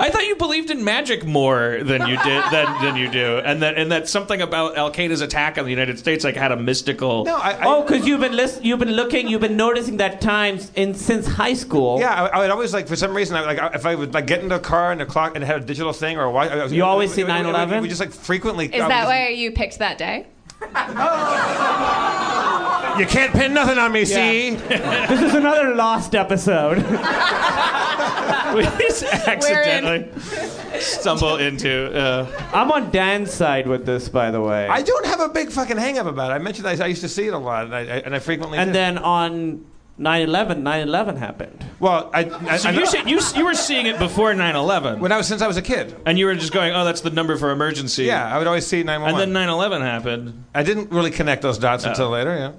I 0.00 0.08
thought 0.10 0.24
you 0.26 0.36
believed 0.36 0.70
in 0.70 0.84
magic 0.84 1.24
more 1.24 1.78
than 1.82 2.06
you 2.08 2.16
did 2.22 2.42
than, 2.50 2.82
than 2.82 2.96
you 2.96 3.10
do, 3.10 3.38
and 3.38 3.62
that 3.62 3.76
and 3.76 3.90
that 3.92 4.08
something 4.08 4.40
about 4.40 4.76
Al 4.76 4.90
Qaeda's 4.92 5.20
attack 5.20 5.58
on 5.58 5.64
the 5.64 5.70
United 5.70 5.98
States 5.98 6.24
like 6.24 6.36
had 6.36 6.52
a 6.52 6.56
mystical. 6.56 7.24
No, 7.24 7.36
I. 7.36 7.52
I 7.52 7.60
Oh, 7.64 7.82
because 7.82 8.06
you've 8.06 8.20
been 8.20 8.36
list- 8.36 8.64
you've 8.64 8.78
been 8.78 8.92
looking, 8.92 9.26
you've 9.28 9.40
been 9.40 9.56
noticing 9.56 9.96
that 9.98 10.20
times 10.20 10.70
in 10.74 10.94
since 10.94 11.26
high 11.26 11.54
school. 11.54 11.98
Yeah, 11.98 12.12
I, 12.12 12.26
I 12.26 12.38
would 12.40 12.50
always 12.50 12.72
like 12.72 12.86
for 12.88 12.96
some 12.96 13.14
reason 13.14 13.36
I 13.36 13.40
would, 13.46 13.56
like 13.58 13.74
if 13.74 13.86
I 13.86 13.94
would 13.94 14.14
like 14.14 14.26
get 14.26 14.42
into 14.42 14.54
a 14.56 14.60
car 14.60 14.92
and 14.92 15.00
the 15.00 15.06
clock 15.06 15.34
and 15.34 15.42
it 15.42 15.46
had 15.46 15.62
a 15.62 15.64
digital 15.64 15.92
thing 15.92 16.16
or 16.18 16.24
a 16.24 16.30
watch. 16.30 16.50
I 16.50 16.62
was- 16.62 16.72
You 16.72 16.84
always 16.84 17.10
it- 17.12 17.14
see 17.14 17.22
it- 17.22 17.28
it- 17.28 17.46
it- 17.46 17.46
9/11? 17.46 17.82
We 17.82 17.88
just 17.88 18.00
like 18.00 18.12
frequently. 18.12 18.66
Is 18.66 18.80
I 18.82 18.88
that 18.88 19.00
just- 19.00 19.08
why 19.08 19.28
you 19.28 19.50
picked 19.52 19.78
that 19.78 19.98
day? 19.98 20.26
You 22.98 23.06
can't 23.06 23.32
pin 23.32 23.52
nothing 23.54 23.76
on 23.76 23.90
me. 23.90 24.04
See. 24.04 24.50
This 25.08 25.20
is 25.20 25.34
another 25.34 25.74
lost 25.74 26.14
episode. 26.14 26.76
we 28.54 28.62
just 28.78 29.02
accidentally 29.02 30.08
stumble 30.80 31.36
into. 31.38 31.92
Uh, 31.92 32.50
I'm 32.52 32.70
on 32.70 32.90
Dan's 32.92 33.32
side 33.32 33.66
with 33.66 33.84
this, 33.84 34.08
by 34.08 34.30
the 34.30 34.40
way. 34.40 34.68
I 34.68 34.82
don't 34.82 35.06
have 35.06 35.18
a 35.20 35.28
big 35.28 35.50
fucking 35.50 35.76
hang 35.76 35.98
up 35.98 36.06
about 36.06 36.30
it. 36.30 36.34
I 36.34 36.38
mentioned 36.38 36.68
I, 36.68 36.76
I 36.84 36.86
used 36.86 37.00
to 37.02 37.08
see 37.08 37.26
it 37.26 37.34
a 37.34 37.38
lot, 37.38 37.64
and 37.64 37.74
I, 37.74 37.80
I, 37.80 37.98
and 37.98 38.14
I 38.14 38.20
frequently. 38.20 38.58
and 38.58 38.68
did. 38.68 38.74
then 38.74 38.98
on 38.98 39.64
9/11, 40.00 40.62
9/11 40.62 41.18
happened. 41.18 41.64
well, 41.78 42.10
I, 42.12 42.24
I, 42.48 42.56
so 42.56 42.68
I 42.68 42.72
you, 42.72 42.86
said- 42.86 43.08
you 43.08 43.20
you 43.36 43.44
were 43.44 43.54
seeing 43.54 43.86
it 43.86 43.98
before 43.98 44.32
9/11, 44.34 44.98
when 44.98 45.12
I 45.12 45.16
was 45.16 45.28
since 45.28 45.40
I 45.40 45.46
was 45.46 45.56
a 45.56 45.62
kid. 45.62 45.94
and 46.04 46.18
you 46.18 46.26
were 46.26 46.34
just 46.34 46.52
going, 46.52 46.74
"Oh, 46.74 46.84
that's 46.84 47.00
the 47.02 47.10
number 47.10 47.36
for 47.36 47.50
emergency." 47.50 48.04
Yeah, 48.04 48.26
I 48.34 48.38
would 48.38 48.46
always 48.48 48.66
see 48.66 48.82
911. 48.82 49.28
And 49.28 49.36
then 49.36 49.48
9/11 49.48 49.80
happened. 49.82 50.44
I 50.54 50.62
didn't 50.64 50.90
really 50.90 51.12
connect 51.12 51.42
those 51.42 51.58
dots 51.58 51.84
until 51.84 52.08
later. 52.10 52.34
Yeah. 52.36 52.52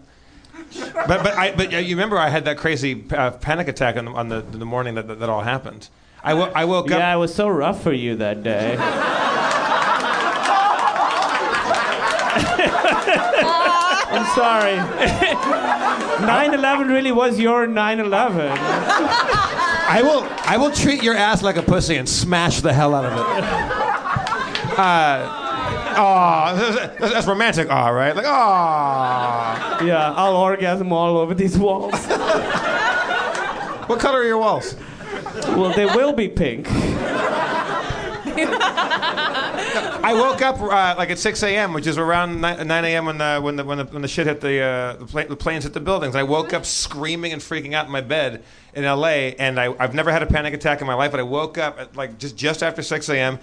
But 0.93 1.07
but 1.23 1.33
I 1.33 1.51
but 1.55 1.73
uh, 1.73 1.77
you 1.77 1.95
remember 1.95 2.17
I 2.17 2.29
had 2.29 2.45
that 2.45 2.57
crazy 2.57 3.03
uh, 3.11 3.31
panic 3.31 3.67
attack 3.67 3.97
on 3.97 4.05
the, 4.05 4.11
on 4.11 4.29
the 4.29 4.41
the 4.41 4.65
morning 4.65 4.95
that 4.95 5.07
that, 5.07 5.19
that 5.19 5.29
all 5.29 5.41
happened. 5.41 5.89
I, 6.23 6.33
wo- 6.33 6.51
I 6.55 6.65
woke 6.65 6.89
up. 6.89 6.97
Yeah, 6.97 7.13
it 7.13 7.17
was 7.19 7.35
so 7.35 7.47
rough 7.47 7.83
for 7.83 7.93
you 7.93 8.15
that 8.15 8.41
day. 8.43 8.75
I'm 14.15 14.35
sorry. 14.35 14.75
9/11 16.25 16.87
really 16.89 17.11
was 17.11 17.39
your 17.39 17.67
9/11. 17.67 18.55
I 19.87 20.01
will 20.03 20.27
I 20.45 20.57
will 20.57 20.71
treat 20.71 21.03
your 21.03 21.15
ass 21.15 21.43
like 21.43 21.57
a 21.57 21.61
pussy 21.61 21.95
and 21.97 22.07
smash 22.07 22.61
the 22.61 22.73
hell 22.73 22.95
out 22.95 23.05
of 23.05 23.13
it. 23.13 23.43
Uh, 24.77 25.93
oh, 25.97 26.55
that's, 26.99 27.13
that's 27.13 27.27
romantic. 27.27 27.69
Aw, 27.69 27.89
right? 27.89 28.15
Like, 28.15 28.25
aw. 28.25 29.83
Yeah, 29.83 30.11
I'll 30.13 30.35
orgasm 30.35 30.91
all 30.91 31.17
over 31.17 31.33
these 31.33 31.57
walls. 31.57 31.93
What 33.87 33.99
color 33.99 34.19
are 34.19 34.25
your 34.25 34.39
walls? 34.39 34.75
Well, 35.49 35.71
they 35.73 35.85
will 35.85 36.11
be 36.11 36.27
pink. 36.27 36.67
I 38.37 40.13
woke 40.13 40.41
up 40.41 40.59
uh, 40.61 40.95
like 40.97 41.09
at 41.09 41.19
6 41.19 41.43
a.m., 41.43 41.73
which 41.73 41.87
is 41.87 41.97
around 41.97 42.41
9, 42.41 42.67
9 42.67 42.85
a.m. 42.85 43.05
when 43.05 43.17
the 43.17 43.39
when 43.39 43.55
the 43.55 43.63
when 43.63 43.77
the, 43.77 43.85
when 43.85 44.01
the 44.01 44.07
shit 44.07 44.27
hit 44.27 44.41
the 44.41 44.61
uh, 44.61 44.93
the, 44.97 45.25
the 45.29 45.35
planes 45.35 45.63
hit 45.63 45.73
the 45.73 45.79
buildings. 45.79 46.15
I 46.15 46.23
woke 46.23 46.53
up 46.53 46.65
screaming 46.65 47.33
and 47.33 47.41
freaking 47.41 47.73
out 47.73 47.85
in 47.85 47.91
my 47.91 48.01
bed 48.01 48.43
in 48.73 48.83
L.A. 48.83 49.35
and 49.35 49.59
I, 49.59 49.73
I've 49.79 49.93
never 49.93 50.11
had 50.11 50.21
a 50.21 50.27
panic 50.27 50.53
attack 50.53 50.81
in 50.81 50.87
my 50.87 50.93
life, 50.95 51.11
but 51.11 51.19
I 51.19 51.23
woke 51.23 51.57
up 51.57 51.79
at 51.79 51.95
like 51.95 52.17
just 52.17 52.35
just 52.35 52.61
after 52.63 52.81
6 52.81 53.09
a.m. 53.09 53.39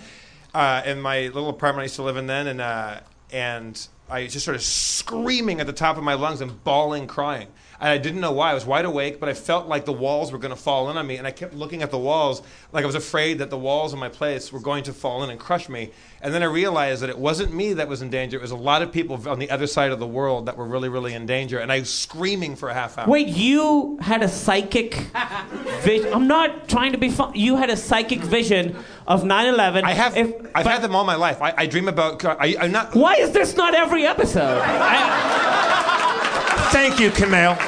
Uh, 0.55 0.82
in 0.84 1.01
my 1.01 1.28
little 1.28 1.49
apartment 1.49 1.80
I 1.80 1.84
used 1.84 1.97
to 1.97 2.03
live 2.03 2.16
in 2.16 2.26
then, 2.26 2.47
and 2.47 2.61
uh, 2.61 3.01
and 3.30 3.88
I 4.11 4.26
just 4.26 4.45
started 4.45 4.61
screaming 4.61 5.61
at 5.61 5.66
the 5.66 5.72
top 5.72 5.97
of 5.97 6.05
my 6.05 6.14
lungs 6.14 6.40
and 6.43 6.62
bawling, 6.64 7.07
crying. 7.07 7.49
And 7.83 7.91
I 7.91 7.99
didn't 7.99 8.20
know 8.20 8.30
why. 8.30 8.53
I 8.53 8.55
was 8.55 8.64
wide 8.64 8.85
awake, 8.85 9.18
but 9.18 9.28
I 9.28 9.35
felt 9.35 9.66
like 9.66 9.87
the 9.87 9.93
walls 9.93 10.30
were 10.30 10.39
going 10.39 10.55
to 10.55 10.61
fall 10.61 10.89
in 10.89 10.97
on 10.97 11.05
me. 11.05 11.16
And 11.16 11.26
I 11.26 11.33
kept 11.33 11.53
looking 11.53 11.83
at 11.83 11.91
the 11.91 11.99
walls 11.99 12.41
like 12.70 12.85
I 12.85 12.87
was 12.87 12.95
afraid 12.95 13.39
that 13.39 13.51
the 13.51 13.59
walls 13.59 13.93
of 13.93 13.99
my 13.99 14.09
place 14.09 14.53
were 14.53 14.61
going 14.61 14.85
to 14.85 14.93
fall 14.93 15.24
in 15.24 15.30
and 15.30 15.41
crush 15.41 15.68
me. 15.68 15.91
And 16.20 16.33
then 16.33 16.45
I 16.45 16.47
realized 16.47 17.03
that 17.03 17.11
it 17.11 17.18
wasn't 17.18 17.53
me 17.53 17.72
that 17.74 17.89
was 17.89 18.01
in 18.01 18.09
danger. 18.09 18.37
It 18.37 18.41
was 18.41 18.53
a 18.53 18.57
lot 18.57 18.83
of 18.83 18.93
people 18.93 19.28
on 19.28 19.41
the 19.41 19.51
other 19.51 19.66
side 19.66 19.91
of 19.91 19.99
the 19.99 20.07
world 20.07 20.47
that 20.47 20.57
were 20.57 20.64
really, 20.64 20.89
really 20.89 21.12
in 21.12 21.26
danger. 21.26 21.59
And 21.59 21.73
I 21.73 21.81
was 21.81 21.93
screaming 21.93 22.55
for 22.55 22.69
a 22.69 22.74
half 22.74 22.98
hour. 22.98 23.09
Wait, 23.09 23.27
you 23.27 23.98
had 24.01 24.23
a 24.23 24.28
psychic 24.28 24.94
vision. 25.81 26.15
I'm 26.15 26.28
not 26.28 26.69
trying 26.69 26.93
to 26.93 26.98
be 26.98 27.11
fun. 27.11 27.32
You 27.35 27.57
had 27.57 27.69
a 27.69 27.77
psychic 27.77 28.20
vision 28.20 28.77
of 29.09 29.24
9/11. 29.24 29.82
I 29.82 29.94
have. 29.94 30.16
If- 30.16 30.32
I've 30.55 30.66
had 30.66 30.82
them 30.82 30.94
all 30.94 31.02
my 31.05 31.16
life. 31.16 31.43
I, 31.43 31.52
I 31.57 31.66
dream 31.66 31.89
about. 31.89 32.24
I, 32.24 32.55
I'm 32.61 32.70
not. 32.70 32.94
why 32.94 33.15
is 33.16 33.32
this 33.32 33.57
not 33.57 33.74
every 33.74 34.07
episode? 34.07 34.62
Thank 36.73 36.99
you, 36.99 37.11
Kumail. 37.11 37.59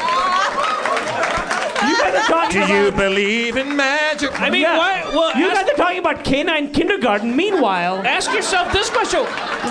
You 2.14 2.20
guys 2.20 2.30
are 2.30 2.32
talking 2.32 2.60
Do 2.60 2.64
about. 2.66 2.84
you 2.84 2.90
believe 2.92 3.56
in 3.56 3.76
magic? 3.76 4.40
I 4.40 4.48
mean, 4.50 4.62
Yeah. 4.62 4.78
why? 4.78 5.02
Well, 5.12 5.36
you 5.36 5.46
ask, 5.48 5.62
guys 5.66 5.70
are 5.74 5.76
talking 5.76 5.98
about 5.98 6.22
canine 6.24 6.70
kindergarten. 6.72 7.34
Meanwhile, 7.34 8.02
ask 8.06 8.32
yourself 8.32 8.72
this 8.72 8.88
question: 8.90 9.20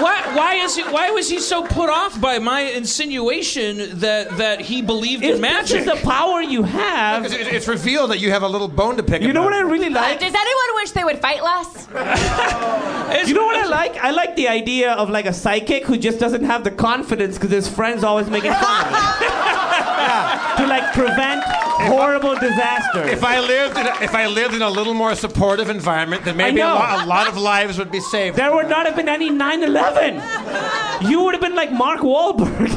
Why? 0.02 0.22
Why 0.34 0.56
is 0.56 0.76
he? 0.76 0.84
Why 0.84 1.10
was 1.12 1.30
he 1.30 1.40
so 1.40 1.64
put 1.64 1.90
off 1.90 2.20
by 2.20 2.40
my 2.40 2.62
insinuation 2.62 4.00
that 4.00 4.38
that 4.38 4.62
he 4.62 4.82
believed 4.82 5.24
if 5.24 5.36
in 5.36 5.42
this 5.42 5.42
magic? 5.42 5.80
is 5.82 5.86
the 5.86 5.96
power 6.08 6.42
you 6.42 6.64
have, 6.64 7.24
Because 7.24 7.38
it- 7.40 7.48
It's 7.54 7.68
revealed 7.68 8.12
that 8.12 8.20
you 8.20 8.32
have 8.32 8.44
a 8.44 8.48
little 8.48 8.68
bone 8.68 8.98
to 8.98 9.04
pick. 9.04 9.22
you 9.22 9.32
know 9.34 9.44
what 9.44 9.54
I 9.54 9.60
it. 9.60 9.66
really 9.66 9.88
Uh, 9.88 10.02
like. 10.02 10.20
does 10.20 10.34
anyone 10.34 10.70
wish 10.76 10.92
they 10.92 11.04
would 11.04 11.20
fight 11.20 11.42
less? 11.44 11.88
You 13.28 13.34
know 13.36 13.46
what 13.46 13.56
I 13.56 13.68
like? 13.68 14.04
I 14.04 14.10
like 14.12 14.36
the 14.36 14.48
idea 14.50 14.92
of 14.94 15.10
like 15.10 15.26
a 15.26 15.34
psychic 15.34 15.86
who 15.86 15.98
just 15.98 16.20
doesn't 16.20 16.44
have 16.44 16.64
the 16.64 16.72
confidence 16.72 17.36
because 17.38 17.52
his 17.52 17.68
friends 17.70 18.04
always 18.04 18.28
making 18.30 18.52
fun 18.54 18.86
of 18.88 18.94
him. 19.22 20.58
To 20.58 20.68
like 20.68 20.92
prevent 20.94 21.44
horrible 21.44 22.33
disasters. 22.40 23.10
If 23.12 23.24
I 23.24 23.40
lived, 23.40 23.78
in 23.78 23.86
a, 23.88 23.96
if 24.02 24.14
I 24.16 24.28
lived 24.28 24.54
in 24.56 24.62
a 24.62 24.70
little 24.70 24.94
more 24.94 25.16
supportive 25.16 25.70
environment, 25.70 26.24
then 26.26 26.38
maybe 26.38 26.62
a, 26.62 26.68
lo- 26.68 26.74
a 26.74 27.06
lot 27.06 27.28
of 27.28 27.38
lives 27.38 27.78
would 27.78 27.92
be 27.92 28.00
saved. 28.00 28.36
there 28.38 28.54
would 28.54 28.70
not 28.70 28.86
have 28.86 28.96
been 28.96 29.10
any 29.10 29.30
9/11. 29.30 31.10
You 31.10 31.24
would 31.24 31.34
have 31.34 31.42
been 31.42 31.56
like 31.56 31.72
Mark 31.72 32.00
Wahlberg. 32.02 32.70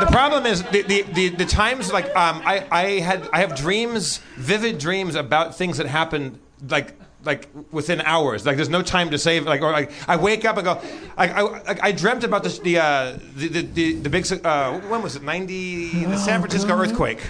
the 0.00 0.06
problem 0.10 0.46
is 0.46 0.62
the, 0.64 0.82
the, 0.82 1.02
the, 1.02 1.28
the 1.30 1.44
times 1.46 1.92
like 1.92 2.06
um, 2.16 2.42
I, 2.44 2.66
I 2.70 2.84
had 3.00 3.28
I 3.32 3.40
have 3.40 3.54
dreams, 3.54 4.18
vivid 4.36 4.78
dreams 4.78 5.14
about 5.14 5.54
things 5.56 5.76
that 5.78 5.86
happened 5.86 6.38
like 6.68 6.94
like 7.24 7.48
within 7.70 8.00
hours. 8.00 8.44
Like 8.46 8.56
there's 8.56 8.68
no 8.68 8.82
time 8.82 9.10
to 9.10 9.18
save. 9.18 9.46
Like 9.46 9.62
or 9.62 9.72
like 9.72 9.92
I 10.08 10.16
wake 10.16 10.44
up 10.44 10.56
and 10.56 10.64
go. 10.64 10.80
I 11.16 11.28
I, 11.28 11.76
I- 11.82 11.92
dreamt 11.92 12.24
about 12.24 12.42
this, 12.42 12.58
the, 12.58 12.78
uh, 12.78 13.18
the 13.36 13.48
the 13.48 13.62
the 13.62 13.92
the 13.94 14.10
big 14.10 14.26
uh, 14.44 14.80
when 14.80 15.02
was 15.02 15.16
it 15.16 15.22
ninety 15.22 16.04
the 16.04 16.16
San 16.16 16.40
Francisco 16.40 16.74
earthquake. 16.76 17.20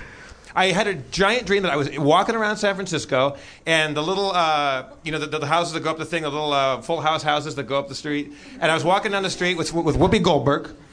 I 0.55 0.67
had 0.67 0.87
a 0.87 0.95
giant 0.95 1.47
dream 1.47 1.63
that 1.63 1.73
I 1.73 1.77
was 1.77 1.89
walking 1.99 2.35
around 2.35 2.59
San 2.59 2.75
Francisco, 2.75 3.39
and 3.65 3.97
the 3.97 4.03
little, 4.03 4.33
uh, 4.33 4.85
you 5.03 5.11
know, 5.11 5.19
the, 5.19 5.39
the 5.39 5.47
houses 5.47 5.73
that 5.73 5.81
go 5.83 5.91
up 5.91 5.97
the 5.97 6.05
thing, 6.05 6.25
the 6.25 6.31
little 6.31 6.53
uh, 6.53 6.83
full 6.83 7.01
house 7.01 7.23
houses 7.23 7.55
that 7.55 7.63
go 7.63 7.79
up 7.79 7.89
the 7.89 7.95
street, 7.95 8.35
and 8.61 8.71
I 8.71 8.75
was 8.75 8.85
walking 8.85 9.13
down 9.13 9.23
the 9.23 9.31
street 9.31 9.57
with, 9.57 9.73
with 9.73 9.97
Whoopi 9.97 10.23
Goldberg, 10.23 10.69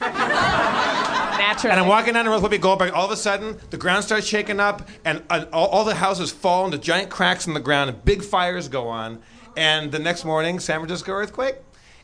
Naturally. 1.40 1.72
and 1.72 1.80
I'm 1.80 1.88
walking 1.88 2.14
down 2.14 2.24
the 2.24 2.30
road 2.30 2.42
with 2.42 2.52
Whoopi 2.52 2.60
Goldberg. 2.60 2.92
All 2.92 3.04
of 3.04 3.10
a 3.10 3.16
sudden, 3.16 3.58
the 3.70 3.76
ground 3.76 4.04
starts 4.04 4.26
shaking 4.26 4.60
up, 4.60 4.88
and 5.04 5.22
uh, 5.30 5.46
all, 5.52 5.68
all 5.68 5.84
the 5.84 5.94
houses 5.94 6.30
fall 6.30 6.64
into 6.66 6.78
giant 6.78 7.10
cracks 7.10 7.46
in 7.46 7.54
the 7.54 7.60
ground, 7.60 7.90
and 7.90 8.04
big 8.04 8.22
fires 8.22 8.68
go 8.68 8.88
on. 8.88 9.20
And 9.56 9.90
the 9.90 9.98
next 9.98 10.24
morning, 10.24 10.60
San 10.60 10.78
Francisco 10.78 11.12
earthquake. 11.12 11.56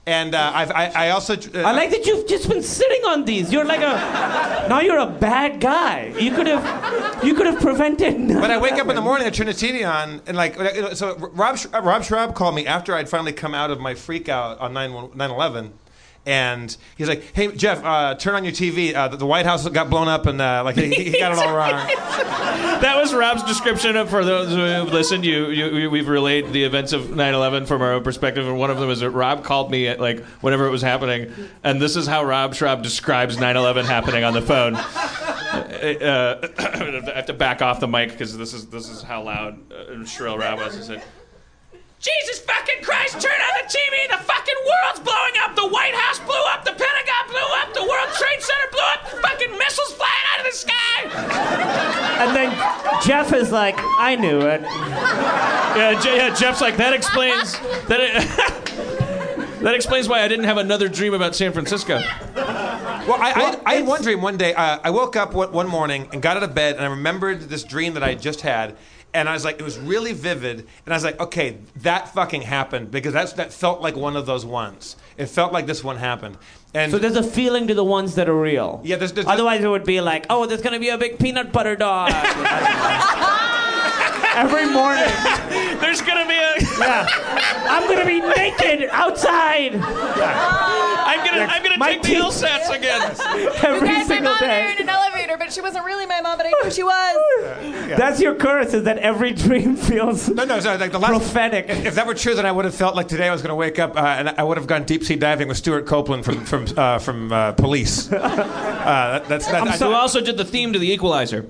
And 0.08 0.36
uh, 0.36 0.52
I've, 0.54 0.70
I, 0.70 0.92
I 0.94 1.10
also. 1.10 1.34
Uh, 1.34 1.62
I 1.62 1.72
like 1.72 1.90
that 1.90 2.06
you've 2.06 2.28
just 2.28 2.48
been 2.48 2.62
sitting 2.62 3.02
on 3.06 3.24
these. 3.24 3.52
You're 3.52 3.64
like 3.64 3.80
a 3.80 4.68
now 4.68 4.78
you're 4.78 5.00
a 5.00 5.06
bad 5.10 5.60
guy. 5.60 6.14
You 6.16 6.32
could 6.32 6.46
have 6.46 7.24
you 7.24 7.34
could 7.34 7.46
have 7.46 7.60
prevented. 7.60 8.16
none 8.20 8.40
But 8.40 8.52
I 8.52 8.58
wake 8.58 8.74
up 8.74 8.88
in 8.88 8.94
the 8.94 9.02
morning, 9.02 9.26
I 9.26 9.30
turn 9.30 9.46
the 9.46 9.52
TV 9.52 9.84
on, 9.84 10.22
and 10.28 10.36
like, 10.36 10.54
so 10.94 11.16
Rob 11.16 11.58
uh, 11.74 11.82
Rob 11.82 12.04
Schrab 12.04 12.36
called 12.36 12.54
me 12.54 12.68
after 12.68 12.94
I'd 12.94 13.08
finally 13.08 13.32
come 13.32 13.52
out 13.52 13.72
of 13.72 13.80
my 13.80 13.94
freak 13.96 14.28
out 14.28 14.60
on 14.60 14.72
9 14.74 14.90
11. 15.18 15.72
And 16.27 16.77
he's 16.97 17.09
like, 17.09 17.35
"Hey 17.35 17.55
Jeff, 17.55 17.82
uh, 17.85 18.16
turn 18.16 18.35
on 18.35 18.44
your 18.44 18.53
TV. 18.53 18.94
Uh, 18.94 19.09
the, 19.09 19.16
the 19.16 19.27
White 19.27 19.47
House 19.47 19.66
got 19.69 19.89
blown 19.89 20.09
up, 20.09 20.27
and 20.27 20.40
uh, 20.40 20.62
like 20.65 20.77
he, 20.77 20.93
he 20.93 21.19
got 21.19 21.32
it 21.32 21.39
all 21.39 21.55
wrong." 21.55 21.90
That 22.77 22.97
was 23.01 23.15
Rob's 23.15 23.43
description 23.44 23.97
of, 23.97 24.11
for 24.11 24.23
those 24.23 24.51
who 24.51 24.59
have 24.59 24.89
listened. 24.89 25.24
You, 25.24 25.47
you, 25.47 25.89
we've 25.89 26.09
relayed 26.09 26.53
the 26.53 26.65
events 26.65 26.93
of 26.93 27.05
9/11 27.05 27.66
from 27.66 27.81
our 27.81 27.94
own 27.94 28.03
perspective, 28.03 28.47
and 28.47 28.59
one 28.59 28.70
of 28.70 28.78
them 28.78 28.90
is 28.90 29.01
that 29.01 29.11
Rob 29.11 29.44
called 29.44 29.70
me 29.70 29.89
at 29.89 29.98
like 29.98 30.23
whenever 30.43 30.66
it 30.66 30.70
was 30.70 30.82
happening, 30.82 31.32
and 31.65 31.81
this 31.81 31.97
is 31.97 32.07
how 32.07 32.23
Rob 32.24 32.55
Schrab 32.55 32.82
describes 32.82 33.39
9/11 33.39 33.86
happening 33.86 34.24
on 34.24 34.35
the 34.35 34.43
phone. 34.43 34.77
Uh, 35.57 36.48
I 36.59 37.12
have 37.15 37.27
to 37.27 37.32
back 37.32 37.62
off 37.62 37.81
the 37.81 37.89
mic 37.89 38.11
because 38.11 38.36
this 38.36 38.53
is 38.53 38.66
this 38.66 38.90
is 38.90 39.03
how 39.03 39.23
loud 39.23 39.59
uh, 39.73 39.93
and 39.93 40.07
shrill 40.07 40.36
Rob 40.36 40.59
was. 40.59 40.74
He 40.74 40.82
said, 40.82 41.03
Jesus 42.06 42.38
fucking 42.38 42.84
Christ, 42.84 43.20
turn 43.20 43.32
on 43.34 43.52
the 43.62 43.66
TV. 43.66 43.94
The 44.10 44.22
fucking 44.22 44.60
world's 44.62 45.00
blowing 45.00 45.34
up. 45.42 45.56
The 45.56 45.66
White 45.66 45.94
House 45.94 46.20
blew 46.20 46.42
up. 46.52 46.64
The 46.64 46.70
Pentagon 46.70 47.24
blew 47.26 47.48
up. 47.58 47.74
The 47.74 47.82
World 47.82 48.10
Trade 48.14 48.40
Center 48.40 48.68
blew 48.70 48.86
up. 48.94 49.08
Fucking 49.22 49.58
missiles 49.58 49.92
flying 49.94 50.26
out 50.32 50.38
of 50.38 50.46
the 50.46 50.56
sky. 50.56 50.98
And 52.22 52.36
then 52.36 53.02
Jeff 53.04 53.32
is 53.32 53.50
like, 53.50 53.74
I 53.98 54.14
knew 54.14 54.40
it. 54.42 54.62
Yeah, 54.62 56.00
Je- 56.00 56.16
yeah 56.16 56.34
Jeff's 56.34 56.60
like, 56.60 56.76
that 56.76 56.92
explains 56.92 57.58
that. 57.88 57.98
It, 58.00 59.60
that 59.62 59.74
explains 59.74 60.08
why 60.08 60.22
I 60.22 60.28
didn't 60.28 60.44
have 60.44 60.58
another 60.58 60.88
dream 60.88 61.12
about 61.12 61.34
San 61.34 61.52
Francisco. 61.52 62.00
Well, 62.36 63.20
I, 63.20 63.58
I, 63.66 63.72
I 63.72 63.74
had 63.76 63.86
one 63.86 64.02
dream 64.02 64.20
one 64.20 64.36
day. 64.36 64.54
Uh, 64.54 64.78
I 64.82 64.90
woke 64.90 65.16
up 65.16 65.34
one, 65.34 65.50
one 65.50 65.66
morning 65.66 66.08
and 66.12 66.22
got 66.22 66.36
out 66.36 66.44
of 66.44 66.54
bed, 66.54 66.76
and 66.76 66.84
I 66.84 66.88
remembered 66.88 67.42
this 67.42 67.64
dream 67.64 67.94
that 67.94 68.02
I 68.02 68.10
had 68.10 68.22
just 68.22 68.42
had. 68.42 68.76
And 69.16 69.30
I 69.30 69.32
was 69.32 69.47
like, 69.47 69.59
it 69.59 69.62
was 69.62 69.78
really 69.78 70.12
vivid. 70.12 70.59
And 70.84 70.93
I 70.93 70.97
was 70.97 71.02
like, 71.02 71.18
okay, 71.18 71.56
that 71.76 72.12
fucking 72.12 72.43
happened 72.43 72.90
because 72.90 73.14
that's, 73.14 73.32
that 73.32 73.51
felt 73.51 73.80
like 73.80 73.97
one 73.97 74.14
of 74.14 74.26
those 74.26 74.44
ones. 74.44 74.94
It 75.16 75.26
felt 75.26 75.55
like 75.55 75.64
this 75.64 75.82
one 75.82 75.97
happened. 75.97 76.36
And 76.74 76.93
So 76.93 76.98
there's 76.98 77.16
a 77.16 77.22
feeling 77.22 77.66
to 77.68 77.74
the 77.74 77.82
ones 77.82 78.16
that 78.16 78.28
are 78.28 78.38
real. 78.38 78.82
Yeah, 78.84 78.97
there's, 78.97 79.14
there's 79.14 79.26
Otherwise, 79.26 79.64
it 79.64 79.68
would 79.68 79.84
be 79.84 80.02
like, 80.02 80.26
oh, 80.28 80.44
there's 80.44 80.60
gonna 80.60 80.78
be 80.78 80.90
a 80.90 80.98
big 80.98 81.18
peanut 81.18 81.51
butter 81.51 81.76
dog. 81.76 82.12
Every 84.36 84.66
morning. 84.70 85.04
There's 85.80 86.00
gonna 86.02 86.26
be 86.28 86.34
a. 86.36 86.54
Yeah. 86.76 87.06
I'm 87.68 87.88
gonna 87.88 88.04
be 88.04 88.20
naked 88.20 88.90
outside. 88.92 89.72
Yeah. 89.72 91.04
I'm 91.06 91.24
gonna. 91.26 91.44
I'm 91.44 91.62
gonna 91.62 91.78
My 91.78 91.92
take 91.92 92.02
the 92.02 92.08
teeth- 92.08 92.18
LSATs 92.22 92.68
again. 92.76 93.00
Every 93.64 93.88
Guys, 93.88 94.08
my 94.08 94.14
single 94.14 94.32
mom 94.32 94.40
day. 94.40 94.46
married 94.46 94.76
in 94.80 94.82
an 94.82 94.88
elevator, 94.90 95.36
but 95.38 95.50
she 95.52 95.62
wasn't 95.62 95.86
really 95.86 96.04
my 96.04 96.20
mom, 96.20 96.36
but 96.36 96.46
I 96.46 96.50
knew 96.62 96.70
she 96.70 96.82
was. 96.82 97.16
That's 97.96 98.20
your 98.20 98.34
curse, 98.34 98.74
is 98.74 98.84
that 98.84 98.98
every 98.98 99.32
dream 99.32 99.74
feels 99.76 100.28
No, 100.28 100.44
no, 100.44 100.60
sorry, 100.60 100.76
like 100.78 100.92
the 100.92 100.98
last, 100.98 101.12
prophetic. 101.12 101.66
If 101.70 101.94
that 101.94 102.06
were 102.06 102.14
true, 102.14 102.34
then 102.34 102.44
I 102.44 102.52
would 102.52 102.66
have 102.66 102.74
felt 102.74 102.94
like 102.94 103.08
today 103.08 103.28
I 103.28 103.32
was 103.32 103.40
going 103.40 103.50
to 103.50 103.54
wake 103.56 103.78
up 103.78 103.96
uh, 103.96 104.00
and 104.00 104.28
I 104.30 104.42
would 104.42 104.58
have 104.58 104.66
gone 104.66 104.84
deep 104.84 105.02
sea 105.04 105.16
diving 105.16 105.48
with 105.48 105.56
Stewart 105.56 105.86
Copeland 105.86 106.24
from 106.26 106.44
from 106.44 106.66
uh, 106.76 106.98
from 106.98 107.32
uh, 107.32 107.52
Police. 107.52 108.12
Uh, 108.12 108.18
that, 108.18 109.28
that's 109.28 109.46
that, 109.46 109.66
I- 109.66 109.76
Who 109.78 109.92
also 109.94 110.20
did 110.20 110.36
the 110.36 110.44
theme 110.44 110.72
to 110.74 110.78
the 110.78 110.90
Equalizer? 110.92 111.46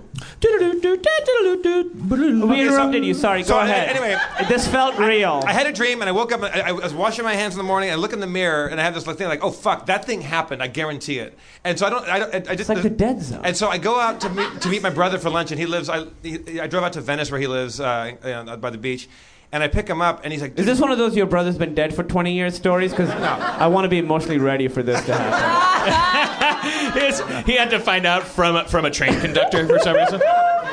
We 2.49 2.63
interrupted 2.63 3.05
you. 3.05 3.15
Sorry, 3.15 3.43
go 3.43 3.59
uh, 3.59 3.65
ahead. 3.65 3.89
anyway. 3.89 4.17
this 4.49 4.67
felt 4.67 4.99
real. 4.99 5.43
I 5.47 5.53
had 5.53 5.67
a 5.67 5.73
dream 5.73 6.01
and 6.01 6.09
I 6.09 6.13
woke 6.13 6.33
up 6.33 6.43
and 6.43 6.63
I, 6.63 6.69
I 6.69 6.73
was 6.73 6.95
washing 6.95 7.25
my 7.25 7.35
hands 7.35 7.55
in 7.55 7.59
the 7.59 7.65
morning 7.65 7.91
and 7.91 7.99
I 7.99 8.01
look 8.01 8.13
in 8.13 8.21
the 8.21 8.27
mirror 8.27 8.67
and 8.67 8.81
I 8.81 8.85
have 8.85 8.95
this 8.95 9.07
like 9.07 9.17
thing 9.19 9.29
like, 9.29 9.43
oh 9.43 9.51
fuck, 9.51 9.87
that 9.87 10.05
thing 10.05 10.21
happened. 10.21 10.63
I 10.63 10.69
guarantee 10.69 11.19
it. 11.19 11.37
And 11.65 11.79
so 11.79 11.87
I 11.87 11.91
don't, 11.91 12.09
I, 12.09 12.19
don't, 12.19 12.49
I, 12.51 12.55
just 12.55 12.69
like 12.69 12.83
the 12.83 12.91
dead 12.91 13.23
zone. 13.23 13.41
And 13.45 13.57
so 13.57 13.69
I 13.69 13.79
go 13.79 14.01
out 14.01 14.21
to 14.23 14.31
meet 14.31 14.61
to 14.63 14.69
meet 14.69 14.83
my 14.83 14.91
brother 14.91 15.19
for 15.19 15.31
lunch 15.31 15.51
and 15.51 15.61
he 15.61 15.67
lives. 15.67 15.89
I 15.89 16.07
he, 16.23 16.61
I 16.61 16.67
drove 16.67 16.85
out 16.85 16.93
to 16.95 17.01
Venice 17.01 17.31
where 17.31 17.41
he 17.41 17.47
lives 17.47 17.81
uh, 17.81 18.57
by 18.61 18.71
the 18.71 18.79
beach, 18.79 19.09
and 19.57 19.63
I 19.63 19.69
pick 19.69 19.89
him 19.89 20.03
up 20.03 20.21
and 20.23 20.35
he's 20.35 20.43
like, 20.43 20.59
Is 20.59 20.67
this 20.67 20.79
one 20.79 20.93
of 20.93 20.99
those 20.99 21.17
your 21.17 21.25
brother's 21.25 21.57
been 21.57 21.75
dead 21.75 21.95
for 21.95 22.03
20 22.03 22.31
years 22.31 22.55
stories? 22.55 22.91
Because 22.91 23.09
no. 23.09 23.25
I 23.25 23.69
want 23.69 23.87
to 23.87 23.89
be 23.89 23.97
emotionally 23.97 24.37
ready 24.37 24.69
for 24.69 24.83
this 24.83 25.03
to 25.07 25.15
happen. 25.15 26.43
He 27.47 27.55
had 27.57 27.71
to 27.71 27.79
find 27.79 28.07
out 28.07 28.25
from 28.25 28.65
from 28.67 28.85
a 28.85 28.91
train 28.91 29.21
conductor 29.21 29.67
for 29.67 29.79
some 29.79 29.95
reason. 29.95 30.21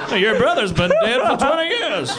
"So 0.09 0.15
Your 0.23 0.37
brother's 0.37 0.71
been 0.71 0.91
dead 1.03 1.21
for 1.21 1.37
20 1.37 1.67
years. 1.67 2.09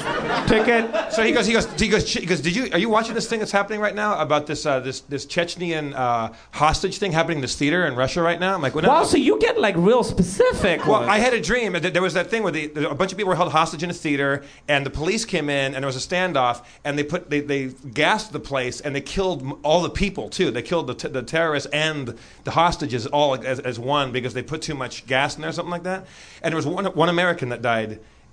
Ticket. 0.47 1.12
So 1.12 1.23
he 1.23 1.32
goes, 1.32 1.47
he 1.47 1.52
goes, 1.52 1.66
he 1.81 1.89
goes, 1.89 2.12
he 2.12 2.27
goes. 2.27 2.40
Did 2.40 2.56
you? 2.56 2.69
Are 2.73 2.78
you 2.78 2.89
watching 2.89 3.15
this 3.15 3.28
thing 3.28 3.39
that's 3.39 3.52
happening 3.52 3.81
right 3.81 3.94
now 3.94 4.19
about 4.20 4.47
this 4.47 4.66
uh, 4.66 4.81
this 4.81 5.01
this 5.01 5.27
Chechnyan 5.27 5.94
uh, 5.94 6.32
hostage 6.52 6.98
thing 6.98 7.12
happening 7.12 7.39
in 7.39 7.43
this 7.43 7.56
theater 7.56 7.86
in 7.86 7.94
Russia 7.94 8.23
right 8.23 8.39
now? 8.39 8.55
I'm 8.55 8.62
like, 8.62 8.74
well, 8.74 8.82
no, 8.82 8.89
Wow, 8.89 9.01
no. 9.01 9.05
so 9.06 9.16
you 9.16 9.39
get 9.39 9.59
like 9.61 9.74
real 9.77 10.05
specific. 10.05 10.81
Well, 10.86 11.01
ones. 11.01 11.09
I 11.09 11.19
had 11.19 11.35
a 11.35 11.40
dream. 11.40 11.73
that 11.74 11.93
There 11.93 12.02
was 12.02 12.15
that 12.15 12.31
thing 12.31 12.43
where 12.43 12.52
the, 12.52 12.90
a 12.90 12.94
bunch 12.94 13.12
of 13.12 13.19
people 13.19 13.31
were 13.31 13.36
held 13.36 13.52
hostage 13.52 13.82
in 13.82 13.90
a 13.90 13.94
theater, 13.94 14.43
and 14.69 14.85
the 14.86 14.90
police 14.90 15.24
came 15.24 15.48
in, 15.48 15.74
and 15.74 15.82
there 15.82 15.86
was 15.86 15.97
a 15.97 16.06
standoff, 16.09 16.65
and 16.85 16.98
they 16.98 17.05
put 17.05 17.31
they, 17.31 17.40
they 17.40 17.66
gassed 17.93 18.32
the 18.32 18.40
place, 18.40 18.81
and 18.81 18.94
they 18.94 19.01
killed 19.01 19.59
all 19.62 19.82
the 19.82 19.90
people 19.90 20.28
too. 20.28 20.51
They 20.51 20.62
killed 20.62 20.86
the, 20.86 20.94
t- 20.94 21.09
the 21.09 21.23
terrorists 21.23 21.69
and 21.73 22.16
the 22.44 22.51
hostages 22.52 23.06
all 23.06 23.35
as, 23.35 23.61
as 23.61 23.78
one 23.78 24.12
because 24.12 24.35
they 24.35 24.43
put 24.43 24.62
too 24.62 24.74
much 24.74 25.06
gas 25.06 25.35
in 25.36 25.40
there, 25.43 25.51
or 25.51 25.52
something 25.52 25.70
like 25.70 25.85
that. 25.85 26.06
And 26.43 26.52
there 26.52 26.56
was 26.56 26.66
one 26.66 26.85
one 26.86 27.09
American 27.09 27.48
that 27.51 27.62
died 27.62 27.73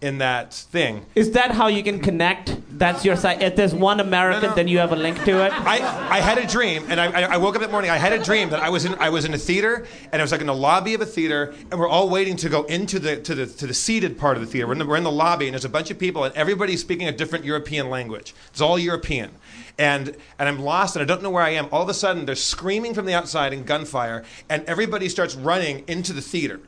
in 0.02 0.18
that 0.18 0.52
thing. 0.52 1.06
Is 1.14 1.30
that 1.38 1.52
how 1.52 1.68
you 1.68 1.84
can 1.84 2.00
connect? 2.00 2.58
That's 2.80 3.06
your 3.06 3.16
side. 3.16 3.44
If 3.44 3.56
there's 3.56 3.76
one 3.76 4.00
American, 4.00 4.42
No, 4.42 4.50
no. 4.50 4.56
then 4.56 4.68
you 4.68 4.80
have 4.80 4.92
a 4.92 4.96
link 4.96 5.24
to 5.26 5.46
it. 5.46 5.52
I, 5.54 5.78
I 6.18 6.20
had 6.20 6.40
a 6.40 6.48
dream, 6.48 6.80
and 6.90 7.00
I, 7.00 7.06
I 7.06 7.22
I 7.36 7.38
woke 7.38 7.54
up 7.56 7.62
that 7.62 7.70
morning. 7.70 7.92
I 7.92 7.98
had 7.98 8.12
a 8.12 8.24
dream 8.30 8.50
that 8.50 8.60
I 8.68 8.70
was 8.76 8.84
in 8.86 8.96
I 8.96 9.10
was 9.10 9.26
in 9.26 9.34
a 9.36 9.38
theater, 9.38 9.86
and 10.12 10.20
I 10.20 10.24
was 10.24 10.32
like 10.32 10.42
in 10.42 10.48
the 10.48 10.56
lobby 10.70 10.96
of 10.96 11.02
a 11.02 11.06
theater, 11.06 11.54
and 11.70 11.80
we're 11.80 11.88
all 11.96 12.10
waiting 12.10 12.36
to 12.38 12.50
go 12.50 12.64
into 12.64 12.98
the 12.98 13.14
to 13.28 13.36
the 13.36 13.46
to 13.46 13.68
the 13.68 13.76
seated 13.76 14.18
part 14.18 14.38
of 14.38 14.42
the 14.44 14.50
theater. 14.52 14.66
We're 14.66 14.74
in 14.74 14.80
the, 14.80 14.88
we're 14.88 14.98
in 14.98 15.04
the 15.04 15.12
lobby, 15.26 15.46
and 15.46 15.54
there's 15.54 15.66
a 15.66 15.76
bunch 15.78 15.92
of 15.92 16.00
people, 16.00 16.24
and 16.24 16.34
everybody's 16.36 16.82
speaking 16.82 17.08
a 17.08 17.12
different 17.22 17.46
European 17.46 17.92
language. 17.92 18.34
It's 18.50 18.62
all 18.62 18.80
European, 18.80 19.30
and 19.78 20.18
and 20.40 20.50
I'm 20.50 20.60
lost, 20.74 20.96
and 20.96 21.04
I 21.04 21.06
don't 21.06 21.22
know 21.22 21.30
where 21.38 21.44
I 21.44 21.52
am. 21.52 21.68
All 21.72 21.84
of 21.84 21.90
a 21.90 21.94
sudden, 21.94 22.26
there's 22.26 22.44
screaming 22.44 22.96
from 22.96 23.06
the 23.06 23.14
outside 23.14 23.54
and 23.54 23.68
gunfire, 23.68 24.24
and 24.50 24.64
everybody 24.66 25.10
starts 25.10 25.36
running 25.36 25.84
into 25.88 26.12
the 26.12 26.22
theater. 26.22 26.60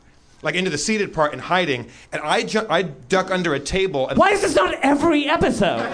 Like 0.43 0.55
into 0.55 0.69
the 0.69 0.77
seated 0.77 1.13
part 1.13 1.31
and 1.31 1.41
hiding, 1.41 1.87
and 2.11 2.21
I 2.21 2.43
ju- 2.43 2.67
I 2.69 2.81
duck 2.83 3.31
under 3.31 3.53
a 3.53 3.59
table. 3.59 4.09
And 4.09 4.19
Why 4.19 4.31
is 4.31 4.41
this 4.41 4.55
not 4.55 4.73
every 4.83 5.27
episode? 5.27 5.79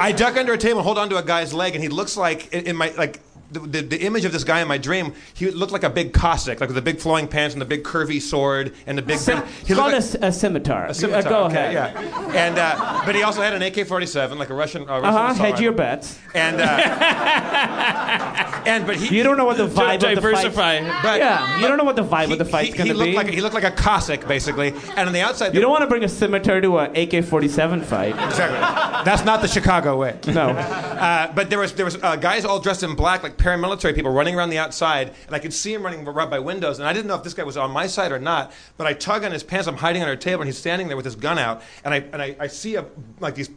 I 0.00 0.12
duck 0.12 0.36
under 0.36 0.52
a 0.52 0.58
table 0.58 0.78
and 0.78 0.84
hold 0.86 0.96
onto 0.96 1.16
a 1.16 1.22
guy's 1.22 1.52
leg, 1.52 1.74
and 1.74 1.82
he 1.82 1.88
looks 1.90 2.16
like 2.16 2.52
in, 2.54 2.66
in 2.66 2.76
my 2.76 2.94
like. 2.96 3.20
The, 3.50 3.60
the, 3.60 3.80
the 3.82 4.00
image 4.02 4.24
of 4.24 4.32
this 4.32 4.44
guy 4.44 4.60
in 4.60 4.68
my 4.68 4.78
dream, 4.78 5.14
he 5.34 5.50
looked 5.50 5.72
like 5.72 5.82
a 5.82 5.90
big 5.90 6.12
Cossack, 6.12 6.60
like 6.60 6.68
with 6.68 6.76
the 6.76 6.82
big 6.82 6.98
flowing 6.98 7.28
pants 7.28 7.54
and 7.54 7.60
the 7.60 7.66
big 7.66 7.82
curvy 7.82 8.20
sword 8.20 8.74
and 8.86 8.96
the 8.96 9.02
big. 9.02 9.18
Sim- 9.18 9.42
he 9.66 9.74
looked 9.74 9.90
this 9.90 10.14
a 10.20 10.32
scimitar. 10.32 10.86
a 10.86 10.94
scimitar. 10.94 11.26
Uh, 11.26 11.28
go 11.28 11.44
okay, 11.44 11.74
ahead. 11.74 11.94
Yeah, 11.94 12.32
and 12.34 12.58
uh, 12.58 13.02
but 13.04 13.14
he 13.14 13.22
also 13.22 13.42
had 13.42 13.54
an 13.54 13.62
AK-47, 13.62 14.36
like 14.38 14.50
a 14.50 14.54
Russian. 14.54 14.82
Uh, 14.82 15.00
Russian 15.00 15.04
Uh 15.04 15.12
huh. 15.28 15.34
Hedge 15.34 15.60
your 15.60 15.72
bets. 15.72 16.18
And 16.34 16.60
uh, 16.60 16.64
and 18.66 18.86
but 18.86 18.96
he 18.96 19.16
You 19.16 19.22
don't 19.22 19.36
know 19.36 19.44
what 19.44 19.56
the 19.56 19.66
vibe 19.68 20.02
of 20.02 20.22
the 20.22 20.50
fight. 20.54 20.82
But 21.02 21.18
Yeah, 21.18 21.58
you 21.58 21.68
don't 21.68 21.76
know 21.76 21.84
what 21.84 21.96
the 21.96 22.04
vibe 22.04 22.26
he, 22.26 22.32
of 22.32 22.38
the 22.38 22.44
fight's 22.44 22.72
he, 22.72 22.78
gonna 22.78 22.86
he 22.88 22.92
looked 22.92 23.10
be. 23.10 23.16
like 23.16 23.28
he 23.28 23.40
looked 23.40 23.54
like 23.54 23.64
a 23.64 23.70
Cossack 23.70 24.26
basically, 24.26 24.68
and 24.96 25.06
on 25.08 25.12
the 25.12 25.20
outside 25.20 25.54
you 25.54 25.60
don't 25.60 25.70
want 25.70 25.82
to 25.82 25.86
bring 25.88 26.04
a 26.04 26.08
scimitar 26.08 26.60
to 26.60 26.78
an 26.78 26.90
AK-47 26.90 27.84
fight. 27.84 28.10
Exactly. 28.26 28.58
That's 29.04 29.24
not 29.24 29.42
the 29.42 29.48
Chicago 29.48 29.96
way. 29.96 30.18
No. 30.28 30.50
Uh, 30.50 31.32
but 31.32 31.50
there 31.50 31.58
was 31.58 31.72
there 31.74 31.84
was 31.84 31.96
uh, 32.02 32.16
guys 32.16 32.44
all 32.44 32.60
dressed 32.60 32.82
in 32.82 32.94
black, 32.94 33.22
like 33.22 33.36
paramilitary 33.40 33.94
people, 33.94 34.12
running 34.12 34.34
around 34.34 34.50
the 34.50 34.58
outside, 34.58 35.12
and 35.26 35.34
I 35.34 35.38
could 35.38 35.52
see 35.52 35.74
him 35.74 35.82
running 35.82 36.04
right 36.04 36.30
by 36.30 36.38
windows, 36.38 36.78
and 36.78 36.86
I 36.86 36.92
didn't 36.92 37.08
know 37.08 37.16
if 37.16 37.22
this 37.22 37.34
guy 37.34 37.42
was 37.42 37.56
on 37.56 37.70
my 37.70 37.86
side 37.86 38.12
or 38.12 38.18
not. 38.18 38.52
But 38.76 38.86
I 38.86 38.92
tug 38.92 39.24
on 39.24 39.32
his 39.32 39.42
pants. 39.42 39.66
I'm 39.66 39.76
hiding 39.76 40.02
under 40.02 40.12
a 40.12 40.16
table, 40.16 40.42
and 40.42 40.48
he's 40.48 40.58
standing 40.58 40.88
there 40.88 40.96
with 40.96 41.04
his 41.04 41.16
gun 41.16 41.38
out, 41.38 41.62
and 41.84 41.94
I 41.94 41.96
and 42.12 42.22
I, 42.22 42.36
I 42.38 42.46
see 42.46 42.76
a, 42.76 42.84
like 43.18 43.34
these 43.34 43.50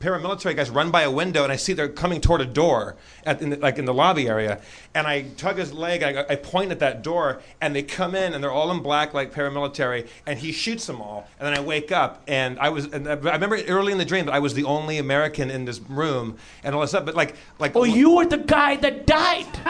paramilitary 0.00 0.56
guys 0.56 0.70
run 0.70 0.90
by 0.90 1.02
a 1.02 1.10
window, 1.10 1.44
and 1.44 1.52
I 1.52 1.56
see 1.56 1.74
they're 1.74 1.88
coming 1.88 2.20
toward 2.20 2.40
a 2.40 2.46
door, 2.46 2.96
at 3.24 3.40
in 3.42 3.50
the, 3.50 3.56
like 3.58 3.78
in 3.78 3.84
the 3.84 3.92
lobby 3.94 4.28
area, 4.28 4.60
and 4.94 5.06
I 5.06 5.22
tug 5.36 5.58
his 5.58 5.72
leg, 5.72 6.02
and 6.02 6.18
I, 6.18 6.24
I 6.30 6.36
point 6.36 6.72
at 6.72 6.78
that 6.78 7.02
door, 7.02 7.40
and 7.60 7.76
they 7.76 7.82
come 7.82 8.14
in, 8.14 8.32
and 8.32 8.42
they're 8.42 8.50
all 8.50 8.70
in 8.70 8.80
black 8.80 9.12
like 9.12 9.32
paramilitary, 9.32 10.08
and 10.26 10.38
he 10.38 10.52
shoots 10.52 10.86
them 10.86 11.00
all, 11.02 11.28
and 11.38 11.46
then 11.46 11.56
I 11.56 11.60
wake 11.60 11.92
up, 11.92 12.22
and 12.26 12.58
I 12.58 12.70
was, 12.70 12.86
and 12.86 13.06
I 13.06 13.12
remember 13.12 13.58
early 13.68 13.92
in 13.92 13.98
the 13.98 14.04
dream 14.06 14.24
that 14.26 14.34
I 14.34 14.38
was 14.38 14.54
the 14.54 14.64
only 14.64 14.98
American 14.98 15.50
in 15.50 15.66
this 15.66 15.80
room, 15.80 16.38
and 16.64 16.74
all 16.74 16.80
this 16.80 16.90
stuff, 16.90 17.04
but 17.04 17.14
like, 17.14 17.36
like, 17.58 17.76
Oh, 17.76 17.84
you 17.84 18.16
were 18.16 18.26
the 18.26 18.38
guy 18.38 18.76
that 18.76 19.06
died. 19.06 19.46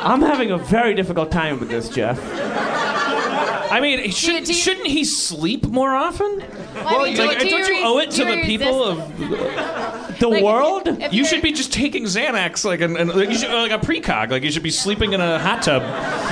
I'm 0.00 0.22
having 0.22 0.50
a 0.52 0.58
very 0.58 0.94
difficult 0.94 1.30
time 1.32 1.58
with 1.58 1.68
this, 1.68 1.88
Jeff. 1.88 2.16
I 3.76 3.80
mean, 3.80 4.10
should, 4.10 4.46
shouldn't 4.48 4.86
he 4.86 5.04
sleep 5.04 5.66
more 5.66 5.94
often? 5.94 6.38
Well, 6.74 7.00
I 7.00 7.04
mean, 7.10 7.16
like, 7.18 7.38
do- 7.38 7.44
do 7.44 7.50
don't 7.50 7.68
you 7.68 7.74
you 7.74 7.86
owe 7.86 7.98
it 7.98 8.10
to 8.12 8.24
the 8.24 8.42
people 8.42 8.84
of 8.84 9.18
the 10.18 10.28
Like, 10.28 10.42
world? 10.42 10.88
if 10.88 10.98
You 11.12 11.18
you're- 11.18 11.24
should 11.28 11.42
be 11.42 11.52
just 11.52 11.72
taking 11.72 12.04
Xanax, 12.04 12.64
like, 12.64 12.80
and, 12.80 12.96
and 12.96 13.12
like, 13.14 13.28
you 13.30 13.36
should, 13.38 13.50
like 13.50 13.70
a 13.72 13.78
precog. 13.78 14.30
Like, 14.30 14.42
you 14.42 14.50
should 14.50 14.62
be 14.62 14.70
sleeping 14.70 15.12
in 15.12 15.20
a 15.20 15.38
hot 15.38 15.62
tub. 15.62 15.82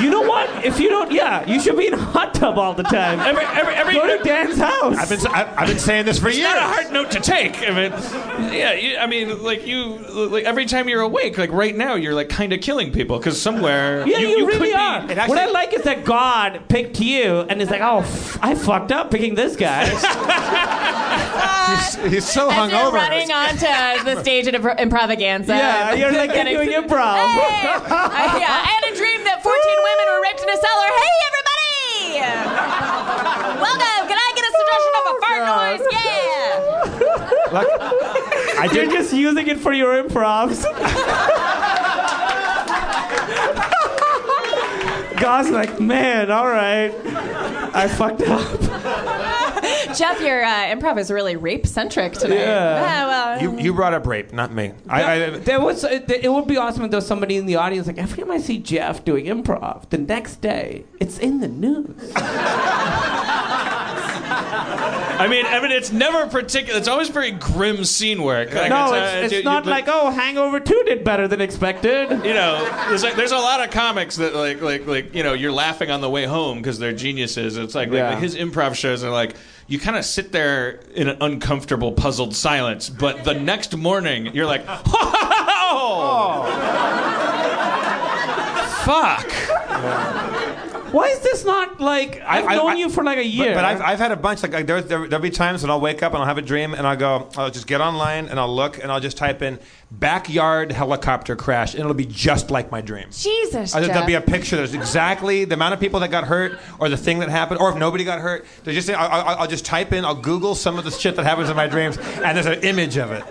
You 0.03 0.11
know 0.11 0.23
what? 0.23 0.65
If 0.65 0.79
you 0.81 0.89
don't, 0.89 1.13
yeah, 1.13 1.47
you 1.47 1.61
should 1.61 1.77
be 1.77 1.87
in 1.87 1.95
a 1.95 1.99
hot 1.99 2.35
tub 2.35 2.59
all 2.59 2.75
the 2.75 2.83
time. 2.83 3.21
Every, 3.21 3.45
every, 3.45 3.75
every, 3.75 3.95
Go 3.95 4.17
to 4.19 4.23
Dan's 4.25 4.59
house. 4.59 4.97
I've 4.97 5.09
been, 5.09 5.27
I've, 5.27 5.59
I've 5.59 5.69
been 5.69 5.79
saying 5.79 6.07
this 6.07 6.19
for 6.19 6.29
years. 6.29 6.39
it's 6.39 6.45
years. 6.45 6.55
not 6.55 6.63
a 6.63 6.73
hard 6.75 6.93
note 6.93 7.11
to 7.13 7.21
take. 7.21 7.57
I 7.63 7.71
mean, 7.71 8.53
yeah, 8.53 8.73
you, 8.73 8.97
I 8.99 9.07
mean, 9.07 9.43
like 9.43 9.67
you, 9.67 9.97
like 10.29 10.45
every 10.45 10.67
time 10.67 10.89
you're 10.89 11.03
awake, 11.03 11.39
like 11.39 11.53
right 11.53 11.77
now, 11.77 11.95
you're 11.95 12.15
like 12.15 12.29
kind 12.29 12.53
of 12.53 12.61
killing 12.61 12.93
people 12.93 13.19
because 13.19 13.41
somewhere 13.41 14.07
Yeah, 14.07 14.19
you, 14.19 14.37
could 14.39 14.47
really 14.47 14.69
be- 14.71 14.75
are. 14.75 15.05
It 15.11 15.19
actually- 15.19 15.37
what 15.37 15.39
I 15.49 15.51
like 15.51 15.73
is 15.75 15.83
that 15.83 16.05
God 16.05 16.63
picked 16.69 17.01
you, 17.01 17.34
and 17.43 17.61
is 17.63 17.71
like, 17.71 17.81
oh, 17.81 17.99
f- 18.01 18.39
I 18.43 18.55
fucked 18.55 18.93
up 18.93 19.11
picking 19.11 19.35
this 19.35 19.57
guy. 19.57 19.87
He's, 21.65 21.95
he's 22.13 22.29
so 22.33 22.51
As 22.51 22.57
you're 22.71 22.79
hungover. 22.79 22.93
running 22.93 23.31
onto 23.33 24.05
the 24.05 24.21
stage 24.21 24.47
at 24.47 24.55
impro- 24.55 24.79
improvaganza. 24.79 25.49
yeah, 25.49 25.95
you're 25.95 26.13
like 26.13 26.29
you're 26.35 26.45
Getting- 26.45 26.55
doing 26.57 26.71
improv. 26.71 27.17
Hey! 27.25 27.67
I, 27.67 28.39
yeah, 28.39 28.53
I 28.53 28.69
had 28.69 28.93
a 28.93 28.97
dream 28.97 29.25
that 29.25 29.43
14 29.43 29.53
women 29.89 30.07
were 30.13 30.21
raped 30.23 30.43
in 30.43 30.49
a 30.51 30.57
cellar. 30.57 30.89
Hey, 31.01 31.15
everybody! 31.29 31.65
Welcome. 33.61 34.09
Can 34.09 34.19
I 34.19 34.33
get 34.37 34.45
a 34.45 34.53
suggestion 34.61 34.93
of 35.01 35.05
a 35.09 35.15
fart 35.21 35.41
oh, 35.41 35.49
noise? 35.57 35.83
Yeah. 35.93 37.55
Look, 37.55 37.69
I 38.61 38.69
You're 38.73 38.91
just 38.93 39.13
using 39.13 39.47
it 39.49 39.59
for 39.59 39.73
your 39.73 40.03
improvs. 40.03 40.65
God's 45.21 45.51
like, 45.51 45.81
man, 45.81 46.31
all 46.31 46.49
right, 46.49 46.91
I 47.75 47.89
fucked 47.89 48.23
up. 48.23 48.61
Jeff, 49.97 50.21
your 50.21 50.43
uh, 50.45 50.49
improv 50.67 50.99
is 50.99 51.11
really 51.11 51.37
rape 51.37 51.67
centric 51.67 52.13
tonight. 52.15 52.37
Yeah. 52.39 52.83
Ah, 52.85 53.07
well, 53.09 53.43
You, 53.43 53.59
you 53.61 53.75
brought 53.75 53.95
up 53.95 54.07
rape, 54.07 54.33
not 54.33 54.53
me. 54.53 54.73
I, 54.89 55.03
I, 55.25 55.31
There 55.31 55.61
was 55.61 55.85
it, 55.85 56.11
it 56.11 56.33
would 56.33 56.47
be 56.47 56.57
awesome 56.57 56.85
if 56.85 56.91
there 56.91 56.99
was 56.99 57.07
somebody 57.07 57.37
in 57.37 57.47
the 57.47 57.57
audience 57.57 57.87
like 57.87 57.99
every 57.99 58.23
time 58.23 58.31
I 58.31 58.39
see 58.39 58.59
Jeff 58.59 59.05
doing 59.05 59.27
improv, 59.27 59.89
the 59.91 59.99
next 59.99 60.41
day 60.41 60.85
it's 61.01 61.19
in 61.19 61.41
the 61.41 61.49
news. 61.49 62.13
I 65.19 65.29
mean, 65.29 65.47
I 65.47 65.61
mean, 65.61 65.71
it's 65.71 65.93
never 65.93 66.27
particular. 66.27 66.79
It's 66.79 66.89
always 66.89 67.09
very 67.09 67.31
grim 67.31 67.85
scene 67.85 68.23
work. 68.23 68.53
Like, 68.53 68.69
no, 68.71 68.93
uh, 68.93 68.95
it's, 68.95 69.25
it's 69.25 69.33
you- 69.33 69.39
you- 69.39 69.45
not 69.45 69.65
but- 69.65 69.71
like 69.71 69.85
oh, 69.89 70.11
Hangover 70.11 70.61
Two 70.61 70.83
did 70.87 71.05
better 71.05 71.29
than 71.29 71.41
expected. 71.41 72.11
you 72.25 72.35
know, 72.35 72.65
there's 72.89 73.03
like 73.05 73.15
there's 73.17 73.33
a 73.33 73.37
lot 73.39 73.63
of 73.63 73.71
comics 73.71 74.17
that 74.17 74.35
like 74.35 74.61
like 74.61 74.87
like 74.87 75.15
you 75.15 75.23
know 75.23 75.33
you're 75.33 75.53
laughing 75.53 75.91
on 75.91 76.01
the 76.01 76.11
way 76.11 76.25
home 76.25 76.59
because 76.59 76.79
they're 76.79 76.93
geniuses. 76.93 77.57
It's 77.57 77.75
like, 77.75 77.91
Yeah. 77.91 78.11
like 78.11 78.19
his 78.19 78.35
improv 78.37 78.75
shows 78.75 79.05
are 79.05 79.11
like 79.11 79.37
you 79.67 79.79
kind 79.79 79.97
of 79.97 80.05
sit 80.05 80.31
there 80.33 80.81
in 80.95 81.09
an 81.09 81.17
uncomfortable, 81.21 81.93
puzzled 81.93 82.35
silence, 82.35 82.91
but 82.91 83.25
the 83.25 83.35
next 83.35 83.75
morning 83.77 84.27
you're 84.35 84.45
like, 84.47 84.63
oh, 84.69 86.45
fuck. 88.85 90.54
Why 90.95 91.09
is 91.09 91.19
this 91.21 91.45
not 91.45 91.81
like 91.81 92.21
I've 92.25 92.47
I- 92.47 92.55
known 92.55 92.71
I- 92.71 92.75
you 92.77 92.89
for 92.89 93.03
like 93.03 93.19
a 93.19 93.27
year? 93.27 93.53
but 93.53 93.65
I've, 93.65 93.81
I've 93.81 93.99
had 93.99 94.13
a 94.13 94.17
bunch. 94.17 94.43
Like, 94.45 94.53
like 94.53 94.67
there, 94.67 94.81
there, 94.81 95.09
there'll 95.09 95.23
be 95.23 95.31
times 95.31 95.63
when 95.63 95.71
I'll 95.71 95.81
wake 95.81 96.05
up 96.05 96.13
and 96.13 96.21
I'll 96.21 96.27
have 96.29 96.39
a 96.39 96.43
dream 96.43 96.73
and 96.73 96.87
I'll 96.87 96.97
go, 96.97 97.29
I'll 97.37 97.51
just 97.51 97.67
get 97.67 97.81
online 97.81 98.29
and 98.29 98.39
I'll 98.39 98.55
look 98.55 98.81
and 98.81 98.93
I'll 98.93 99.01
just 99.01 99.17
type 99.17 99.43
in 99.43 99.59
backyard 99.91 100.71
helicopter 100.71 101.35
crash 101.35 101.75
and 101.75 101.81
it'll 101.81 101.95
be 101.95 102.07
just 102.07 102.51
like 102.51 102.71
my 102.71 102.81
dream. 102.81 103.09
Jesus, 103.11 103.73
Jeff. 103.73 103.87
There'll 103.87 104.07
be 104.07 104.15
a 104.15 104.21
picture. 104.21 104.57
There's 104.57 104.75
exactly 104.75 105.45
the 105.45 105.55
amount 105.55 105.75
of 105.75 105.81
people 105.81 105.99
that 106.01 106.13
got 106.13 106.25
hurt, 106.25 106.59
or 106.79 106.89
the 106.89 106.97
thing 106.97 107.19
that 107.19 107.29
happened, 107.29 107.61
or 107.61 107.71
if 107.71 107.77
nobody 107.77 108.05
got 108.05 108.21
hurt. 108.21 108.47
There's 108.63 108.77
just 108.77 108.91
I'll, 108.91 109.11
I'll, 109.11 109.39
I'll 109.41 109.49
just 109.49 109.65
type 109.65 109.93
in. 109.93 110.05
I'll 110.05 110.15
Google 110.15 110.55
some 110.55 110.79
of 110.79 110.85
the 110.85 110.93
shit 110.93 111.17
that 111.17 111.25
happens 111.25 111.51
in 111.51 111.57
my 111.57 111.67
dreams, 111.67 111.99
and 111.99 112.37
there's 112.37 112.47
an 112.47 112.63
image 112.63 112.97
of 112.99 113.11
it. 113.11 113.25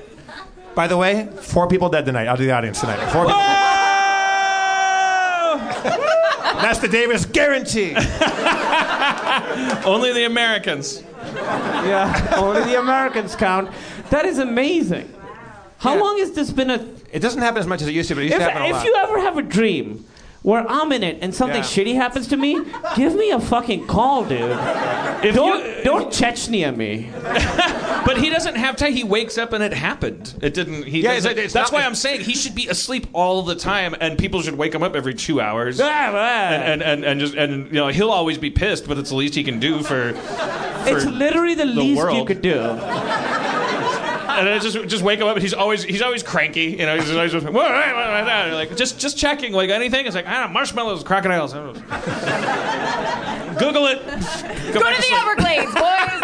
By 0.76 0.88
the 0.88 0.98
way, 0.98 1.30
four 1.42 1.68
people 1.68 1.88
dead 1.90 2.06
tonight. 2.06 2.28
I'll 2.28 2.36
do 2.38 2.46
the 2.46 2.52
audience 2.52 2.82
tonight. 2.82 2.98
Four 3.12 3.26
people. 3.26 3.83
That's 6.64 6.80
the 6.80 6.88
Davis 6.88 7.26
guarantee. 7.26 7.94
Only 9.86 10.14
the 10.14 10.26
Americans. 10.26 11.04
yeah, 11.24 12.34
only 12.38 12.62
the 12.64 12.80
Americans 12.80 13.36
count. 13.36 13.70
That 14.10 14.26
is 14.26 14.38
amazing. 14.40 15.12
How 15.78 15.96
Yeah. 15.96 16.02
long 16.02 16.18
has 16.20 16.32
this 16.32 16.52
been 16.52 16.70
a? 16.70 16.86
It 17.12 17.20
doesn't 17.20 17.42
happen 17.42 17.60
as 17.60 17.68
much 17.68 17.82
as 17.82 17.88
it 17.88 17.94
used 17.94 18.10
to, 18.10 18.16
but 18.16 18.22
it 18.22 18.26
used 18.26 18.36
If, 18.36 18.40
to 18.42 18.52
happen 18.52 18.62
a 18.64 18.70
if 18.70 18.74
lot. 18.76 18.86
you 18.86 18.96
ever 18.96 19.20
have 19.22 19.38
a 19.38 19.42
dream 19.42 20.06
where 20.44 20.66
I'm 20.70 20.92
in 20.92 21.04
it 21.04 21.18
and 21.22 21.34
something 21.34 21.58
Yeah. 21.64 21.64
shitty 21.64 21.96
happens 21.96 22.28
to 22.28 22.38
me, 22.38 22.60
give 22.96 23.16
me 23.16 23.32
a 23.32 23.40
fucking 23.40 23.88
call, 23.88 24.26
dude. 24.26 24.40
If 25.24 25.36
Don't 25.36 25.66
you, 25.78 25.84
don't 25.84 26.10
Chechnya 26.12 26.76
me. 26.76 27.10
but 28.06 28.18
he 28.18 28.30
doesn't 28.30 28.56
have 28.56 28.76
time. 28.76 28.92
He 28.94 29.06
wakes 29.06 29.38
up 29.38 29.54
and 29.54 29.64
it 29.64 29.74
happened. 29.74 30.34
It 30.42 30.54
didn't. 30.54 30.84
He 30.84 31.02
Yeah, 31.02 31.14
it's- 31.14 31.26
it's 31.38 31.54
that's 31.54 31.72
not- 31.72 31.80
why 31.80 31.86
I'm 31.86 31.96
saying 31.96 32.22
he 32.22 32.36
should 32.36 32.56
be 32.56 32.68
asleep 32.68 33.08
all 33.14 33.42
the 33.44 33.56
time, 33.56 33.96
and 34.02 34.18
people 34.18 34.42
should 34.42 34.58
wake 34.58 34.76
him 34.76 34.84
up 34.84 34.96
every 34.96 35.14
two 35.14 35.40
hours. 35.40 35.80
And, 35.80 35.92
and, 36.64 36.82
and, 36.84 37.04
and 37.06 37.20
just 37.22 37.36
and 37.36 37.68
you 37.68 37.76
know 37.76 37.88
he'll 37.88 38.12
always 38.12 38.38
be 38.38 38.50
pissed, 38.50 38.86
but 38.88 38.98
it's 38.98 39.10
the 39.12 39.16
least 39.16 39.36
he 39.36 39.44
can 39.46 39.60
do 39.60 39.82
for. 39.82 40.10
it's 40.86 41.06
literally 41.06 41.56
the, 41.56 41.66
least 41.66 42.02
you 42.12 42.26
could 42.26 42.42
do. 42.42 42.60
And 44.40 44.48
then 44.48 44.62
just 44.62 44.88
just 44.88 45.04
wake 45.04 45.20
him 45.20 45.28
up, 45.28 45.36
and 45.36 45.44
he's 45.44 45.54
always 45.54 45.84
he's 45.84 46.02
always 46.02 46.24
cranky. 46.24 46.72
You 46.72 46.86
know, 46.86 46.98
he's 46.98 47.12
always 47.12 47.32
just, 47.32 47.46
"Whoa, 47.46 47.52
whoa, 47.52 47.62
whoa, 47.62 48.24
whoa," 48.26 48.46
You're 48.46 48.56
like 48.56 48.76
just 48.76 49.00
just 49.00 49.18
checking 49.18 49.54
like 49.54 49.70
anything. 49.70 50.06
It's 50.06 50.16
like 50.16 50.28
ah 50.28 50.50
marshmallows, 50.52 51.04
crocodiles. 51.04 51.54
I 51.54 51.58
don't 51.58 51.76
know. 51.76 53.60
Google 53.60 53.88
it. 53.88 54.04
Go 54.74 54.80
back 54.80 54.96
to 54.96 55.02
the 55.02 55.04
sleep. 55.04 55.20
Everglades, 55.22 55.74
boys. 55.74 56.24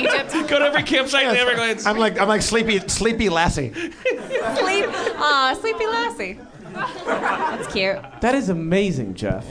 Egypt. 0.00 0.32
Go 0.50 0.58
to 0.58 0.66
every 0.66 0.82
campsite 0.82 1.26
in 1.26 1.34
the 1.34 1.40
Everglades. 1.40 1.86
I'm 1.86 1.98
like 1.98 2.18
I'm 2.20 2.28
like 2.28 2.42
sleepy 2.42 2.80
sleepy 2.88 3.28
Lassie. 3.28 3.72
Sleep. 3.72 4.86
Aw, 4.88 5.56
sleepy 5.60 5.86
lassie. 5.86 6.38
That's 6.74 7.72
cute. 7.72 7.98
That 8.20 8.34
is 8.34 8.48
amazing, 8.48 9.14
Jeff. 9.14 9.46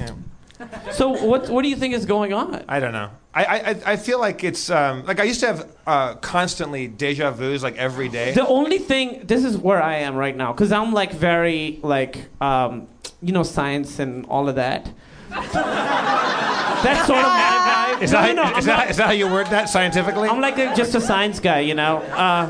So 0.92 1.10
what 1.10 1.50
what 1.50 1.64
do 1.64 1.70
you 1.70 1.76
think 1.76 1.94
is 1.94 2.06
going 2.06 2.34
on? 2.34 2.64
I 2.68 2.80
don't 2.80 2.94
know. 2.94 3.10
I 3.34 3.44
I, 3.46 3.94
I 3.94 3.96
feel 3.98 4.20
like 4.20 4.44
it's 4.44 4.70
um, 4.70 5.06
like 5.06 5.20
I 5.20 5.24
used 5.24 5.40
to 5.42 5.48
have 5.48 5.76
uh, 5.88 6.16
constantly 6.16 6.88
deja 6.88 7.32
vu's 7.32 7.64
like 7.64 7.76
every 7.78 8.10
day. 8.10 8.34
The 8.34 8.48
only 8.48 8.78
thing 8.80 9.22
this 9.26 9.44
is 9.44 9.58
where 9.58 9.82
I 9.82 9.98
am 9.98 10.16
right 10.16 10.36
now 10.36 10.52
because 10.54 10.72
I'm 10.72 10.94
like 10.94 11.12
very 11.14 11.80
like 11.84 12.28
um, 12.42 12.88
you 13.22 13.32
know 13.34 13.44
science 13.44 14.00
and 14.00 14.26
all 14.28 14.48
of 14.50 14.56
that. 14.56 14.92
That's 15.30 17.08
sort 17.08 17.20
of 17.20 17.26
my 17.26 17.96
vibe. 17.98 18.02
Is 18.04 18.12
No, 18.12 18.22
that, 18.22 18.36
no, 18.36 18.44
no, 18.44 18.50
is, 18.50 18.56
I'm 18.58 18.64
that, 18.66 18.78
not- 18.78 18.90
is 18.90 18.98
that 18.98 19.06
how 19.08 19.12
you 19.14 19.28
word 19.28 19.48
that 19.48 19.70
scientifically? 19.70 20.28
I'm 20.30 20.42
like 20.42 20.58
a, 20.58 20.76
just 20.76 20.94
a 20.96 21.02
science 21.02 21.40
guy, 21.40 21.62
you 21.62 21.76
know. 21.76 21.98
Uh, 22.00 22.50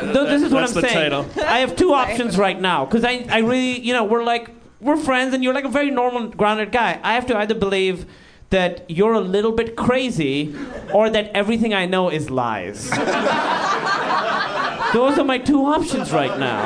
th- 0.00 0.12
this 0.12 0.42
is 0.42 0.52
what 0.52 0.60
that's 0.60 0.74
I'm 0.76 0.82
the 0.82 0.88
saying. 0.88 1.10
title. 1.10 1.26
I 1.46 1.58
have 1.60 1.76
two 1.76 1.92
options 1.94 2.36
right 2.36 2.60
now 2.60 2.84
because 2.84 3.04
I, 3.04 3.26
I 3.30 3.38
really, 3.38 3.78
you 3.80 3.92
know, 3.92 4.04
we're 4.04 4.24
like 4.24 4.50
we're 4.80 4.96
friends, 4.96 5.34
and 5.34 5.42
you're 5.44 5.54
like 5.54 5.64
a 5.64 5.68
very 5.70 5.90
normal, 5.90 6.28
grounded 6.28 6.72
guy. 6.72 7.00
I 7.02 7.14
have 7.14 7.26
to 7.26 7.36
either 7.36 7.54
believe 7.54 8.06
that 8.50 8.84
you're 8.90 9.12
a 9.14 9.20
little 9.20 9.52
bit 9.52 9.76
crazy, 9.76 10.54
or 10.92 11.08
that 11.10 11.30
everything 11.34 11.72
I 11.74 11.86
know 11.86 12.08
is 12.08 12.30
lies. 12.30 12.90
Those 14.92 15.18
are 15.18 15.24
my 15.24 15.38
two 15.38 15.64
options 15.66 16.12
right 16.12 16.36
now. 16.38 16.58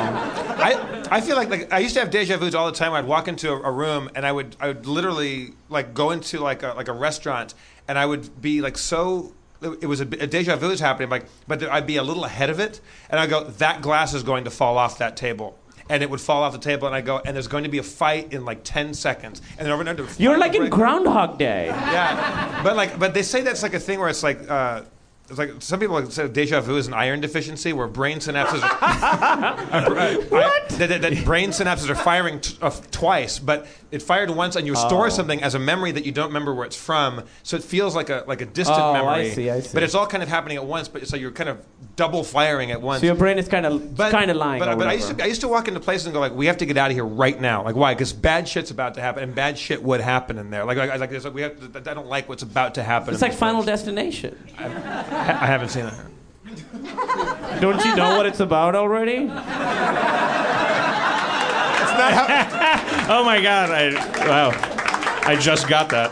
I, 0.57 1.07
I 1.11 1.21
feel 1.21 1.35
like 1.35 1.49
like 1.49 1.71
I 1.71 1.77
used 1.79 1.93
to 1.93 1.99
have 1.99 2.09
deja 2.09 2.37
vu's 2.37 2.55
all 2.55 2.65
the 2.65 2.71
time. 2.77 2.93
I'd 2.93 3.05
walk 3.05 3.27
into 3.27 3.51
a, 3.51 3.61
a 3.61 3.71
room 3.71 4.09
and 4.15 4.25
I 4.25 4.31
would 4.31 4.55
I 4.59 4.67
would 4.69 4.87
literally 4.87 5.53
like 5.69 5.93
go 5.93 6.09
into 6.09 6.39
like 6.39 6.63
a 6.63 6.69
like 6.69 6.87
a 6.87 6.93
restaurant 6.93 7.53
and 7.87 7.99
I 7.99 8.05
would 8.05 8.41
be 8.41 8.61
like 8.61 8.77
so. 8.77 9.33
It 9.61 9.85
was 9.85 10.01
a, 10.01 10.03
a 10.03 10.27
deja 10.27 10.55
vu 10.57 10.69
is 10.69 10.79
happening, 10.79 11.09
like, 11.09 11.25
but 11.47 11.63
I'd 11.63 11.87
be 11.87 11.97
a 11.97 12.03
little 12.03 12.23
ahead 12.25 12.49
of 12.49 12.59
it, 12.59 12.81
and 13.09 13.19
I 13.19 13.25
go, 13.25 13.45
that 13.45 13.81
glass 13.81 14.13
is 14.13 14.21
going 14.21 14.43
to 14.43 14.51
fall 14.51 14.77
off 14.77 14.99
that 14.99 15.17
table, 15.17 15.57
and 15.89 16.01
it 16.01 16.09
would 16.09 16.21
fall 16.21 16.43
off 16.43 16.53
the 16.53 16.59
table, 16.59 16.87
and 16.87 16.95
I 16.95 17.01
go, 17.01 17.21
and 17.23 17.35
there's 17.35 17.47
going 17.47 17.63
to 17.63 17.69
be 17.69 17.77
a 17.77 17.83
fight 17.83 18.33
in 18.33 18.45
like 18.45 18.61
ten 18.63 18.93
seconds, 18.93 19.41
and 19.57 19.65
then 19.65 19.71
over 19.71 19.81
and 19.81 19.99
over. 19.99 20.21
You're 20.21 20.37
like 20.37 20.55
in 20.55 20.69
Groundhog 20.69 21.37
Day. 21.37 21.67
Yeah, 21.67 22.61
but 22.63 22.75
like, 22.75 22.97
but 22.97 23.13
they 23.13 23.21
say 23.23 23.41
that's 23.41 23.63
like 23.63 23.73
a 23.73 23.79
thing 23.79 23.99
where 23.99 24.09
it's 24.09 24.23
like, 24.23 24.49
uh, 24.49 24.83
it's 25.29 25.39
like 25.39 25.53
some 25.59 25.79
people 25.79 26.09
say 26.11 26.27
deja 26.27 26.61
vu 26.61 26.77
is 26.77 26.87
an 26.87 26.93
iron 26.93 27.19
deficiency 27.19 27.73
where 27.73 27.87
brain 27.87 28.19
synapses. 28.19 28.61
Are, 28.61 30.21
what? 30.29 30.54
That, 30.77 30.89
that, 30.89 31.01
that 31.01 31.25
brain 31.25 31.49
synapses 31.49 31.89
are 31.89 31.95
firing 31.95 32.39
t- 32.41 32.57
uh, 32.61 32.69
twice, 32.91 33.39
but 33.39 33.67
it 33.91 34.01
fired 34.01 34.29
once, 34.29 34.55
and 34.55 34.65
you 34.67 34.75
store 34.75 35.07
Oh. 35.07 35.09
something 35.09 35.41
as 35.43 35.55
a 35.55 35.59
memory 35.59 35.91
that 35.91 36.05
you 36.05 36.11
don't 36.11 36.27
remember 36.27 36.53
where 36.53 36.65
it's 36.65 36.75
from, 36.75 37.23
so 37.43 37.55
it 37.57 37.63
feels 37.63 37.95
like 37.95 38.09
a 38.09 38.23
like 38.27 38.41
a 38.41 38.45
distant 38.45 38.77
Oh, 38.79 38.91
I 38.93 39.17
memory. 39.17 39.31
see, 39.31 39.49
I 39.49 39.59
see. 39.61 39.69
But 39.73 39.83
it's 39.83 39.95
all 39.95 40.07
kind 40.07 40.21
of 40.23 40.29
happening 40.29 40.57
at 40.57 40.65
once. 40.65 40.87
But 40.87 41.07
so 41.07 41.15
you're 41.15 41.31
kind 41.31 41.49
of 41.49 41.63
double 41.95 42.23
firing 42.23 42.71
at 42.71 42.81
once. 42.81 43.01
So 43.01 43.05
your 43.07 43.15
brain 43.15 43.37
is 43.37 43.47
kind 43.47 43.65
of 43.65 43.95
kind 43.97 44.29
of 44.31 44.37
lying. 44.37 44.59
But, 44.59 44.77
but 44.77 44.87
I 44.87 44.93
used 44.93 45.17
to 45.17 45.23
I 45.23 45.27
used 45.27 45.41
to 45.41 45.47
walk 45.47 45.67
into 45.67 45.79
places 45.79 46.07
and 46.07 46.13
go 46.13 46.19
like, 46.19 46.33
we 46.33 46.47
have 46.47 46.57
to 46.57 46.65
get 46.65 46.77
out 46.77 46.91
of 46.91 46.95
here 46.95 47.05
right 47.05 47.39
now. 47.39 47.63
Like 47.63 47.75
why? 47.75 47.93
Because 47.93 48.11
bad 48.13 48.47
shit's 48.47 48.71
about 48.71 48.95
to 48.95 49.01
happen, 49.01 49.23
and 49.23 49.33
bad 49.35 49.57
shit 49.57 49.81
would 49.83 50.01
happen 50.01 50.37
in 50.37 50.49
there. 50.49 50.65
Like 50.65 50.77
like, 50.77 50.99
like, 50.99 51.09
there's- 51.09 51.25
we 51.25 51.41
have 51.41 51.73
to, 51.73 51.89
I 51.89 51.93
don't 51.93 52.07
like 52.07 52.27
what's 52.29 52.43
about 52.43 52.75
to 52.75 52.83
happen. 52.83 53.13
It's 53.13 53.21
like 53.21 53.33
Final 53.33 53.63
place. 53.63 53.67
Destination. 53.79 54.37
I, 54.57 54.65
I 54.65 55.45
haven't 55.47 55.69
seen 55.69 55.85
it. 55.85 55.93
Don't 57.61 57.83
you 57.85 57.95
know 57.95 58.17
what 58.17 58.25
it's 58.25 58.39
about 58.39 58.75
already? 58.75 59.29
oh 63.07 63.23
my 63.25 63.39
god! 63.41 63.71
I 63.71 63.93
wow! 64.27 64.51
I 65.25 65.35
just 65.39 65.67
got 65.67 65.89
that. 65.89 66.11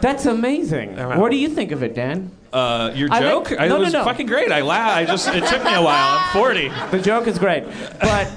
That's 0.00 0.26
amazing. 0.26 0.96
What 0.96 1.30
do 1.30 1.36
you 1.36 1.48
think 1.48 1.72
of 1.72 1.82
it, 1.82 1.94
Dan? 1.94 2.30
Uh, 2.52 2.90
your 2.94 3.08
I 3.10 3.20
joke? 3.20 3.50
like- 3.50 3.60
I, 3.60 3.68
no, 3.68 3.80
was 3.80 3.92
no, 3.92 4.00
no. 4.00 4.04
fucking 4.04 4.26
great. 4.26 4.50
I 4.50 4.62
laughed. 4.62 4.96
I 4.96 5.04
just 5.04 5.28
it 5.28 5.44
took 5.44 5.62
me 5.64 5.74
a 5.74 5.82
while. 5.82 6.18
I'm 6.18 6.32
40. 6.32 6.68
The 6.90 7.00
joke 7.00 7.26
is 7.26 7.38
great, 7.38 7.64
but 8.00 8.30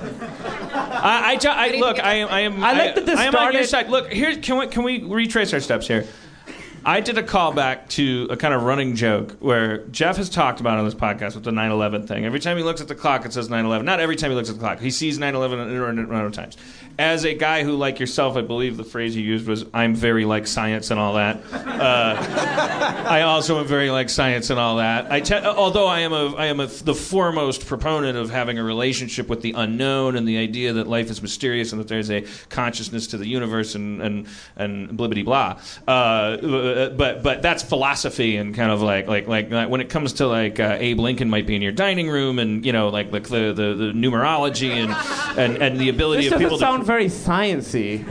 I, 0.73 1.21
I, 1.25 1.35
ju- 1.37 1.49
I 1.49 1.77
look. 1.77 1.99
I 1.99 2.15
am. 2.15 2.29
I 2.29 2.41
am. 2.41 2.63
I 2.63 2.73
like 2.73 2.95
that 2.95 3.05
this 3.05 3.19
I 3.19 3.25
am 3.25 3.35
on 3.35 3.53
your 3.53 3.63
side. 3.63 3.89
Look 3.89 4.11
here. 4.11 4.35
Can 4.37 4.57
we 4.57 4.67
can 4.67 4.83
we 4.83 5.03
retrace 5.03 5.53
our 5.53 5.59
steps 5.59 5.87
here? 5.87 6.05
I 6.85 7.01
did 7.01 7.17
a 7.17 7.23
callback 7.23 7.89
to 7.89 8.27
a 8.29 8.37
kind 8.37 8.53
of 8.53 8.63
running 8.63 8.95
joke 8.95 9.35
where 9.39 9.79
Jeff 9.87 10.17
has 10.17 10.29
talked 10.29 10.59
about 10.59 10.77
on 10.77 10.85
this 10.85 10.93
podcast 10.93 11.35
with 11.35 11.43
the 11.43 11.51
9/11 11.51 12.07
thing. 12.07 12.25
Every 12.25 12.39
time 12.39 12.57
he 12.57 12.63
looks 12.63 12.81
at 12.81 12.87
the 12.87 12.95
clock, 12.95 13.25
it 13.25 13.33
says 13.33 13.49
9/11. 13.49 13.83
Not 13.83 13.99
every 13.99 14.15
time 14.15 14.31
he 14.31 14.35
looks 14.35 14.49
at 14.49 14.55
the 14.55 14.61
clock. 14.61 14.79
He 14.79 14.91
sees 14.91 15.19
9/11 15.19 15.59
an 15.59 15.69
inordinate 15.69 16.09
of 16.25 16.31
times. 16.31 16.57
As 16.97 17.23
a 17.23 17.33
guy 17.33 17.63
who, 17.63 17.75
like 17.77 17.99
yourself, 17.99 18.35
I 18.35 18.41
believe 18.41 18.75
the 18.75 18.83
phrase 18.83 19.15
you 19.15 19.23
used 19.23 19.47
was 19.47 19.65
"I'm 19.73 19.95
very 19.95 20.25
like 20.25 20.47
science 20.47 20.91
and 20.91 20.99
all 20.99 21.13
that." 21.15 21.41
Uh, 21.53 23.05
I 23.09 23.21
also 23.21 23.59
am 23.59 23.67
very 23.67 23.89
like 23.89 24.09
science 24.09 24.49
and 24.49 24.59
all 24.59 24.77
that. 24.77 25.11
I 25.11 25.21
te- 25.21 25.35
although 25.35 25.87
I 25.87 25.99
am 25.99 26.13
a 26.13 26.35
I 26.35 26.47
am 26.47 26.59
a, 26.59 26.67
the 26.67 26.95
foremost 26.95 27.65
proponent 27.67 28.17
of 28.17 28.29
having 28.29 28.59
a 28.59 28.63
relationship 28.63 29.27
with 29.29 29.41
the 29.41 29.53
unknown 29.53 30.15
and 30.15 30.27
the 30.27 30.37
idea 30.37 30.73
that 30.73 30.87
life 30.87 31.09
is 31.09 31.21
mysterious 31.21 31.71
and 31.71 31.79
that 31.79 31.87
there's 31.87 32.11
a 32.11 32.25
consciousness 32.49 33.07
to 33.07 33.17
the 33.17 33.27
universe 33.27 33.75
and 33.75 34.01
and 34.01 34.27
and 34.57 34.89
blibbity 34.89 35.23
blah. 35.23 35.59
Uh, 35.87 36.37
but 36.95 37.23
but 37.23 37.41
that's 37.41 37.63
philosophy 37.63 38.37
and 38.37 38.55
kind 38.55 38.71
of 38.71 38.81
like 38.81 39.07
like 39.07 39.27
like, 39.27 39.49
like 39.51 39.69
when 39.69 39.81
it 39.81 39.89
comes 39.89 40.13
to 40.13 40.27
like 40.27 40.59
uh, 40.59 40.77
Abe 40.79 40.99
Lincoln 40.99 41.29
might 41.29 41.47
be 41.47 41.55
in 41.55 41.61
your 41.61 41.71
dining 41.71 42.09
room 42.09 42.39
and 42.39 42.65
you 42.65 42.73
know 42.73 42.89
like 42.89 43.11
like 43.11 43.27
the 43.27 43.53
the, 43.53 43.73
the 43.75 43.91
numerology 43.93 44.71
and, 44.71 44.91
and 45.37 45.61
and 45.61 45.79
the 45.79 45.89
ability 45.89 46.23
this 46.23 46.31
of 46.33 46.39
people 46.39 46.57
doesn't 46.57 46.81
to 46.81 46.85
sound 46.85 46.85
very 46.85 47.05
sciency. 47.05 48.05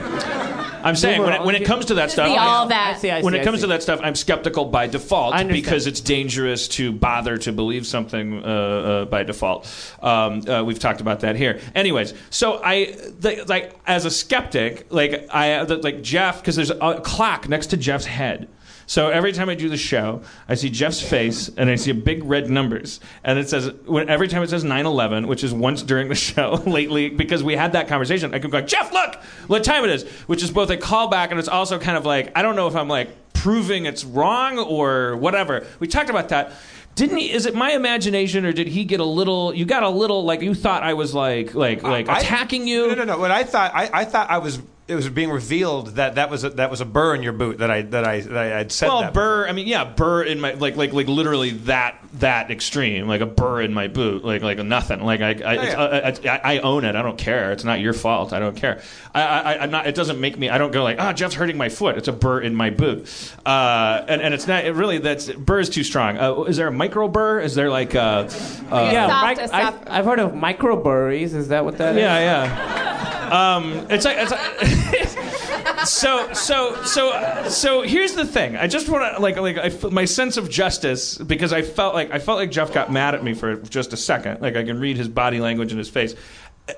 I'm 0.83 0.95
saying 0.95 1.21
when 1.21 1.33
it, 1.33 1.43
when 1.43 1.55
it 1.55 1.65
comes 1.65 1.85
to 1.85 1.95
that 1.95 2.11
stuff, 2.11 2.27
the 2.27 2.37
all 2.37 2.67
that. 2.67 2.95
I 2.95 2.99
see, 2.99 3.11
I 3.11 3.21
when 3.21 3.33
it 3.33 3.43
comes 3.43 3.61
to 3.61 3.67
that 3.67 3.83
stuff, 3.83 3.99
I'm 4.03 4.15
skeptical 4.15 4.65
by 4.65 4.87
default 4.87 5.47
because 5.47 5.87
it's 5.87 6.01
dangerous 6.01 6.67
to 6.69 6.91
bother 6.91 7.37
to 7.39 7.51
believe 7.51 7.85
something 7.85 8.43
uh, 8.43 8.47
uh, 8.47 9.05
by 9.05 9.23
default. 9.23 9.67
Um, 10.01 10.47
uh, 10.47 10.63
we've 10.63 10.79
talked 10.79 11.01
about 11.01 11.21
that 11.21 11.35
here. 11.35 11.59
Anyways, 11.75 12.13
so 12.29 12.61
I 12.63 12.95
the, 13.19 13.45
like 13.47 13.75
as 13.85 14.05
a 14.05 14.11
skeptic, 14.11 14.87
like 14.89 15.27
I 15.33 15.63
the, 15.65 15.77
like 15.77 16.01
Jeff 16.01 16.39
because 16.39 16.55
there's 16.55 16.71
a 16.71 17.01
clock 17.03 17.49
next 17.49 17.67
to 17.67 17.77
Jeff's 17.77 18.05
head. 18.05 18.48
So 18.89 19.09
every 19.09 19.33
time 19.33 19.49
I 19.49 19.53
do 19.53 19.69
the 19.69 19.77
show, 19.77 20.23
I 20.47 20.55
see 20.55 20.71
Jeff's 20.71 20.99
face 20.99 21.47
and 21.55 21.69
I 21.69 21.75
see 21.75 21.91
big 21.91 22.23
red 22.23 22.49
numbers, 22.49 22.99
and 23.23 23.37
it 23.37 23.47
says 23.47 23.71
when, 23.85 24.09
every 24.09 24.27
time 24.27 24.41
it 24.41 24.49
says 24.49 24.63
9/11, 24.63 25.27
which 25.27 25.43
is 25.43 25.53
once 25.53 25.83
during 25.83 26.09
the 26.09 26.15
show 26.29 26.55
lately, 26.65 27.07
because 27.09 27.43
we 27.43 27.55
had 27.55 27.73
that 27.73 27.87
conversation. 27.87 28.33
I 28.33 28.39
can 28.39 28.49
go, 28.49 28.61
Jeff, 28.61 28.91
look 28.91 29.13
what 29.45 29.63
time 29.63 29.83
it 29.83 29.91
is, 29.91 30.09
which 30.25 30.41
is 30.41 30.49
both 30.49 30.71
a 30.71 30.75
callback 30.77 31.29
and 31.29 31.37
it's 31.37 31.47
also 31.47 31.77
kind 31.77 31.97
of 31.97 32.05
like 32.07 32.31
I 32.35 32.41
don't 32.41 32.55
know 32.55 32.65
if 32.65 32.75
I'm 32.75 32.87
like 32.87 33.09
proving 33.33 33.85
it's 33.85 34.03
wrong 34.03 34.57
or 34.57 35.15
whatever. 35.17 35.67
We 35.79 35.87
talked 35.87 36.09
about 36.09 36.29
that. 36.29 36.53
Didn't 36.95 37.17
he? 37.17 37.31
Is 37.31 37.45
it 37.45 37.53
my 37.53 37.73
imagination, 37.73 38.43
or 38.43 38.51
did 38.53 38.67
he 38.69 38.85
get 38.85 38.99
a 38.99 39.05
little? 39.05 39.53
You 39.53 39.65
got 39.65 39.83
a 39.83 39.89
little 39.89 40.23
like 40.23 40.41
you 40.41 40.55
thought 40.55 40.81
I 40.81 40.95
was 40.95 41.13
like 41.13 41.53
like 41.53 41.83
like 41.83 42.09
I- 42.09 42.21
attacking 42.21 42.67
you. 42.67 42.87
No, 42.87 42.95
no, 42.95 43.03
no. 43.03 43.17
What 43.19 43.29
I 43.29 43.43
thought, 43.43 43.71
I, 43.75 43.87
I 43.93 44.05
thought 44.05 44.31
I 44.31 44.39
was. 44.39 44.59
It 44.89 44.95
was 44.95 45.07
being 45.09 45.29
revealed 45.29 45.95
that 45.95 46.15
that 46.15 46.29
was 46.29 46.43
a, 46.43 46.49
that 46.51 46.71
was 46.71 46.81
a 46.81 46.85
burr 46.85 47.15
in 47.15 47.23
your 47.23 47.33
boot 47.33 47.59
that 47.59 47.69
I 47.69 47.83
that 47.83 48.03
I 48.03 48.21
that 48.21 48.37
I 48.37 48.45
had 48.45 48.71
said 48.71 48.87
well, 48.87 49.01
that. 49.01 49.13
burr. 49.13 49.47
I 49.47 49.51
mean, 49.51 49.67
yeah, 49.67 49.85
burr 49.85 50.23
in 50.23 50.39
my 50.39 50.53
like 50.53 50.75
like 50.75 50.93
like 50.93 51.07
literally 51.07 51.51
that 51.51 51.99
that 52.15 52.51
extreme, 52.51 53.07
like 53.07 53.21
a 53.21 53.25
burr 53.25 53.61
in 53.61 53.73
my 53.73 53.87
boot, 53.87 54.23
like 54.25 54.41
like 54.41 54.57
nothing. 54.57 55.01
Like 55.01 55.21
I 55.21 55.29
I, 55.29 56.07
it's, 56.07 56.21
yeah. 56.21 56.39
I, 56.43 56.53
I 56.53 56.59
I 56.59 56.59
own 56.59 56.83
it. 56.83 56.95
I 56.95 57.01
don't 57.01 57.17
care. 57.17 57.51
It's 57.51 57.63
not 57.63 57.79
your 57.79 57.93
fault. 57.93 58.33
I 58.33 58.39
don't 58.39 58.55
care. 58.55 58.81
I, 59.13 59.21
I 59.21 59.63
I'm 59.63 59.71
not. 59.71 59.87
It 59.87 59.95
doesn't 59.95 60.19
make 60.19 60.37
me. 60.37 60.49
I 60.49 60.57
don't 60.57 60.71
go 60.71 60.83
like, 60.83 60.97
oh, 60.99 61.13
Jeff's 61.13 61.35
hurting 61.35 61.57
my 61.57 61.69
foot. 61.69 61.97
It's 61.97 62.07
a 62.07 62.13
burr 62.13 62.41
in 62.41 62.55
my 62.55 62.69
boot. 62.69 63.33
Uh, 63.45 64.03
and 64.07 64.21
and 64.21 64.33
it's 64.33 64.47
not. 64.47 64.65
It 64.65 64.73
really 64.73 64.97
that's 64.97 65.31
burr 65.31 65.59
is 65.59 65.69
too 65.69 65.83
strong. 65.83 66.17
Uh, 66.17 66.43
is 66.43 66.57
there 66.57 66.67
a 66.67 66.71
micro 66.71 67.07
burr? 67.07 67.39
Is 67.39 67.55
there 67.55 67.69
like 67.69 67.95
uh, 67.95 68.27
uh 68.71 68.89
yeah, 68.91 69.07
soft, 69.07 69.37
mic- 69.37 69.49
soft- 69.49 69.87
I've 69.87 70.05
heard 70.05 70.19
of 70.19 70.31
microburries. 70.31 71.33
Is 71.33 71.49
that 71.49 71.63
what 71.63 71.77
that 71.77 71.95
is? 71.95 72.01
yeah, 72.01 72.19
yeah. 72.19 73.09
Um, 73.29 73.87
it's 73.89 74.05
like, 74.05 74.17
it's 74.17 74.31
like 74.31 74.41
so, 75.85 76.33
so, 76.33 76.83
so, 76.83 77.47
so. 77.49 77.81
Here's 77.81 78.13
the 78.13 78.25
thing. 78.25 78.55
I 78.57 78.67
just 78.67 78.89
want 78.89 79.15
to 79.15 79.21
like, 79.21 79.37
like, 79.37 79.91
my 79.91 80.05
sense 80.05 80.37
of 80.37 80.49
justice 80.49 81.17
because 81.17 81.53
I 81.53 81.61
felt 81.61 81.93
like 81.93 82.11
I 82.11 82.19
felt 82.19 82.37
like 82.37 82.51
Jeff 82.51 82.73
got 82.73 82.91
mad 82.91 83.15
at 83.15 83.23
me 83.23 83.33
for 83.33 83.55
just 83.55 83.93
a 83.93 83.97
second. 83.97 84.41
Like 84.41 84.55
I 84.55 84.63
can 84.63 84.79
read 84.79 84.97
his 84.97 85.07
body 85.07 85.39
language 85.39 85.71
in 85.71 85.77
his 85.77 85.89
face. 85.89 86.15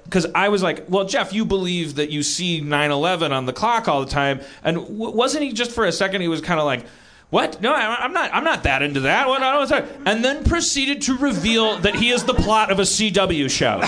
Because 0.05 0.25
I 0.33 0.47
was 0.49 0.63
like, 0.63 0.85
well, 0.87 1.03
Jeff, 1.05 1.33
you 1.33 1.43
believe 1.43 1.95
that 1.95 2.11
you 2.11 2.23
see 2.23 2.61
9/11 2.61 3.31
on 3.31 3.45
the 3.45 3.53
clock 3.53 3.89
all 3.89 4.05
the 4.05 4.09
time, 4.11 4.39
and 4.63 4.77
w- 4.77 5.11
wasn't 5.11 5.43
he 5.43 5.51
just 5.51 5.71
for 5.71 5.85
a 5.85 5.91
second? 5.91 6.21
He 6.21 6.27
was 6.27 6.41
kind 6.41 6.59
of 6.59 6.65
like. 6.65 6.85
What? 7.31 7.61
No, 7.61 7.73
I'm 7.73 8.11
not. 8.13 8.29
I'm 8.33 8.43
not 8.43 8.63
that 8.63 8.81
into 8.83 8.99
that. 9.01 9.27
What? 9.27 9.41
I 9.41 9.65
don't. 9.65 9.91
And 10.05 10.23
then 10.23 10.43
proceeded 10.43 11.01
to 11.03 11.17
reveal 11.17 11.77
that 11.79 11.95
he 11.95 12.09
is 12.11 12.25
the 12.25 12.33
plot 12.33 12.71
of 12.71 12.79
a 12.79 12.83
CW 12.83 13.49
show 13.49 13.79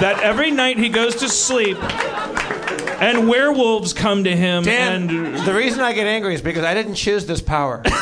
that 0.00 0.20
every 0.22 0.50
night 0.50 0.78
he 0.78 0.88
goes 0.88 1.16
to 1.16 1.28
sleep 1.28 1.76
and 3.00 3.28
werewolves 3.28 3.92
come 3.92 4.24
to 4.24 4.34
him 4.34 4.64
Dan, 4.64 5.10
and 5.10 5.46
the 5.46 5.54
reason 5.54 5.80
I 5.80 5.92
get 5.92 6.06
angry 6.06 6.34
is 6.34 6.42
because 6.42 6.64
I 6.64 6.72
didn't 6.74 6.94
choose 6.94 7.26
this 7.26 7.42
power. 7.42 7.82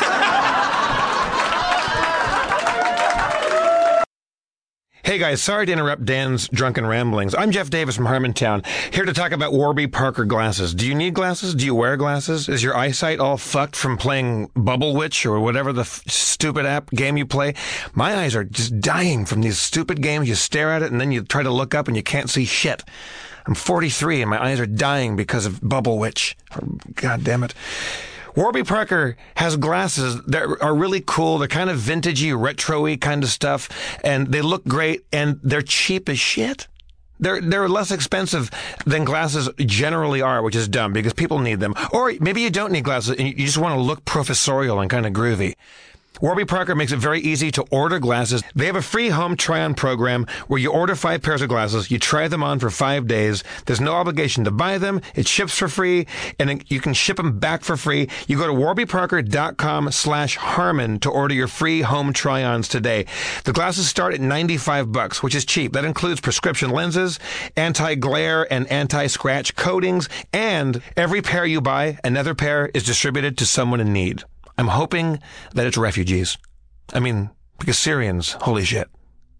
Hey 5.07 5.19
guys, 5.19 5.41
sorry 5.41 5.65
to 5.65 5.71
interrupt 5.71 6.03
Dan's 6.03 6.49
drunken 6.49 6.85
ramblings. 6.85 7.33
I'm 7.33 7.51
Jeff 7.51 7.69
Davis 7.69 7.95
from 7.95 8.07
Harmontown, 8.07 8.65
here 8.93 9.05
to 9.05 9.13
talk 9.13 9.31
about 9.31 9.53
Warby 9.53 9.87
Parker 9.87 10.25
glasses. 10.25 10.73
Do 10.73 10.85
you 10.85 10.93
need 10.93 11.13
glasses? 11.13 11.55
Do 11.55 11.63
you 11.63 11.73
wear 11.73 11.95
glasses? 11.95 12.49
Is 12.49 12.61
your 12.61 12.75
eyesight 12.75 13.21
all 13.21 13.37
fucked 13.37 13.77
from 13.77 13.97
playing 13.97 14.51
Bubble 14.53 14.93
Witch 14.93 15.25
or 15.25 15.39
whatever 15.39 15.71
the 15.71 15.83
f- 15.83 16.03
stupid 16.07 16.65
app 16.65 16.89
game 16.89 17.15
you 17.15 17.25
play? 17.25 17.53
My 17.93 18.17
eyes 18.17 18.35
are 18.35 18.43
just 18.43 18.81
dying 18.81 19.25
from 19.25 19.39
these 19.39 19.57
stupid 19.57 20.01
games. 20.01 20.27
You 20.27 20.35
stare 20.35 20.71
at 20.71 20.81
it 20.81 20.91
and 20.91 20.99
then 20.99 21.13
you 21.13 21.23
try 21.23 21.41
to 21.41 21.51
look 21.51 21.73
up 21.73 21.87
and 21.87 21.95
you 21.95 22.03
can't 22.03 22.29
see 22.29 22.43
shit. 22.43 22.83
I'm 23.45 23.55
43 23.55 24.23
and 24.23 24.29
my 24.29 24.43
eyes 24.43 24.59
are 24.59 24.65
dying 24.65 25.15
because 25.15 25.45
of 25.45 25.61
Bubble 25.61 25.99
Witch. 25.99 26.35
Oh, 26.53 26.67
God 26.95 27.23
damn 27.23 27.45
it. 27.45 27.53
Warby 28.37 28.65
Parker 28.65 29.17
has 29.35 29.57
glasses 29.57 30.21
that 30.25 30.43
are 30.61 30.75
really 30.75 31.01
cool. 31.03 31.39
They're 31.39 31.47
kind 31.47 31.71
of 31.71 31.79
vintagey, 31.79 32.39
retro-y 32.39 32.95
kind 32.95 33.23
of 33.23 33.31
stuff, 33.31 33.67
and 34.03 34.27
they 34.27 34.43
look 34.43 34.63
great, 34.63 35.05
and 35.11 35.39
they're 35.41 35.63
cheap 35.63 36.07
as 36.07 36.19
shit. 36.19 36.67
They're 37.19 37.41
they're 37.41 37.67
less 37.67 37.89
expensive 37.89 38.51
than 38.85 39.05
glasses 39.05 39.49
generally 39.57 40.21
are, 40.21 40.43
which 40.43 40.55
is 40.55 40.67
dumb 40.67 40.93
because 40.93 41.13
people 41.13 41.39
need 41.39 41.59
them. 41.59 41.73
Or 41.91 42.13
maybe 42.19 42.41
you 42.41 42.51
don't 42.51 42.71
need 42.71 42.83
glasses 42.83 43.17
and 43.17 43.27
you 43.27 43.33
just 43.33 43.57
want 43.57 43.73
to 43.73 43.81
look 43.81 44.05
professorial 44.05 44.79
and 44.81 44.87
kind 44.87 45.07
of 45.07 45.13
groovy. 45.13 45.55
Warby 46.21 46.45
Parker 46.45 46.75
makes 46.75 46.91
it 46.91 46.97
very 46.97 47.19
easy 47.19 47.51
to 47.51 47.63
order 47.69 47.99
glasses. 47.99 48.43
They 48.55 48.65
have 48.65 48.75
a 48.75 48.81
free 48.81 49.09
home 49.09 49.37
try-on 49.37 49.75
program 49.75 50.25
where 50.47 50.59
you 50.59 50.71
order 50.71 50.95
five 50.95 51.21
pairs 51.21 51.41
of 51.41 51.49
glasses, 51.49 51.91
you 51.91 51.99
try 51.99 52.27
them 52.27 52.43
on 52.43 52.59
for 52.59 52.69
five 52.69 53.07
days. 53.07 53.43
There's 53.65 53.81
no 53.81 53.93
obligation 53.93 54.43
to 54.45 54.51
buy 54.51 54.77
them. 54.77 55.01
It 55.15 55.27
ships 55.27 55.57
for 55.57 55.67
free, 55.67 56.07
and 56.39 56.63
you 56.69 56.79
can 56.79 56.93
ship 56.93 57.17
them 57.17 57.39
back 57.39 57.63
for 57.63 57.77
free. 57.77 58.09
You 58.27 58.37
go 58.37 58.47
to 58.47 58.53
warbyparker.com 58.53 59.91
slash 59.91 60.37
Harmon 60.37 60.99
to 60.99 61.09
order 61.09 61.33
your 61.33 61.47
free 61.47 61.81
home 61.81 62.13
try-ons 62.13 62.67
today. 62.67 63.05
The 63.43 63.53
glasses 63.53 63.87
start 63.87 64.13
at 64.13 64.21
95 64.21 64.91
bucks, 64.91 65.21
which 65.21 65.35
is 65.35 65.45
cheap. 65.45 65.73
That 65.73 65.85
includes 65.85 66.21
prescription 66.21 66.69
lenses, 66.71 67.19
anti-glare 67.55 68.51
and 68.51 68.67
anti-scratch 68.71 69.55
coatings, 69.55 70.09
and 70.33 70.81
every 70.95 71.21
pair 71.21 71.45
you 71.45 71.61
buy, 71.61 71.99
another 72.03 72.33
pair 72.33 72.71
is 72.73 72.83
distributed 72.83 73.37
to 73.37 73.45
someone 73.45 73.79
in 73.79 73.93
need. 73.93 74.23
I'm 74.57 74.67
hoping 74.67 75.19
that 75.53 75.67
it's 75.67 75.77
refugees. 75.77 76.37
I 76.93 76.99
mean, 76.99 77.29
because 77.59 77.77
Syrians, 77.77 78.33
holy 78.41 78.63
shit, 78.65 78.89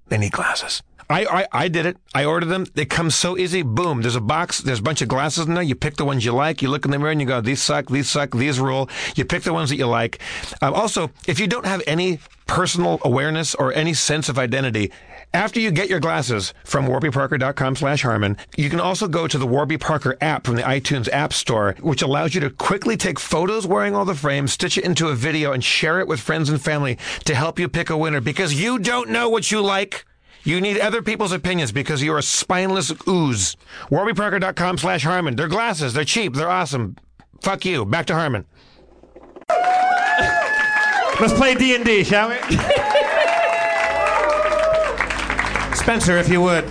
they 0.07 0.17
need 0.17 0.31
glasses. 0.31 0.81
I, 1.09 1.25
I, 1.25 1.47
I 1.51 1.67
did 1.67 1.85
it. 1.85 1.97
I 2.13 2.25
ordered 2.25 2.47
them. 2.47 2.65
They 2.73 2.85
come 2.85 3.09
so 3.09 3.37
easy. 3.37 3.61
Boom. 3.61 4.01
There's 4.01 4.15
a 4.15 4.21
box. 4.21 4.59
There's 4.59 4.79
a 4.79 4.83
bunch 4.83 5.01
of 5.01 5.07
glasses 5.07 5.45
in 5.45 5.53
there. 5.53 5.63
You 5.63 5.75
pick 5.75 5.95
the 5.95 6.05
ones 6.05 6.25
you 6.25 6.33
like. 6.33 6.61
You 6.61 6.69
look 6.69 6.85
in 6.85 6.91
the 6.91 6.99
mirror 6.99 7.11
and 7.11 7.21
you 7.21 7.27
go, 7.27 7.39
these 7.39 7.61
suck, 7.61 7.87
these 7.89 8.09
suck, 8.09 8.31
these 8.31 8.59
rule. 8.59 8.89
You 9.15 9.23
pick 9.23 9.43
the 9.43 9.53
ones 9.53 9.69
that 9.69 9.77
you 9.77 9.87
like. 9.87 10.19
Um, 10.61 10.73
also, 10.73 11.11
if 11.25 11.39
you 11.39 11.47
don't 11.47 11.65
have 11.65 11.81
any 11.87 12.19
personal 12.45 12.99
awareness 13.03 13.55
or 13.55 13.73
any 13.73 13.93
sense 13.93 14.27
of 14.27 14.37
identity, 14.37 14.91
after 15.33 15.59
you 15.59 15.71
get 15.71 15.89
your 15.89 15.99
glasses 15.99 16.53
from 16.63 16.87
warbyparker.com 16.87 17.75
slash 17.75 18.01
Harmon, 18.01 18.37
you 18.55 18.69
can 18.69 18.79
also 18.79 19.07
go 19.07 19.27
to 19.27 19.37
the 19.37 19.45
Warby 19.45 19.77
Parker 19.77 20.17
app 20.21 20.45
from 20.45 20.55
the 20.55 20.61
iTunes 20.61 21.09
App 21.11 21.33
Store, 21.33 21.75
which 21.81 22.01
allows 22.01 22.33
you 22.33 22.41
to 22.41 22.49
quickly 22.49 22.95
take 22.95 23.19
photos 23.19 23.67
wearing 23.67 23.93
all 23.93 24.05
the 24.05 24.15
frames, 24.15 24.53
stitch 24.53 24.77
it 24.77 24.85
into 24.85 25.09
a 25.09 25.15
video, 25.15 25.51
and 25.51 25.63
share 25.63 25.99
it 25.99 26.07
with 26.07 26.21
friends 26.21 26.49
and 26.49 26.61
family 26.61 26.97
to 27.25 27.35
help 27.35 27.59
you 27.59 27.67
pick 27.67 27.89
a 27.89 27.97
winner 27.97 28.21
because 28.21 28.53
you 28.53 28.79
don't 28.79 29.09
know 29.09 29.29
what 29.29 29.51
you 29.51 29.61
like. 29.61 30.05
You 30.47 30.61
need 30.61 30.79
other 30.79 31.01
people's 31.01 31.33
opinions 31.33 31.73
because 31.73 32.01
you're 32.01 32.17
a 32.17 32.23
spineless 32.23 32.93
ooze. 33.05 33.57
WarbyParker.com 33.91 34.77
slash 34.77 35.03
Harmon. 35.03 35.35
They're 35.35 35.49
glasses. 35.49 35.93
They're 35.93 36.05
cheap. 36.05 36.35
They're 36.35 36.49
awesome. 36.49 36.95
Fuck 37.41 37.65
you. 37.65 37.83
Back 37.83 38.05
to 38.05 38.13
Harmon. 38.13 38.45
Let's 41.19 41.33
play 41.33 41.53
D&D, 41.53 42.05
shall 42.05 42.29
we? 42.29 42.37
Spencer, 45.75 46.17
if 46.17 46.29
you 46.29 46.39
would. 46.39 46.63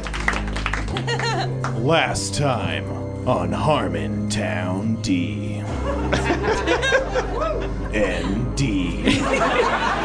Last 1.76 2.34
time 2.34 2.90
on 3.28 3.52
Harmon 3.52 4.30
Town 4.30 4.94
D. 5.02 5.60
ND. 7.92 9.95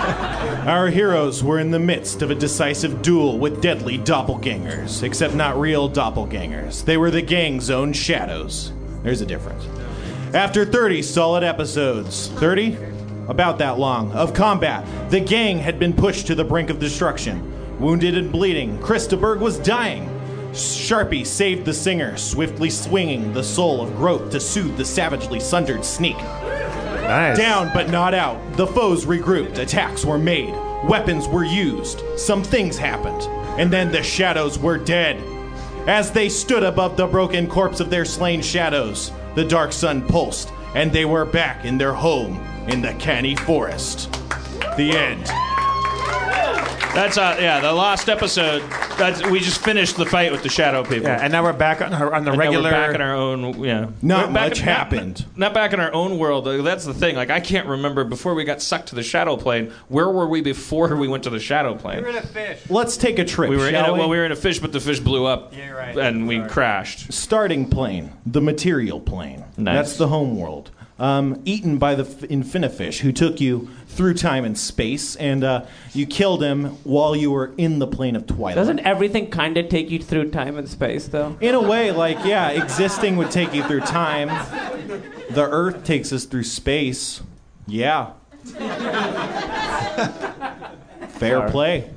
Our 0.66 0.90
heroes 0.90 1.44
were 1.44 1.58
in 1.58 1.72
the 1.72 1.80
midst 1.80 2.22
of 2.22 2.30
a 2.30 2.36
decisive 2.36 3.02
duel 3.02 3.40
with 3.40 3.64
deadly 3.64 3.98
doppelgangers, 3.98 5.02
except 5.02 5.34
not 5.34 5.60
real 5.60 5.90
doppelgangers. 5.90 6.86
They 6.86 6.98
were 6.98 7.10
the 7.10 7.24
gang's 7.24 7.72
own 7.72 7.94
shadows. 7.94 8.72
There's 9.02 9.22
a 9.22 9.26
difference. 9.26 9.66
After 10.36 10.64
30 10.64 11.02
solid 11.02 11.44
episodes, 11.44 12.28
30? 12.36 12.78
About 13.28 13.58
that 13.58 13.80
long, 13.80 14.12
of 14.12 14.36
combat, 14.36 14.86
the 15.10 15.20
gang 15.20 15.58
had 15.58 15.80
been 15.80 15.94
pushed 15.94 16.28
to 16.28 16.36
the 16.36 16.44
brink 16.44 16.70
of 16.70 16.78
destruction. 16.78 17.80
Wounded 17.80 18.16
and 18.16 18.32
bleeding, 18.32 18.78
Christaberg 18.78 19.40
was 19.40 19.58
dying. 19.58 20.21
Sharpie 20.52 21.26
saved 21.26 21.66
the 21.66 21.74
singer, 21.74 22.18
swiftly 22.18 22.70
swinging 22.70 23.34
the 23.34 23.44
soul 23.44 23.82
of 23.82 23.96
growth 23.96 24.32
to 24.32 24.40
soothe 24.40 24.76
the 24.76 24.84
savagely 24.84 25.40
sundered 25.40 25.86
sneak. 25.86 26.18
Nice. 26.18 27.38
Down 27.38 27.72
but 27.74 27.90
not 27.90 28.14
out. 28.14 28.40
The 28.58 28.68
foes 28.68 29.06
regrouped, 29.06 29.58
attacks 29.58 30.04
were 30.04 30.18
made, 30.18 30.54
weapons 30.84 31.28
were 31.28 31.46
used, 31.46 32.02
some 32.18 32.44
things 32.44 32.78
happened, 32.78 33.22
and 33.60 33.72
then 33.72 33.92
the 33.92 34.04
shadows 34.04 34.60
were 34.60 34.78
dead. 34.78 35.22
As 35.88 36.12
they 36.12 36.30
stood 36.30 36.64
above 36.64 36.98
the 36.98 37.08
broken 37.08 37.48
corpse 37.48 37.80
of 37.80 37.90
their 37.90 38.06
slain 38.06 38.42
shadows, 38.42 39.12
the 39.36 39.46
dark 39.46 39.72
sun 39.72 40.06
pulsed, 40.08 40.52
and 40.76 40.92
they 40.92 41.06
were 41.06 41.26
back 41.26 41.66
in 41.66 41.78
their 41.78 41.94
home 41.94 42.40
in 42.68 42.82
the 42.82 42.94
canny 42.96 43.36
forest. 43.36 44.12
The 44.78 44.96
end. 44.96 45.30
That's 46.94 47.18
uh, 47.18 47.38
yeah, 47.40 47.62
the 47.62 47.72
last 47.72 48.10
episode. 48.10 48.62
That's 48.98 49.26
we 49.30 49.40
just 49.40 49.64
finished 49.64 49.96
the 49.96 50.06
fight 50.06 50.30
with 50.30 50.44
the 50.44 50.50
shadow 50.50 50.84
people. 50.84 51.08
Yeah, 51.08 51.20
and 51.22 51.32
now 51.32 51.42
we're 51.42 51.54
back 51.54 51.82
on, 51.82 51.94
our, 51.94 52.14
on 52.14 52.26
the 52.26 52.32
And 52.32 52.38
now 52.38 52.46
regular. 52.46 52.70
We're 52.70 52.72
back 52.88 52.96
in 52.96 53.00
our 53.02 53.16
own. 53.16 53.64
Yeah, 53.64 53.92
Not 54.02 54.28
We're 54.28 54.34
back 54.34 54.50
much 54.50 54.60
in- 54.60 54.66
happened. 54.66 55.20
Not, 55.30 55.38
not 55.38 55.54
back 55.54 55.72
in 55.72 55.80
our 55.80 55.94
own 55.94 56.18
world. 56.18 56.44
though. 56.44 56.62
That's 56.62 56.84
the 56.86 56.94
thing. 56.94 57.16
Like 57.16 57.30
I 57.30 57.40
can't 57.40 57.66
remember 57.66 58.04
before 58.04 58.36
we 58.36 58.44
got 58.44 58.62
sucked 58.62 58.90
to 58.90 58.96
the 58.96 59.04
shadow 59.04 59.38
plane. 59.38 59.72
Where 59.88 60.10
were 60.10 60.28
we 60.28 60.42
before 60.42 60.94
we 60.98 61.08
went 61.08 61.24
to 61.24 61.30
the 61.30 61.40
shadow 61.40 61.76
plane? 61.76 62.00
We 62.00 62.04
were 62.04 62.10
in 62.10 62.18
a 62.18 62.22
fish. 62.22 62.60
Let's 62.70 62.98
take 62.98 63.20
a 63.20 63.26
trip. 63.26 63.50
We 63.50 63.56
were 63.56 63.68
in 63.68 63.74
shall 63.74 63.92
a, 63.92 63.94
we? 63.94 64.00
well, 64.00 64.10
we 64.10 64.18
were 64.18 64.26
in 64.26 64.34
a 64.34 64.36
fish, 64.36 64.60
but 64.60 64.74
the 64.74 64.82
fish 64.82 65.00
blew 65.00 65.26
up, 65.26 65.56
Yeah, 65.56 65.70
right. 65.70 65.98
and 65.98 66.28
we 66.28 66.42
crashed. 66.44 67.14
Starting 67.14 67.70
plane, 67.70 68.12
the 68.26 68.42
material 68.42 69.00
plane. 69.00 69.46
Nice. 69.56 69.76
That's 69.76 69.98
the 69.98 70.10
home 70.10 70.38
world. 70.38 70.72
Um, 71.02 71.42
eaten 71.46 71.80
by 71.80 71.96
the 71.96 72.04
f- 72.04 72.20
Infinifish, 72.30 73.00
who 73.00 73.12
took 73.12 73.42
you 73.42 73.70
through 73.88 74.14
time 74.14 74.46
and 74.46 74.56
space, 74.56 75.16
and 75.16 75.44
uh, 75.44 75.66
you 75.94 76.06
killed 76.06 76.44
him 76.44 76.66
while 76.84 77.16
you 77.16 77.32
were 77.32 77.54
in 77.58 77.80
the 77.80 77.88
plane 77.88 78.16
of 78.16 78.28
twilight. 78.28 78.54
Doesn't 78.54 78.82
everything 78.82 79.32
kind 79.32 79.58
of 79.58 79.68
take 79.68 79.90
you 79.90 79.98
through 79.98 80.30
time 80.30 80.60
and 80.60 80.70
space, 80.70 81.08
though? 81.08 81.36
in 81.42 81.56
a 81.56 81.62
way, 81.62 81.90
like, 81.92 82.24
yeah, 82.24 82.50
existing 82.50 83.18
would 83.18 83.32
take 83.32 83.52
you 83.52 83.64
through 83.64 83.80
time. 83.82 84.28
The 85.32 85.42
Earth 85.50 85.84
takes 85.84 86.14
us 86.14 86.26
through 86.26 86.44
space. 86.44 87.22
Yeah. 87.66 88.12
Fair 91.10 91.50
play. 91.50 91.90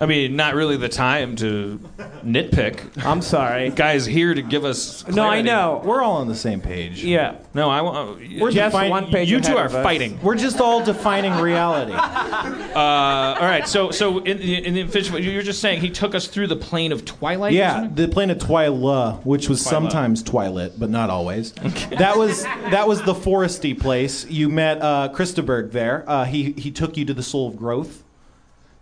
I 0.00 0.06
mean, 0.06 0.34
not 0.34 0.54
really 0.54 0.76
the 0.78 0.88
time 0.88 1.36
to 1.36 1.78
nitpick. 2.24 3.04
I'm 3.04 3.20
sorry. 3.20 3.68
Guy's 3.70 4.06
here 4.06 4.32
to 4.32 4.40
give 4.42 4.64
us. 4.64 5.06
No, 5.06 5.24
I 5.24 5.42
clarity. 5.42 5.42
know. 5.48 5.82
We're 5.84 6.00
all 6.02 6.16
on 6.16 6.28
the 6.28 6.34
same 6.34 6.60
page. 6.60 7.04
Yeah. 7.04 7.36
No, 7.52 7.68
I 7.68 7.82
want. 7.82 8.18
We're 8.38 8.50
Jeff's 8.50 8.74
defin- 8.74 8.88
one 8.90 9.06
page 9.10 9.30
You 9.30 9.40
two 9.40 9.52
ahead 9.52 9.58
are 9.58 9.66
of 9.66 9.74
us. 9.74 9.84
fighting. 9.84 10.18
We're 10.22 10.36
just 10.36 10.60
all 10.60 10.82
defining 10.84 11.34
reality. 11.34 11.92
Uh, 12.70 13.34
all 13.40 13.46
right, 13.46 13.66
so 13.66 13.90
so 13.90 14.18
in, 14.20 14.38
the- 14.38 14.64
in 14.64 14.74
the 14.74 14.86
fish, 14.86 15.10
you're 15.10 15.42
just 15.42 15.60
saying 15.60 15.80
he 15.80 15.90
took 15.90 16.14
us 16.14 16.28
through 16.28 16.46
the 16.46 16.54
plane 16.56 16.92
of 16.92 17.04
twilight. 17.04 17.52
or 17.52 17.56
Yeah, 17.56 17.74
something? 17.80 17.94
the 17.96 18.08
plane 18.12 18.30
of 18.30 18.38
Twyla, 18.38 19.24
which 19.26 19.48
was 19.48 19.60
sometimes 19.60 20.22
Twilight, 20.22 20.74
but 20.78 20.88
not 20.88 21.10
always. 21.10 21.50
That 21.98 22.16
was 22.16 22.44
that 22.44 22.86
was 22.86 23.02
the 23.02 23.12
foresty 23.14 23.78
place. 23.78 24.24
You 24.30 24.48
met 24.48 24.80
uh, 24.80 25.08
Christaberg 25.12 25.72
there. 25.72 26.04
Uh, 26.06 26.24
he 26.24 26.52
he 26.52 26.70
took 26.70 26.96
you 26.96 27.04
to 27.06 27.12
the 27.14 27.24
Soul 27.24 27.48
of 27.48 27.56
Growth. 27.56 28.04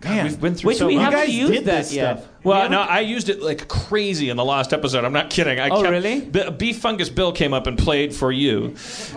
Man, 0.05 0.27
we've 0.27 0.41
been 0.41 0.55
through 0.55 0.69
Which 0.69 0.79
so 0.79 0.87
we 0.87 0.93
you 0.95 1.01
much. 1.01 1.13
haven't 1.13 1.31
used 1.35 1.53
did 1.53 1.65
that 1.65 1.79
this 1.79 1.93
yet. 1.93 2.19
stuff. 2.21 2.31
Well, 2.45 2.71
no, 2.71 2.81
I 2.83 3.01
used 3.01 3.29
it 3.29 3.43
like 3.43 3.67
crazy 3.67 4.31
in 4.31 4.37
the 4.37 4.45
last 4.45 4.73
episode. 4.73 5.05
I'm 5.05 5.13
not 5.13 5.29
kidding. 5.29 5.59
I 5.59 5.71
Oh, 5.71 5.81
kept, 5.83 5.91
really? 5.91 6.21
B- 6.21 6.51
Beef 6.51 6.79
Fungus 6.79 7.09
Bill 7.09 7.33
came 7.33 7.53
up 7.53 7.67
and 7.67 7.77
played 7.77 8.15
for 8.15 8.31
you, 8.31 8.77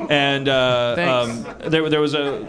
and 0.09 0.49
uh, 0.49 0.95
um, 1.29 1.69
there 1.69 1.87
there 1.87 2.01
was 2.01 2.15
a. 2.15 2.43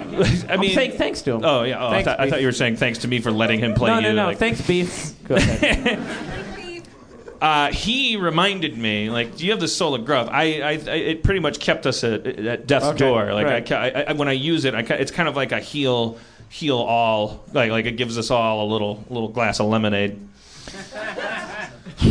I 0.49 0.55
I'm 0.55 0.61
mean, 0.61 0.75
saying 0.75 0.93
thanks 0.93 1.21
to 1.23 1.33
him. 1.35 1.45
Oh 1.45 1.65
yeah, 1.65 1.79
oh, 1.79 1.89
I, 1.89 1.91
Thanks, 1.91 2.05
thought, 2.07 2.21
I 2.21 2.31
thought 2.31 2.41
you 2.41 2.47
were 2.47 2.53
saying 2.53 2.77
thanks 2.77 3.01
to 3.01 3.09
me 3.09 3.21
for 3.21 3.31
letting 3.31 3.59
him 3.61 3.75
play 3.75 3.91
no, 3.91 3.97
you. 3.99 4.03
no, 4.09 4.15
no. 4.15 4.25
like- 4.29 4.39
Thanks, 4.39 4.67
Beef. 4.67 5.13
Go 5.29 5.35
ahead. 5.35 6.01
uh, 7.43 7.71
he 7.71 8.17
reminded 8.17 8.79
me, 8.79 9.11
like, 9.11 9.37
do 9.37 9.45
you 9.45 9.51
have 9.51 9.61
the 9.61 9.69
soul 9.69 9.95
of 9.95 10.07
growth? 10.07 10.29
I, 10.31 10.61
I, 10.63 10.71
I 10.71 10.75
it 10.75 11.23
pretty 11.23 11.41
much 11.41 11.61
kept 11.61 11.87
us 11.87 12.03
at, 12.03 12.27
at 12.27 12.67
death's 12.67 12.87
Okay, 12.87 12.99
door. 12.99 13.35
Like, 13.35 13.47
right. 13.47 13.73
I, 13.73 13.89
I, 13.89 14.03
I, 14.09 14.13
when 14.15 14.29
I 14.29 14.33
use 14.33 14.65
it, 14.65 14.75
I, 14.75 14.81
it's 14.95 15.11
kind 15.13 15.29
of 15.29 15.37
like 15.37 15.53
a 15.53 15.61
heal, 15.61 16.19
heal 16.53 16.77
all. 16.79 17.45
Like, 17.53 17.71
like 17.71 17.87
it 17.87 17.97
gives 17.97 18.19
us 18.19 18.31
all 18.31 18.67
a 18.67 18.69
little, 18.71 19.05
little 19.09 19.29
glass 19.29 19.59
of 19.59 19.67
lemonade. 19.69 20.19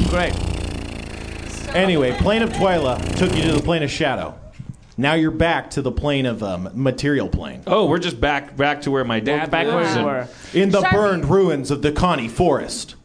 Great. 0.09 0.33
Anyway, 1.75 2.11
plane 2.17 2.41
of 2.41 2.49
Twyla 2.49 3.15
took 3.17 3.33
you 3.35 3.43
to 3.43 3.51
the 3.53 3.61
plane 3.61 3.83
of 3.83 3.91
Shadow. 3.91 4.37
Now 4.97 5.13
you're 5.13 5.31
back 5.31 5.69
to 5.71 5.81
the 5.81 5.91
plane 5.91 6.25
of 6.25 6.43
um, 6.43 6.69
material 6.73 7.29
plane. 7.29 7.63
Oh, 7.65 7.85
we're 7.87 7.97
just 7.99 8.19
back, 8.19 8.57
back 8.57 8.81
to 8.81 8.91
where 8.91 9.05
my 9.05 9.19
dad 9.21 9.49
Back 9.49 9.67
where 9.67 9.77
lives 9.77 9.93
we 9.93 9.97
and- 9.99 10.05
were. 10.05 10.27
In 10.53 10.69
the 10.69 10.81
Sharpie. 10.81 10.91
burned 10.91 11.25
ruins 11.29 11.71
of 11.71 11.81
the 11.81 11.91
Connie 11.93 12.27
Forest. 12.27 12.95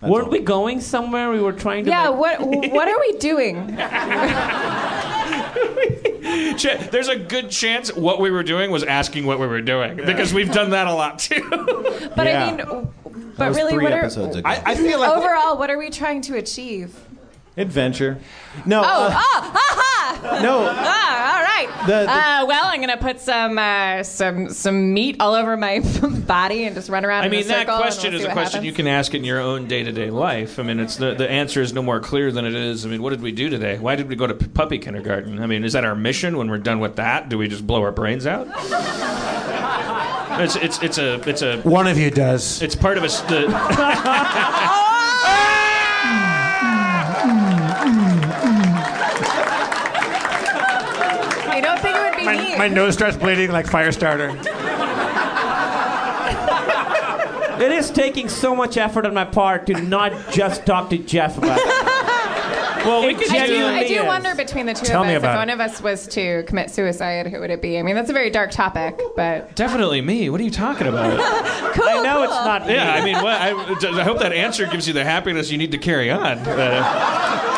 That's 0.00 0.10
Weren't 0.12 0.26
all. 0.26 0.32
we 0.32 0.40
going 0.40 0.80
somewhere? 0.80 1.30
We 1.30 1.40
were 1.40 1.52
trying 1.52 1.84
to. 1.84 1.90
Yeah, 1.90 2.08
like- 2.08 2.40
what 2.40 2.72
what 2.72 2.88
are 2.88 3.00
we 3.00 3.12
doing? 3.18 3.56
Ch- 6.56 6.90
There's 6.90 7.08
a 7.08 7.16
good 7.16 7.50
chance 7.50 7.92
what 7.94 8.20
we 8.20 8.30
were 8.30 8.42
doing 8.42 8.70
was 8.70 8.84
asking 8.84 9.26
what 9.26 9.38
we 9.38 9.46
were 9.46 9.60
doing 9.60 9.96
because 9.96 10.32
we've 10.32 10.52
done 10.52 10.70
that 10.70 10.86
a 10.86 10.94
lot 10.94 11.18
too. 11.18 11.46
But 12.16 12.26
Yeah. 12.26 12.46
I 12.46 12.56
mean, 12.56 12.92
but 13.36 13.54
really, 13.54 13.72
three 13.72 13.84
what 13.84 13.92
are 13.92 14.00
episodes 14.00 14.36
ago. 14.36 14.48
I, 14.48 14.62
I 14.72 14.74
feel 14.74 15.00
like 15.00 15.10
overall? 15.16 15.56
What 15.58 15.70
are 15.70 15.78
we 15.78 15.90
trying 15.90 16.20
to 16.22 16.36
achieve? 16.36 16.94
Adventure. 17.56 18.18
No. 18.64 18.80
Oh, 18.80 18.84
uh, 18.84 19.10
ah, 19.12 19.50
aha! 19.52 20.40
no. 20.42 20.66
Ah, 20.70 21.36
all 21.36 21.42
right. 21.42 21.86
The- 21.86 22.06
the- 22.06 22.10
uh, 22.10 22.44
well, 22.46 22.64
I'm 22.64 22.80
gonna 22.80 22.96
put 22.96 23.20
some 23.20 23.58
uh, 23.58 24.02
some 24.04 24.48
some 24.50 24.94
meat 24.94 25.16
all 25.20 25.34
over 25.34 25.54
my 25.58 25.80
body 26.26 26.64
and 26.64 26.74
just 26.74 26.88
run 26.88 27.04
around. 27.04 27.22
I 27.22 27.26
in 27.26 27.30
mean, 27.30 27.40
a 27.44 27.48
that 27.48 27.66
question 27.66 28.12
we'll 28.12 28.20
is 28.22 28.26
a 28.26 28.32
question 28.32 28.52
happens. 28.60 28.64
you 28.66 28.72
can 28.72 28.86
ask 28.86 29.14
in 29.14 29.22
your 29.24 29.38
own 29.38 29.66
day 29.68 29.82
to 29.82 29.92
day 29.92 30.08
life. 30.10 30.58
I 30.58 30.62
mean, 30.62 30.80
it's 30.80 30.96
the, 30.96 31.14
the 31.14 31.28
answer 31.30 31.60
is 31.60 31.74
no 31.74 31.82
more 31.82 32.00
clear 32.00 32.32
than 32.32 32.46
it 32.46 32.54
is. 32.54 32.86
I 32.86 32.88
mean, 32.88 33.02
what 33.02 33.10
did 33.10 33.20
we 33.20 33.32
do 33.32 33.50
today? 33.50 33.78
Why 33.78 33.96
did 33.96 34.08
we 34.08 34.16
go 34.16 34.26
to 34.26 34.32
puppy 34.34 34.78
kindergarten? 34.78 35.38
I 35.42 35.46
mean, 35.46 35.62
is 35.62 35.74
that 35.74 35.84
our 35.84 35.94
mission? 35.94 36.38
When 36.38 36.48
we're 36.50 36.56
done 36.58 36.80
with 36.80 36.96
that, 36.96 37.28
do 37.28 37.36
we 37.36 37.48
just 37.48 37.66
blow 37.66 37.82
our 37.82 37.92
brains 37.92 38.26
out? 38.26 38.48
It's 40.34 40.56
it's 40.56 40.82
it's 40.82 40.96
a 40.96 41.20
it's 41.28 41.42
a 41.42 41.60
one 41.60 41.86
of 41.86 41.98
you 41.98 42.10
does. 42.10 42.62
it's 42.62 42.74
part 42.74 42.96
of 42.96 43.02
a 43.04 43.06
s- 43.06 43.20
the, 43.20 43.42
think 52.52 52.60
it 52.60 52.62
would 52.62 52.68
be 52.70 52.74
My, 52.74 52.82
nose 52.82 52.94
starts 52.94 53.16
bleeding 53.16 53.50
like 53.52 53.66
fire 53.66 53.92
starter. 53.92 54.30
It 57.62 57.70
is 57.70 57.90
taking 57.90 58.28
so 58.28 58.56
much 58.56 58.76
effort 58.76 59.06
on 59.06 59.14
my 59.14 59.24
part 59.24 59.66
to 59.68 59.74
not 59.80 60.32
just 60.32 60.66
talk 60.66 60.90
to 60.90 60.98
Jeff 60.98 61.38
about 61.38 61.58
it. 61.60 61.64
Well, 62.84 63.02
we 63.06 63.10
It 63.14 63.18
I 63.18 63.20
do, 63.20 63.52
genuinely 63.52 63.78
I 63.78 63.86
do 63.86 64.04
wonder 64.04 64.34
between 64.34 64.66
the 64.66 64.74
two 64.74 64.84
Tell 64.86 65.02
of 65.02 65.06
me 65.06 65.14
us, 65.14 65.18
if 65.18 65.22
about 65.22 65.36
one 65.36 65.48
it. 65.48 65.52
of 65.52 65.60
us 65.60 65.80
was 65.80 66.08
to 66.08 66.42
commit 66.48 66.68
suicide, 66.72 67.28
who 67.28 67.38
would 67.38 67.50
it 67.50 67.62
be? 67.62 67.78
I 67.78 67.82
mean, 67.82 67.94
that's 67.94 68.10
a 68.10 68.12
very 68.12 68.30
dark 68.30 68.50
topic, 68.50 69.00
but 69.14 69.54
Definitely 69.54 70.00
me. 70.00 70.28
What 70.30 70.40
are 70.40 70.44
you 70.44 70.50
talking 70.50 70.88
about? 70.88 71.12
cool. 71.74 71.84
I 71.88 72.02
know 72.02 72.24
it's 72.24 72.32
not 72.32 72.66
me. 72.66 72.74
yeah, 72.74 72.92
I 72.94 73.04
mean, 73.04 73.14
what, 73.22 73.40
I, 73.40 73.50
I 74.00 74.02
hope 74.02 74.18
that 74.18 74.32
answer 74.32 74.66
gives 74.66 74.88
you 74.88 74.94
the 74.94 75.04
happiness 75.04 75.48
you 75.52 75.58
need 75.58 75.70
to 75.70 75.78
carry 75.78 76.10
on. 76.10 76.38
Uh, 76.38 76.42
Uh, 76.42 77.46
no, 77.46 77.51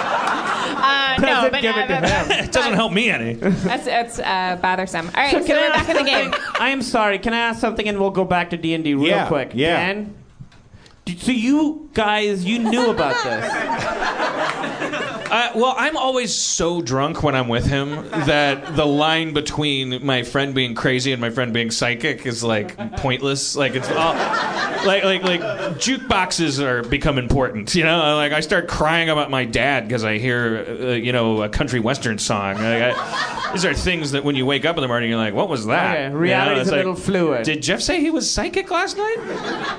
Doesn't 1.34 1.52
but 1.52 1.62
give 1.62 1.76
it 1.76 1.86
to 1.88 1.94
him. 1.96 2.44
it 2.44 2.52
doesn't 2.52 2.74
help 2.74 2.92
me 2.92 3.10
any. 3.10 3.34
That's 3.34 3.86
it's 3.86 4.18
uh, 4.18 4.58
bothersome. 4.62 5.06
All 5.08 5.12
right, 5.14 5.30
so, 5.32 5.44
can 5.44 5.56
we're 5.56 5.66
I 5.72 5.76
back 5.76 5.88
in 5.88 5.96
the 5.96 6.02
game. 6.04 6.34
I 6.60 6.70
am 6.70 6.82
sorry. 6.82 7.18
Can 7.18 7.34
I 7.34 7.38
ask 7.38 7.60
something, 7.60 7.88
and 7.88 7.98
we'll 8.00 8.10
go 8.10 8.24
back 8.24 8.50
to 8.50 8.56
D 8.56 8.74
and 8.74 8.82
D 8.84 8.94
real 8.94 9.06
Yeah, 9.06 9.28
quick. 9.28 9.50
yeah. 9.54 9.76
Dan, 9.76 10.14
d- 11.04 11.16
so 11.18 11.32
you 11.32 11.83
guys, 11.94 12.44
you 12.44 12.58
knew 12.58 12.90
about 12.90 13.22
this. 13.24 14.04
Uh, 15.34 15.50
well, 15.56 15.74
I'm 15.76 15.96
always 15.96 16.32
so 16.32 16.80
drunk 16.80 17.24
when 17.24 17.34
I'm 17.34 17.48
with 17.48 17.66
him 17.66 18.08
that 18.10 18.76
the 18.76 18.86
line 18.86 19.32
between 19.32 20.06
my 20.06 20.22
friend 20.22 20.54
being 20.54 20.76
crazy 20.76 21.10
and 21.10 21.20
my 21.20 21.30
friend 21.30 21.52
being 21.52 21.72
psychic 21.72 22.24
is 22.24 22.44
like 22.44 22.76
pointless. 22.98 23.56
Like 23.56 23.74
it's 23.74 23.90
all 23.90 24.14
like 24.86 25.02
like 25.02 25.24
like 25.24 25.40
jukeboxes 25.40 26.62
are 26.62 26.82
become 26.82 27.18
important. 27.18 27.74
You 27.74 27.82
know, 27.82 28.14
like 28.14 28.32
I 28.32 28.40
start 28.40 28.68
crying 28.68 29.10
about 29.10 29.28
my 29.28 29.44
dad 29.44 29.88
because 29.88 30.04
I 30.04 30.18
hear 30.18 30.64
uh, 30.68 30.84
you 30.90 31.10
know 31.12 31.42
a 31.42 31.48
country 31.48 31.80
western 31.80 32.18
song. 32.18 32.54
Like, 32.54 32.94
I, 32.94 33.50
these 33.52 33.64
are 33.64 33.74
things 33.74 34.12
that 34.12 34.24
when 34.24 34.36
you 34.36 34.46
wake 34.46 34.64
up 34.64 34.76
in 34.76 34.82
the 34.82 34.88
morning, 34.88 35.10
you're 35.10 35.18
like, 35.18 35.34
what 35.34 35.48
was 35.48 35.66
that? 35.66 36.12
Okay, 36.12 36.28
You 36.28 36.34
know, 36.34 36.54
a 36.54 36.58
like, 36.62 36.70
little 36.70 36.94
fluid. 36.94 37.44
Did 37.44 37.62
Jeff 37.62 37.80
say 37.80 38.00
he 38.00 38.10
was 38.10 38.30
psychic 38.30 38.70
last 38.70 38.96
night? 38.96 39.16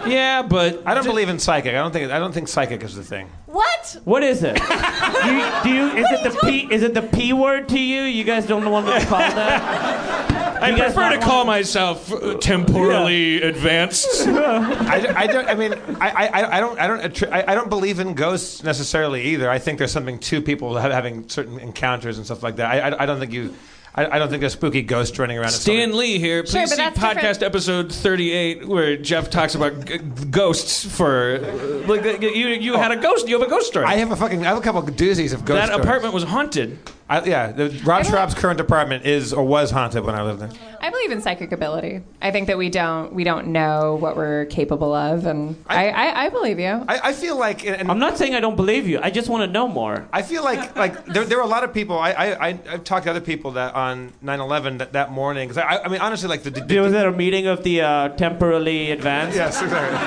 Yeah, 0.06 0.42
but 0.42 0.82
I 0.86 0.94
don't 0.94 1.06
believe 1.06 1.30
in 1.30 1.40
psychic. 1.40 1.72
I 1.72 1.78
don't 1.78 1.92
think. 1.92 2.05
I 2.12 2.20
don't 2.20 2.34
think 2.34 2.48
psychic 2.48 2.84
is 2.84 2.96
the 2.96 3.04
thing. 3.04 3.30
What? 3.46 3.98
What 4.04 4.24
is 4.24 4.44
it? 4.44 4.56
do, 4.56 5.36
you, 5.36 5.50
do 5.64 5.70
you? 5.70 6.04
Is 6.04 6.12
it 6.12 6.24
the 6.24 6.38
p? 6.44 6.68
Is 6.74 6.84
it 6.84 6.94
the 6.94 7.02
p 7.02 7.34
word 7.34 7.70
to 7.70 7.80
you? 7.80 8.02
You 8.04 8.24
guys 8.24 8.46
don't 8.46 8.70
want 8.70 8.88
me 8.88 9.00
to 9.00 9.06
call 9.06 9.20
that? 9.20 10.32
I 10.62 10.70
You 10.70 10.78
prefer 10.78 11.10
to 11.10 11.16
not 11.18 11.24
call 11.24 11.46
myself 11.46 12.12
uh, 12.12 12.36
temporally 12.36 13.42
advanced. 13.42 14.28
I, 14.28 15.14
I 15.16 15.28
don't. 15.28 15.48
I 15.48 15.54
mean, 15.56 15.74
I, 16.00 16.10
I, 16.10 16.58
I 16.58 16.60
don't. 16.60 16.80
I 16.80 16.88
don't. 16.88 17.02
attri- 17.02 17.32
I, 17.32 17.52
I 17.52 17.56
don't 17.56 17.70
believe 17.70 18.00
in 18.00 18.14
ghosts 18.14 18.64
necessarily 18.64 19.22
either. 19.24 19.50
I 19.50 19.60
think 19.60 19.78
there's 19.80 19.92
something 19.92 20.18
to 20.20 20.42
people 20.42 20.80
ha- 20.80 20.90
having 20.90 21.28
certain 21.30 21.60
encounters 21.60 22.18
and 22.18 22.26
stuff 22.26 22.42
like 22.42 22.56
that. 22.56 22.72
I, 22.72 22.90
I, 22.90 23.04
I 23.04 23.06
don't 23.06 23.20
think 23.20 23.34
you. 23.34 23.54
I, 23.98 24.16
I 24.16 24.20
don't 24.20 24.30
think 24.30 24.44
a 24.44 24.50
spooky 24.50 24.82
ghost 24.82 25.18
running 25.18 25.38
around. 25.38 25.52
Stan 25.52 25.96
Lee 25.96 26.20
here. 26.20 26.44
Please 26.44 26.52
Sure, 26.52 26.68
see 26.68 26.82
podcast 26.82 27.40
different. 27.40 27.44
episode 27.44 27.92
38 27.94 28.68
where 28.68 28.98
Jeff 28.98 29.30
talks 29.30 29.56
about 29.56 29.86
g- 29.86 30.00
ghosts 30.30 30.86
for 30.86 31.40
like 31.88 32.22
you 32.22 32.48
you 32.50 32.74
had 32.76 32.92
a 32.92 32.98
ghost 32.98 33.28
you 33.30 33.40
have 33.40 33.48
a 33.48 33.50
ghost 33.50 33.68
story. 33.68 33.86
I 33.86 33.96
have 33.96 34.12
a 34.12 34.16
fucking. 34.18 34.46
I 34.46 34.50
have 34.50 34.58
a 34.58 34.62
couple 34.62 34.82
of 34.82 34.90
doozies 34.96 35.34
of 35.34 35.46
ghost. 35.46 35.58
that 35.62 35.68
stories. 35.68 35.86
apartment 35.86 36.14
was 36.14 36.24
haunted. 36.24 36.78
I, 37.08 37.24
yeah, 37.24 37.52
the, 37.52 37.70
Rob 37.84 38.04
Schrab's 38.04 38.34
current 38.34 38.60
apartment 38.60 39.06
is 39.06 39.32
or 39.32 39.46
was 39.46 39.70
haunted 39.70 40.04
when 40.04 40.16
I 40.16 40.24
lived 40.24 40.40
there. 40.40 40.50
I 40.82 40.90
believe 40.90 41.12
in 41.12 41.22
psychic 41.22 41.52
ability. 41.52 42.02
I 42.20 42.32
think 42.32 42.48
that 42.48 42.58
we 42.58 42.70
don't 42.72 43.14
we 43.14 43.24
don't 43.24 43.48
know 43.48 43.96
what 43.96 44.18
we're 44.18 44.46
capable 44.46 44.92
of, 44.94 45.28
and 45.28 45.56
I 45.68 45.90
I, 45.90 46.26
I 46.26 46.30
believe 46.30 46.58
you. 46.60 46.84
I, 46.88 47.00
I 47.10 47.14
feel 47.14 47.38
like. 47.38 47.64
And, 47.66 47.92
I'm 47.92 48.00
not 48.00 48.18
saying 48.18 48.34
I 48.34 48.40
don't 48.40 48.56
believe 48.56 48.88
you. 48.88 49.00
I 49.04 49.12
just 49.12 49.30
want 49.30 49.48
to 49.48 49.52
know 49.52 49.68
more. 49.68 50.08
I 50.12 50.24
feel 50.24 50.44
like 50.44 50.76
like 50.76 51.06
there, 51.06 51.26
there 51.26 51.38
were 51.38 51.44
a 51.44 51.48
lot 51.48 51.64
of 51.64 51.74
people. 51.76 52.00
I, 52.00 52.12
I, 52.12 52.48
I 52.48 52.60
I've 52.70 52.84
talked 52.84 53.04
to 53.06 53.12
other 53.12 53.22
people 53.22 53.52
that 53.52 53.76
on 53.76 54.12
9/11 54.24 54.80
that, 54.80 54.94
that 54.94 55.12
morning. 55.12 55.48
'cause 55.48 55.60
I, 55.60 55.78
I 55.78 55.88
mean, 55.88 56.02
honestly, 56.02 56.28
like 56.28 56.42
the, 56.42 56.50
the, 56.50 56.80
Was 56.80 56.92
there 56.92 57.10
a 57.10 57.16
meeting 57.16 57.46
of 57.46 57.64
the 57.64 57.82
uh, 57.82 58.10
temporarily 58.10 58.90
advanced? 58.90 59.36
yes, 59.38 59.62
exactly. 59.62 60.00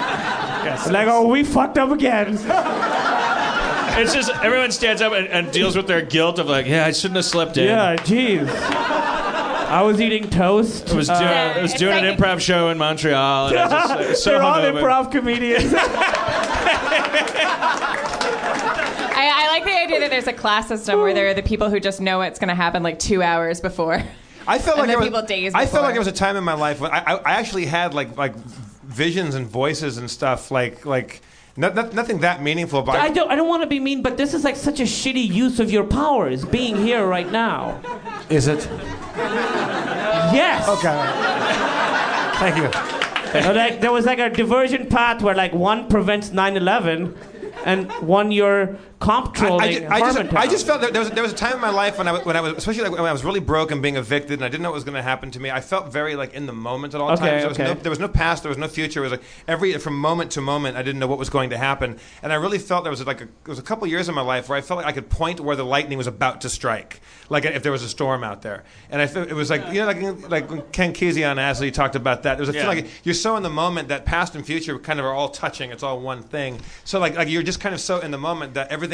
yes. 0.65 0.91
Like, 0.91 1.07
oh, 1.07 1.29
we 1.29 1.45
fucked 1.45 1.79
up 1.79 1.93
again. 1.93 2.39
It's 4.01 4.15
just 4.15 4.31
everyone 4.43 4.71
stands 4.73 5.03
up 5.03 5.13
and, 5.13 5.27
and 5.29 5.51
deals 5.53 5.77
with 5.77 5.87
their 5.87 6.03
guilt 6.03 6.39
of 6.39 6.47
like, 6.49 6.67
yeah, 6.67 6.87
I 6.87 6.93
shouldn't 6.93 7.17
have 7.17 7.25
slept 7.25 7.57
in. 7.57 7.65
yeah, 7.67 7.97
jeez. 7.97 8.49
I 8.49 9.83
was 9.83 10.01
eating 10.01 10.31
toast. 10.31 10.91
I 10.91 10.95
was 10.95 11.09
doing, 11.09 11.21
Uh, 11.23 11.55
I 11.57 11.61
was 11.63 11.75
doing 11.75 11.95
like- 11.95 12.05
an 12.05 12.17
improv 12.17 12.41
show 12.41 12.71
in 12.71 12.79
Montreal. 12.79 13.49
And 13.49 13.59
I 13.59 13.69
just, 13.69 13.91
I 13.91 13.97
was 14.09 14.23
so 14.25 14.31
They're 14.31 14.43
all 14.43 14.57
hungover. 14.59 14.81
improv 14.81 15.11
comedians. 15.13 15.75
I, 19.21 19.31
I 19.35 19.49
like 19.53 19.65
the 19.65 19.73
idea 19.77 20.01
that 20.01 20.11
there's 20.11 20.27
a 20.27 20.33
class 20.33 20.69
system 20.69 21.01
where 21.01 21.13
there 21.15 21.29
are 21.29 21.35
the 21.35 21.43
people 21.43 21.71
who 21.71 21.81
just 21.81 22.01
know 22.01 22.21
it's 22.23 22.39
going 22.39 22.49
to 22.49 22.55
happen 22.55 22.83
like 22.83 22.99
two 22.99 23.23
hours 23.23 23.61
before. 23.61 24.03
I 24.47 24.59
felt 24.59 24.79
And 24.79 24.87
like 24.87 24.87
then 24.87 24.89
there 24.89 24.99
was, 24.99 25.07
people 25.09 25.23
days 25.23 25.53
I 25.55 25.67
felt 25.67 25.83
like 25.85 25.93
there 25.95 26.01
was 26.01 26.09
a 26.09 26.13
time 26.13 26.37
in 26.37 26.45
my 26.45 26.55
life 26.55 26.81
when 26.81 26.91
I, 26.91 26.99
I, 27.01 27.15
I 27.17 27.33
actually 27.33 27.67
had 27.67 27.93
like 27.93 28.17
like 28.17 28.35
visions 28.37 29.35
and 29.35 29.47
voices 29.47 29.99
and 29.99 30.11
stuff 30.11 30.51
like 30.51 30.87
like 30.87 31.21
not, 31.59 31.75
not, 31.75 31.93
nothing 31.93 32.21
that 32.21 32.41
meaningful. 32.41 32.83
But 32.83 33.01
I 33.01 33.11
don't. 33.11 33.29
I 33.29 33.35
don't 33.35 33.49
want 33.49 33.63
to 33.65 33.69
be 33.69 33.81
mean, 33.81 34.01
but 34.01 34.17
this 34.17 34.33
is 34.33 34.45
like 34.45 34.55
such 34.55 34.79
a 34.79 34.85
shitty 34.85 35.27
use 35.29 35.59
of 35.59 35.73
your 35.73 35.83
powers 35.83 36.45
being 36.45 36.77
here 36.77 37.05
right 37.05 37.31
now. 37.31 37.81
is 38.31 38.47
it? 38.47 38.69
Yes. 40.33 40.69
Okay. 40.69 40.97
Thank 42.39 42.57
you. 42.57 42.71
Uh, 43.41 43.53
like 43.55 43.81
there 43.81 43.91
was 43.91 44.07
like 44.07 44.21
a 44.21 44.31
diversion 44.31 44.87
path 44.87 45.21
where 45.21 45.35
like 45.35 45.53
one 45.53 45.89
prevents 45.89 46.31
9/11, 46.31 47.17
and 47.65 47.91
one 47.95 48.31
you're 48.31 48.77
I, 49.01 49.05
comptrolling. 49.05 49.61
I, 49.63 49.73
ju- 49.73 49.87
I 49.91 50.01
just, 50.01 50.35
I 50.35 50.47
just 50.47 50.67
felt 50.67 50.81
that 50.81 50.93
there 50.93 51.01
was, 51.01 51.11
there 51.13 51.23
was 51.23 51.33
a 51.33 51.37
time 51.37 51.55
in 51.55 51.61
my 51.61 51.71
life 51.71 51.99
when 51.99 52.09
I, 52.09 52.13
was- 52.13 52.25
when 52.25 52.37
I 52.37 52.41
was, 52.41 52.55
especially 52.55 52.83
like 52.83 52.93
when 52.93 53.01
I 53.05 53.13
was 53.13 53.25
really 53.25 53.41
broke 53.41 53.71
and 53.71 53.81
being 53.81 53.97
evicted 53.97 54.33
and 54.33 54.45
I 54.45 54.49
didn't 54.49 54.63
know 54.63 54.71
what 54.71 54.75
was 54.75 54.85
going 54.85 54.97
to 54.97 55.03
happen 55.03 55.31
to 55.33 55.41
me. 55.41 55.51
I 55.51 55.61
felt 55.61 55.93
very 55.93 56.17
like 56.17 56.35
in 56.35 56.47
the 56.47 56.53
moment 56.53 56.95
at 56.95 57.01
all 57.01 57.11
Okay, 57.13 57.21
times. 57.21 57.41
There 57.43 57.49
was, 57.49 57.59
okay. 57.61 57.75
no, 57.75 57.75
there 57.75 57.91
was 57.91 57.99
no 58.01 58.09
past, 58.09 58.43
there 58.43 58.51
was 58.51 58.59
no 58.59 58.67
future. 58.69 59.01
It 59.01 59.11
was 59.11 59.13
like 59.13 59.23
every, 59.47 59.73
from 59.79 59.97
moment 59.99 60.33
to 60.33 60.41
moment, 60.41 60.77
I 60.77 60.83
didn't 60.83 60.99
know 60.99 61.07
what 61.07 61.19
was 61.19 61.31
going 61.31 61.51
to 61.51 61.59
happen. 61.59 61.99
And 62.23 62.33
I 62.33 62.37
really 62.37 62.59
felt 62.59 62.85
there 62.85 62.91
was 62.91 63.07
like 63.07 63.21
a, 63.21 63.25
there 63.27 63.33
was 63.47 63.59
a 63.59 63.63
couple 63.63 63.87
years 63.87 64.09
in 64.09 64.15
my 64.15 64.21
life 64.23 64.49
where 64.49 64.59
I 64.59 64.61
felt 64.63 64.79
like 64.79 64.87
I 64.87 64.93
could 64.93 65.09
point 65.09 65.39
where 65.41 65.55
the 65.57 65.65
lightning 65.65 65.97
was 65.97 66.07
about 66.09 66.41
to 66.41 66.49
strike, 66.49 67.01
like 67.29 67.45
if 67.45 67.63
there 67.63 67.73
was 67.73 67.83
a 67.85 67.89
storm 67.89 68.25
out 68.25 68.43
there. 68.43 68.65
And 68.91 69.01
I 69.01 69.07
felt 69.07 69.29
it 69.29 69.35
was 69.35 69.49
like, 69.51 69.67
you 69.73 69.81
know, 69.81 69.87
like, 69.87 70.29
like 70.29 70.51
when 70.51 70.63
Ken 70.73 70.93
Kesey 70.93 71.29
on 71.31 71.39
Ashley 71.39 71.71
talked 71.71 71.95
about 71.95 72.25
that. 72.25 72.35
There 72.37 72.43
was 72.47 72.49
a 72.49 72.53
Yeah. 72.53 72.63
feeling 72.63 72.85
like 72.85 72.91
you're 73.05 73.15
so 73.15 73.37
in 73.37 73.43
the 73.45 73.51
moment 73.51 73.89
that 73.89 74.05
past 74.07 74.35
and 74.35 74.45
future 74.45 74.77
kind 74.79 74.99
of 74.99 75.07
are 75.07 75.13
all 75.13 75.29
touching. 75.29 75.71
It's 75.71 75.83
all 75.83 76.01
one 76.01 76.23
thing. 76.23 76.59
So 76.85 76.99
like, 76.99 77.15
like 77.17 77.29
you're 77.29 77.43
just 77.45 77.61
kind 77.61 77.75
of 77.75 77.81
so 77.81 78.01
in 78.01 78.11
the 78.11 78.19
moment 78.19 78.55
that 78.55 78.69
everything, 78.73 78.88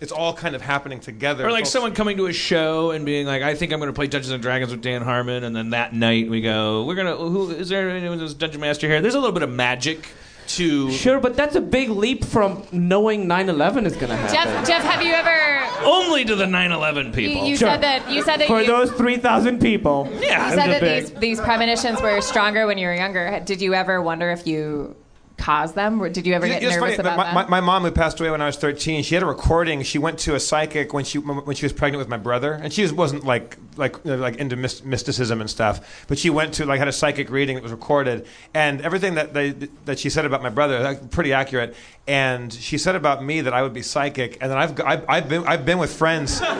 it's 0.00 0.12
all 0.12 0.34
kind 0.34 0.54
of 0.54 0.62
happening 0.62 1.00
together. 1.00 1.46
Or 1.46 1.52
like 1.52 1.62
It's 1.62 1.70
someone 1.70 1.94
coming 1.94 2.16
to 2.18 2.26
a 2.26 2.32
show 2.32 2.90
and 2.90 3.04
being 3.06 3.26
like, 3.26 3.42
"I 3.42 3.54
think 3.54 3.72
I'm 3.72 3.78
going 3.78 3.88
to 3.88 3.94
play 3.94 4.06
Dungeons 4.06 4.32
and 4.32 4.42
Dragons 4.42 4.70
with 4.70 4.82
Dan 4.82 5.02
Harmon," 5.02 5.44
and 5.44 5.54
then 5.54 5.70
that 5.70 5.92
night 5.94 6.28
we 6.28 6.40
go, 6.40 6.84
"We're 6.84 6.96
gonna 6.96 7.16
who 7.16 7.50
is 7.50 7.68
there 7.68 7.88
anyone 7.90 8.18
who's 8.18 8.34
dungeon 8.34 8.60
master 8.60 8.88
here?" 8.88 9.00
There's 9.00 9.14
a 9.14 9.18
little 9.20 9.32
bit 9.32 9.42
of 9.42 9.50
magic 9.50 10.08
to 10.46 10.90
Sure, 10.90 11.20
but 11.20 11.36
that's 11.36 11.56
a 11.56 11.60
big 11.60 11.88
leap 11.88 12.22
from 12.24 12.64
knowing 12.70 13.26
9/11 13.26 13.86
is 13.86 13.96
gonna 13.96 14.16
happen. 14.16 14.34
Jeff, 14.34 14.66
Jeff, 14.68 14.82
have 14.84 15.00
you 15.02 15.12
ever? 15.12 15.30
only 15.84 16.24
to 16.24 16.34
the 16.34 16.46
9/11 16.46 17.12
people. 17.12 17.46
you 17.46 17.56
Sure. 17.56 17.68
said 17.68 17.82
that 17.82 18.10
you 18.10 18.22
said 18.22 18.38
that 18.40 18.46
For 18.46 18.60
you, 18.60 18.66
those 18.66 18.90
3,000 18.92 19.58
people. 19.60 20.08
yeah, 20.20 20.48
you 20.50 20.54
said 20.56 20.68
that 20.70 20.82
a 20.82 21.00
these 21.00 21.10
these 21.12 21.40
premonitions 21.40 22.00
were 22.02 22.20
stronger 22.20 22.66
when 22.66 22.78
you 22.78 22.86
were 22.88 22.94
younger. 22.94 23.40
Did 23.44 23.62
you 23.62 23.74
ever 23.74 24.02
wonder 24.02 24.30
if 24.32 24.46
you 24.46 24.96
caused 25.36 25.74
them? 25.74 26.00
Or 26.00 26.08
did 26.08 26.26
you 26.26 26.32
ever 26.34 26.46
You- 26.46 26.52
get 26.54 26.62
you 26.62 26.68
know, 26.68 26.74
it's 26.74 26.80
nervous 26.80 26.96
funny, 26.96 27.08
about 27.08 27.16
my, 27.18 27.24
that? 27.42 27.50
my, 27.50 27.60
my 27.60 27.66
mom, 27.66 27.82
who 27.82 27.90
passed 27.90 28.18
away 28.20 28.30
when 28.30 28.40
I 28.40 28.46
was 28.46 28.56
13, 28.56 29.02
she 29.02 29.14
had 29.14 29.22
a 29.22 29.26
recording. 29.26 29.82
She 29.82 29.98
went 29.98 30.18
to 30.20 30.34
a 30.34 30.40
psychic 30.40 30.92
when 30.94 31.04
she 31.04 31.18
when 31.18 31.56
she 31.56 31.64
was 31.66 31.72
pregnant 31.72 31.98
with 31.98 32.08
my 32.08 32.16
brother, 32.16 32.52
and 32.52 32.72
she 32.72 32.82
was, 32.82 32.92
wasn't 32.92 33.24
like 33.24 33.56
like 33.76 33.96
you 34.04 34.12
know, 34.12 34.16
like 34.16 34.36
into 34.36 34.56
mysticism 34.56 35.40
and 35.40 35.50
stuff. 35.50 36.04
But 36.08 36.18
she 36.18 36.30
went 36.30 36.54
to 36.54 36.66
like 36.66 36.78
had 36.78 36.88
a 36.88 36.92
psychic 36.92 37.30
reading 37.30 37.56
that 37.56 37.62
was 37.62 37.72
recorded, 37.72 38.26
and 38.54 38.80
everything 38.82 39.14
that 39.16 39.34
they 39.34 39.50
that 39.84 39.98
she 39.98 40.08
said 40.10 40.24
about 40.24 40.42
my 40.42 40.50
brother, 40.50 40.80
like, 40.80 41.10
pretty 41.10 41.32
accurate. 41.32 41.74
And 42.06 42.52
she 42.52 42.76
said 42.78 42.94
about 42.96 43.24
me 43.24 43.40
that 43.42 43.52
I 43.54 43.62
would 43.62 43.72
be 43.72 43.82
psychic, 43.82 44.38
and 44.40 44.50
then 44.50 44.58
I've 44.58 44.80
I've, 44.80 45.04
I've 45.08 45.28
been 45.28 45.44
I've 45.46 45.64
been 45.66 45.78
with 45.78 45.92
friends. 45.94 46.40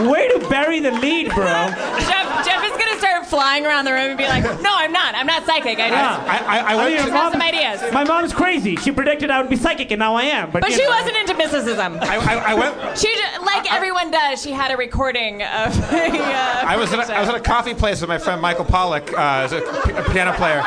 Way 0.00 0.26
to 0.28 0.44
bury 0.50 0.80
the 0.80 0.90
lead, 0.90 1.30
bro. 1.32 1.44
Jeff, 1.44 2.44
Jeff 2.44 2.64
is 2.64 2.72
gonna 2.76 2.98
start 2.98 3.26
flying 3.54 3.66
around 3.66 3.84
the 3.84 3.92
room 3.92 4.10
and 4.10 4.18
be 4.18 4.24
like, 4.26 4.42
"No, 4.60 4.70
I'm 4.72 4.92
not. 4.92 5.14
I'm 5.14 5.26
not 5.26 5.46
psychic. 5.46 5.78
I 5.78 5.88
just." 5.88 5.92
I, 5.92 6.38
I, 6.38 6.58
I 6.58 6.72
I 6.72 6.76
went 6.76 6.94
mean, 7.04 7.12
have 7.12 7.32
some 7.32 7.42
ideas. 7.42 7.92
My 7.92 8.04
mom's 8.04 8.32
crazy. 8.32 8.76
She 8.76 8.90
predicted 8.90 9.30
I 9.30 9.40
would 9.40 9.50
be 9.50 9.56
psychic, 9.56 9.90
and 9.92 9.98
now 10.00 10.14
I 10.14 10.24
am. 10.24 10.50
But, 10.50 10.62
But 10.62 10.72
she 10.72 10.82
know. 10.82 10.90
wasn't 10.90 11.16
into 11.16 11.34
mysticism. 11.34 11.98
I, 12.00 12.16
I, 12.16 12.34
I 12.52 12.54
went. 12.54 12.98
She, 12.98 13.14
ju- 13.14 13.44
like 13.44 13.72
everyone 13.72 14.10
does, 14.10 14.42
she 14.42 14.50
had 14.50 14.72
a 14.72 14.76
recording 14.76 15.42
of. 15.42 15.74
A, 15.94 16.06
uh, 16.06 16.62
I 16.66 16.76
was, 16.76 16.92
at 16.92 17.08
a, 17.08 17.14
I 17.16 17.20
was 17.20 17.28
at 17.28 17.34
a 17.36 17.40
coffee 17.40 17.72
place 17.74 18.00
with 18.00 18.08
my 18.08 18.18
friend 18.18 18.40
Michael 18.40 18.64
Pollock, 18.64 19.12
uh, 19.12 19.44
as 19.44 19.52
a, 19.52 19.58
a 19.58 20.10
piano 20.12 20.32
player. 20.32 20.60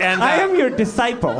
And 0.00 0.20
uh, 0.20 0.24
I 0.24 0.36
am 0.36 0.54
your 0.54 0.70
disciple. 0.70 1.34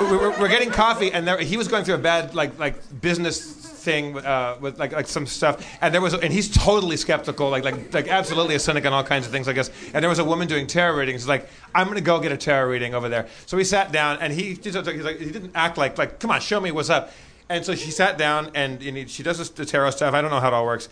we 0.00 0.16
we're, 0.16 0.40
we're 0.40 0.48
getting 0.48 0.70
coffee, 0.70 1.12
and 1.12 1.26
there, 1.26 1.38
he 1.38 1.56
was 1.56 1.68
going 1.68 1.84
through 1.84 1.96
a 1.96 1.98
bad 1.98 2.34
like 2.34 2.58
like 2.58 2.76
business 3.00 3.61
thing 3.82 4.16
uh, 4.16 4.56
with 4.60 4.78
like 4.78 4.92
like 4.92 5.08
some 5.08 5.26
stuff, 5.26 5.66
and 5.80 5.92
there 5.92 6.00
was, 6.00 6.14
and 6.14 6.32
he's 6.32 6.48
totally 6.48 6.96
skeptical, 6.96 7.50
like 7.50 7.64
like 7.64 7.92
like 7.92 8.08
absolutely 8.08 8.54
a 8.54 8.58
cynic 8.58 8.86
on 8.86 8.92
all 8.92 9.04
kinds 9.04 9.26
of 9.26 9.32
things, 9.32 9.48
I 9.48 9.52
guess. 9.52 9.70
And 9.92 10.02
there 10.02 10.08
was 10.08 10.18
a 10.18 10.24
woman 10.24 10.48
doing 10.48 10.66
tarot 10.66 10.96
readings. 10.96 11.26
Like, 11.28 11.48
I'm 11.74 11.88
gonna 11.88 12.00
go 12.00 12.20
get 12.20 12.32
a 12.32 12.36
tarot 12.36 12.70
reading 12.70 12.94
over 12.94 13.08
there. 13.08 13.28
So 13.46 13.56
we 13.56 13.64
sat 13.64 13.92
down, 13.92 14.18
and 14.20 14.32
he 14.32 14.54
he's 14.54 14.74
like, 14.74 15.18
he 15.18 15.30
didn't 15.30 15.52
act 15.54 15.76
like 15.76 15.98
like 15.98 16.18
come 16.20 16.30
on, 16.30 16.40
show 16.40 16.60
me 16.60 16.70
what's 16.70 16.90
up. 16.90 17.12
And 17.48 17.64
so 17.64 17.74
she 17.74 17.90
sat 17.90 18.16
down, 18.16 18.50
and, 18.54 18.80
and 18.82 18.96
he, 18.96 19.06
she 19.06 19.22
does 19.22 19.50
the 19.50 19.66
tarot 19.66 19.90
stuff. 19.90 20.14
I 20.14 20.22
don't 20.22 20.30
know 20.30 20.40
how 20.40 20.48
it 20.48 20.54
all 20.54 20.64
works. 20.64 20.88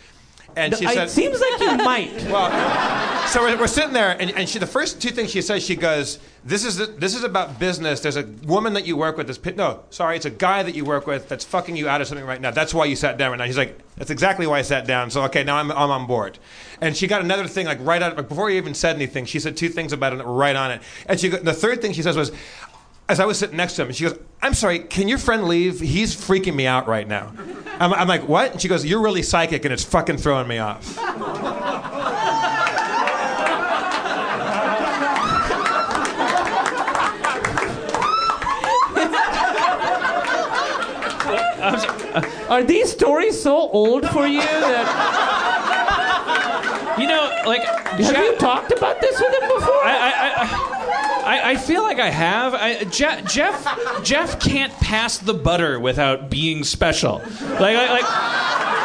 And 0.56 0.74
she 0.76 0.84
it 0.84 0.94
said, 0.94 1.10
seems 1.10 1.40
like 1.40 1.60
you 1.60 1.76
might. 1.84 2.12
well, 2.30 3.26
so 3.28 3.42
we're, 3.42 3.58
we're 3.58 3.66
sitting 3.66 3.92
there, 3.92 4.20
and, 4.20 4.30
and 4.32 4.48
she, 4.48 4.58
the 4.58 4.66
first 4.66 5.00
two 5.00 5.10
things 5.10 5.30
she 5.30 5.42
says, 5.42 5.64
she 5.64 5.76
goes, 5.76 6.18
"This 6.44 6.64
is 6.64 6.76
this 6.96 7.14
is 7.14 7.22
about 7.22 7.58
business. 7.58 8.00
There's 8.00 8.16
a 8.16 8.24
woman 8.44 8.72
that 8.74 8.86
you 8.86 8.96
work 8.96 9.16
with. 9.16 9.26
That's 9.28 9.38
pi- 9.38 9.52
no, 9.52 9.84
sorry, 9.90 10.16
it's 10.16 10.26
a 10.26 10.30
guy 10.30 10.62
that 10.62 10.74
you 10.74 10.84
work 10.84 11.06
with 11.06 11.28
that's 11.28 11.44
fucking 11.44 11.76
you 11.76 11.88
out 11.88 12.00
of 12.00 12.08
something 12.08 12.26
right 12.26 12.40
now. 12.40 12.50
That's 12.50 12.74
why 12.74 12.86
you 12.86 12.96
sat 12.96 13.18
down 13.18 13.30
right 13.30 13.38
now." 13.38 13.44
He's 13.44 13.58
like, 13.58 13.78
"That's 13.96 14.10
exactly 14.10 14.46
why 14.46 14.58
I 14.58 14.62
sat 14.62 14.86
down." 14.86 15.10
So 15.10 15.22
okay, 15.24 15.44
now 15.44 15.56
I'm 15.56 15.70
I'm 15.70 15.90
on 15.90 16.06
board. 16.06 16.38
And 16.80 16.96
she 16.96 17.06
got 17.06 17.20
another 17.22 17.46
thing 17.46 17.66
like 17.66 17.78
right 17.82 18.02
out 18.02 18.16
like, 18.16 18.28
before 18.28 18.50
he 18.50 18.56
even 18.56 18.74
said 18.74 18.96
anything. 18.96 19.26
She 19.26 19.38
said 19.38 19.56
two 19.56 19.68
things 19.68 19.92
about 19.92 20.12
it 20.12 20.16
that 20.16 20.26
were 20.26 20.34
right 20.34 20.56
on 20.56 20.70
it. 20.72 20.82
And 21.06 21.20
she 21.20 21.28
the 21.28 21.54
third 21.54 21.80
thing 21.82 21.92
she 21.92 22.02
says 22.02 22.16
was. 22.16 22.32
As 23.10 23.18
I 23.18 23.24
was 23.24 23.40
sitting 23.40 23.56
next 23.56 23.74
to 23.74 23.82
him, 23.82 23.90
she 23.90 24.04
goes, 24.04 24.16
"I'm 24.40 24.54
sorry, 24.54 24.78
can 24.78 25.08
your 25.08 25.18
friend 25.18 25.48
leave? 25.48 25.80
He's 25.80 26.14
freaking 26.14 26.54
me 26.54 26.68
out 26.68 26.86
right 26.86 27.08
now." 27.08 27.32
I'm, 27.80 27.92
I'm 27.92 28.06
like, 28.06 28.28
"What?" 28.28 28.52
And 28.52 28.60
she 28.60 28.68
goes, 28.68 28.86
"You're 28.86 29.02
really 29.02 29.24
psychic, 29.24 29.64
and 29.64 29.74
it's 29.74 29.82
fucking 29.82 30.18
throwing 30.18 30.46
me 30.46 30.58
off." 30.58 30.96
Are 42.48 42.62
these 42.62 42.92
stories 42.92 43.42
so 43.42 43.56
old 43.56 44.08
for 44.10 44.28
you 44.28 44.40
that 44.40 44.86
You 46.96 47.08
know, 47.08 47.28
like 47.44 47.64
have 47.64 48.00
you 48.00 48.36
talked 48.36 48.70
about 48.70 49.00
this 49.00 49.20
with 49.20 49.34
him 49.34 49.48
before? 49.48 49.84
I, 49.84 49.96
I, 49.96 50.44
I, 50.44 50.69
I, 51.30 51.50
I 51.52 51.56
feel 51.56 51.82
like 51.82 52.00
I 52.00 52.10
have. 52.10 52.54
I, 52.54 52.82
Je- 52.84 53.22
Jeff 53.28 54.02
Jeff 54.02 54.40
can't 54.40 54.72
pass 54.80 55.16
the 55.18 55.32
butter 55.32 55.78
without 55.78 56.28
being 56.28 56.64
special. 56.64 57.18
Like, 57.18 57.76
like, 57.76 57.90
like, 58.02 58.08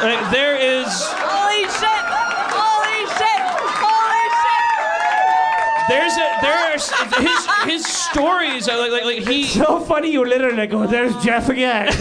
like 0.04 0.30
there 0.32 0.56
is. 0.56 0.86
Holy 0.86 1.64
shit! 1.64 2.06
Holy 2.54 3.02
shit! 3.18 3.42
Holy 3.82 4.26
shit! 4.38 5.75
There's 5.88 6.14
a 6.14 6.38
there's 6.42 6.90
his 7.18 7.48
his 7.66 7.86
stories 7.86 8.68
are 8.68 8.78
like 8.78 8.92
like, 8.92 9.04
like 9.04 9.28
he. 9.28 9.46
so 9.46 9.80
funny 9.82 10.12
you 10.12 10.26
literally 10.26 10.68
go, 10.68 10.88
there's 10.88 11.16
Jeff 11.24 11.50
again. 11.50 11.88
I'm 11.90 11.98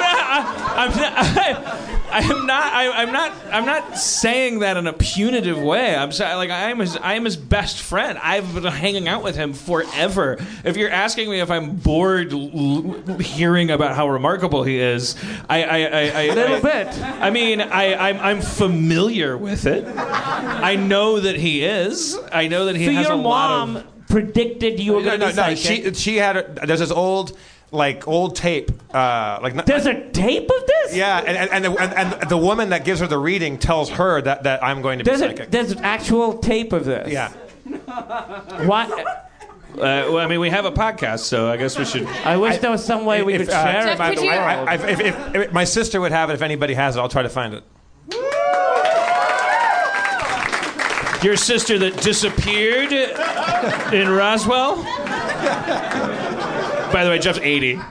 not. 0.00 0.18
I, 0.30 0.84
I'm 0.86 0.96
not. 0.96 1.88
I, 2.10 2.20
am 2.20 2.46
not. 2.46 2.72
I, 2.72 2.90
I'm 3.02 3.12
not. 3.12 3.32
I'm 3.52 3.66
not 3.66 3.98
saying 3.98 4.60
that 4.60 4.76
in 4.76 4.86
a 4.86 4.92
punitive 4.92 5.60
way. 5.60 5.94
I'm 5.94 6.10
saying 6.12 6.36
like 6.36 6.50
I 6.50 6.70
am 6.70 6.78
his. 6.78 6.96
I 6.96 7.14
am 7.14 7.24
his 7.24 7.36
best 7.36 7.80
friend. 7.82 8.18
I've 8.22 8.54
been 8.54 8.64
hanging 8.64 9.08
out 9.08 9.22
with 9.22 9.36
him 9.36 9.52
forever. 9.52 10.38
If 10.64 10.76
you're 10.76 10.90
asking 10.90 11.30
me 11.30 11.40
if 11.40 11.50
I'm 11.50 11.76
bored 11.76 12.32
l- 12.32 13.18
hearing 13.18 13.70
about 13.70 13.94
how 13.96 14.08
remarkable 14.08 14.62
he 14.62 14.78
is, 14.78 15.16
I. 15.48 15.64
I, 15.64 15.76
I, 15.78 15.80
I 15.80 16.20
A 16.22 16.34
little 16.34 16.56
I- 16.56 16.60
bit. 16.84 16.98
I 17.02 17.30
mean, 17.30 17.60
I, 17.60 18.08
I'm, 18.08 18.18
I'm 18.20 18.40
familiar 18.40 19.36
with 19.36 19.66
it. 19.66 19.84
I 19.86 20.76
know 20.76 21.20
that 21.20 21.36
he 21.36 21.64
is. 21.64 22.16
I 22.32 22.48
know 22.48 22.66
that 22.66 22.76
he 22.76 22.86
so 22.86 22.92
has 22.92 23.07
your 23.08 23.18
a 23.18 23.20
lot 23.22 23.50
of. 23.62 23.68
mom 23.74 23.84
predicted 24.08 24.80
you 24.80 24.94
were 24.94 25.00
no, 25.02 25.16
going 25.16 25.20
to 25.20 25.26
no, 25.26 25.32
be 25.32 25.36
no. 25.36 25.54
psychic. 25.54 25.94
She 25.96 26.12
she 26.12 26.16
had 26.16 26.36
a, 26.36 26.66
there's 26.66 26.80
this 26.80 26.90
old 26.90 27.36
like 27.70 28.08
old 28.08 28.34
tape. 28.36 28.70
Uh, 28.94 29.38
like 29.42 29.66
There's 29.66 29.84
a 29.86 30.08
tape 30.10 30.48
of 30.50 30.66
this? 30.66 30.96
Yeah, 30.96 31.18
and 31.18 31.36
and, 31.36 31.50
and, 31.50 31.64
the, 31.64 31.72
and 31.82 32.12
and 32.22 32.30
the 32.30 32.38
woman 32.38 32.70
that 32.70 32.84
gives 32.84 33.00
her 33.00 33.06
the 33.06 33.18
reading 33.18 33.58
tells 33.58 33.90
her 33.90 34.22
that, 34.22 34.44
that 34.44 34.64
I'm 34.64 34.80
going 34.80 34.98
to 35.00 35.04
be 35.04 35.10
There's, 35.10 35.20
a, 35.20 35.28
psychic. 35.28 35.50
there's 35.50 35.72
an 35.72 35.80
actual 35.84 36.38
tape 36.38 36.72
of 36.72 36.84
this. 36.84 37.12
Yeah. 37.12 37.32
What? 38.66 38.90
Uh, 38.90 40.08
well, 40.10 40.18
I 40.18 40.26
mean, 40.26 40.40
we 40.40 40.48
have 40.50 40.64
a 40.64 40.72
podcast, 40.72 41.20
so 41.20 41.50
I 41.50 41.56
guess 41.58 41.78
we 41.78 41.84
should. 41.84 42.06
I 42.24 42.36
wish 42.38 42.58
there 42.58 42.70
was 42.70 42.82
some 42.84 43.04
way 43.04 43.22
we 43.22 43.34
If, 43.34 43.42
could 43.42 43.50
uh, 43.50 43.64
share 43.64 43.82
Jeff, 43.82 43.94
it 43.94 43.98
by 43.98 44.08
could 44.10 44.18
the 44.18 44.24
you- 44.24 44.30
I, 44.30 44.54
I, 44.64 44.74
if, 44.74 45.00
if, 45.00 45.34
if 45.34 45.52
my 45.52 45.64
sister 45.64 46.00
would 46.00 46.10
have 46.10 46.30
it, 46.30 46.34
if 46.34 46.42
anybody 46.42 46.74
has 46.74 46.96
it, 46.96 47.00
I'll 47.00 47.08
try 47.10 47.22
to 47.22 47.28
find 47.28 47.54
it. 47.54 47.62
Your 51.22 51.36
sister 51.36 51.78
that 51.80 52.00
disappeared 52.00 52.92
in 53.92 54.08
Roswell? 54.08 54.76
By 56.92 57.04
the 57.04 57.10
way, 57.10 57.18
Jeff's 57.18 57.40
80. 57.40 57.74
All 57.74 57.82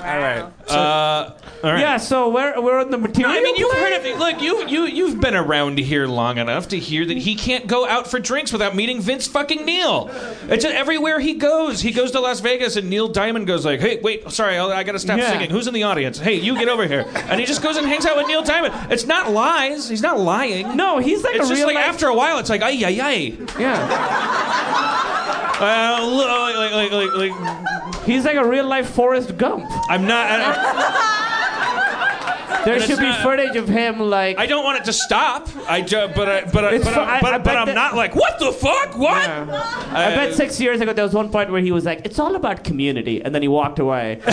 right. 0.00 0.44
Uh, 0.68 1.32
all 1.66 1.72
right. 1.72 1.80
Yeah, 1.80 1.96
so 1.96 2.28
we're, 2.28 2.60
we're 2.60 2.78
on 2.80 2.90
the 2.92 2.98
material. 2.98 3.32
I 3.36 3.40
mean, 3.42 3.56
you've 3.56 3.72
heard 3.72 3.92
of 3.98 4.06
it. 4.06 4.16
Look, 4.18 4.40
you 4.40 4.66
you 4.68 4.84
you've 4.84 5.20
been 5.20 5.34
around 5.34 5.78
here 5.78 6.06
long 6.06 6.38
enough 6.38 6.68
to 6.68 6.78
hear 6.78 7.04
that 7.04 7.16
he 7.16 7.34
can't 7.34 7.66
go 7.66 7.86
out 7.88 8.08
for 8.08 8.20
drinks 8.20 8.52
without 8.52 8.76
meeting 8.76 9.00
Vince 9.00 9.26
fucking 9.26 9.64
Neil. 9.64 10.08
It's 10.48 10.64
everywhere 10.64 11.18
he 11.18 11.34
goes. 11.34 11.80
He 11.80 11.90
goes 11.90 12.12
to 12.12 12.20
Las 12.20 12.38
Vegas, 12.40 12.76
and 12.76 12.88
Neil 12.88 13.08
Diamond 13.08 13.46
goes 13.48 13.64
like, 13.64 13.80
"Hey, 13.80 13.98
wait, 14.00 14.30
sorry, 14.30 14.56
I'll, 14.56 14.70
I 14.72 14.84
got 14.84 14.92
to 14.92 14.98
stop 15.00 15.18
Yeah. 15.18 15.30
singing. 15.32 15.50
Who's 15.50 15.66
in 15.66 15.74
the 15.74 15.82
audience? 15.82 16.18
Hey, 16.18 16.34
you 16.34 16.54
get 16.56 16.68
over 16.68 16.86
here." 16.86 17.04
And 17.14 17.40
he 17.40 17.46
just 17.46 17.62
goes 17.62 17.76
and 17.76 17.86
hangs 17.86 18.06
out 18.06 18.16
with 18.16 18.28
Neil 18.28 18.42
Diamond. 18.44 18.72
It's 18.92 19.06
not 19.06 19.32
lies. 19.32 19.88
He's 19.88 20.02
not 20.02 20.20
lying. 20.20 20.76
No, 20.76 20.98
he's 20.98 21.24
like 21.24 21.34
It's 21.34 21.46
a 21.46 21.48
just 21.48 21.58
real 21.58 21.66
like 21.66 21.74
life- 21.76 21.86
after 21.86 22.06
a 22.06 22.14
while, 22.14 22.38
it's 22.38 22.48
like, 22.50 22.62
ay, 22.62 22.80
ay, 22.84 23.00
ay. 23.02 23.34
Yeah. 23.58 24.86
Uh, 25.58 26.04
li- 26.04 26.54
like, 26.56 26.92
like, 26.92 26.92
like, 26.92 27.14
like, 27.34 28.04
He's 28.04 28.24
like 28.24 28.36
a 28.36 28.46
real 28.46 28.66
life 28.68 28.90
Forrest 28.90 29.36
Gump. 29.36 29.64
I'm 29.88 30.06
not. 30.06 31.34
There 32.64 32.80
should 32.80 32.98
be 32.98 33.04
not- 33.04 33.22
footage 33.22 33.56
of 33.56 33.68
him 33.68 33.98
like. 34.00 34.38
I 34.38 34.46
don't 34.46 34.64
want 34.64 34.78
it 34.78 34.84
to 34.86 34.92
stop. 34.92 35.48
I 35.68 35.80
ju- 35.80 36.08
but 36.14 36.28
I, 36.28 36.44
but 36.44 36.64
I, 36.64 36.78
but, 36.78 36.86
fu- 36.86 37.00
I, 37.00 37.16
I, 37.16 37.20
but, 37.20 37.34
I 37.34 37.38
but 37.38 37.56
I'm 37.56 37.66
that- 37.66 37.74
not 37.74 37.94
like, 37.94 38.14
what 38.16 38.38
the 38.38 38.52
fuck? 38.52 38.96
What? 38.96 39.28
I 39.28 40.14
bet 40.14 40.34
six 40.34 40.60
years 40.60 40.80
ago 40.80 40.92
there 40.92 41.04
was 41.04 41.14
one 41.14 41.30
point 41.30 41.50
where 41.50 41.60
he 41.60 41.72
was 41.72 41.84
like, 41.84 42.02
"It's 42.04 42.18
all 42.18 42.34
about 42.36 42.64
community," 42.64 43.22
and 43.22 43.34
then 43.34 43.42
he 43.42 43.48
walked 43.48 43.78
away. 43.78 44.20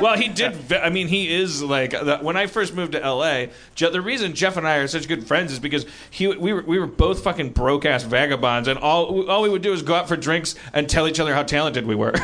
Well, 0.00 0.16
he 0.16 0.28
did. 0.28 0.54
ve- 0.54 0.76
I 0.76 0.90
mean, 0.90 1.08
he 1.08 1.32
is 1.34 1.62
like 1.62 1.92
the- 1.92 2.18
when 2.20 2.36
I 2.36 2.46
first 2.48 2.74
moved 2.74 2.92
to 2.92 3.02
L.A. 3.02 3.48
Je- 3.74 3.88
the 3.90 4.00
reason 4.02 4.34
Jeff 4.34 4.56
and 4.58 4.68
I 4.68 4.76
are 4.76 4.86
such 4.86 5.08
good 5.08 5.26
friends 5.26 5.52
is 5.52 5.58
because 5.58 5.86
he 6.10 6.26
we 6.28 6.52
were 6.52 6.62
we 6.62 6.78
were 6.78 6.86
both 6.86 7.22
fucking 7.24 7.50
broke 7.50 7.86
ass 7.86 8.02
vagabonds, 8.02 8.68
and 8.68 8.78
all 8.78 9.28
all 9.30 9.40
we 9.42 9.48
would 9.48 9.62
do 9.62 9.72
is 9.72 9.80
go 9.82 9.94
out 9.94 10.06
for 10.08 10.16
drinks 10.16 10.54
and 10.74 10.86
tell 10.88 11.08
each 11.08 11.18
other 11.18 11.32
how 11.34 11.42
talented 11.42 11.86
we 11.86 11.94
were. 11.94 12.12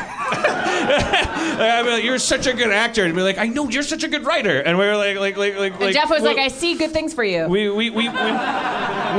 I 0.85 1.81
mean, 1.83 1.93
like, 1.93 2.03
you're 2.03 2.19
such 2.19 2.45
a 2.45 2.53
good 2.53 2.71
actor, 2.71 3.03
and 3.05 3.15
be 3.15 3.21
like, 3.21 3.37
I 3.43 3.47
know 3.47 3.67
you're 3.67 3.83
such 3.83 4.03
a 4.03 4.07
good 4.07 4.25
writer, 4.25 4.61
and 4.61 4.77
we 4.77 4.85
were 4.85 4.95
like, 4.95 5.17
like, 5.17 5.35
like, 5.35 5.57
like. 5.57 5.73
And 5.73 5.81
like, 5.81 5.93
Jeff 5.93 6.09
was 6.09 6.21
well, 6.21 6.33
like, 6.33 6.41
I 6.41 6.47
see 6.47 6.77
good 6.77 6.91
things 6.91 7.13
for 7.13 7.25
you. 7.25 7.45
we 7.45 7.69
we 7.69 7.89
we, 7.89 8.07
we, 8.07 8.15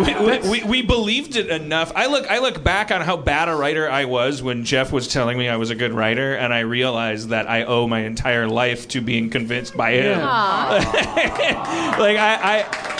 we, 0.00 0.14
we, 0.14 0.48
we, 0.48 0.64
we 0.64 0.80
believed 0.80 1.36
it 1.36 1.48
enough. 1.48 1.92
I 1.94 2.06
look 2.06 2.30
I 2.30 2.38
look 2.38 2.64
back 2.64 2.90
on 2.90 3.02
how 3.02 3.18
bad 3.18 3.50
a 3.50 3.54
writer 3.54 3.86
I 3.86 4.06
was 4.06 4.42
when 4.42 4.64
Jeff 4.64 4.92
was 4.92 5.08
telling 5.08 5.36
me 5.36 5.50
I 5.50 5.58
was 5.58 5.68
a 5.68 5.74
good 5.74 5.92
writer, 5.92 6.34
and 6.34 6.54
I 6.54 6.60
realized 6.60 7.28
that 7.28 7.50
I 7.50 7.64
owe 7.64 7.86
my 7.86 8.00
entire 8.00 8.48
life 8.48 8.88
to 8.88 9.02
being 9.02 9.28
convinced 9.28 9.76
by 9.76 9.92
him. 9.92 10.18
like 10.20 12.16
I. 12.16 12.38
I 12.42 12.93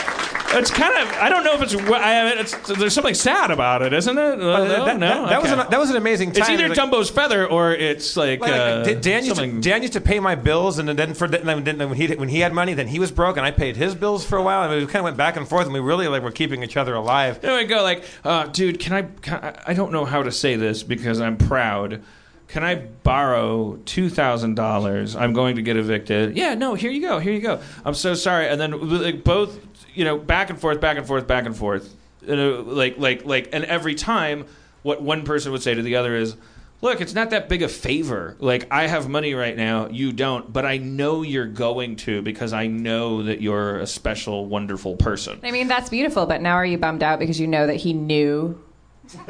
it's 0.59 0.71
kind 0.71 0.95
of. 0.97 1.09
I 1.19 1.29
don't 1.29 1.45
know 1.45 1.55
if 1.55 1.63
it's. 1.63 1.75
I, 1.75 2.31
it's 2.41 2.57
there's 2.79 2.93
something 2.95 3.15
sad 3.15 3.51
about 3.51 3.83
it, 3.83 3.93
isn't 3.93 4.17
it? 4.19 4.41
Uh, 4.41 4.65
that, 4.65 4.69
no, 4.79 4.85
that- 4.87 4.99
no? 4.99 5.27
that 5.29 5.43
was 5.43 5.51
Okay. 5.53 5.61
an, 5.61 5.71
that 5.71 5.79
was 5.81 5.91
an 5.91 5.97
amazing 5.97 6.33
time. 6.33 6.43
It's 6.43 6.51
either 6.51 6.69
Like- 6.69 6.79
Dumbo's 6.79 7.11
feather 7.11 7.47
or 7.47 7.73
it's 7.73 8.17
like. 8.17 8.41
Like, 8.41 8.53
uh, 8.53 8.83
like, 8.87 9.01
Dan, 9.03 9.25
used 9.25 9.39
to, 9.39 9.61
Dan 9.61 9.83
used 9.83 9.95
to 9.95 10.01
pay 10.01 10.21
my 10.21 10.35
bills, 10.35 10.79
and 10.79 10.89
then 10.89 11.15
for 11.15 11.29
then, 11.29 11.65
then 11.65 11.79
when 11.79 11.95
he 11.95 12.07
when 12.15 12.29
he 12.29 12.41
had 12.41 12.53
money, 12.53 12.75
then 12.75 12.89
he 12.89 12.99
was 12.99 13.11
broke, 13.11 13.37
and 13.37 13.45
I 13.47 13.51
paid 13.51 13.77
his 13.77 13.95
bills 13.95 14.25
for 14.25 14.37
a 14.39 14.43
while, 14.43 14.63
and 14.71 14.81
we 14.81 14.87
kind 14.87 14.97
of 15.01 15.05
went 15.05 15.17
back 15.17 15.37
and 15.37 15.49
forth, 15.49 15.65
and 15.65 15.73
we 15.75 15.81
really 15.81 16.09
like 16.09 16.23
were 16.23 16.31
keeping 16.31 16.63
each 16.63 16.77
other 16.77 16.95
alive. 16.95 17.41
There 17.41 17.57
we 17.57 17.65
go. 17.65 17.83
Like, 17.83 18.05
uh, 18.25 18.47
dude, 18.47 18.79
can 18.81 18.93
I, 18.93 19.03
can 19.03 19.35
I? 19.43 19.55
I 19.69 19.75
don't 19.75 19.93
know 19.93 20.05
how 20.05 20.23
to 20.23 20.33
say 20.33 20.57
this 20.57 20.83
because 20.83 21.21
I'm 21.21 21.37
proud. 21.37 22.03
Can 22.47 22.63
I 22.63 22.75
borrow 22.75 23.79
two 23.85 24.09
thousand 24.11 24.55
dollars? 24.55 25.17
I'm 25.17 25.33
going 25.33 25.57
to 25.57 25.63
get 25.63 25.77
evicted. 25.77 26.37
Yeah, 26.37 26.55
no. 26.55 26.75
Here 26.75 26.91
you 26.91 27.01
go. 27.01 27.19
Here 27.19 27.33
you 27.33 27.41
go. 27.41 27.61
I'm 27.85 27.95
so 27.95 28.15
sorry. 28.15 28.49
And 28.49 28.61
then 28.61 29.01
like 29.03 29.25
both, 29.25 29.59
you 29.95 30.05
know, 30.05 30.19
back 30.19 30.51
and 30.51 30.59
forth, 30.61 30.81
back 30.81 30.97
and 30.99 31.07
forth, 31.07 31.27
back 31.27 31.47
and 31.47 31.57
forth. 31.57 31.95
You 32.27 32.37
know, 32.37 32.61
like 32.67 32.99
like 32.99 33.25
like, 33.25 33.49
and 33.53 33.65
every 33.65 33.95
time, 33.95 34.47
what 34.83 35.03
one 35.03 35.25
person 35.25 35.53
would 35.53 35.63
say 35.63 35.75
to 35.75 35.83
the 35.83 35.97
other 35.97 36.15
is. 36.17 36.37
Look, 36.81 37.01
it's 37.01 37.15
not 37.15 37.31
that 37.31 37.49
big 37.49 37.63
a 37.63 37.69
favor. 37.69 38.37
Like, 38.41 38.67
I 38.71 38.89
have 38.89 39.09
money 39.09 39.33
right 39.33 39.57
now, 39.57 39.89
you 39.89 40.13
don't, 40.13 40.53
but 40.53 40.67
I 40.67 40.77
know 40.77 41.23
you're 41.23 41.47
going 41.47 41.97
to 41.99 42.21
because 42.21 42.53
I 42.53 42.67
know 42.67 43.23
that 43.23 43.41
you're 43.41 43.79
a 43.79 43.87
special, 43.87 44.45
wonderful 44.45 44.97
person. 44.97 45.41
I 45.43 45.51
mean, 45.51 45.67
that's 45.67 45.89
beautiful, 45.89 46.27
but 46.27 46.43
now 46.43 46.57
are 46.57 46.67
you 46.67 46.77
bummed 46.77 47.03
out 47.03 47.21
because 47.21 47.41
you 47.41 47.47
know 47.47 47.67
that 47.67 47.77
he 47.77 47.95
knew 47.95 48.63
he 49.13 49.17
could 49.17 49.29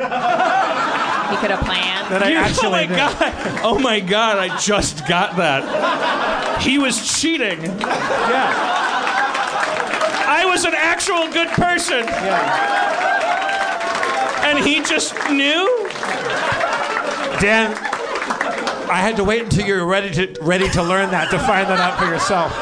have 1.51 1.65
planned? 1.65 2.11
That 2.12 2.23
I 2.24 2.31
You- 2.31 2.36
actually 2.39 2.66
oh 2.66 2.70
my 2.70 2.86
knew. 2.86 2.97
god! 2.97 3.61
Oh 3.65 3.78
my 3.78 4.01
god! 4.01 4.39
I 4.39 4.59
just 4.59 5.07
got 5.07 5.36
that. 5.36 6.61
He 6.62 6.78
was 6.78 7.20
cheating. 7.20 7.62
Yeah, 7.62 7.70
I 7.81 8.84
was 10.55 10.64
an 10.64 10.74
actual 10.76 11.26
good 11.32 11.48
person, 11.48 12.09
and 14.44 14.56
he 14.56 14.81
just 14.85 15.12
knew. 15.28 15.89
Dan. 17.40 17.76
I 18.89 19.01
had 19.01 19.16
to 19.16 19.24
wait 19.24 19.43
until 19.43 19.66
you 19.66 19.74
were 19.74 19.86
ready 19.86 20.10
to 20.12 20.40
ready 20.40 20.68
to 20.68 20.82
learn 20.82 21.10
that 21.10 21.28
to 21.32 21.39
find 21.40 21.68
that 21.68 21.81
out 21.81 21.98
for 21.98 22.05
yourself. 22.05 22.52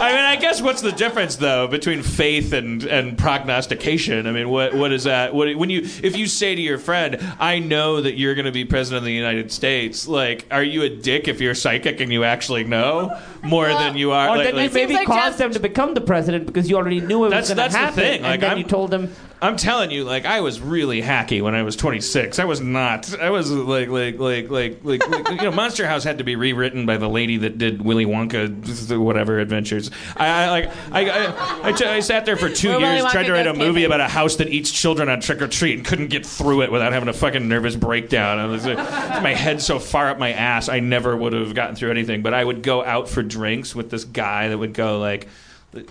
I 0.00 0.10
fire 0.10 0.10
five 0.10 0.12
arrows. 0.12 0.14
I 0.14 0.16
mean, 0.16 0.24
I 0.24 0.36
guess 0.36 0.50
guess 0.50 0.62
what's 0.62 0.82
the 0.82 0.92
difference 0.92 1.36
though 1.36 1.68
between 1.68 2.02
faith 2.02 2.52
and, 2.52 2.82
and 2.84 3.16
prognostication? 3.16 4.26
I 4.26 4.32
mean, 4.32 4.48
what 4.48 4.74
what 4.74 4.92
is 4.92 5.04
that? 5.04 5.34
What 5.34 5.54
when 5.56 5.70
you 5.70 5.80
if 6.02 6.16
you 6.16 6.26
say 6.26 6.54
to 6.54 6.60
your 6.60 6.78
friend, 6.78 7.18
"I 7.38 7.58
know 7.60 8.00
that 8.00 8.18
you're 8.18 8.34
going 8.34 8.46
to 8.46 8.52
be 8.52 8.64
president 8.64 8.98
of 8.98 9.04
the 9.04 9.12
United 9.12 9.52
States," 9.52 10.08
like, 10.08 10.46
are 10.50 10.62
you 10.62 10.82
a 10.82 10.88
dick 10.88 11.28
if 11.28 11.40
you're 11.40 11.54
psychic 11.54 12.00
and 12.00 12.12
you 12.12 12.24
actually 12.24 12.64
know 12.64 13.16
more 13.42 13.68
than 13.68 13.96
you 13.96 14.12
are? 14.12 14.28
Or 14.28 14.36
like, 14.38 14.46
then 14.46 14.54
you 14.56 14.60
like- 14.62 14.72
maybe 14.72 15.04
caused 15.04 15.38
them 15.38 15.52
to 15.52 15.60
become 15.60 15.94
the 15.94 16.00
president 16.00 16.46
because 16.46 16.68
you 16.68 16.76
already 16.76 17.00
knew 17.00 17.24
it 17.24 17.32
was 17.32 17.32
going 17.32 17.44
to 17.46 17.54
that's 17.54 17.74
happen. 17.74 17.96
the 17.96 18.02
thing. 18.02 18.14
And 18.16 18.24
Like 18.24 18.40
then 18.40 18.50
I'm, 18.52 18.58
you 18.58 18.64
told 18.64 18.90
them. 18.90 19.14
I'm 19.42 19.56
telling 19.56 19.90
you, 19.90 20.04
like 20.04 20.26
I 20.26 20.40
was 20.40 20.60
really 20.60 21.00
hacky 21.00 21.40
when 21.40 21.54
I 21.54 21.62
was 21.62 21.74
26. 21.76 22.38
I 22.38 22.44
was 22.44 22.60
not. 22.60 23.18
I 23.18 23.30
was 23.30 23.50
like, 23.50 23.88
like, 23.88 24.18
like, 24.18 24.50
like, 24.50 24.84
like, 24.84 25.08
like 25.08 25.30
you 25.30 25.36
know, 25.36 25.50
Monster 25.50 25.86
House 25.86 26.04
had 26.04 26.18
to 26.18 26.24
be 26.24 26.36
rewritten 26.36 26.84
by 26.84 26.98
the 26.98 27.08
lady 27.08 27.38
that 27.38 27.56
did 27.56 27.80
Willy 27.82 28.04
Wonka, 28.04 28.98
whatever 28.98 29.38
adventures. 29.38 29.90
I, 30.16 30.26
I 30.26 30.50
like, 30.50 30.70
I, 30.92 31.08
I, 31.08 31.68
I, 31.68 31.72
t- 31.72 31.84
I 31.86 32.00
sat 32.00 32.26
there 32.26 32.36
for 32.36 32.50
2 32.50 32.68
Where 32.68 32.78
Willy 32.80 32.96
years, 32.96 33.10
tried 33.10 33.22
Wonka 33.22 33.26
to 33.26 33.32
write 33.32 33.46
a 33.46 33.50
goes 33.52 33.58
movie 33.58 33.80
camping. 33.80 33.84
about 33.86 34.00
a 34.00 34.08
house 34.08 34.36
that 34.36 34.48
eats 34.48 34.70
children 34.70 35.08
on 35.08 35.20
trick 35.20 35.40
or 35.40 35.48
treat, 35.48 35.76
and 35.78 35.86
couldn't 35.86 36.08
get 36.08 36.26
through 36.26 36.62
it 36.62 36.70
without 36.70 36.92
having 36.92 37.08
a 37.08 37.12
fucking 37.14 37.48
nervous 37.48 37.76
breakdown. 37.76 38.38
I 38.38 38.46
was, 38.46 38.66
uh, 38.66 38.74
my 39.22 39.32
head 39.34 39.62
so 39.62 39.78
far 39.78 40.10
up 40.10 40.18
my 40.18 40.32
ass, 40.32 40.68
I 40.68 40.80
never 40.80 41.16
would 41.16 41.32
have 41.32 41.54
gotten 41.54 41.76
through 41.76 41.90
anything. 41.92 42.22
But 42.22 42.34
I 42.34 42.44
would 42.44 42.62
go 42.62 42.84
out 42.84 43.08
for 43.08 43.22
drinks 43.22 43.74
with 43.74 43.90
this 43.90 44.04
guy 44.04 44.48
that 44.48 44.58
would 44.58 44.74
go 44.74 44.98
like. 44.98 45.28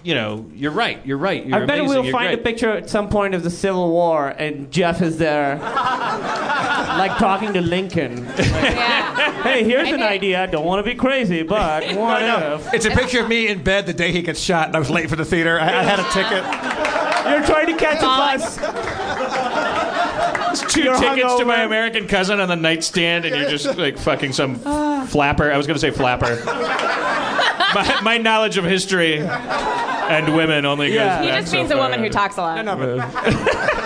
You 0.03 0.13
know, 0.13 0.45
you're 0.53 0.71
right. 0.71 1.05
You're 1.05 1.17
right. 1.17 1.45
You're 1.45 1.63
I 1.63 1.65
bet 1.65 1.79
amazing, 1.79 1.87
we'll 1.87 2.03
you're 2.03 2.11
find 2.11 2.27
great. 2.27 2.39
a 2.39 2.43
picture 2.43 2.69
at 2.71 2.89
some 2.89 3.07
point 3.07 3.33
of 3.33 3.43
the 3.43 3.49
Civil 3.49 3.89
War, 3.91 4.27
and 4.27 4.69
Jeff 4.71 5.01
is 5.01 5.17
there, 5.17 5.57
like 5.59 7.17
talking 7.17 7.53
to 7.53 7.61
Lincoln. 7.61 8.25
hey, 8.25 9.63
here's 9.63 9.89
an 9.89 10.03
idea. 10.03 10.43
I 10.43 10.47
don't 10.47 10.65
want 10.65 10.85
to 10.85 10.91
be 10.91 10.97
crazy, 10.97 11.43
but 11.43 11.83
what 11.95 12.21
if? 12.23 12.73
It's 12.73 12.85
a 12.85 12.91
picture 12.91 13.21
of 13.21 13.29
me 13.29 13.47
in 13.47 13.63
bed 13.63 13.85
the 13.85 13.93
day 13.93 14.11
he 14.11 14.21
gets 14.21 14.41
shot, 14.41 14.67
and 14.67 14.75
I 14.75 14.79
was 14.79 14.89
late 14.89 15.09
for 15.09 15.15
the 15.15 15.23
theater. 15.23 15.57
I, 15.57 15.79
I 15.79 15.83
had 15.83 15.99
a 15.99 16.09
ticket. 16.11 16.43
You're 17.29 17.45
trying 17.45 17.67
to 17.67 17.77
catch 17.77 17.99
a 17.99 18.05
bus. 18.05 18.57
Two 20.61 20.83
You're 20.83 20.97
tickets 20.97 21.35
to 21.35 21.45
my. 21.45 21.63
American 21.63 22.07
cousin 22.07 22.39
on 22.39 22.47
the 22.47 22.55
nightstand, 22.55 23.25
and 23.25 23.35
you're 23.35 23.49
just 23.49 23.77
like 23.77 23.97
fucking 23.97 24.33
some 24.33 24.55
flapper. 25.07 25.51
I 25.51 25.57
was 25.57 25.67
gonna 25.67 25.79
say 25.79 25.91
flapper. 25.91 26.41
my, 27.75 27.99
my 28.03 28.17
knowledge 28.17 28.57
of 28.57 28.65
history 28.65 29.19
and 29.19 30.35
women 30.35 30.65
only 30.65 30.87
goes. 30.89 30.95
He 31.21 31.27
back 31.27 31.41
just 31.41 31.51
so 31.51 31.57
means 31.57 31.71
a 31.71 31.75
far. 31.75 31.83
woman 31.83 32.03
who 32.03 32.09
talks 32.09 32.37
a 32.37 32.41
lot. 32.41 32.65
No, 32.65 32.75
no, 32.75 33.85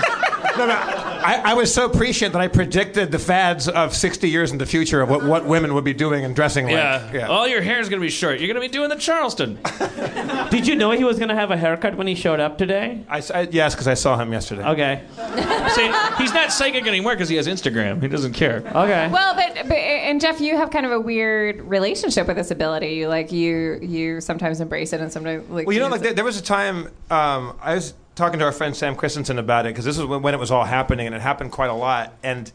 No, 0.57 0.67
no. 0.67 0.73
I, 0.73 1.41
I 1.45 1.53
was 1.53 1.73
so 1.73 1.89
prescient 1.89 2.33
that 2.33 2.41
I 2.41 2.47
predicted 2.47 3.11
the 3.11 3.19
fads 3.19 3.67
of 3.67 3.95
60 3.95 4.29
years 4.29 4.51
in 4.51 4.57
the 4.57 4.65
future 4.65 5.01
of 5.01 5.09
what, 5.09 5.23
what 5.23 5.45
women 5.45 5.73
would 5.73 5.83
be 5.85 5.93
doing 5.93 6.25
and 6.25 6.35
dressing 6.35 6.65
like. 6.65 6.73
Yeah. 6.73 7.27
All 7.27 7.47
your 7.47 7.61
hair 7.61 7.79
is 7.79 7.89
gonna 7.89 8.01
be 8.01 8.09
short. 8.09 8.39
You're 8.39 8.47
gonna 8.47 8.59
be 8.59 8.67
doing 8.67 8.89
the 8.89 8.95
Charleston. 8.95 9.59
Did 10.49 10.67
you 10.67 10.75
know 10.75 10.91
he 10.91 11.03
was 11.03 11.17
going 11.17 11.29
to 11.29 11.35
have 11.35 11.49
a 11.49 11.57
haircut 11.57 11.95
when 11.97 12.05
he 12.05 12.13
showed 12.13 12.39
up 12.39 12.59
today? 12.59 13.03
I, 13.09 13.23
I- 13.33 13.47
yes, 13.51 13.73
because 13.73 13.87
I 13.87 13.95
saw 13.95 14.17
him 14.19 14.31
yesterday. 14.31 14.63
Okay. 14.63 15.01
See, 15.73 15.91
he's 16.21 16.33
not 16.33 16.51
psychic 16.51 16.85
anymore 16.85 17.13
because 17.13 17.27
he 17.29 17.37
has 17.37 17.47
Instagram. 17.47 18.01
He 18.01 18.07
doesn't 18.07 18.33
care. 18.33 18.57
Okay. 18.57 19.09
Well, 19.11 19.33
but, 19.33 19.67
but 19.67 19.77
and 19.77 20.21
Jeff, 20.21 20.39
you 20.39 20.55
have 20.55 20.69
kind 20.69 20.85
of 20.85 20.91
a 20.91 20.99
weird 20.99 21.61
relationship 21.61 22.27
with 22.27 22.37
this 22.37 22.51
ability. 22.51 22.89
You 22.89 23.07
like 23.07 23.31
you 23.31 23.79
you 23.81 24.21
sometimes 24.21 24.59
embrace 24.61 24.93
it 24.93 25.01
and 25.01 25.11
sometimes 25.11 25.49
like. 25.49 25.65
Well, 25.65 25.73
you 25.73 25.79
know, 25.79 25.87
like 25.87 26.01
there, 26.01 26.13
there 26.13 26.25
was 26.25 26.37
a 26.39 26.43
time 26.43 26.85
um, 27.09 27.57
I 27.61 27.73
was 27.75 27.95
talking 28.15 28.39
to 28.39 28.45
our 28.45 28.51
friend 28.51 28.75
Sam 28.75 28.95
Christensen 28.95 29.39
about 29.39 29.65
it 29.65 29.69
because 29.69 29.85
this 29.85 29.97
when, 29.97 30.21
when 30.21 30.33
it 30.33 30.39
was 30.39 30.51
all 30.51 30.65
happening, 30.65 31.07
and 31.07 31.15
it 31.15 31.21
happened 31.21 31.51
quite 31.51 31.69
a 31.69 31.73
lot, 31.73 32.13
and 32.23 32.51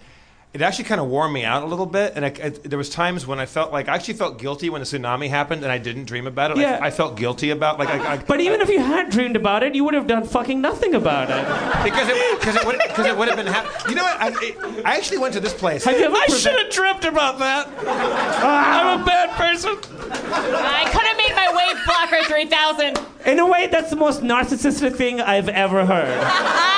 it 0.60 0.64
actually 0.64 0.84
kind 0.86 1.00
of 1.00 1.06
wore 1.08 1.28
me 1.28 1.44
out 1.44 1.62
a 1.62 1.66
little 1.66 1.86
bit. 1.86 2.14
And 2.16 2.24
I, 2.24 2.28
I, 2.42 2.48
there 2.50 2.78
was 2.78 2.90
times 2.90 3.26
when 3.26 3.38
I 3.38 3.46
felt 3.46 3.72
like 3.72 3.88
I 3.88 3.94
actually 3.94 4.14
felt 4.14 4.38
guilty 4.38 4.70
when 4.70 4.80
the 4.80 4.86
tsunami 4.86 5.28
happened, 5.28 5.62
and 5.62 5.70
I 5.70 5.78
didn't 5.78 6.04
dream 6.06 6.26
about 6.26 6.50
it. 6.50 6.56
Like, 6.56 6.62
Yeah. 6.66 6.78
I 6.82 6.90
felt 6.90 7.16
guilty 7.16 7.50
about 7.50 7.78
like 7.78 7.88
I, 7.88 8.14
I, 8.14 8.16
But 8.26 8.40
even 8.40 8.60
if 8.60 8.68
you 8.68 8.80
had 8.80 9.10
dreamed 9.10 9.36
about 9.36 9.62
it, 9.62 9.74
you 9.74 9.84
would 9.84 9.94
have 9.94 10.06
done 10.06 10.24
fucking 10.26 10.60
nothing 10.60 10.94
about 10.94 11.30
it. 11.30 11.84
because 11.84 12.08
it 12.08 12.40
because 12.40 12.56
it 12.56 12.66
would 12.66 12.78
because 12.86 13.06
it 13.06 13.16
would 13.16 13.28
have 13.28 13.36
been 13.36 13.46
hap- 13.46 13.88
you 13.88 13.94
know 13.94 14.02
what 14.02 14.20
I, 14.20 14.28
it, 14.42 14.84
I 14.84 14.96
actually 14.96 15.18
went 15.18 15.34
to 15.34 15.40
this 15.40 15.54
place. 15.54 15.84
Have 15.84 15.98
you 15.98 16.06
ever 16.06 16.16
I 16.16 16.26
preve- 16.28 16.42
should 16.42 16.58
have 16.58 16.70
dreamt 16.72 17.04
about 17.04 17.38
that. 17.38 17.68
I'm 18.42 19.00
a 19.00 19.04
bad 19.04 19.30
person. 19.36 19.76
I 20.10 20.84
could 20.90 21.02
have 21.02 21.16
made 21.16 21.34
my 21.34 21.48
wave 21.56 21.84
blocker 21.86 22.24
three 22.24 22.46
thousand. 22.46 22.98
In 23.26 23.38
a 23.38 23.46
way, 23.46 23.66
that's 23.66 23.90
the 23.90 23.96
most 23.96 24.22
narcissistic 24.22 24.96
thing 24.96 25.20
I've 25.20 25.48
ever 25.48 25.84
heard. 25.84 26.74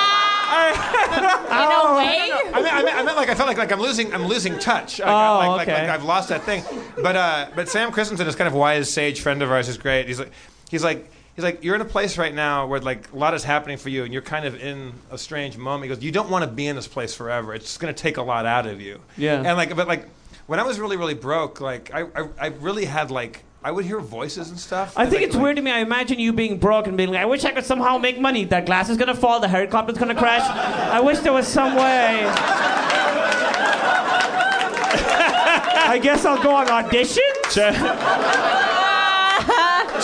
In 0.51 1.23
a 1.23 1.95
way. 1.95 2.31
I 2.53 2.61
mean, 2.61 2.73
I 2.73 2.83
meant, 2.83 2.97
I 2.97 3.03
meant 3.03 3.17
like 3.17 3.29
I 3.29 3.35
felt 3.35 3.47
like 3.47 3.57
like 3.57 3.71
I'm 3.71 3.79
losing 3.79 4.13
I'm 4.13 4.25
losing 4.27 4.57
touch. 4.59 4.99
Like, 4.99 5.07
Oh, 5.07 5.37
like, 5.39 5.47
like, 5.49 5.67
okay. 5.69 5.81
like 5.81 5.89
I've 5.89 6.03
lost 6.03 6.29
that 6.29 6.43
thing. 6.43 6.63
But 7.01 7.15
uh, 7.15 7.47
but 7.55 7.69
Sam 7.69 7.91
Christensen 7.91 8.27
is 8.27 8.35
kind 8.35 8.47
of 8.47 8.53
wise 8.53 8.91
sage 8.91 9.21
friend 9.21 9.41
of 9.41 9.51
ours. 9.51 9.67
is 9.69 9.77
great. 9.77 10.07
He's 10.07 10.19
like 10.19 10.31
he's 10.69 10.83
like. 10.83 11.09
He's 11.33 11.45
like, 11.45 11.63
you're 11.63 11.75
in 11.75 11.81
a 11.81 11.85
place 11.85 12.17
right 12.17 12.35
now 12.35 12.67
where 12.67 12.81
like 12.81 13.09
a 13.13 13.15
lot 13.15 13.33
is 13.33 13.41
happening 13.45 13.77
for 13.77 13.87
you, 13.87 14.03
and 14.03 14.11
you're 14.11 14.21
kind 14.21 14.43
of 14.45 14.61
in 14.61 14.91
a 15.11 15.17
strange 15.17 15.55
moment. 15.55 15.89
He 15.89 15.95
goes, 15.95 16.03
you 16.03 16.11
don't 16.11 16.29
want 16.29 16.43
to 16.43 16.51
be 16.51 16.67
in 16.67 16.75
this 16.75 16.89
place 16.89 17.15
forever. 17.15 17.53
It's 17.55 17.77
going 17.77 17.91
to 17.91 17.97
take 17.99 18.17
a 18.17 18.21
lot 18.21 18.45
out 18.45 18.67
of 18.67 18.81
you. 18.81 18.99
Yeah. 19.15 19.37
And 19.37 19.55
like, 19.55 19.73
but 19.73 19.87
like, 19.87 20.07
when 20.47 20.59
I 20.59 20.63
was 20.63 20.77
really 20.77 20.97
really 20.97 21.13
broke, 21.13 21.61
like 21.61 21.89
I 21.93 22.01
I, 22.01 22.27
I 22.37 22.47
really 22.47 22.83
had 22.83 23.11
like 23.11 23.43
I 23.63 23.69
would 23.71 23.85
hear 23.85 23.99
voices 23.99 24.49
and 24.49 24.57
stuff. 24.59 24.93
I 24.97 25.05
think 25.05 25.21
it's 25.21 25.35
like- 25.35 25.43
weird 25.43 25.55
to 25.57 25.61
me. 25.61 25.69
I 25.71 25.79
imagine 25.79 26.17
you 26.19 26.33
being 26.33 26.57
broke 26.57 26.87
and 26.87 26.97
being 26.97 27.09
like, 27.11 27.19
I 27.21 27.25
wish 27.25 27.45
I 27.45 27.51
could 27.51 27.63
somehow 27.65 27.99
make 27.99 28.19
money. 28.19 28.43
That 28.45 28.65
glass 28.65 28.89
is 28.89 28.97
gonna 28.97 29.13
fall, 29.13 29.39
the 29.39 29.47
helicopter's 29.47 29.99
gonna 29.99 30.15
crash. 30.15 30.41
I 30.49 30.99
wish 30.99 31.19
there 31.19 31.31
was 31.33 31.47
some 31.47 31.75
way. 31.75 32.25
I 35.93 35.99
guess 36.01 36.25
I'll 36.25 36.41
go 36.41 36.55
on 36.55 36.67
audition. 36.69 37.21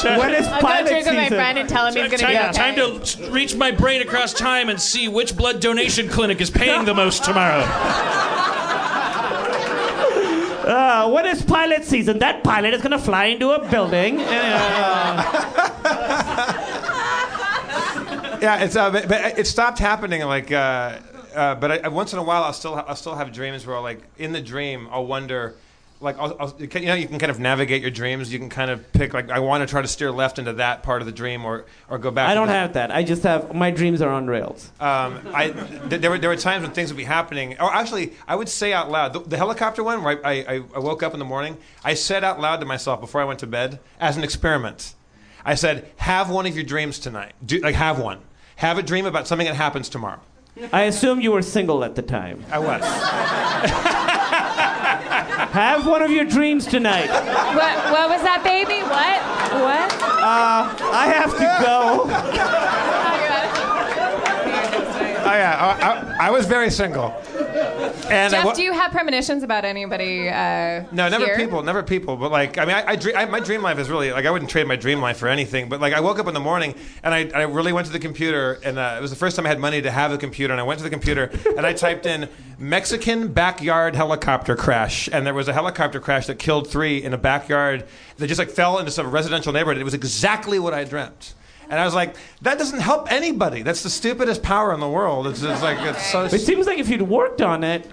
When 0.03 0.33
is 0.35 0.47
I'll 0.47 0.61
go 0.61 0.67
pilot 0.67 0.87
drink 0.87 1.05
with 1.07 1.15
my 1.15 1.23
season? 1.23 1.37
friend 1.37 1.57
and 1.57 1.67
tell 1.69 1.87
him 1.87 1.95
he's 1.95 2.03
gonna 2.11 2.17
Time, 2.17 2.31
be 2.31 2.37
okay. 2.37 2.51
time 2.51 2.75
to 2.75 3.31
reach 3.31 3.55
my 3.55 3.71
brain 3.71 4.01
across 4.03 4.33
time 4.33 4.69
and 4.69 4.79
see 4.79 5.07
which 5.07 5.35
blood 5.35 5.59
donation 5.61 6.07
clinic 6.09 6.41
is 6.41 6.51
paying 6.51 6.85
the 6.85 6.93
most 6.93 7.23
tomorrow. 7.23 7.61
Uh, 10.67 11.07
pilot 11.47 11.85
season? 11.85 12.19
That 12.19 12.43
pilot 12.43 12.73
is 12.73 12.81
gonna 12.81 12.99
fly 12.99 13.25
into 13.25 13.51
a 13.51 13.67
building. 13.69 14.19
Uh, 14.19 14.25
yeah, 18.41 18.63
it's 18.63 18.75
uh, 18.75 18.91
but, 18.91 19.07
but 19.07 19.39
it 19.39 19.47
stopped 19.47 19.79
happening. 19.79 20.21
Like, 20.23 20.51
uh, 20.51 20.99
uh, 21.35 21.55
but 21.55 21.85
I, 21.85 21.87
once 21.87 22.13
in 22.13 22.19
a 22.19 22.23
while, 22.23 22.43
I'll 22.43 22.53
still 22.53 22.75
I'll 22.75 22.95
still 22.95 23.15
have 23.15 23.31
dreams 23.31 23.65
where, 23.65 23.79
like, 23.79 24.01
in 24.17 24.33
the 24.33 24.41
dream, 24.41 24.87
I'll 24.91 25.05
wonder, 25.05 25.55
like, 25.99 26.17
I'll, 26.19 26.35
I'll, 26.39 26.55
you 26.59 26.67
can- 26.67 26.83
you 26.83 26.89
know, 26.89 26.93
you 26.95 27.07
can 27.07 27.17
kind 27.19 27.29
of 27.31 27.39
navigate 27.39 27.81
your 27.81 27.91
dreams. 27.91 28.31
You 28.31 28.39
can 28.39 28.49
kind 28.49 28.69
of 28.69 28.91
pick, 28.93 29.13
like, 29.13 29.29
I 29.31 29.39
want 29.39 29.61
to 29.61 29.67
try 29.67 29.81
to 29.81 29.87
steer 29.87 30.11
left 30.11 30.37
into 30.39 30.53
that 30.53 30.83
part 30.83 31.01
of 31.01 31.05
the 31.05 31.11
dream, 31.11 31.43
or 31.45 31.65
or 31.89 31.97
go 31.97 32.11
back. 32.11 32.29
I 32.29 32.33
don't 32.35 32.49
have 32.49 32.73
that. 32.73 32.91
I 32.91 33.03
just 33.03 33.23
have 33.23 33.55
my 33.55 33.71
dreams 33.71 34.01
are 34.01 34.09
on 34.09 34.27
rails. 34.27 34.71
Um, 34.79 35.19
I 35.33 35.49
th- 35.49 36.01
there 36.01 36.09
were 36.11 36.17
there 36.19 36.29
were 36.29 36.35
times 36.35 36.63
when 36.63 36.71
things 36.71 36.89
would 36.91 36.97
be 36.97 37.03
happening. 37.03 37.53
Or 37.59 37.73
actually, 37.73 38.13
I 38.27 38.35
would 38.35 38.49
say 38.49 38.73
out 38.73 38.91
loud 38.91 39.13
the, 39.13 39.19
the 39.21 39.37
helicopter 39.37 39.83
one. 39.83 40.03
Where 40.03 40.25
I, 40.25 40.31
I 40.47 40.55
I 40.75 40.79
woke 40.79 41.01
up 41.03 41.13
in 41.13 41.19
the 41.19 41.25
morning. 41.25 41.57
I 41.83 41.93
said 41.95 42.23
out 42.23 42.39
loud 42.39 42.59
to 42.59 42.65
myself 42.65 42.99
before 43.01 43.21
I 43.21 43.25
went 43.25 43.39
to 43.39 43.47
bed 43.47 43.79
as 43.99 44.17
an 44.17 44.23
experiment. 44.23 44.93
I 45.45 45.55
said, 45.55 45.89
"Have 45.97 46.29
one 46.29 46.45
of 46.45 46.55
your 46.55 46.63
dreams 46.65 46.99
tonight. 46.99 47.33
Do, 47.45 47.59
like 47.59 47.75
have 47.75 47.99
one. 47.99 48.19
Have 48.57 48.77
a 48.77 48.83
dream 48.83 49.05
about 49.05 49.27
something 49.27 49.47
that 49.47 49.55
happens 49.55 49.89
tomorrow." 49.89 50.19
I 50.73 50.83
assume 50.83 51.21
you 51.21 51.31
were 51.31 51.43
single 51.43 51.83
at 51.83 51.95
the 51.95 52.01
time. 52.01 52.43
I 52.51 52.57
was. 52.59 54.13
Have 55.37 55.85
one 55.85 56.01
of 56.01 56.11
your 56.11 56.25
dreams 56.25 56.65
tonight. 56.65 57.07
What, 57.09 57.91
what 57.91 58.09
was 58.09 58.21
that, 58.23 58.41
baby? 58.43 58.81
What? 58.81 59.21
What? 59.61 59.93
Uh, 60.01 60.75
I 60.93 61.07
have 61.07 61.31
to 61.37 61.63
go. 61.63 62.63
Oh 65.27 65.33
yeah, 65.33 65.57
I, 65.59 66.23
I, 66.23 66.27
I 66.27 66.31
was 66.31 66.45
very 66.45 66.71
single. 66.71 67.13
And 68.09 68.33
I 68.33 68.37
Jeff, 68.37 68.45
wa- 68.45 68.53
do 68.53 68.63
you 68.63 68.73
have 68.73 68.91
premonitions 68.91 69.43
about 69.43 69.65
anybody? 69.65 70.29
Uh, 70.29 70.85
No, 70.91 71.09
never 71.09 71.25
here? 71.25 71.35
people, 71.35 71.63
never 71.63 71.83
people. 71.83 72.15
But 72.17 72.31
like, 72.31 72.57
I 72.57 72.65
mean, 72.65 72.75
I, 72.75 72.91
I, 72.91 72.95
dream, 72.95 73.15
I 73.15 73.25
my 73.25 73.39
dream 73.39 73.61
life 73.61 73.79
is 73.79 73.89
really 73.89 74.11
like 74.11 74.25
I 74.25 74.31
wouldn't 74.31 74.49
trade 74.49 74.67
my 74.67 74.75
dream 74.75 75.01
life 75.01 75.17
for 75.17 75.27
anything. 75.27 75.69
But 75.69 75.81
like, 75.81 75.93
I 75.93 75.99
woke 75.99 76.19
up 76.19 76.27
in 76.27 76.33
the 76.33 76.39
morning 76.39 76.75
and 77.03 77.13
I, 77.13 77.29
I 77.33 77.43
really 77.43 77.73
went 77.73 77.87
to 77.87 77.93
the 77.93 77.99
computer, 77.99 78.59
and 78.63 78.77
uh, 78.77 78.95
it 78.97 79.01
was 79.01 79.09
the 79.11 79.17
first 79.17 79.35
time 79.35 79.45
I 79.45 79.49
had 79.49 79.59
money 79.59 79.81
to 79.81 79.91
have 79.91 80.11
a 80.11 80.17
computer. 80.17 80.53
And 80.53 80.61
I 80.61 80.63
went 80.63 80.79
to 80.79 80.83
the 80.83 80.89
computer 80.89 81.31
and 81.57 81.65
I 81.65 81.73
typed 81.73 82.05
in 82.05 82.29
Mexican 82.57 83.27
backyard 83.33 83.95
helicopter 83.95 84.55
crash, 84.55 85.07
and 85.11 85.25
there 85.25 85.33
was 85.33 85.47
a 85.47 85.53
helicopter 85.53 85.99
crash 85.99 86.27
that 86.27 86.39
killed 86.39 86.67
three 86.69 87.03
in 87.03 87.13
a 87.13 87.17
backyard 87.17 87.85
that 88.17 88.27
just 88.27 88.39
like 88.39 88.49
fell 88.49 88.79
into 88.79 88.91
some 88.91 89.09
residential 89.11 89.53
neighborhood. 89.53 89.79
It 89.79 89.83
was 89.83 89.93
exactly 89.93 90.59
what 90.59 90.73
I 90.73 90.83
dreamt. 90.83 91.33
And 91.69 91.79
I 91.79 91.85
was 91.85 91.93
like, 91.93 92.15
that 92.41 92.57
doesn't 92.57 92.79
help 92.79 93.11
anybody. 93.11 93.61
That's 93.61 93.83
the 93.83 93.89
stupidest 93.89 94.41
power 94.41 94.73
in 94.73 94.79
the 94.79 94.89
world. 94.89 95.27
It's, 95.27 95.41
it's 95.43 95.61
like 95.61 95.79
it's 95.81 96.11
so. 96.11 96.23
It 96.25 96.39
seems 96.39 96.65
like 96.65 96.79
if 96.79 96.89
you'd 96.89 97.01
worked 97.01 97.41
on 97.41 97.63
it. 97.63 97.89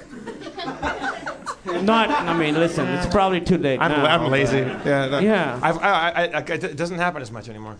Not, 1.64 2.10
I 2.10 2.36
mean, 2.38 2.54
listen, 2.54 2.86
it's 2.88 3.06
probably 3.06 3.40
too 3.40 3.56
late. 3.58 3.80
I'm, 3.80 3.90
now, 3.90 4.04
I'm 4.04 4.30
lazy. 4.30 4.58
Yeah. 4.58 5.08
no. 5.08 5.18
Yeah. 5.18 5.58
I've, 5.62 5.78
I, 5.78 6.10
I, 6.10 6.24
I, 6.24 6.38
it 6.40 6.76
doesn't 6.76 6.98
happen 6.98 7.22
as 7.22 7.30
much 7.30 7.48
anymore. 7.48 7.76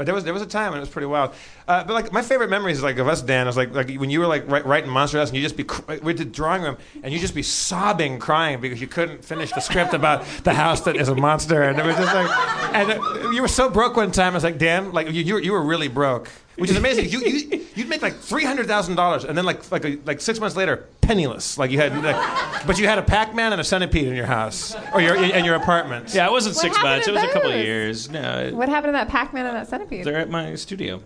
But 0.00 0.06
there 0.06 0.14
was 0.14 0.24
there 0.24 0.32
was 0.32 0.40
a 0.40 0.46
time 0.46 0.70
when 0.70 0.78
it 0.78 0.80
was 0.80 0.88
pretty 0.88 1.08
wild. 1.08 1.34
Uh, 1.68 1.84
but 1.84 1.92
like 1.92 2.10
my 2.10 2.22
favorite 2.22 2.48
memories 2.48 2.78
is 2.78 2.82
like 2.82 2.96
of 2.96 3.06
us, 3.06 3.20
Dan, 3.20 3.44
was 3.44 3.58
like 3.58 3.74
like 3.74 3.90
when 3.96 4.08
you 4.08 4.20
were 4.20 4.26
like 4.26 4.50
write, 4.50 4.64
writing 4.64 4.88
Monster 4.88 5.18
House 5.18 5.28
and 5.28 5.36
you 5.36 5.42
just 5.42 5.58
be 5.58 5.64
cr- 5.64 5.96
we 6.02 6.14
did 6.14 6.32
drawing 6.32 6.62
room 6.62 6.78
and 7.02 7.12
you 7.12 7.18
just 7.18 7.34
be 7.34 7.42
sobbing, 7.42 8.18
crying 8.18 8.62
because 8.62 8.80
you 8.80 8.86
couldn't 8.86 9.22
finish 9.22 9.52
the 9.52 9.60
script 9.60 9.92
about 9.92 10.24
the 10.44 10.54
house 10.54 10.80
that 10.86 10.96
is 10.96 11.10
a 11.10 11.14
monster, 11.14 11.64
and 11.64 11.78
it 11.78 11.84
was 11.84 11.96
just 11.96 12.14
like, 12.14 12.30
and 12.74 12.92
uh, 12.92 13.30
you 13.32 13.42
were 13.42 13.46
so 13.48 13.68
broke 13.68 13.94
one 13.94 14.10
time. 14.10 14.32
I 14.32 14.36
was 14.36 14.42
like, 14.42 14.56
Dan, 14.56 14.92
like 14.92 15.08
you 15.08 15.22
you 15.22 15.36
you 15.36 15.52
were 15.52 15.60
really 15.60 15.88
broke. 15.88 16.30
Which 16.60 16.70
is 16.70 16.76
amazing. 16.84 17.08
You, 17.08 17.20
you 17.20 17.66
you'd 17.74 17.88
make 17.88 18.02
like 18.02 18.16
three 18.16 18.44
hundred 18.44 18.66
thousand 18.66 18.94
dollars, 18.96 19.24
and 19.24 19.36
then 19.36 19.44
like 19.44 19.70
like 19.72 19.84
a, 19.84 19.98
like 20.04 20.20
six 20.20 20.38
months 20.38 20.54
later, 20.56 20.86
penniless. 21.00 21.56
Like 21.58 21.70
you 21.70 21.78
had, 21.78 21.92
like, 22.04 22.66
but 22.66 22.78
you 22.78 22.86
had 22.86 22.98
a 22.98 23.02
Pac-Man 23.02 23.52
and 23.52 23.60
a 23.60 23.64
centipede 23.64 24.06
in 24.06 24.14
your 24.14 24.26
house 24.26 24.76
or 24.92 25.00
your 25.00 25.16
in 25.16 25.44
your 25.44 25.54
apartment. 25.56 26.14
Yeah, 26.14 26.26
it 26.26 26.32
wasn't 26.32 26.56
What 26.56 26.62
six 26.62 26.76
happened 26.76 26.92
months. 26.92 27.06
to 27.06 27.12
It 27.12 27.14
was 27.14 27.22
a 27.24 27.32
couple 27.32 27.48
of 27.50 27.54
those? 27.56 27.64
years. 27.64 28.10
No, 28.10 28.50
What 28.52 28.68
happened 28.68 28.88
to 28.90 28.92
that 28.92 29.08
Pac-Man 29.08 29.46
and 29.46 29.56
that 29.56 29.68
centipede? 29.68 30.04
they're 30.04 30.18
at 30.18 30.28
my 30.30 30.54
studio. 30.54 31.02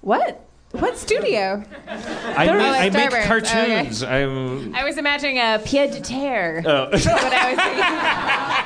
What? 0.00 0.44
What 0.72 0.96
studio? 0.96 1.64
I, 1.88 2.46
make, 2.46 2.60
I 2.60 2.90
make 2.90 3.10
Starburns. 3.10 3.24
cartoons. 3.24 4.02
I'm. 4.04 4.72
I 4.72 4.84
was 4.84 4.98
imagining 4.98 5.38
a 5.38 5.60
pied 5.64 5.90
de 5.90 6.00
terre. 6.00 6.62
Oh. 6.64 6.88
That's 6.92 7.06
what 7.06 7.32
I 7.32 7.50
was 7.50 7.58
thinking. 7.58 7.84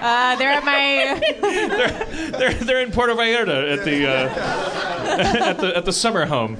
Uh, 0.04 0.36
they're 0.36 0.50
at 0.50 0.64
my. 0.64 2.30
they're 2.38 2.54
they're 2.54 2.80
in 2.82 2.92
Puerto 2.92 3.14
Vallarta 3.14 3.72
at 3.72 3.84
the 3.86 4.06
uh, 4.06 4.28
at 5.48 5.58
the 5.58 5.76
at 5.78 5.84
the 5.86 5.92
summer 5.92 6.26
home. 6.26 6.58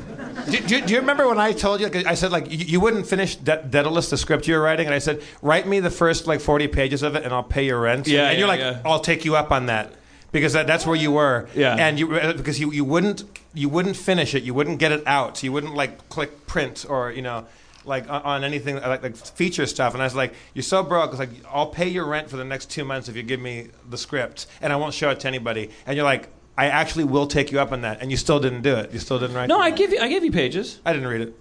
Do, 0.51 0.61
do, 0.61 0.81
do 0.81 0.95
you 0.95 1.01
remember 1.01 1.29
when 1.29 1.39
I 1.39 1.53
told 1.53 1.81
you? 1.81 1.89
Like, 1.89 2.07
I 2.07 2.15
said 2.15 2.33
like 2.33 2.51
you, 2.51 2.59
you 2.59 2.81
wouldn't 2.81 3.07
finish 3.07 3.37
De- 3.37 3.63
Daedalus, 3.63 4.09
the 4.09 4.17
script 4.17 4.49
you 4.49 4.55
were 4.55 4.63
writing, 4.63 4.87
and 4.87 4.95
I 4.95 4.99
said 4.99 5.23
write 5.43 5.67
me 5.67 5.79
the 5.81 5.91
first 5.91 6.27
like 6.27 6.41
forty 6.41 6.69
pages 6.69 7.03
of 7.03 7.17
it, 7.17 7.25
and 7.25 7.35
I'll 7.35 7.43
pay 7.43 7.67
your 7.67 7.81
rent. 7.81 8.07
Yeah, 8.07 8.31
and 8.31 8.39
you're 8.39 8.49
like, 8.49 8.61
yeah. 8.61 8.81
I'll 8.85 9.01
take 9.01 9.27
you 9.27 9.37
up 9.37 9.53
on 9.53 9.67
that 9.67 9.93
because 10.35 10.53
that, 10.53 10.67
that's 10.67 10.85
where 10.87 10.97
you 10.97 11.13
were. 11.13 11.49
Yeah. 11.55 11.77
and 11.77 11.99
you 11.99 12.15
uh, 12.15 12.35
because 12.35 12.61
you, 12.61 12.71
you 12.73 12.85
wouldn't 12.85 13.25
you 13.55 13.71
wouldn't 13.71 13.97
finish 13.97 14.35
it, 14.35 14.43
you 14.43 14.53
wouldn't 14.53 14.79
get 14.79 14.93
it 14.93 15.03
out, 15.07 15.43
you 15.43 15.51
wouldn't 15.53 15.75
like 15.75 16.11
click 16.11 16.47
print 16.47 16.85
or 16.87 17.11
you 17.11 17.23
know. 17.23 17.47
Like 17.87 18.09
on- 18.09 18.23
on 18.23 18.45
anything 18.45 18.77
like, 18.81 19.03
like 19.03 19.15
feature 19.15 19.67
stuff, 19.67 19.93
and 19.93 20.03
I 20.03 20.07
was 20.07 20.15
like, 20.15 20.33
"You're 20.55 20.63
so 20.63 20.83
broke." 20.83 21.11
It's 21.11 21.19
like, 21.19 21.29
"I'll 21.53 21.67
pay 21.67 21.87
your 21.87 22.07
rent 22.07 22.31
for 22.31 22.39
the 22.39 22.45
next 22.45 22.71
two 22.71 22.83
months 22.83 23.11
if 23.11 23.15
you 23.15 23.23
give 23.23 23.39
me 23.41 23.69
the 23.91 23.99
script, 23.99 24.47
and 24.63 24.73
I 24.73 24.77
won't 24.77 24.95
show 24.95 25.11
it 25.11 25.21
to 25.21 25.29
anybody." 25.29 25.69
And 25.85 25.95
you're 25.95 26.07
like, 26.07 26.31
"I 26.57 26.69
actually 26.69 27.05
will 27.05 27.27
take 27.27 27.53
you 27.53 27.61
up 27.61 27.73
on 27.73 27.83
that," 27.83 28.01
and 28.01 28.11
you 28.11 28.17
still 28.17 28.41
didn't 28.41 28.63
do 28.63 28.75
it. 28.77 28.91
You 28.95 29.01
still 29.01 29.19
didn't 29.19 29.37
write. 29.37 29.51
No, 29.51 29.59
I 29.61 29.71
give 29.71 29.93
you 29.93 29.99
I 30.01 30.09
gave 30.09 30.25
you 30.25 30.33
pages. 30.33 30.81
I 30.87 30.95
didn't 30.95 31.09
read 31.09 31.21
it. 31.29 31.35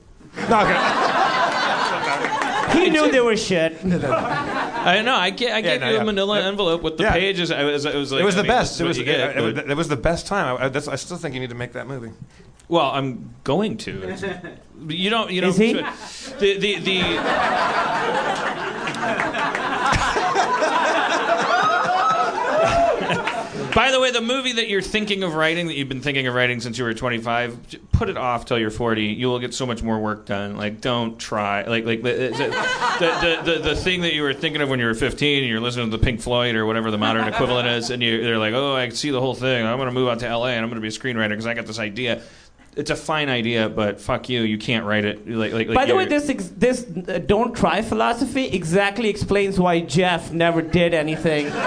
No, 0.50 0.60
okay. 0.64 0.76
He 2.84 2.90
knew 2.90 3.10
there 3.10 3.24
was 3.24 3.42
shit. 3.42 3.82
I 4.86 5.02
know. 5.02 5.16
I, 5.16 5.30
ga- 5.30 5.52
I 5.52 5.62
gave 5.62 5.82
no, 5.82 5.88
you 5.90 5.96
yeah. 5.96 6.02
a 6.02 6.06
Manila 6.06 6.42
envelope 6.42 6.82
with 6.82 6.98
the 6.98 7.04
Yeah. 7.04 7.14
pages. 7.14 7.52
I 7.52 7.64
was, 7.64 7.86
it 7.86 7.96
was 7.96 8.12
like 8.12 8.22
it 8.22 8.26
was 8.26 8.36
I 8.36 8.38
the 8.38 8.44
mean, 8.44 8.52
best. 8.58 8.80
It 8.82 8.84
was, 8.86 8.98
you 8.98 9.04
get, 9.06 9.20
it, 9.20 9.38
it, 9.38 9.56
but- 9.56 9.70
it 9.70 9.78
was 9.78 9.88
the 9.88 9.96
best 9.98 10.28
time. 10.28 10.58
I, 10.58 10.66
I, 10.66 10.70
that's, 10.70 10.88
I 10.88 10.96
still 10.96 11.18
think 11.18 11.34
you 11.34 11.40
need 11.42 11.50
to 11.50 11.56
make 11.56 11.74
that 11.74 11.88
movie. 11.88 12.12
Well, 12.68 12.92
I'm 12.92 13.34
going 13.44 13.78
to. 13.78 14.16
You 14.86 15.10
don't. 15.10 15.32
You 15.32 15.40
don't. 15.40 15.52
Is 15.52 15.58
he? 15.58 15.74
The 15.74 16.58
the 16.58 16.80
the. 16.80 17.00
By 23.76 23.90
the 23.90 24.00
way, 24.00 24.12
the 24.12 24.22
movie 24.22 24.54
that 24.54 24.68
you're 24.70 24.84
thinking 24.84 25.24
of 25.24 25.34
writing, 25.34 25.68
that 25.68 25.74
you've 25.74 25.90
been 25.90 26.02
thinking 26.02 26.28
of 26.28 26.36
writing 26.36 26.60
since 26.60 26.78
you 26.78 26.84
were 26.84 26.94
25, 26.94 27.90
put 27.92 28.08
it 28.08 28.18
off 28.18 28.46
till 28.46 28.60
you're 28.60 28.70
40. 28.70 29.04
You 29.04 29.28
will 29.28 29.40
get 29.40 29.54
so 29.54 29.66
much 29.66 29.82
more 29.82 30.00
work 30.00 30.28
done. 30.28 30.58
Like, 30.58 30.80
don't 30.80 31.18
try. 31.18 31.64
Like, 31.64 31.84
like 31.84 32.04
the, 32.04 32.12
the, 32.12 33.42
the, 33.44 33.52
the, 33.52 33.60
the 33.70 33.76
thing 33.76 34.02
that 34.02 34.14
you 34.14 34.22
were 34.22 34.34
thinking 34.34 34.62
of 34.62 34.70
when 34.70 34.80
you 34.80 34.86
were 34.86 34.94
15 34.94 35.40
and 35.40 35.50
you're 35.50 35.60
listening 35.60 35.90
to 35.90 35.98
the 35.98 36.04
Pink 36.04 36.22
Floyd 36.22 36.56
or 36.56 36.68
whatever 36.68 36.92
the 36.92 37.00
modern 37.00 37.28
equivalent 37.28 37.68
is, 37.68 37.90
and 37.90 38.04
you, 38.04 38.24
they're 38.24 38.38
like, 38.38 38.54
oh, 38.54 38.76
I 38.76 38.88
can 38.88 38.96
see 38.96 39.10
the 39.10 39.20
whole 39.20 39.36
thing. 39.36 39.66
I'm 39.66 39.78
going 39.78 39.90
to 39.90 39.94
move 39.94 40.08
out 40.08 40.20
to 40.20 40.38
LA 40.38 40.50
and 40.50 40.64
I'm 40.64 40.70
going 40.70 40.82
to 40.82 40.82
be 40.82 40.88
a 40.88 40.92
screenwriter 40.92 41.30
because 41.30 41.48
I 41.48 41.56
got 41.56 41.66
this 41.66 41.80
idea. 41.80 42.22
It's 42.76 42.90
a 42.90 42.96
fine 42.96 43.30
idea, 43.30 43.70
but 43.70 44.02
fuck 44.02 44.30
you. 44.30 44.42
You 44.42 44.58
can't 44.58 44.86
write 44.86 45.06
it. 45.06 45.28
Like, 45.28 45.54
like, 45.54 45.68
like 45.68 45.76
By 45.76 45.86
the 45.86 45.96
way, 45.96 46.06
this 46.06 46.30
ex- 46.30 46.50
this 46.58 46.86
uh, 47.08 47.20
don't 47.26 47.56
try 47.56 47.82
philosophy 47.82 48.46
exactly 48.48 49.10
explains 49.10 49.60
why 49.60 49.80
Jeff 49.82 50.32
never 50.32 50.62
did 50.62 50.94
anything. 50.94 51.52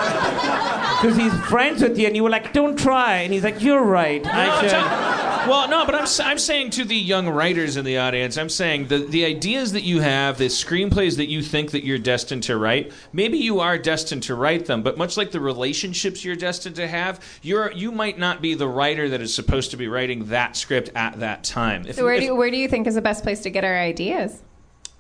Because 0.97 1.19
he's 1.19 1.35
friends 1.45 1.83
with 1.83 1.99
you, 1.99 2.07
and 2.07 2.17
you 2.17 2.23
were 2.25 2.31
like, 2.31 2.55
"Don't 2.55 2.79
try," 2.79 3.19
and 3.19 3.31
he's 3.31 3.45
like, 3.45 3.61
"You're 3.63 3.83
right. 3.85 4.25
No, 4.25 4.31
I 4.33 4.61
should." 4.63 4.71
saying- 4.71 5.17
well, 5.47 5.69
no, 5.69 5.87
but 5.87 5.95
I'm, 5.95 6.03
s- 6.03 6.19
I'm 6.19 6.39
saying 6.39 6.71
to 6.71 6.85
the 6.85 6.97
young 6.97 7.29
writers 7.29 7.77
in 7.77 7.85
the 7.85 7.99
audience, 7.99 8.37
I'm 8.37 8.49
saying 8.49 8.89
the, 8.89 8.99
the 8.99 9.25
ideas 9.25 9.73
that 9.75 9.83
you 9.85 10.01
have, 10.01 10.39
the 10.39 10.47
screenplays 10.47 11.19
that 11.19 11.29
you 11.29 11.41
think 11.41 11.71
that 11.71 11.85
you're 11.85 11.99
destined 11.99 12.43
to 12.45 12.57
write, 12.57 12.91
maybe 13.13 13.39
you 13.39 13.61
are 13.61 13.79
destined 13.79 14.25
to 14.25 14.35
write 14.35 14.67
them, 14.67 14.83
but 14.83 14.99
much 14.99 15.17
like 15.17 15.31
the 15.31 15.39
relationships 15.39 16.25
you're 16.25 16.35
destined 16.35 16.75
to 16.77 16.89
have, 16.89 17.21
you're 17.43 17.71
you 17.71 17.93
might 17.93 18.19
not 18.19 18.43
be 18.43 18.55
the 18.55 18.67
writer 18.67 19.09
that 19.11 19.21
is 19.21 19.33
supposed 19.33 19.71
to 19.71 19.77
be 19.77 19.87
writing 19.87 20.25
that 20.31 20.57
script 20.57 20.91
at 20.97 21.21
that 21.21 21.45
time. 21.45 21.87
If, 21.87 21.97
So 21.97 22.05
where 22.05 22.19
do 22.19 22.25
you, 22.25 22.35
where 22.35 22.51
do 22.51 22.57
you 22.57 22.69
think 22.69 22.87
is 22.87 22.95
the 22.95 23.03
best 23.03 23.23
place 23.23 23.41
to 23.41 23.51
get 23.51 23.65
our 23.65 23.77
ideas? 23.77 24.43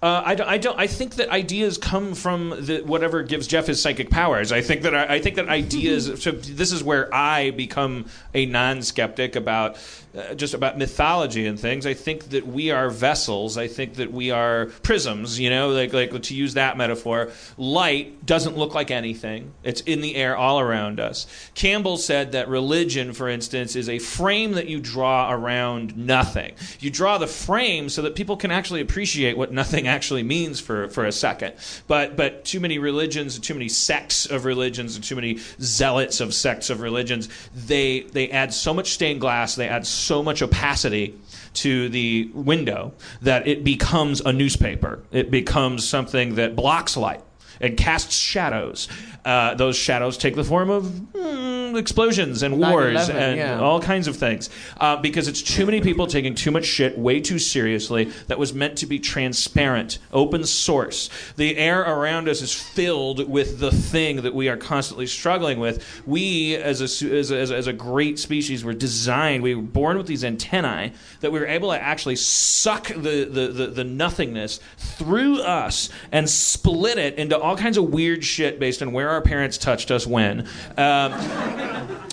Uh, 0.02 0.22
I, 0.26 0.34
don't, 0.34 0.48
I 0.48 0.58
don't. 0.58 0.78
I 0.78 0.86
think 0.86 1.14
that 1.14 1.30
ideas 1.30 1.78
come 1.78 2.14
from 2.14 2.50
the, 2.50 2.82
whatever 2.82 3.22
gives 3.22 3.46
Jeff 3.46 3.66
his 3.66 3.80
psychic 3.80 4.10
powers. 4.10 4.52
I 4.52 4.60
think 4.60 4.82
that 4.82 4.94
I, 4.94 5.14
I 5.14 5.20
think 5.20 5.36
that 5.36 5.48
ideas. 5.48 6.22
so 6.22 6.32
this 6.32 6.70
is 6.70 6.84
where 6.84 7.12
I 7.14 7.50
become 7.52 8.06
a 8.34 8.44
non-skeptic 8.44 9.36
about 9.36 9.78
uh, 10.16 10.34
just 10.34 10.54
about 10.54 10.78
mythology 10.78 11.46
and 11.46 11.58
things. 11.60 11.86
I 11.86 11.94
think 11.94 12.30
that 12.30 12.46
we 12.46 12.70
are 12.70 12.88
vessels. 12.88 13.58
I 13.58 13.68
think 13.68 13.94
that 13.94 14.12
we 14.12 14.30
are 14.30 14.66
prisms. 14.82 15.38
You 15.38 15.50
know, 15.50 15.70
like 15.70 15.92
like 15.92 16.22
to 16.22 16.34
use 16.34 16.54
that 16.54 16.76
metaphor. 16.76 17.30
Light 17.58 18.24
doesn't 18.24 18.56
look 18.56 18.74
like 18.74 18.90
anything. 18.90 19.52
It's 19.62 19.82
in 19.82 20.00
the 20.00 20.16
air 20.16 20.36
all 20.36 20.58
around 20.60 21.00
us. 21.00 21.26
Campbell 21.54 21.96
said 21.96 22.32
that 22.32 22.48
religion, 22.48 23.12
for 23.12 23.28
instance, 23.28 23.76
is 23.76 23.88
a 23.88 23.98
frame 23.98 24.52
that 24.52 24.68
you 24.68 24.80
draw 24.80 25.30
around 25.30 25.96
nothing. 25.96 26.54
You 26.80 26.90
draw 26.90 27.18
the 27.18 27.26
frame 27.26 27.88
so 27.88 28.02
that 28.02 28.14
people 28.14 28.36
can 28.36 28.50
actually 28.50 28.80
appreciate 28.80 29.36
what 29.36 29.52
nothing 29.52 29.86
actually 29.96 30.22
means 30.22 30.60
for, 30.60 30.88
for 30.88 31.04
a 31.04 31.12
second. 31.12 31.54
But 31.86 32.16
but 32.16 32.44
too 32.44 32.60
many 32.60 32.78
religions, 32.78 33.38
too 33.38 33.54
many 33.54 33.68
sects 33.68 34.26
of 34.26 34.44
religions, 34.44 34.96
and 34.96 35.04
too 35.04 35.16
many 35.16 35.40
zealots 35.60 36.20
of 36.20 36.32
sects 36.34 36.70
of 36.70 36.80
religions, 36.80 37.28
they 37.54 38.00
they 38.00 38.30
add 38.30 38.54
so 38.54 38.72
much 38.72 38.92
stained 38.92 39.20
glass, 39.20 39.54
they 39.56 39.68
add 39.68 39.86
much 40.22 40.42
opacity 40.42 41.18
to 41.54 41.88
the 41.88 42.30
window 42.34 42.92
that 43.22 43.46
it 43.46 43.64
becomes 43.64 44.20
a 44.20 44.32
newspaper. 44.32 45.02
It 45.10 45.30
becomes 45.30 45.86
something 45.86 46.34
that 46.36 46.54
blocks 46.54 46.96
light 46.96 47.22
and 47.60 47.76
casts 47.76 48.14
shadows. 48.14 48.88
Uh, 49.26 49.54
those 49.54 49.74
shadows 49.74 50.16
take 50.16 50.36
the 50.36 50.44
form 50.44 50.70
of 50.70 50.84
mm, 50.84 51.76
explosions 51.76 52.44
and 52.44 52.58
wars 52.58 53.08
and 53.08 53.36
yeah. 53.36 53.58
all 53.58 53.80
kinds 53.80 54.06
of 54.06 54.14
things 54.14 54.48
uh, 54.78 54.96
because 54.96 55.26
it's 55.26 55.42
too 55.42 55.66
many 55.66 55.80
people 55.80 56.06
taking 56.06 56.32
too 56.32 56.52
much 56.52 56.64
shit 56.64 56.96
way 56.96 57.20
too 57.20 57.36
seriously 57.36 58.04
that 58.28 58.38
was 58.38 58.54
meant 58.54 58.78
to 58.78 58.86
be 58.86 59.00
transparent, 59.00 59.98
open 60.12 60.44
source. 60.44 61.10
The 61.34 61.56
air 61.56 61.80
around 61.80 62.28
us 62.28 62.40
is 62.40 62.54
filled 62.54 63.28
with 63.28 63.58
the 63.58 63.72
thing 63.72 64.22
that 64.22 64.32
we 64.32 64.48
are 64.48 64.56
constantly 64.56 65.08
struggling 65.08 65.58
with. 65.58 65.84
We, 66.06 66.54
as 66.54 66.80
a, 66.80 66.84
as 66.84 67.32
a, 67.32 67.36
as 67.36 67.50
a, 67.50 67.56
as 67.56 67.66
a 67.66 67.72
great 67.72 68.20
species, 68.20 68.64
were 68.64 68.74
designed, 68.74 69.42
we 69.42 69.56
were 69.56 69.62
born 69.62 69.96
with 69.96 70.06
these 70.06 70.24
antennae 70.24 70.92
that 71.20 71.32
we 71.32 71.40
were 71.40 71.46
able 71.46 71.70
to 71.72 71.82
actually 71.82 72.16
suck 72.16 72.86
the, 72.86 73.24
the, 73.24 73.48
the, 73.48 73.66
the 73.66 73.84
nothingness 73.84 74.60
through 74.76 75.40
us 75.40 75.90
and 76.12 76.30
split 76.30 76.98
it 76.98 77.16
into 77.16 77.36
all 77.36 77.56
kinds 77.56 77.76
of 77.76 77.92
weird 77.92 78.24
shit 78.24 78.60
based 78.60 78.82
on 78.82 78.92
where 78.92 79.10
our 79.10 79.15
parents 79.20 79.58
touched 79.58 79.90
us 79.90 80.06
when. 80.06 80.46
Um, 80.76 81.12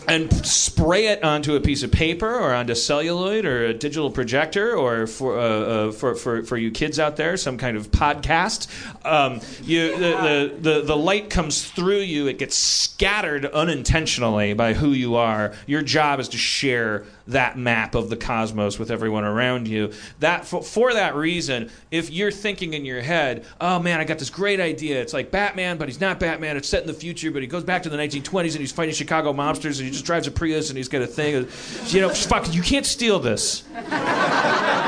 and 0.08 0.34
spray 0.46 1.08
it 1.08 1.24
onto 1.24 1.56
a 1.56 1.62
piece 1.62 1.84
of 1.84 1.92
paper 1.92 2.34
or 2.34 2.54
onto 2.54 2.76
celluloid 2.76 3.46
or 3.46 3.66
a 3.66 3.74
digital 3.74 4.12
projector 4.12 4.76
or 4.76 5.08
for, 5.08 5.40
uh, 5.40 5.42
uh, 5.42 5.92
for, 5.92 6.16
for, 6.16 6.44
for 6.44 6.58
you 6.58 6.72
kids 6.72 7.00
out 7.00 7.16
there, 7.16 7.38
some 7.38 7.58
kind 7.58 7.78
of 7.78 7.90
podcast. 7.92 8.68
Um, 9.06 9.40
you, 9.64 9.98
the, 9.98 9.98
the, 9.98 10.56
the, 10.60 10.82
the 10.82 10.98
light 10.98 11.30
comes 11.30 11.64
through 11.64 12.02
you, 12.02 12.28
it 12.28 12.38
gets 12.38 12.58
scattered 12.58 13.46
unintentionally 13.46 14.54
by 14.54 14.74
who 14.74 14.90
you 14.90 15.16
are. 15.16 15.54
Your 15.68 15.82
job 15.82 16.20
is 16.20 16.30
to 16.30 16.38
share 16.38 17.06
that 17.28 17.58
map 17.58 17.96
of 17.96 18.10
the 18.10 18.18
cosmos 18.18 18.78
with 18.78 18.92
everyone 18.92 19.24
around 19.24 19.68
you. 19.68 19.92
That 20.20 20.46
for, 20.46 20.62
for 20.62 20.94
that 20.94 21.16
reason, 21.16 21.70
if 21.92 22.10
you're 22.10 22.32
thinking 22.32 22.74
in 22.74 22.86
your 22.86 23.02
head, 23.02 23.46
"Oh 23.62 23.80
man, 23.80 24.00
I 24.00 24.04
got 24.04 24.20
this 24.20 24.30
great 24.30 24.60
idea. 24.60 25.02
It's 25.02 25.14
like 25.14 25.32
Batman, 25.32 25.78
but 25.78 25.88
he's 25.88 26.02
not 26.02 26.20
Batman. 26.20 26.58
It's 26.58 26.68
set 26.68 26.82
in 26.82 26.88
the 26.88 26.94
future, 26.94 27.32
but 27.32 27.42
he 27.42 27.48
goes 27.48 27.64
back 27.64 27.84
to 27.84 27.90
the 27.90 27.98
1920s 27.98 28.52
and 28.52 28.60
he's 28.60 28.72
fighting 28.72 28.94
Chicago 28.94 29.34
mobsters 29.34 29.78
and 29.78 29.86
he 29.86 29.92
just 29.92 30.06
drives 30.06 30.28
a 30.28 30.32
Prius 30.32 30.70
and 30.70 30.78
he's 30.78 30.90
got 30.90 31.02
a 31.02 31.08
thing." 31.08 31.48
You 31.88 32.02
know, 32.02 32.10
fuck, 32.10 32.54
you 32.54 32.62
can't 32.62 32.86
steal 32.86 33.20
this. 33.20 33.64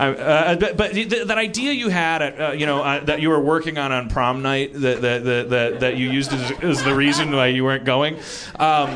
Uh, 0.00 0.56
but, 0.56 0.76
but 0.78 0.92
th- 0.92 1.26
that 1.26 1.36
idea 1.36 1.72
you 1.72 1.90
had, 1.90 2.22
at, 2.22 2.40
uh, 2.40 2.52
you 2.52 2.64
know, 2.64 2.82
uh, 2.82 3.04
that 3.04 3.20
you 3.20 3.28
were 3.28 3.40
working 3.40 3.76
on 3.76 3.92
on 3.92 4.08
prom 4.08 4.40
night, 4.40 4.72
that 4.72 5.02
that, 5.02 5.24
that, 5.24 5.50
that, 5.50 5.80
that 5.80 5.96
you 5.98 6.10
used 6.10 6.32
as, 6.32 6.52
as 6.62 6.82
the 6.82 6.94
reason 6.94 7.30
why 7.32 7.48
you 7.48 7.64
weren't 7.64 7.84
going. 7.84 8.16
Um, 8.58 8.88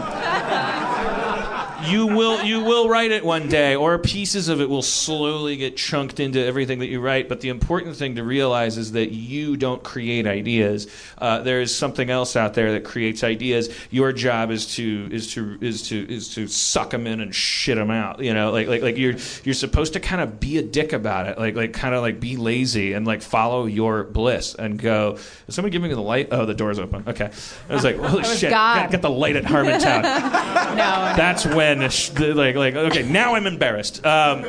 you 1.86 2.06
will 2.06 2.42
you 2.42 2.60
will 2.60 2.88
write 2.88 3.10
it 3.10 3.24
one 3.24 3.48
day, 3.48 3.74
or 3.74 3.98
pieces 3.98 4.48
of 4.48 4.60
it 4.60 4.68
will 4.68 4.82
slowly 4.82 5.56
get 5.56 5.76
chunked 5.76 6.20
into 6.20 6.44
everything 6.44 6.78
that 6.80 6.86
you 6.86 7.00
write. 7.00 7.28
But 7.28 7.40
the 7.40 7.48
important 7.48 7.96
thing 7.96 8.16
to 8.16 8.24
realize 8.24 8.78
is 8.78 8.92
that 8.92 9.12
you 9.12 9.56
don't 9.56 9.82
create 9.82 10.26
ideas. 10.26 10.86
Uh, 11.18 11.40
there 11.40 11.60
is 11.60 11.74
something 11.74 12.10
else 12.10 12.36
out 12.36 12.54
there 12.54 12.72
that 12.72 12.84
creates 12.84 13.24
ideas. 13.24 13.68
Your 13.90 14.12
job 14.12 14.50
is 14.50 14.74
to 14.76 15.08
is 15.10 15.32
to 15.34 15.58
is 15.60 15.88
to 15.88 16.10
is 16.10 16.34
to 16.34 16.46
suck 16.46 16.90
them 16.90 17.06
in 17.06 17.20
and 17.20 17.34
shit 17.34 17.76
them 17.76 17.90
out. 17.90 18.20
You 18.20 18.34
know, 18.34 18.50
like 18.50 18.68
like 18.68 18.82
like 18.82 18.96
you're 18.96 19.14
you're 19.44 19.54
supposed 19.54 19.92
to 19.94 20.00
kind 20.00 20.20
of 20.20 20.40
be 20.40 20.58
a 20.58 20.62
dick 20.62 20.92
about 20.92 21.26
it, 21.26 21.38
like 21.38 21.54
like 21.54 21.72
kind 21.72 21.94
of 21.94 22.02
like 22.02 22.20
be 22.20 22.36
lazy 22.36 22.92
and 22.92 23.06
like 23.06 23.22
follow 23.22 23.66
your 23.66 24.04
bliss 24.04 24.54
and 24.54 24.78
go. 24.78 25.18
Is 25.48 25.54
someone 25.54 25.72
giving 25.72 25.88
me 25.88 25.94
the 25.94 26.00
light? 26.00 26.28
Oh, 26.30 26.46
the 26.46 26.54
door's 26.54 26.78
open. 26.78 27.04
Okay, 27.06 27.30
I 27.68 27.74
was 27.74 27.84
like, 27.84 27.96
holy 28.00 28.24
shit! 28.24 28.50
God. 28.50 28.82
Get, 28.82 28.90
get 28.92 29.02
the 29.02 29.10
light 29.10 29.36
at 29.36 29.44
Harmontown. 29.44 30.02
no. 30.76 31.14
That's 31.16 31.46
when 31.46 31.73
the- 31.80 32.34
like 32.34 32.56
like 32.56 32.74
okay 32.74 33.02
now 33.02 33.34
I'm 33.34 33.46
embarrassed. 33.46 34.04
Um, 34.04 34.42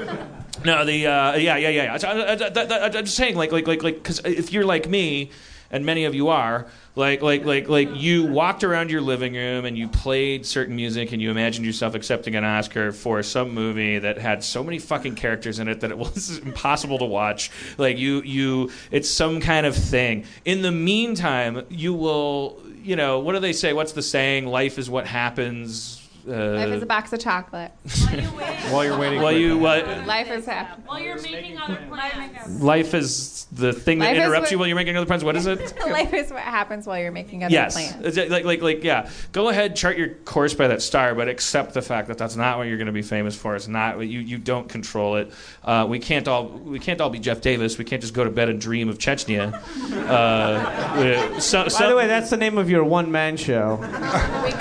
no, 0.63 0.85
the 0.85 1.07
uh, 1.07 1.35
yeah 1.35 1.57
yeah 1.57 1.69
yeah. 1.69 1.97
I, 2.01 2.07
I, 2.07 2.33
I, 2.33 2.83
I, 2.83 2.85
am 2.85 2.91
just 2.91 3.15
saying 3.15 3.35
like 3.35 3.51
like 3.51 3.67
like 3.67 3.83
like 3.83 3.95
because 3.95 4.19
if 4.19 4.51
you're 4.51 4.65
like 4.65 4.89
me, 4.89 5.31
and 5.71 5.85
many 5.85 6.05
of 6.05 6.15
you 6.15 6.29
are. 6.29 6.67
Like, 6.95 7.21
like, 7.21 7.43
like, 7.43 7.67
like, 7.67 7.89
you 7.93 8.25
walked 8.25 8.63
around 8.63 8.89
your 8.89 9.01
living 9.01 9.33
room 9.33 9.65
and 9.65 9.77
you 9.77 9.89
played 9.89 10.45
certain 10.45 10.75
music 10.75 11.11
and 11.11 11.21
you 11.21 11.29
imagined 11.29 11.65
yourself 11.65 11.93
accepting 11.93 12.35
an 12.35 12.45
Oscar 12.45 12.93
for 12.93 13.21
some 13.21 13.53
movie 13.53 13.99
that 13.99 14.17
had 14.17 14.43
so 14.43 14.63
many 14.63 14.79
fucking 14.79 15.15
characters 15.15 15.59
in 15.59 15.67
it 15.67 15.81
that 15.81 15.91
it 15.91 15.97
was 15.97 16.37
impossible 16.37 16.97
to 16.99 17.05
watch. 17.05 17.51
Like, 17.77 17.97
you, 17.97 18.21
you, 18.21 18.71
it's 18.91 19.09
some 19.09 19.41
kind 19.41 19.65
of 19.65 19.75
thing. 19.75 20.23
In 20.45 20.61
the 20.61 20.71
meantime, 20.71 21.63
you 21.69 21.93
will, 21.93 22.61
you 22.81 22.95
know, 22.95 23.19
what 23.19 23.33
do 23.33 23.39
they 23.39 23.53
say? 23.53 23.73
What's 23.73 23.91
the 23.91 24.01
saying? 24.01 24.45
Life 24.45 24.79
is 24.79 24.89
what 24.89 25.05
happens. 25.05 25.94
Uh, 26.27 26.55
Life 26.55 26.69
is 26.69 26.81
a 26.83 26.85
box 26.87 27.13
of 27.13 27.19
chocolate. 27.19 27.71
while 28.71 28.83
you're 28.83 28.97
waiting. 28.97 29.21
While 29.21 29.31
you 29.31 29.57
what? 29.59 29.85
Life 30.07 30.31
is 30.31 30.45
happy. 30.45 30.81
While 30.85 30.99
you're 30.99 31.21
making 31.21 31.57
other 31.57 31.77
plans. 31.87 32.63
Life 32.63 32.93
is 32.95 33.45
the 33.51 33.73
thing 33.73 33.99
that 33.99 34.05
Life 34.05 34.17
is 34.17 34.23
interrupts 34.23 34.45
what- 34.45 34.51
you 34.51 34.59
while 34.59 34.67
you're 34.67 34.75
making 34.75 34.97
other 34.97 35.05
plans. 35.05 35.23
What 35.23 35.35
is 35.35 35.45
it? 35.45 35.59
Life 35.87 36.13
is 36.13 36.31
what 36.31 36.41
happens 36.41 36.87
while 36.87 36.99
you're 36.99 37.11
making 37.11 37.43
other 37.43 37.53
yes. 37.53 37.73
plans. 37.73 38.03
Is 38.05 38.17
it 38.17 38.31
Like, 38.31 38.43
like, 38.43 38.61
like, 38.61 38.83
yeah. 38.83 39.09
Go 39.33 39.49
ahead, 39.49 39.75
chart 39.75 39.97
your 39.97 40.09
course 40.09 40.53
by 40.55 40.67
that 40.67 40.81
star, 40.81 41.13
but 41.13 41.27
accept 41.27 41.73
the 41.73 41.81
fact 41.81 42.07
that 42.07 42.17
that's 42.17 42.35
not 42.35 42.57
what 42.57 42.67
you're 42.67 42.77
going 42.77 42.87
to 42.87 42.93
be 42.93 43.03
famous 43.03 43.35
for. 43.35 43.55
It's 43.55 43.67
not 43.67 43.97
what 43.97 44.07
you. 44.07 44.19
You 44.19 44.39
don't 44.39 44.67
control 44.67 45.17
it. 45.17 45.31
Uh, 45.63 45.85
we 45.87 45.99
can't 45.99 46.27
all. 46.27 46.47
We 46.47 46.79
can't 46.79 46.99
all 47.01 47.09
be 47.11 47.19
Jeff 47.19 47.41
Davis. 47.41 47.77
We 47.77 47.85
can't 47.85 48.01
just 48.01 48.15
go 48.15 48.23
to 48.23 48.31
bed 48.31 48.49
and 48.49 48.59
dream 48.59 48.89
of 48.89 48.97
Chechnya. 48.97 49.53
Uh, 50.07 51.39
so, 51.39 51.67
By 51.77 51.89
the 51.89 51.95
way, 51.95 52.07
that's 52.07 52.31
the 52.31 52.37
name 52.37 52.57
of 52.57 52.69
your 52.69 52.83
one 52.83 53.11
man 53.11 53.37
show. 53.37 53.77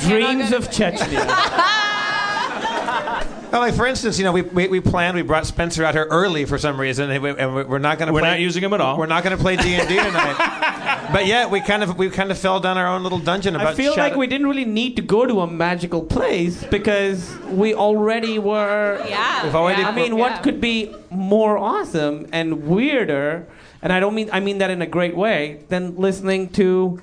Dreams 0.01 0.53
of 0.53 0.69
Chechnya. 0.69 1.53
Well, 3.55 3.61
like 3.61 3.75
for 3.75 3.87
instance, 3.87 4.19
you 4.19 4.25
know, 4.25 4.33
we, 4.33 4.43
we, 4.43 4.67
we 4.67 4.81
planned. 4.81 5.15
We 5.15 5.23
brought 5.23 5.47
Spencer 5.47 5.85
out 5.85 5.95
here 5.95 6.09
early 6.11 6.45
for 6.45 6.59
some 6.59 6.81
reason, 6.81 7.09
and, 7.09 7.23
we, 7.23 7.31
and 7.31 7.55
we're 7.55 7.79
not 7.79 7.99
going 7.99 8.09
to. 8.09 8.13
We're 8.13 8.19
play, 8.19 8.31
not 8.31 8.41
using 8.41 8.65
him 8.65 8.73
at 8.73 8.81
all. 8.81 8.99
We're 8.99 9.07
not 9.07 9.23
going 9.23 9.37
to 9.37 9.41
play 9.41 9.55
D 9.55 9.75
and 9.75 9.89
D 9.89 9.95
tonight. 9.95 11.09
but 11.13 11.29
yet, 11.29 11.53
we 11.53 11.61
kind 11.61 11.85
of 11.85 11.97
we 11.97 12.11
kind 12.11 12.33
of 12.33 12.39
fell 12.39 12.59
down 12.59 12.77
our 12.77 12.89
own 12.89 13.05
little 13.05 13.21
dungeon 13.21 13.55
about. 13.55 13.69
I 13.69 13.75
feel 13.75 13.95
like 13.97 14.17
we 14.17 14.27
didn't 14.27 14.49
really 14.49 14.65
need 14.65 14.97
to 14.97 15.03
go 15.03 15.25
to 15.25 15.43
a 15.43 15.47
magical 15.47 16.03
place 16.03 16.65
because 16.65 17.33
we 17.47 17.75
already 17.75 18.41
were. 18.41 19.01
Yeah. 19.09 19.45
We've 19.45 19.55
already- 19.55 19.85
I 19.85 19.95
mean, 19.95 20.17
Yeah. 20.17 20.21
what 20.21 20.43
could 20.43 20.61
be 20.61 20.93
more 21.11 21.57
awesome 21.57 22.27
and 22.33 22.67
weirder? 22.67 23.47
And 23.83 23.93
I 23.93 24.01
don't 24.01 24.17
mean 24.17 24.31
I 24.33 24.41
mean 24.41 24.59
that 24.59 24.71
in 24.73 24.83
a 24.83 24.87
great 24.89 25.15
way 25.17 25.61
than 25.69 25.95
listening 25.95 26.49
to 26.55 27.01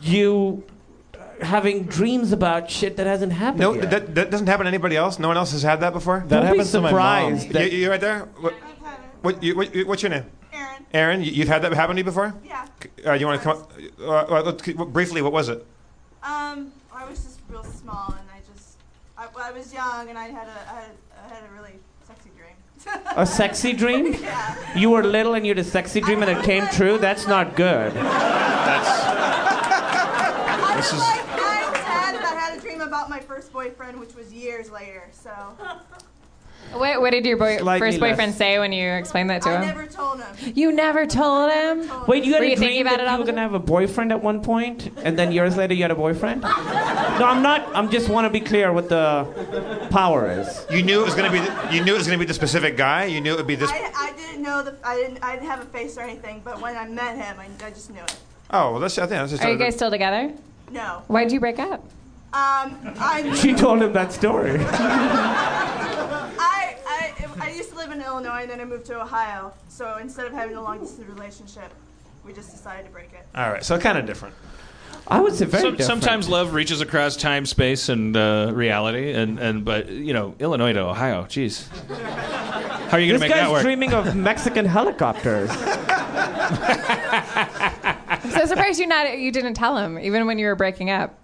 you 0.00 0.64
having 1.42 1.84
dreams 1.84 2.32
about 2.32 2.70
shit 2.70 2.96
that 2.96 3.06
hasn't 3.06 3.32
happened 3.32 3.60
No, 3.60 3.74
yet. 3.74 3.90
that, 3.90 4.14
that 4.14 4.30
doesn't 4.30 4.46
happen 4.46 4.64
to 4.64 4.68
anybody 4.68 4.96
else. 4.96 5.18
No 5.18 5.28
one 5.28 5.36
else 5.36 5.52
has 5.52 5.62
had 5.62 5.80
that 5.80 5.92
before. 5.92 6.20
That 6.26 6.28
Don't 6.28 6.42
be 6.42 6.46
happens 6.48 6.72
to 6.72 6.80
my 6.80 6.90
mom. 6.92 7.38
surprised. 7.38 7.72
You, 7.72 7.78
you 7.78 7.90
right 7.90 8.00
there? 8.00 8.20
What, 8.40 8.54
what, 9.22 9.42
you, 9.42 9.56
what, 9.56 9.74
what's 9.86 10.02
your 10.02 10.10
name? 10.10 10.24
Aaron. 10.52 10.86
Aaron. 10.92 11.22
You, 11.22 11.32
you've 11.32 11.48
had 11.48 11.62
that 11.62 11.72
happen 11.72 11.96
to 11.96 12.00
you 12.00 12.04
before? 12.04 12.34
Yeah. 12.44 12.66
Uh, 13.06 13.12
you 13.14 13.26
want 13.26 13.40
to 13.40 13.44
come? 13.44 13.58
Up, 13.58 14.30
uh, 14.30 14.34
uh, 14.34 14.84
briefly, 14.86 15.22
what 15.22 15.32
was 15.32 15.48
it? 15.48 15.64
Um, 16.22 16.72
I 16.92 17.04
was 17.08 17.22
just 17.22 17.40
real 17.48 17.64
small, 17.64 18.08
and 18.18 18.28
I 18.32 18.40
just, 18.52 18.78
I, 19.18 19.26
I 19.48 19.50
was 19.52 19.72
young, 19.72 20.08
and 20.08 20.18
I 20.18 20.28
had 20.28 20.46
a, 20.48 20.60
I 20.70 20.74
had, 20.80 20.90
I 21.24 21.28
had 21.34 21.44
a 21.48 21.52
really 21.54 21.74
sexy 22.06 22.30
dream. 22.36 22.56
A 23.16 23.24
sexy 23.26 23.72
dream? 23.72 24.12
Yeah. 24.22 24.56
You 24.76 24.90
were 24.90 25.04
little 25.04 25.34
and 25.34 25.46
you 25.46 25.50
had 25.50 25.58
a 25.58 25.64
sexy 25.64 26.00
dream 26.00 26.22
and 26.22 26.30
it 26.30 26.42
came 26.44 26.66
true? 26.68 26.98
That's 26.98 27.26
not 27.28 27.54
good. 27.54 27.92
I 27.96 28.78
This 30.82 30.92
was 30.92 31.00
is- 31.02 31.08
like 31.08 31.26
nine, 31.28 31.74
ten, 31.74 32.16
and 32.16 32.24
I 32.24 32.34
had 32.34 32.58
a 32.58 32.60
dream 32.60 32.80
about 32.80 33.08
my 33.08 33.20
first 33.20 33.52
boyfriend, 33.52 33.98
which 34.00 34.14
was 34.14 34.32
years 34.32 34.70
later. 34.70 35.04
So 35.12 35.30
What, 36.72 37.00
what 37.00 37.10
did 37.10 37.26
your 37.26 37.36
boy, 37.36 37.58
Slightly 37.58 37.86
first 37.86 38.00
boyfriend 38.00 38.30
less. 38.32 38.36
say 38.38 38.58
when 38.58 38.72
you 38.72 38.88
explained 38.92 39.30
that 39.30 39.42
to 39.42 39.50
I 39.50 39.52
him? 39.56 39.62
I 39.62 39.66
never 39.66 39.86
told 39.86 40.20
him. 40.20 40.52
You 40.54 40.72
never 40.72 41.06
told 41.06 41.52
him? 41.52 42.06
Wait, 42.06 42.24
you 42.24 42.32
had 42.32 42.40
Were 42.40 42.46
a 42.46 42.50
you 42.50 42.56
dream 42.56 42.86
about 42.86 42.98
that 42.98 43.06
it 43.08 43.12
you 43.12 43.18
were 43.18 43.24
gonna 43.26 43.40
have 43.42 43.54
a 43.54 43.58
boyfriend 43.58 44.10
at 44.12 44.22
one 44.22 44.42
point, 44.42 44.90
and 45.04 45.18
then 45.18 45.32
years 45.32 45.56
later 45.56 45.74
you 45.74 45.82
had 45.82 45.90
a 45.90 45.94
boyfriend? 45.96 46.42
No, 46.42 46.48
I'm 47.26 47.42
not. 47.42 47.68
I'm 47.76 47.90
just 47.90 48.08
want 48.08 48.24
to 48.26 48.30
be 48.30 48.40
clear 48.40 48.72
what 48.72 48.88
the 48.88 49.26
power 49.90 50.30
is. 50.30 50.66
You 50.70 50.82
knew 50.82 51.00
it 51.02 51.04
was 51.04 51.14
going 51.14 51.30
to 51.30 51.38
be. 51.38 51.44
The, 51.44 51.74
you 51.74 51.84
knew 51.84 51.94
it 51.94 51.98
was 51.98 52.06
going 52.06 52.18
to 52.18 52.24
be 52.24 52.26
the 52.28 52.34
specific 52.34 52.76
guy. 52.76 53.04
You 53.04 53.20
knew 53.20 53.34
it 53.34 53.36
would 53.36 53.46
be 53.46 53.54
this. 53.54 53.70
I, 53.70 53.92
I 53.94 54.12
didn't 54.16 54.42
know 54.42 54.62
the, 54.62 54.74
I 54.82 54.96
didn't, 54.96 55.22
I 55.22 55.34
didn't 55.34 55.48
have 55.48 55.60
a 55.60 55.66
face 55.66 55.96
or 55.98 56.00
anything. 56.00 56.40
But 56.42 56.60
when 56.60 56.76
I 56.76 56.88
met 56.88 57.16
him, 57.16 57.36
I, 57.38 57.46
I 57.66 57.70
just 57.70 57.90
knew 57.90 58.00
it. 58.02 58.16
Oh, 58.50 58.72
well, 58.72 58.80
that's. 58.80 58.96
I 58.98 59.02
think 59.02 59.10
that's 59.10 59.32
just. 59.32 59.44
Are 59.44 59.50
you 59.52 59.58
guys 59.58 59.74
still 59.74 59.90
together? 59.90 60.32
No. 60.72 61.02
Why'd 61.08 61.30
you 61.30 61.40
break 61.40 61.58
up? 61.58 61.80
Um, 62.32 62.78
I. 62.98 63.34
She 63.40 63.52
told 63.52 63.82
him 63.82 63.92
that 63.92 64.12
story. 64.12 64.56
I, 64.60 66.76
I, 66.88 67.14
I 67.40 67.50
used 67.50 67.70
to 67.70 67.76
live 67.76 67.92
in 67.92 68.00
Illinois 68.00 68.42
and 68.42 68.50
then 68.50 68.60
I 68.60 68.64
moved 68.64 68.86
to 68.86 69.00
Ohio. 69.00 69.52
So 69.68 69.98
instead 70.00 70.26
of 70.26 70.32
having 70.32 70.56
a 70.56 70.62
long 70.62 70.80
distance 70.80 71.08
relationship, 71.08 71.70
we 72.24 72.32
just 72.32 72.50
decided 72.50 72.86
to 72.86 72.92
break 72.92 73.12
it. 73.12 73.26
All 73.34 73.50
right, 73.50 73.62
so 73.62 73.78
kind 73.78 73.98
of 73.98 74.06
different. 74.06 74.34
I 75.06 75.20
would 75.20 75.34
say 75.34 75.44
very 75.46 75.62
Some- 75.62 75.76
different. 75.76 76.02
sometimes 76.02 76.28
love 76.28 76.54
reaches 76.54 76.80
across 76.80 77.16
time, 77.16 77.44
space, 77.44 77.88
and 77.88 78.16
uh, 78.16 78.50
reality, 78.54 79.12
and, 79.12 79.38
and 79.38 79.64
but 79.64 79.90
you 79.90 80.14
know, 80.14 80.34
Illinois 80.38 80.72
to 80.72 80.80
Ohio, 80.80 81.24
jeez. 81.24 81.68
How 81.88 82.98
are 82.98 83.00
you 83.00 83.08
gonna 83.12 83.18
make 83.18 83.30
that 83.30 83.42
guy's 83.44 83.50
work? 83.50 83.62
dreaming 83.62 83.92
of 83.92 84.14
Mexican 84.14 84.64
helicopters. 84.64 85.50
I'm 88.32 88.40
so 88.40 88.46
surprised 88.46 88.80
you 88.80 88.86
not 88.86 89.18
you 89.18 89.32
didn't 89.32 89.54
tell 89.54 89.76
him, 89.76 89.98
even 89.98 90.26
when 90.26 90.38
you 90.38 90.46
were 90.46 90.56
breaking 90.56 90.90
up. 90.90 91.18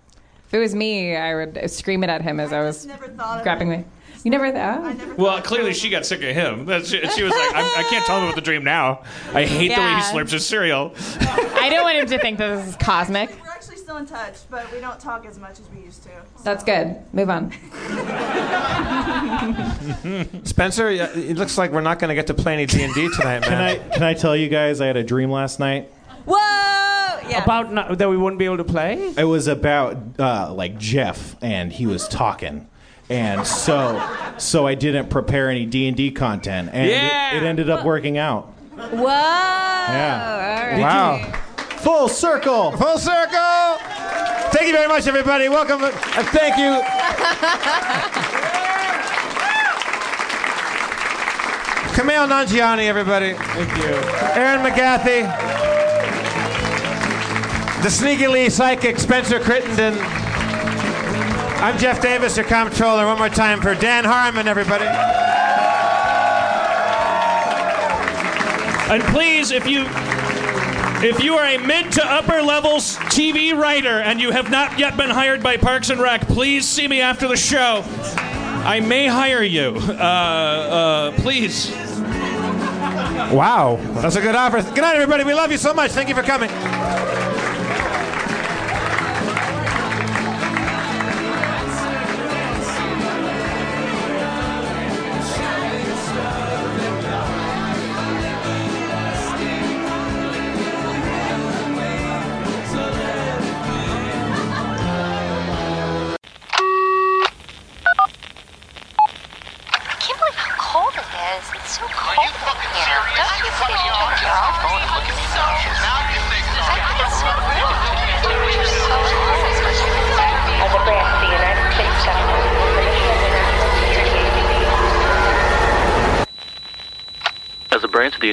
If 0.46 0.54
it 0.54 0.58
was 0.58 0.74
me, 0.74 1.14
I 1.14 1.34
would 1.34 1.70
scream 1.70 2.02
it 2.02 2.10
at 2.10 2.22
him 2.22 2.40
as 2.40 2.52
I, 2.52 2.62
was 2.62 2.86
Never 2.86 3.08
thought 3.08 3.42
grabbing 3.42 3.68
me. 3.68 3.84
You 4.24 4.30
never 4.30 4.50
thought? 4.50 5.18
Well, 5.18 5.40
clearly 5.42 5.74
she 5.74 5.90
got 5.90 6.04
sick 6.04 6.22
of 6.22 6.34
him. 6.34 6.66
She, 6.84 7.06
she 7.08 7.22
was 7.22 7.32
like, 7.32 7.54
I'm, 7.54 7.64
I 7.64 7.86
can't 7.88 8.04
tell 8.04 8.18
him 8.18 8.24
about 8.24 8.34
the 8.34 8.40
dream 8.40 8.64
now. 8.64 9.02
I 9.32 9.44
hate 9.44 9.68
the 9.68 9.80
way 9.80 9.94
he 9.94 10.00
slurps 10.00 10.30
his 10.30 10.44
cereal. 10.44 10.92
I 11.20 11.68
don't 11.70 11.84
want 11.84 11.98
him 11.98 12.06
to 12.06 12.18
think 12.18 12.38
that 12.38 12.56
this 12.56 12.68
is 12.68 12.76
cosmic. 12.76 13.30
We're 13.42 13.50
actually 13.50 13.76
still 13.76 13.98
in 13.98 14.06
touch, 14.06 14.38
but 14.50 14.70
we 14.72 14.80
don't 14.80 14.98
talk 14.98 15.24
as 15.24 15.38
much 15.38 15.60
as 15.60 15.68
we 15.70 15.82
used 15.82 16.02
to. 16.04 16.10
That's 16.42 16.64
good. 16.64 16.96
Move 17.12 17.30
on. 17.30 17.52
Spencer, 20.44 20.88
it 20.88 21.36
looks 21.36 21.58
like 21.58 21.72
we're 21.72 21.80
not 21.80 21.98
going 21.98 22.08
to 22.08 22.14
get 22.14 22.26
to 22.28 22.34
play 22.34 22.54
any 22.54 22.66
D 22.66 22.82
and 22.82 22.94
D 22.94 23.08
tonight, 23.16 23.40
man. 23.40 23.42
Can 23.42 23.60
I 23.60 23.76
can 23.90 24.02
I 24.02 24.14
tell 24.14 24.34
you 24.34 24.48
guys 24.48 24.80
I 24.80 24.86
had 24.86 24.96
a 24.96 25.04
dream 25.04 25.30
last 25.30 25.60
night? 25.60 25.90
Whoa! 26.26 26.87
Yeah. 27.28 27.42
About 27.44 27.72
not, 27.72 27.98
that 27.98 28.08
we 28.08 28.16
wouldn't 28.16 28.38
be 28.38 28.44
able 28.46 28.56
to 28.58 28.64
play? 28.64 29.12
It 29.16 29.24
was 29.24 29.46
about 29.48 29.96
uh, 30.18 30.52
like 30.52 30.78
Jeff, 30.78 31.36
and 31.42 31.72
he 31.72 31.86
was 31.86 32.08
talking, 32.08 32.68
and 33.10 33.46
so 33.46 34.00
so 34.38 34.66
I 34.66 34.74
didn't 34.74 35.08
prepare 35.10 35.50
any 35.50 35.66
D 35.66 35.86
and 35.88 35.96
D 35.96 36.10
content, 36.10 36.70
and 36.72 36.88
Yeah. 36.88 37.34
it, 37.36 37.42
it 37.42 37.46
ended 37.46 37.68
up 37.70 37.84
working 37.84 38.16
out. 38.18 38.46
Whoa! 38.76 39.06
Yeah. 39.06 40.70
All 40.72 40.72
right. 40.72 40.80
Wow. 40.80 41.32
Full 41.78 42.08
circle. 42.08 42.72
Full 42.72 42.98
circle. 42.98 43.76
Thank 44.50 44.66
you 44.68 44.72
very 44.72 44.88
much, 44.88 45.06
everybody. 45.06 45.48
Welcome. 45.48 45.84
And 45.84 46.26
thank 46.28 46.56
you. 46.56 46.82
Kumail 51.98 52.28
Nanjiani, 52.28 52.86
everybody. 52.86 53.34
Thank 53.34 53.76
you. 53.78 53.92
Erin 54.40 54.60
McGathy. 54.60 55.47
The 57.82 57.88
sneakily 57.88 58.50
psychic 58.50 58.98
Spencer 58.98 59.38
Crittenden. 59.38 59.94
I'm 61.60 61.78
Jeff 61.78 62.02
Davis, 62.02 62.36
your 62.36 62.44
comptroller. 62.44 63.06
One 63.06 63.18
more 63.18 63.28
time 63.28 63.60
for 63.60 63.72
Dan 63.76 64.04
Harmon, 64.04 64.48
everybody. 64.48 64.84
And 68.92 69.00
please, 69.14 69.52
if 69.52 69.68
you 69.68 69.86
if 71.06 71.22
you 71.22 71.34
are 71.34 71.46
a 71.46 71.56
mid 71.58 71.92
to 71.92 72.04
upper 72.04 72.42
levels 72.42 72.96
TV 72.96 73.56
writer 73.56 74.00
and 74.00 74.20
you 74.20 74.32
have 74.32 74.50
not 74.50 74.76
yet 74.76 74.96
been 74.96 75.10
hired 75.10 75.40
by 75.40 75.56
Parks 75.56 75.88
and 75.90 76.00
Rec, 76.00 76.22
please 76.22 76.66
see 76.66 76.88
me 76.88 77.00
after 77.00 77.28
the 77.28 77.36
show. 77.36 77.84
I 78.64 78.80
may 78.80 79.06
hire 79.06 79.44
you. 79.44 79.76
Uh, 79.76 79.92
uh, 79.92 81.12
please. 81.22 81.70
Wow. 83.30 83.78
That's 84.00 84.16
a 84.16 84.20
good 84.20 84.34
offer. 84.34 84.62
Good 84.62 84.80
night, 84.80 84.96
everybody. 84.96 85.22
We 85.22 85.34
love 85.34 85.52
you 85.52 85.58
so 85.58 85.72
much. 85.72 85.92
Thank 85.92 86.08
you 86.08 86.16
for 86.16 86.24
coming. 86.24 86.50